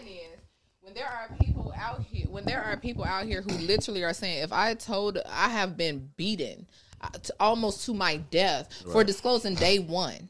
when 0.81 0.93
there 0.93 1.07
are 1.07 1.27
people 1.43 1.73
out 1.75 2.01
here, 2.09 2.27
when 2.29 2.45
there 2.45 2.63
are 2.63 2.77
people 2.77 3.03
out 3.03 3.25
here 3.25 3.41
who 3.41 3.49
literally 3.49 4.03
are 4.03 4.13
saying, 4.13 4.43
if 4.43 4.53
I 4.53 4.75
told, 4.75 5.17
I 5.27 5.49
have 5.49 5.75
been 5.75 6.09
beaten 6.15 6.67
uh, 7.01 7.09
to, 7.09 7.33
almost 7.39 7.85
to 7.87 7.93
my 7.93 8.17
death 8.17 8.69
for 8.91 9.03
disclosing 9.03 9.55
day 9.55 9.79
one. 9.79 10.29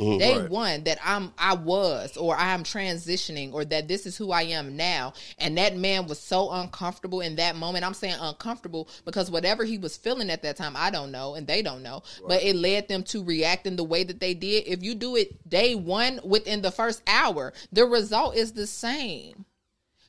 Mm-hmm. 0.00 0.18
Day 0.18 0.46
one 0.46 0.84
that 0.84 0.98
I'm 1.04 1.32
I 1.36 1.54
was 1.54 2.16
or 2.16 2.34
I 2.34 2.54
am 2.54 2.64
transitioning 2.64 3.52
or 3.52 3.66
that 3.66 3.86
this 3.86 4.06
is 4.06 4.16
who 4.16 4.32
I 4.32 4.42
am 4.42 4.74
now. 4.74 5.12
And 5.38 5.58
that 5.58 5.76
man 5.76 6.06
was 6.06 6.18
so 6.18 6.50
uncomfortable 6.50 7.20
in 7.20 7.36
that 7.36 7.54
moment. 7.54 7.84
I'm 7.84 7.92
saying 7.92 8.16
uncomfortable 8.18 8.88
because 9.04 9.30
whatever 9.30 9.62
he 9.64 9.76
was 9.76 9.98
feeling 9.98 10.30
at 10.30 10.42
that 10.42 10.56
time 10.56 10.72
I 10.74 10.90
don't 10.90 11.12
know 11.12 11.34
and 11.34 11.46
they 11.46 11.60
don't 11.60 11.82
know. 11.82 12.02
But 12.26 12.42
it 12.42 12.56
led 12.56 12.88
them 12.88 13.02
to 13.04 13.22
react 13.22 13.66
in 13.66 13.76
the 13.76 13.84
way 13.84 14.02
that 14.04 14.20
they 14.20 14.32
did. 14.32 14.66
If 14.66 14.82
you 14.82 14.94
do 14.94 15.16
it 15.16 15.48
day 15.48 15.74
1 15.74 16.20
within 16.24 16.62
the 16.62 16.70
first 16.70 17.02
hour 17.06 17.52
the 17.70 17.84
result 17.84 18.36
is 18.36 18.52
the 18.52 18.66
same. 18.66 19.44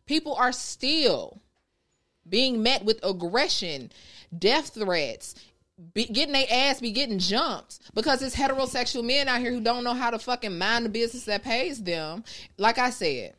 People 0.06 0.36
are 0.36 0.54
still 0.54 1.42
being 2.28 2.64
met 2.64 2.86
with 2.86 3.04
aggression, 3.04 3.92
death 4.38 4.74
threats, 4.74 5.36
be, 5.94 6.06
getting 6.06 6.34
their 6.34 6.46
ass 6.50 6.80
be 6.80 6.92
getting 6.92 7.20
jumped 7.20 7.80
because 7.94 8.22
it's 8.22 8.36
heterosexual 8.36 9.04
men 9.04 9.28
out 9.28 9.40
here 9.40 9.52
who 9.52 9.62
don't 9.62 9.84
know 9.84 9.94
how 9.94 10.10
to 10.12 10.20
fucking 10.20 10.58
mind 10.58 10.86
the 10.86 10.90
business 10.90 11.26
that 11.26 11.44
pays 11.44 11.82
them. 11.82 12.24
Like 12.58 12.78
I 12.78 12.90
said, 12.92 13.34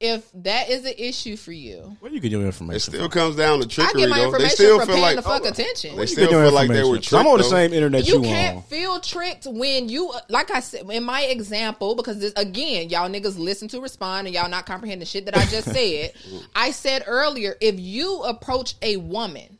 if 0.00 0.30
that 0.32 0.68
is 0.70 0.84
an 0.84 0.92
issue 0.96 1.36
for 1.36 1.50
you, 1.50 1.96
Where 1.98 2.12
you 2.12 2.20
get 2.20 2.30
your 2.30 2.42
information? 2.42 2.94
It 2.94 2.98
information? 2.98 3.10
still 3.10 3.10
from? 3.10 3.10
comes 3.10 3.36
down 3.36 3.58
to 3.58 3.64
I 3.64 3.68
trickery. 3.68 4.00
get 4.02 4.10
my 4.10 4.18
though. 4.20 4.38
They 4.38 4.48
still 4.50 4.78
from 4.78 4.86
feel 4.86 4.94
paying 4.94 5.02
like 5.02 5.16
the 5.16 5.22
fuck 5.22 5.44
attention. 5.44 5.96
They 5.96 6.06
still 6.06 6.24
get 6.26 6.30
your 6.30 6.44
feel 6.44 6.52
like 6.52 6.68
they 6.68 6.82
were. 6.84 6.90
were 6.90 6.96
'Cause 6.98 7.06
tricked. 7.06 7.20
I'm 7.20 7.26
on 7.26 7.38
the 7.38 7.44
same 7.44 7.72
internet 7.72 8.06
you 8.06 8.14
you, 8.14 8.22
can't 8.22 8.56
on. 8.58 8.62
feel 8.62 9.00
tricked 9.00 9.46
when 9.46 9.88
you 9.88 10.12
like 10.28 10.52
I 10.52 10.60
said 10.60 10.88
in 10.88 11.02
my 11.02 11.22
example 11.22 11.96
because 11.96 12.20
this 12.20 12.32
again 12.36 12.90
y'all 12.90 13.08
niggas 13.10 13.36
listen 13.38 13.66
to 13.68 13.80
respond 13.80 14.28
and 14.28 14.36
y'all 14.36 14.48
not 14.48 14.66
comprehend 14.66 15.02
the 15.02 15.06
shit 15.06 15.24
that 15.24 15.36
I 15.36 15.44
just 15.46 15.68
said. 15.72 16.12
I 16.54 16.70
said 16.70 17.02
earlier 17.08 17.56
if 17.60 17.80
you 17.80 18.22
approach 18.22 18.76
a 18.82 18.98
woman 18.98 19.57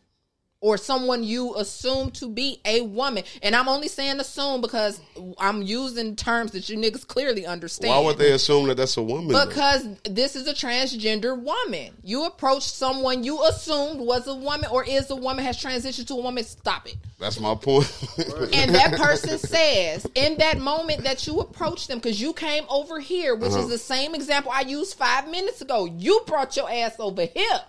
or 0.61 0.77
someone 0.77 1.23
you 1.23 1.55
assume 1.55 2.11
to 2.11 2.29
be 2.29 2.61
a 2.65 2.81
woman, 2.81 3.23
and 3.43 3.55
I'm 3.55 3.69
only 3.69 3.87
saying 3.87 4.19
assume 4.19 4.61
because 4.61 5.01
I'm 5.39 5.63
using 5.63 6.17
terms 6.17 6.51
that 6.51 6.69
you 6.69 6.77
niggas 6.77 7.07
clearly 7.07 7.47
understand. 7.47 7.95
Why 7.95 8.01
would 8.01 8.19
they 8.19 8.33
assume 8.33 8.67
that 8.67 8.77
that's 8.77 8.97
a 8.97 9.03
woman? 9.03 9.29
though? 9.29 9.47
Because 9.47 9.87
this 10.03 10.35
is 10.35 10.49
a 10.49 10.53
transgender 10.55 11.41
woman. 11.41 11.95
You 12.03 12.25
approached 12.25 12.71
someone 12.71 13.23
you 13.23 13.41
assumed 13.45 14.01
was 14.01 14.27
a 14.27 14.35
woman 14.35 14.69
or 14.73 14.83
is 14.85 15.09
a 15.11 15.17
woman, 15.17 15.45
has 15.45 15.57
transitioned 15.63 16.09
to 16.09 16.15
a 16.15 16.21
woman. 16.23 16.43
Stop 16.43 16.89
it. 16.89 16.97
That's 17.21 17.39
my 17.39 17.55
point. 17.55 17.87
And 18.53 18.75
that 18.75 18.95
person 18.97 19.39
says, 19.39 20.07
in 20.17 20.39
that 20.39 20.59
moment 20.59 21.05
that 21.05 21.25
you 21.27 21.39
approached 21.39 21.87
them, 21.89 21.99
because 21.99 22.21
you 22.21 22.33
came 22.33 22.65
over 22.69 22.99
here, 22.99 23.37
which 23.37 23.53
Uh-huh. 23.53 23.61
is 23.63 23.69
the 23.69 23.79
same 23.79 24.15
example 24.15 24.51
I 24.53 24.63
used 24.63 24.95
five 24.99 25.29
minutes 25.31 25.61
ago, 25.61 25.85
you 25.85 26.23
brought 26.27 26.57
your 26.57 26.69
ass 26.71 26.97
over 26.99 27.23
here. 27.27 27.61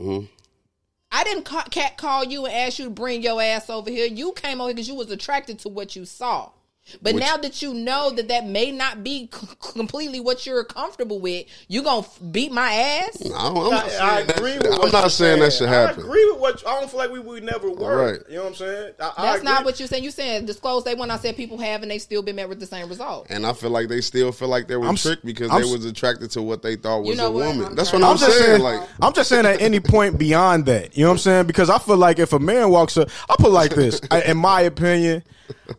Mm-hmm. 0.00 0.26
I 1.10 1.24
didn't 1.24 1.44
cat 1.44 1.96
call 1.96 2.24
you 2.24 2.46
and 2.46 2.54
ask 2.54 2.78
you 2.78 2.86
to 2.86 2.90
bring 2.90 3.22
your 3.22 3.40
ass 3.40 3.70
over 3.70 3.90
here. 3.90 4.06
You 4.06 4.32
came 4.32 4.60
over 4.60 4.72
because 4.72 4.88
you 4.88 4.94
was 4.94 5.10
attracted 5.10 5.58
to 5.60 5.68
what 5.68 5.96
you 5.96 6.04
saw. 6.04 6.50
But 7.02 7.14
Which- 7.14 7.20
now 7.20 7.36
that 7.36 7.62
you 7.62 7.74
know 7.74 8.10
that 8.10 8.28
that 8.28 8.46
may 8.46 8.70
not 8.70 9.02
be 9.02 9.28
c- 9.32 9.46
completely 9.74 10.20
what 10.20 10.46
you're 10.46 10.62
comfortable 10.64 11.18
with, 11.18 11.46
you 11.66 11.82
gonna 11.82 12.00
f- 12.06 12.18
beat 12.30 12.52
my 12.52 12.72
ass? 12.72 13.18
I 13.24 13.28
don't, 13.28 13.56
I'm 13.58 13.70
not 13.70 13.84
I 13.84 13.88
saying 13.88 14.26
that, 14.28 14.36
agree 14.38 14.52
shit- 14.52 14.62
with 14.62 14.72
I'm 14.72 14.90
not 14.92 15.00
you're 15.00 15.10
saying 15.10 15.40
that 15.40 15.52
should 15.52 15.68
happen. 15.68 16.00
I 16.00 16.02
agree 16.04 16.30
with 16.30 16.38
what 16.40 16.66
I 16.66 16.78
don't 16.80 16.88
feel 16.90 16.98
like 16.98 17.10
we 17.10 17.18
would 17.18 17.42
never 17.42 17.70
work. 17.70 18.20
Right. 18.20 18.30
You 18.30 18.36
know 18.36 18.42
what 18.44 18.48
I'm 18.50 18.54
saying? 18.54 18.92
I, 19.00 19.12
I 19.16 19.22
That's 19.32 19.42
not 19.42 19.64
what 19.64 19.80
you're 19.80 19.88
saying. 19.88 20.04
You 20.04 20.10
saying 20.12 20.46
disclose 20.46 20.84
they 20.84 20.94
when 20.94 21.10
I 21.10 21.16
said 21.16 21.36
people 21.36 21.58
have 21.58 21.82
and 21.82 21.90
they 21.90 21.98
still 21.98 22.22
been 22.22 22.36
met 22.36 22.48
with 22.48 22.60
the 22.60 22.66
same 22.66 22.88
result. 22.88 23.26
And 23.30 23.44
I 23.44 23.52
feel 23.52 23.70
like 23.70 23.88
they 23.88 24.00
still 24.00 24.30
feel 24.30 24.48
like 24.48 24.68
they 24.68 24.76
were 24.76 24.86
I'm 24.86 24.94
tricked 24.96 25.24
because 25.24 25.50
I'm 25.50 25.62
they 25.62 25.70
was 25.70 25.84
attracted 25.84 26.30
to 26.32 26.42
what 26.42 26.62
they 26.62 26.76
thought 26.76 27.00
was 27.02 27.16
know 27.16 27.26
a 27.26 27.30
what? 27.32 27.46
woman. 27.48 27.66
I'm 27.66 27.74
That's 27.74 27.92
what 27.92 28.02
I'm, 28.04 28.10
I'm 28.10 28.16
just 28.16 28.30
saying. 28.38 28.60
saying, 28.60 28.62
Like, 28.62 28.88
I'm 29.02 29.12
just 29.12 29.28
saying 29.28 29.44
at 29.44 29.60
any 29.60 29.80
point 29.80 30.18
beyond 30.18 30.66
that, 30.66 30.96
you 30.96 31.02
know 31.02 31.08
what 31.10 31.14
I'm 31.14 31.18
saying? 31.18 31.46
Because 31.46 31.68
I 31.68 31.78
feel 31.78 31.96
like 31.96 32.20
if 32.20 32.32
a 32.32 32.38
man 32.38 32.70
walks 32.70 32.96
up, 32.96 33.08
I 33.28 33.34
put 33.38 33.50
like 33.50 33.74
this. 33.74 34.00
I, 34.10 34.22
in 34.22 34.36
my 34.36 34.60
opinion, 34.62 35.24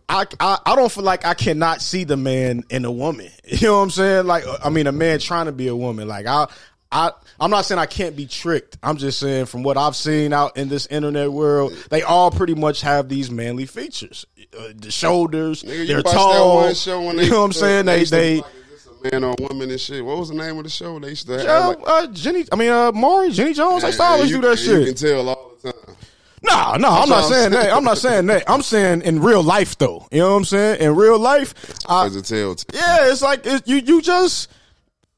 I, 0.10 0.26
I 0.40 0.60
I 0.66 0.76
don't 0.76 0.92
feel 0.98 1.06
like 1.06 1.26
I 1.26 1.34
cannot 1.34 1.82
see 1.82 2.04
the 2.04 2.18
man 2.18 2.64
in 2.70 2.86
a 2.86 2.92
woman. 2.92 3.30
You 3.48 3.68
know 3.68 3.78
what 3.78 3.84
I'm 3.84 3.90
saying? 3.92 4.28
Like 4.28 4.44
I 4.64 4.70
mean, 4.70 4.88
a 4.88 4.92
man 4.92 5.20
trying 5.20 5.46
to 5.46 5.52
be 5.52 5.68
a 5.68 5.76
woman. 5.76 6.08
Like 6.08 6.26
I. 6.26 6.48
I, 6.90 7.12
I'm 7.38 7.52
not 7.52 7.66
saying 7.66 7.80
I 7.80 7.86
can't 7.86 8.16
be 8.16 8.28
tricked. 8.28 8.78
I'm 8.82 8.96
just 8.96 9.20
saying 9.20 9.48
from 9.48 9.62
what 9.62 9.76
I've 9.76 9.96
seen 9.96 10.32
out 10.32 10.56
in 10.56 10.70
this 10.70 10.88
internet 10.88 11.30
world, 11.30 11.74
they 11.90 12.02
all 12.02 12.32
pretty 12.32 12.56
much 12.56 12.80
have 12.80 13.10
these 13.10 13.30
manly 13.30 13.66
features. 13.66 14.26
Uh, 14.58 14.70
the 14.74 14.90
shoulders, 14.90 15.64
nigga, 15.64 15.86
they're 15.86 16.02
tall. 16.02 16.60
that 16.62 16.64
one 16.68 16.76
show 16.76 17.02
when 17.06 17.18
they 17.18 17.26
you 17.26 17.32
know 17.32 17.40
what 17.40 17.48
I'm 17.48 17.52
saying? 17.52 17.88
They 17.88 18.06
they 18.06 18.36
be 18.36 18.42
like, 18.42 18.52
is 18.74 18.86
this 18.86 18.88
a 18.88 19.12
man 19.12 19.24
or 19.26 19.36
woman 19.38 19.70
and 19.70 19.80
shit. 19.82 20.06
What 20.06 20.18
was 20.18 20.30
the 20.30 20.36
name 20.36 20.58
of 20.60 20.64
the 20.64 20.70
show? 20.70 20.98
They 20.98 21.10
used 21.10 21.28
to 21.28 21.34
have 21.34 21.46
uh, 21.50 21.68
like, 21.68 21.80
uh, 21.86 22.08
Jenny. 22.08 22.46
I 22.54 22.56
mean, 22.56 22.70
uh, 22.70 22.94
Maury, 22.94 23.32
Jenny 23.32 23.54
Jones. 23.54 23.84
I 23.84 23.88
used 23.88 24.00
to 24.00 24.06
always 24.06 24.32
you, 24.32 24.42
do 24.42 24.48
that 24.48 24.60
you 24.62 24.66
shit. 24.66 24.86
can 24.86 24.96
tell 24.96 25.28
all 25.28 25.52
the 25.62 25.74
time. 25.74 25.96
No, 26.44 26.76
no, 26.76 26.90
I'm 26.90 27.10
not 27.10 27.24
I'm 27.24 27.30
saying 27.32 27.52
saying. 27.52 27.52
that. 27.52 27.74
I'm 27.74 27.84
not 27.84 27.98
saying 27.98 28.26
that. 28.28 28.44
I'm 28.48 28.62
saying 28.62 29.02
in 29.02 29.22
real 29.22 29.42
life, 29.42 29.78
though. 29.78 30.08
You 30.12 30.20
know 30.20 30.32
what 30.32 30.38
I'm 30.38 30.46
saying? 30.46 30.82
In 30.82 30.96
real 30.96 31.18
life, 31.18 31.54
I, 31.90 32.06
As 32.06 32.16
a 32.32 32.36
yeah, 32.74 33.10
it's 33.12 33.22
like 33.22 33.46
it, 33.46 33.68
you 33.68 33.78
you 33.78 34.02
just. 34.02 34.50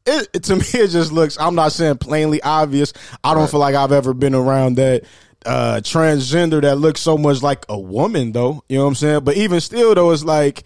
It, 0.05 0.29
it- 0.33 0.43
to 0.43 0.55
me, 0.57 0.63
it 0.73 0.87
just 0.87 1.11
looks. 1.11 1.37
I'm 1.39 1.55
not 1.55 1.73
saying 1.73 1.97
plainly 1.97 2.41
obvious. 2.41 2.93
I 3.23 3.33
don't 3.33 3.49
feel 3.51 3.59
like 3.59 3.75
I've 3.75 3.91
ever 3.91 4.13
been 4.13 4.33
around 4.33 4.75
that 4.77 5.03
uh 5.45 5.81
transgender 5.83 6.61
that 6.61 6.77
looks 6.77 7.01
so 7.01 7.17
much 7.17 7.41
like 7.41 7.65
a 7.69 7.77
woman, 7.77 8.31
though. 8.31 8.63
You 8.69 8.77
know 8.77 8.83
what 8.85 8.89
I'm 8.89 8.95
saying? 8.95 9.23
But 9.25 9.35
even 9.35 9.59
still, 9.59 9.93
though, 9.95 10.11
it's 10.11 10.23
like 10.23 10.63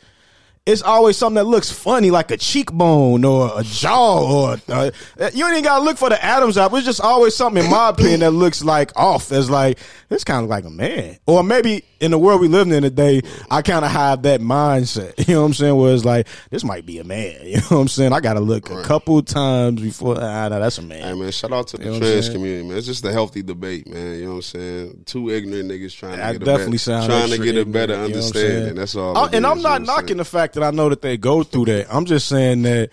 it's 0.66 0.82
always 0.82 1.18
something 1.18 1.36
that 1.36 1.44
looks 1.50 1.70
funny, 1.70 2.10
like 2.10 2.32
a 2.32 2.38
cheekbone 2.38 3.26
or 3.26 3.52
a 3.60 3.64
jaw, 3.64 4.52
or 4.54 4.58
uh, 4.70 4.92
you 5.34 5.46
ain't 5.46 5.66
gotta 5.66 5.84
look 5.84 5.98
for 5.98 6.08
the 6.10 6.24
Adam's 6.24 6.58
apple. 6.58 6.78
It's 6.78 6.86
just 6.86 7.02
always 7.02 7.36
something, 7.36 7.66
in 7.66 7.70
my 7.70 7.90
opinion, 7.90 8.22
that 8.22 8.32
looks 8.32 8.64
like 8.64 8.92
off. 8.96 9.34
As 9.34 9.50
like 9.50 9.78
this 10.08 10.24
kind 10.24 10.42
of 10.44 10.50
like 10.50 10.64
a 10.64 10.70
man, 10.70 11.18
or 11.26 11.44
maybe 11.44 11.84
in 12.00 12.12
the 12.12 12.18
world 12.18 12.40
we 12.40 12.48
live 12.48 12.72
in 12.72 12.82
today, 12.82 13.22
I 13.52 13.62
kind 13.62 13.84
of 13.84 13.92
have 13.92 14.22
that 14.24 14.40
mindset. 14.40 15.14
You 15.34 15.36
know 15.36 15.42
what 15.42 15.48
I'm 15.48 15.54
saying? 15.54 15.76
Where 15.78 15.94
it's 15.94 16.06
like 16.06 16.28
this 16.50 16.64
might 16.64 16.86
be 16.86 17.00
a 17.00 17.04
man. 17.04 17.40
You 17.44 17.58
know 17.58 17.62
what 17.70 17.78
I'm 17.82 17.88
saying? 17.90 18.14
I 18.14 18.20
gotta 18.22 18.40
look 18.40 18.70
a 18.70 18.84
couple 18.84 19.22
times 19.22 19.82
before. 19.82 20.16
Ah, 20.20 20.48
no, 20.48 20.60
that's 20.62 20.78
a 20.78 20.82
man. 20.82 21.02
Hey 21.04 21.14
man, 21.14 21.32
shout 21.32 21.52
out 21.52 21.68
to 21.68 21.78
the 21.78 21.84
You 21.86 21.92
know 21.92 22.00
trans 22.00 22.30
community, 22.30 22.68
man. 22.68 22.78
It's 22.78 22.88
just 22.88 23.04
a 23.04 23.12
healthy 23.12 23.42
debate, 23.42 23.88
man. 23.88 24.16
You 24.20 24.22
know 24.26 24.30
what 24.32 24.36
I'm 24.38 24.42
saying? 24.44 25.04
Two 25.06 25.30
ignorant 25.30 25.70
niggas 25.72 25.94
trying 25.96 26.18
to 26.18 26.24
I 26.26 26.34
get 26.34 26.42
a 26.42 26.46
definitely 26.46 26.72
better, 26.74 26.78
sound 26.80 27.06
trying 27.08 27.30
to 27.32 27.38
get 27.38 27.58
a 27.58 27.66
better 27.66 27.94
ignorant, 27.94 28.10
you 28.10 28.16
know 28.16 28.26
understanding. 28.28 28.76
That's 28.76 28.96
all. 28.96 29.18
I- 29.18 29.30
and 29.34 29.46
I'm 29.48 29.62
not 29.62 29.82
knocking 29.82 30.18
the 30.18 30.26
fact 30.26 30.53
that 30.54 30.64
I 30.64 30.72
know 30.72 30.90
that 30.90 31.02
they 31.02 31.18
go 31.18 31.44
through 31.44 31.66
that. 31.66 31.94
I'm 31.94 32.06
just 32.06 32.28
saying 32.28 32.64
that 32.64 32.90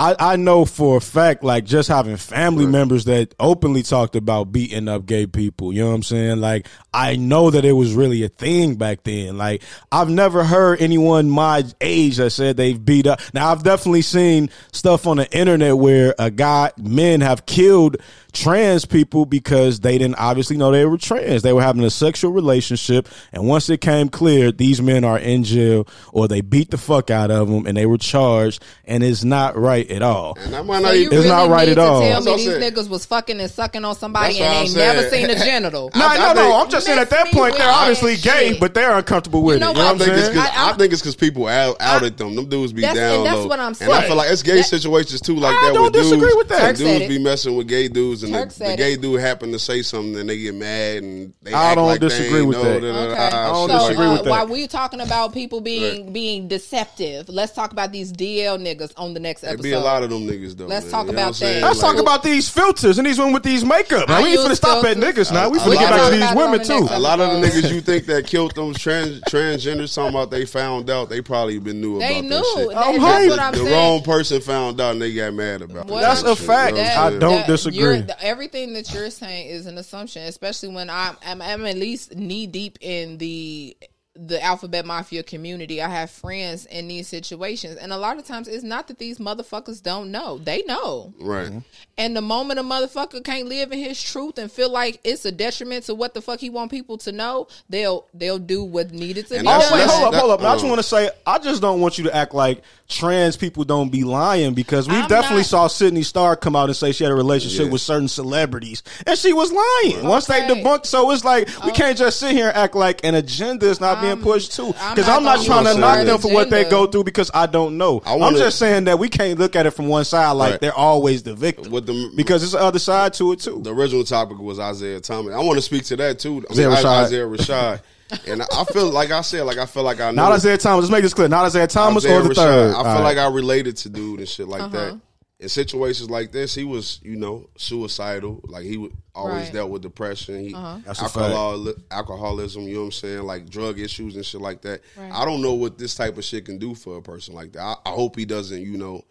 I, 0.00 0.16
I 0.18 0.36
know 0.36 0.64
for 0.64 0.96
a 0.96 1.00
fact, 1.00 1.44
like 1.44 1.66
just 1.66 1.90
having 1.90 2.16
family 2.16 2.64
members 2.64 3.04
that 3.04 3.34
openly 3.38 3.82
talked 3.82 4.16
about 4.16 4.50
beating 4.50 4.88
up 4.88 5.04
gay 5.04 5.26
people. 5.26 5.74
You 5.74 5.82
know 5.82 5.88
what 5.88 5.96
I'm 5.96 6.02
saying? 6.02 6.40
Like 6.40 6.68
I 6.94 7.16
know 7.16 7.50
that 7.50 7.66
it 7.66 7.72
was 7.72 7.92
really 7.92 8.24
a 8.24 8.30
thing 8.30 8.76
back 8.76 9.02
then. 9.02 9.36
Like 9.36 9.62
I've 9.92 10.08
never 10.08 10.42
heard 10.42 10.80
anyone 10.80 11.28
my 11.28 11.64
age 11.82 12.16
that 12.16 12.30
said 12.30 12.56
they've 12.56 12.82
beat 12.82 13.06
up. 13.06 13.20
Now 13.34 13.52
I've 13.52 13.62
definitely 13.62 14.00
seen 14.00 14.48
stuff 14.72 15.06
on 15.06 15.18
the 15.18 15.30
internet 15.36 15.76
where 15.76 16.14
a 16.18 16.30
guy, 16.30 16.72
men 16.78 17.20
have 17.20 17.44
killed 17.44 17.98
trans 18.30 18.84
people 18.84 19.24
because 19.26 19.80
they 19.80 19.98
didn't 19.98 20.16
obviously 20.18 20.56
know 20.56 20.70
they 20.70 20.84
were 20.84 20.98
trans. 20.98 21.42
They 21.42 21.52
were 21.52 21.62
having 21.62 21.84
a 21.84 21.90
sexual 21.90 22.32
relationship, 22.32 23.08
and 23.32 23.46
once 23.46 23.68
it 23.70 23.80
came 23.80 24.08
clear 24.08 24.52
these 24.52 24.82
men 24.82 25.04
are 25.04 25.18
in 25.18 25.44
jail 25.44 25.86
or 26.12 26.28
they 26.28 26.40
beat 26.40 26.70
the 26.70 26.78
fuck 26.78 27.10
out 27.10 27.30
of 27.30 27.48
them 27.48 27.66
and 27.66 27.76
they 27.76 27.86
were 27.86 27.98
charged, 27.98 28.62
and 28.84 29.02
it's 29.02 29.24
not 29.24 29.56
right 29.56 29.70
right 29.70 29.88
at 29.90 30.02
all. 30.02 30.36
And 30.40 30.52
that 30.52 30.66
might 30.66 30.78
So 30.78 30.82
not 30.82 30.94
you 30.94 31.00
even. 31.02 31.12
It's 31.12 31.26
really 31.26 31.28
not 31.28 31.48
right 31.50 31.68
need 31.68 31.72
at 31.72 31.74
to 31.76 31.80
all. 31.82 32.00
Tell 32.00 32.20
me 32.22 32.36
these 32.36 32.46
saying. 32.46 32.72
niggas 32.74 32.88
was 32.88 33.06
fucking 33.06 33.38
and 33.40 33.48
sucking 33.48 33.84
on 33.84 33.94
somebody 33.94 34.38
That's 34.38 34.40
and 34.40 34.48
I'm 34.50 34.62
ain't 34.62 34.70
saying. 34.70 34.96
never 34.96 35.08
seen 35.10 35.30
a 35.30 35.44
genital. 35.44 35.90
No, 35.94 36.06
I 36.06 36.16
no, 36.18 36.32
no. 36.32 36.34
think- 36.42 36.54
I'm 36.64 36.70
just 36.70 36.86
saying 36.86 36.98
at 36.98 37.10
that 37.10 37.28
point 37.30 37.56
they're 37.56 37.70
obviously 37.70 38.16
that 38.16 38.24
gay, 38.24 38.48
shit. 38.50 38.60
but 38.60 38.74
they're 38.74 38.96
uncomfortable 38.96 39.42
with 39.44 39.56
You 39.56 39.60
know 39.60 39.70
it. 39.70 39.76
You 39.76 39.78
know 39.78 39.88
I 39.88 39.92
what 39.92 39.92
I'm 39.92 39.98
think 39.98 40.10
it's 40.18 40.22
saying? 40.26 40.34
because 40.38 40.50
I- 40.56 40.70
I, 40.70 40.72
think 40.76 40.92
it's 40.92 41.02
because 41.02 41.14
people 41.14 41.46
out, 41.46 41.76
outed 41.78 42.16
them. 42.18 42.34
Them 42.34 42.48
dudes 42.48 42.72
be 42.72 42.80
That's- 42.82 42.96
down 42.96 43.16
and 43.18 43.26
that's 43.26 43.36
low. 43.38 43.46
what 43.46 43.60
I'm 43.60 43.74
saying. 43.74 43.90
And 43.92 44.00
I 44.04 44.06
feel 44.08 44.16
like 44.16 44.30
it's 44.32 44.42
gay 44.42 44.56
That- 44.56 44.64
situations 44.64 45.20
too, 45.20 45.36
like 45.36 45.54
I 45.54 45.68
that. 45.68 45.74
don't 45.74 45.84
with 45.84 45.92
dudes, 45.92 46.08
disagree 46.10 46.34
with 46.34 46.48
that. 46.48 46.76
Dudes 46.76 47.06
be 47.06 47.18
messing 47.18 47.54
with 47.56 47.68
gay 47.68 47.86
dudes, 47.86 48.19
and 48.22 48.32
Turk 48.32 48.50
the, 48.50 48.64
the 48.64 48.76
gay 48.76 48.92
it. 48.94 49.00
dude 49.00 49.20
happen 49.20 49.52
to 49.52 49.58
say 49.58 49.82
something, 49.82 50.16
and 50.16 50.28
they 50.28 50.38
get 50.38 50.54
mad, 50.54 51.02
and 51.02 51.32
they 51.42 51.52
I 51.52 51.68
act 51.70 51.76
don't 51.76 51.86
like 51.86 52.00
disagree 52.00 52.38
ain't 52.40 52.48
with 52.48 52.56
know, 52.58 52.64
that. 52.64 52.80
da, 52.80 52.92
da, 52.92 52.92
da, 53.06 53.12
Okay. 53.12 53.30
da, 53.30 53.38
I 53.38 53.46
don't 53.52 53.68
shit 53.68 53.76
like 53.76 53.82
disagree 53.88 54.06
uh, 54.06 54.12
with 54.12 54.24
that. 54.24 54.30
While 54.30 54.46
we're 54.48 54.66
talking 54.68 55.00
about 55.00 55.32
people 55.34 55.60
being 55.60 56.12
being 56.12 56.48
deceptive, 56.48 57.28
let's 57.28 57.52
talk 57.52 57.72
about 57.72 57.92
these 57.92 58.12
DL 58.12 58.58
niggas 58.58 58.92
on 58.96 59.14
the 59.14 59.20
next 59.20 59.40
There 59.42 59.50
episode. 59.50 59.62
be 59.62 59.72
a 59.72 59.80
lot 59.80 60.02
of 60.02 60.10
them 60.10 60.26
niggas 60.26 60.56
though. 60.56 60.66
Let's 60.66 60.86
man. 60.86 60.92
talk 60.92 61.06
You 61.06 61.12
about 61.12 61.20
what 61.22 61.26
I'm 61.28 61.32
saying? 61.34 61.60
that. 61.60 61.66
Let's 61.66 61.82
Like, 61.82 61.92
talk 61.92 62.00
about 62.02 62.22
these 62.22 62.48
filters 62.48 62.98
and 62.98 63.06
these 63.06 63.18
women 63.18 63.34
with 63.34 63.42
these 63.42 63.64
makeup. 63.64 64.08
Now, 64.08 64.18
I 64.18 64.22
we 64.22 64.28
ain't 64.30 64.40
finna 64.40 64.48
use 64.50 64.56
stop 64.58 64.84
at 64.84 64.96
niggas 64.96 65.32
now. 65.32 65.48
We 65.48 65.58
A 65.58 65.60
finna 65.62 65.66
lot 65.74 65.78
get 65.80 65.90
back 65.90 66.04
to 66.04 66.10
these 66.10 66.20
Talk 66.20 66.32
about 66.32 66.42
it 66.42 66.50
women 66.50 66.66
too. 66.88 66.94
A 66.94 66.98
lot 66.98 67.20
of 67.20 67.30
the 67.40 67.46
niggas 67.48 67.72
you 67.72 67.80
think 67.80 68.06
that 68.06 68.26
killed 68.26 68.54
them 68.54 68.74
trans 68.74 69.20
transgenders 69.22 69.94
talking 69.94 70.10
about 70.14 70.30
they 70.30 70.44
found 70.44 70.90
out 70.90 71.08
they 71.08 71.20
probably 71.20 71.58
been 71.58 71.80
knew 71.80 71.98
They 71.98 72.18
about 72.18 72.24
knew. 72.24 72.30
that 72.30 72.54
shit. 72.56 72.76
I'm 72.76 73.00
that's 73.00 73.34
hyped. 73.34 73.50
the 73.52 73.56
saying. 73.58 73.72
wrong 73.72 74.02
person 74.02 74.40
found 74.40 74.80
out 74.80 74.92
and 74.92 75.02
they 75.02 75.14
got 75.14 75.34
mad 75.34 75.62
about 75.62 75.88
it. 75.88 75.94
That's 75.94 76.22
a 76.22 76.36
fact. 76.36 76.76
You 76.76 76.82
know 76.82 76.88
I 76.90 77.10
don't 77.10 77.20
that 77.20 77.46
disagree. 77.46 78.04
The- 78.10 78.24
everything 78.24 78.72
that 78.72 78.92
you're 78.92 79.10
saying 79.10 79.48
is 79.48 79.66
an 79.66 79.78
assumption, 79.78 80.22
especially 80.24 80.70
when 80.70 80.90
I'm, 80.90 81.16
I'm, 81.24 81.40
I'm 81.40 81.64
at 81.64 81.76
least 81.76 82.16
knee 82.16 82.46
deep 82.46 82.76
in 82.80 83.18
the 83.18 83.76
the 84.16 84.42
alphabet 84.42 84.84
mafia 84.84 85.22
community. 85.22 85.80
I 85.80 85.88
have 85.88 86.10
friends 86.10 86.66
in 86.66 86.88
these 86.88 87.06
situations, 87.06 87.76
and 87.76 87.92
a 87.92 87.96
lot 87.96 88.18
of 88.18 88.26
times 88.26 88.48
it's 88.48 88.64
not 88.64 88.88
that 88.88 88.98
these 88.98 89.18
motherfuckers 89.18 89.82
don't 89.82 90.10
know; 90.10 90.38
they 90.38 90.62
know. 90.66 91.14
Right. 91.20 91.46
Mm-hmm. 91.48 91.58
And 91.96 92.16
the 92.16 92.20
moment 92.20 92.58
a 92.58 92.62
motherfucker 92.62 93.22
can't 93.22 93.46
live 93.48 93.70
in 93.72 93.78
his 93.78 94.02
truth 94.02 94.38
and 94.38 94.50
feel 94.50 94.70
like 94.70 94.98
it's 95.04 95.24
a 95.24 95.32
detriment 95.32 95.84
to 95.84 95.94
what 95.94 96.14
the 96.14 96.20
fuck 96.22 96.40
he 96.40 96.50
want 96.50 96.70
people 96.70 96.98
to 96.98 97.12
know, 97.12 97.46
they'll 97.68 98.06
they'll 98.14 98.38
do 98.38 98.64
what 98.64 98.90
needed 98.90 99.26
to 99.28 99.36
And 99.36 99.44
be 99.44 99.48
Oh, 99.48 99.52
that's- 99.58 99.72
wait, 99.72 99.86
done. 99.86 99.88
hold 99.90 100.14
up, 100.14 100.20
hold 100.20 100.32
up. 100.32 100.40
I 100.40 100.54
just 100.54 100.64
want 100.66 100.78
to 100.78 100.82
say, 100.82 101.10
I 101.26 101.38
just 101.38 101.62
don't 101.62 101.80
want 101.80 101.98
you 101.98 102.04
to 102.04 102.16
act 102.16 102.34
like 102.34 102.62
trans 102.88 103.36
people 103.36 103.62
don't 103.64 103.90
be 103.90 104.02
lying 104.02 104.54
because 104.54 104.88
we 104.88 104.96
I'm 104.96 105.08
definitely 105.08 105.38
not- 105.42 105.46
saw 105.46 105.66
Sidney 105.68 106.02
Starr 106.02 106.34
come 106.36 106.56
out 106.56 106.68
and 106.68 106.76
say 106.76 106.90
she 106.92 107.04
had 107.04 107.12
a 107.12 107.16
relationship 107.16 107.66
Yeah. 107.66 107.72
with 107.72 107.80
certain 107.80 108.08
celebrities, 108.08 108.82
and 109.06 109.16
she 109.16 109.32
was 109.32 109.52
lying 109.52 110.04
once 110.06 110.26
they 110.26 110.42
Okay. 110.44 110.62
debunked. 110.62 110.86
So 110.86 111.10
it's 111.12 111.24
like 111.24 111.46
we 111.64 111.70
oh. 111.70 111.74
can't 111.74 111.96
just 111.96 112.18
sit 112.18 112.32
here 112.32 112.48
and 112.48 112.56
act 112.56 112.74
like 112.74 113.04
an 113.04 113.14
agenda 113.14 113.66
is 113.66 113.80
not 113.80 113.99
being 114.00 114.20
pushed 114.20 114.52
too. 114.54 114.74
I'm 114.78 114.94
Because 114.94 115.06
not 115.06 115.18
I'm 115.18 115.22
not 115.24 115.34
gonna 115.36 115.44
trying 115.46 115.64
to 115.74 115.80
knock 115.80 115.96
that 115.98 116.04
them 116.06 116.18
for 116.18 116.32
what 116.32 116.50
they 116.50 116.64
go 116.68 116.86
through 116.86 117.04
because 117.04 117.30
I 117.34 117.46
don't 117.46 117.78
know. 117.78 118.02
I 118.04 118.16
I'm 118.18 118.34
just 118.36 118.58
saying 118.58 118.84
that 118.84 118.98
we 118.98 119.08
can't 119.08 119.38
look 119.38 119.56
at 119.56 119.66
it 119.66 119.70
from 119.72 119.88
one 119.88 120.04
side 120.04 120.32
like 120.32 120.50
Right. 120.52 120.60
they're 120.60 120.74
always 120.74 121.22
the 121.22 121.34
victim 121.34 121.70
With 121.72 121.86
the- 121.86 122.10
because 122.16 122.42
there's 122.42 122.52
the 122.52 122.60
other 122.60 122.78
side 122.78 123.14
to 123.14 123.32
it 123.32 123.40
too. 123.40 123.60
The 123.62 123.74
original 123.74 124.04
topic 124.04 124.38
was 124.38 124.58
Isaiah 124.58 125.00
Thomas. 125.00 125.34
I 125.34 125.38
want 125.38 125.56
to 125.58 125.62
speak 125.62 125.84
to 125.86 125.96
that 125.96 126.18
too. 126.18 126.44
I 126.48 126.52
Isaiah 126.52 126.68
mean, 126.68 126.76
Rashad. 126.78 126.84
Isaiah 127.04 127.26
Rashad. 127.26 127.80
and 128.26 128.42
I 128.42 128.64
feel 128.64 128.90
like 128.90 129.10
I 129.12 129.20
said, 129.20 129.42
like 129.44 129.58
I 129.58 129.66
feel 129.66 129.84
like 129.84 130.00
I 130.00 130.10
know 130.10 130.22
Not 130.22 130.32
Isaiah 130.32 130.58
Thomas. 130.58 130.82
Let's 130.84 130.90
make 130.92 131.02
this 131.02 131.14
clear. 131.14 131.28
Not 131.28 131.44
Isaiah 131.44 131.66
Thomas 131.68 132.04
Isaiah 132.04 132.18
or 132.18 132.22
the 132.24 132.28
Rashad. 132.30 132.34
third. 132.34 132.68
I 132.70 132.72
feel 132.72 132.76
All 132.78 132.84
right. 132.96 133.02
like 133.02 133.18
I 133.18 133.28
related 133.28 133.76
to 133.78 133.88
dude 133.88 134.18
and 134.20 134.28
shit 134.28 134.48
like 134.48 134.62
Uh-huh. 134.62 134.76
that. 134.76 135.00
In 135.40 135.48
situations 135.48 136.10
like 136.10 136.32
this, 136.32 136.54
he 136.54 136.64
was, 136.64 137.00
you 137.02 137.16
know, 137.16 137.48
suicidal. 137.56 138.40
Like 138.44 138.64
he 138.66 138.76
would 138.76 138.92
always 139.14 139.32
Right. 139.34 139.42
Uh-huh. 139.44 139.52
dealt 139.52 139.70
with 139.70 139.80
depression. 139.82 140.44
He 140.44 140.52
That's 140.52 141.00
a 141.00 141.04
alcohol, 141.04 141.72
alcoholism. 141.90 142.64
You 142.64 142.74
know 142.74 142.80
what 142.80 142.84
I'm 142.86 142.92
saying? 142.92 143.22
Like 143.22 143.48
drug 143.48 143.78
issues 143.80 144.16
and 144.16 144.24
shit 144.26 144.42
like 144.42 144.60
that. 144.62 144.82
Right. 144.98 145.10
I 145.10 145.24
don't 145.24 145.40
know 145.40 145.54
what 145.54 145.78
this 145.78 145.94
type 145.94 146.18
of 146.18 146.24
shit 146.24 146.44
can 146.44 146.58
do 146.58 146.74
for 146.74 146.98
a 146.98 147.02
person 147.02 147.34
like 147.34 147.52
that. 147.52 147.62
I, 147.62 147.74
I 147.86 147.90
hope 147.90 148.16
he 148.16 148.26
doesn't, 148.26 148.60
you 148.60 148.76
know, 148.76 149.02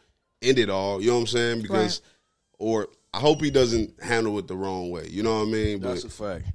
end 0.43 0.59
it 0.59 0.69
all. 0.69 1.01
You 1.01 1.07
know 1.07 1.15
what 1.15 1.21
I'm 1.21 1.27
saying? 1.27 1.61
Because, 1.63 2.01
or 2.59 2.87
I 3.11 3.17
hope 3.19 3.41
he 3.41 3.49
doesn't 3.49 4.01
handle 4.03 4.37
it 4.37 4.47
the 4.47 4.55
wrong 4.55 4.91
way. 4.91 5.07
You 5.09 5.23
know 5.23 5.39
what 5.39 5.47
I 5.47 5.51
mean? 5.51 5.79
That's 5.81 6.03
But 6.03 6.11
a 6.11 6.15
fact. 6.41 6.45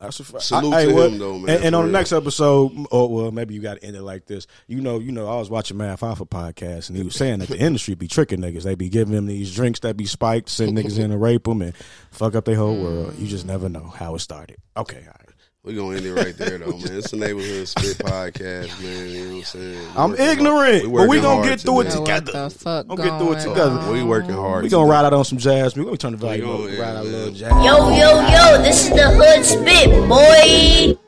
That's 0.00 0.18
a 0.18 0.24
fact. 0.24 0.44
Salute 0.44 0.72
I- 0.72 0.86
to 0.86 0.90
hey, 0.90 1.08
him, 1.08 1.18
though, 1.18 1.38
man, 1.38 1.56
And, 1.56 1.64
and 1.66 1.74
on 1.74 1.84
the 1.86 1.92
next 1.92 2.12
episode, 2.12 2.72
or 2.74 2.86
oh, 2.90 3.06
well, 3.06 3.30
maybe 3.32 3.52
you 3.54 3.60
got 3.60 3.74
to 3.80 3.84
end 3.84 3.96
it 3.96 4.02
like 4.02 4.24
this. 4.24 4.46
You 4.66 4.80
know, 4.80 4.98
you 4.98 5.12
know, 5.12 5.28
I 5.28 5.36
was 5.36 5.50
watching 5.50 5.76
Math 5.76 6.00
Hoffa 6.00 6.26
podcast, 6.26 6.88
and 6.88 6.96
he 6.96 7.04
was 7.04 7.14
saying 7.14 7.40
that 7.40 7.48
the 7.48 7.58
industry 7.60 7.94
be 7.94 8.08
tricking 8.08 8.40
niggas. 8.40 8.62
They 8.62 8.74
be 8.74 8.88
giving 8.88 9.14
them 9.14 9.26
these 9.26 9.54
drinks 9.54 9.80
that 9.80 9.98
be 9.98 10.06
spiked, 10.06 10.48
send 10.48 10.76
niggas 10.76 10.98
in 10.98 11.12
and 11.12 11.20
rape 11.20 11.44
them, 11.44 11.60
and 11.60 11.74
fuck 12.10 12.34
up 12.34 12.46
their 12.46 12.56
whole 12.56 12.82
world. 12.82 13.14
You 13.18 13.26
just 13.26 13.44
never 13.44 13.68
know 13.68 13.88
how 13.88 14.14
it 14.14 14.20
started. 14.20 14.56
Okay, 14.74 15.00
all 15.00 15.06
right. 15.18 15.19
We're 15.62 15.76
gonna 15.76 15.96
end 15.96 16.06
it 16.06 16.14
right 16.14 16.36
there 16.36 16.58
though, 16.58 16.72
man. 16.78 16.96
It's 16.98 17.10
the 17.10 17.16
neighborhood 17.18 17.68
spit 17.68 17.98
podcast, 17.98 18.82
man. 18.82 19.08
You 19.10 19.24
know 19.24 19.30
what 19.30 19.36
I'm 19.38 19.44
saying? 19.44 19.78
We 19.78 19.86
I'm 19.96 20.10
working 20.10 20.24
hard- 20.24 20.38
ignorant, 20.38 20.82
but 20.84 20.90
we 20.90 20.98
working 21.06 21.22
gonna 21.22 21.48
get 21.48 21.60
through 21.60 21.80
it 21.80 21.84
today. 21.84 21.98
What 21.98 22.06
together. 22.06 22.32
the 22.32 22.50
fuck 22.50 22.86
We'll 22.88 22.96
get 22.96 23.18
through 23.18 23.32
it 23.32 23.34
going 23.34 23.38
together. 23.48 23.70
on? 23.70 23.92
We 23.92 24.02
working 24.02 24.30
hard. 24.34 24.62
We 24.64 24.68
gonna 24.70 24.84
today. 24.86 24.90
ride 24.96 25.04
out 25.04 25.12
on 25.12 25.24
some 25.24 25.38
jazz. 25.38 25.76
We 25.76 25.84
gonna 25.84 25.96
turn 25.96 26.12
the 26.12 26.18
volume 26.18 26.46
We 26.48 26.52
up. 26.54 26.60
gonna, 26.60 26.80
Ride 26.80 26.96
out 26.96 27.04
a 27.04 27.08
yeah, 27.08 27.16
little 27.16 27.34
jazz. 27.34 27.52
Yo, 27.52 27.88
yo, 27.90 28.20
yo, 28.56 28.62
this 28.62 28.84
is 28.84 28.90
the 28.90 29.10
Hood 29.10 29.44
Spit, 29.44 30.08
boy. 30.08 30.98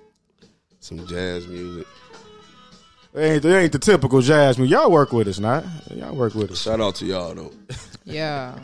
some 0.80 1.06
jazz 1.06 1.46
music. 1.46 1.86
It 3.14 3.20
ain't, 3.20 3.44
it 3.44 3.54
ain't 3.54 3.72
the 3.72 3.78
typical 3.78 4.20
jazz. 4.22 4.56
music. 4.58 4.72
Y'all 4.72 4.90
work 4.90 5.12
with 5.12 5.28
us, 5.28 5.38
not? 5.38 5.64
Y'all 5.94 6.14
work 6.14 6.34
with 6.34 6.50
us. 6.50 6.62
Shout 6.62 6.80
out 6.80 6.94
to 6.96 7.06
y'all 7.06 7.34
though. 7.34 7.52
Yeah. 8.04 8.58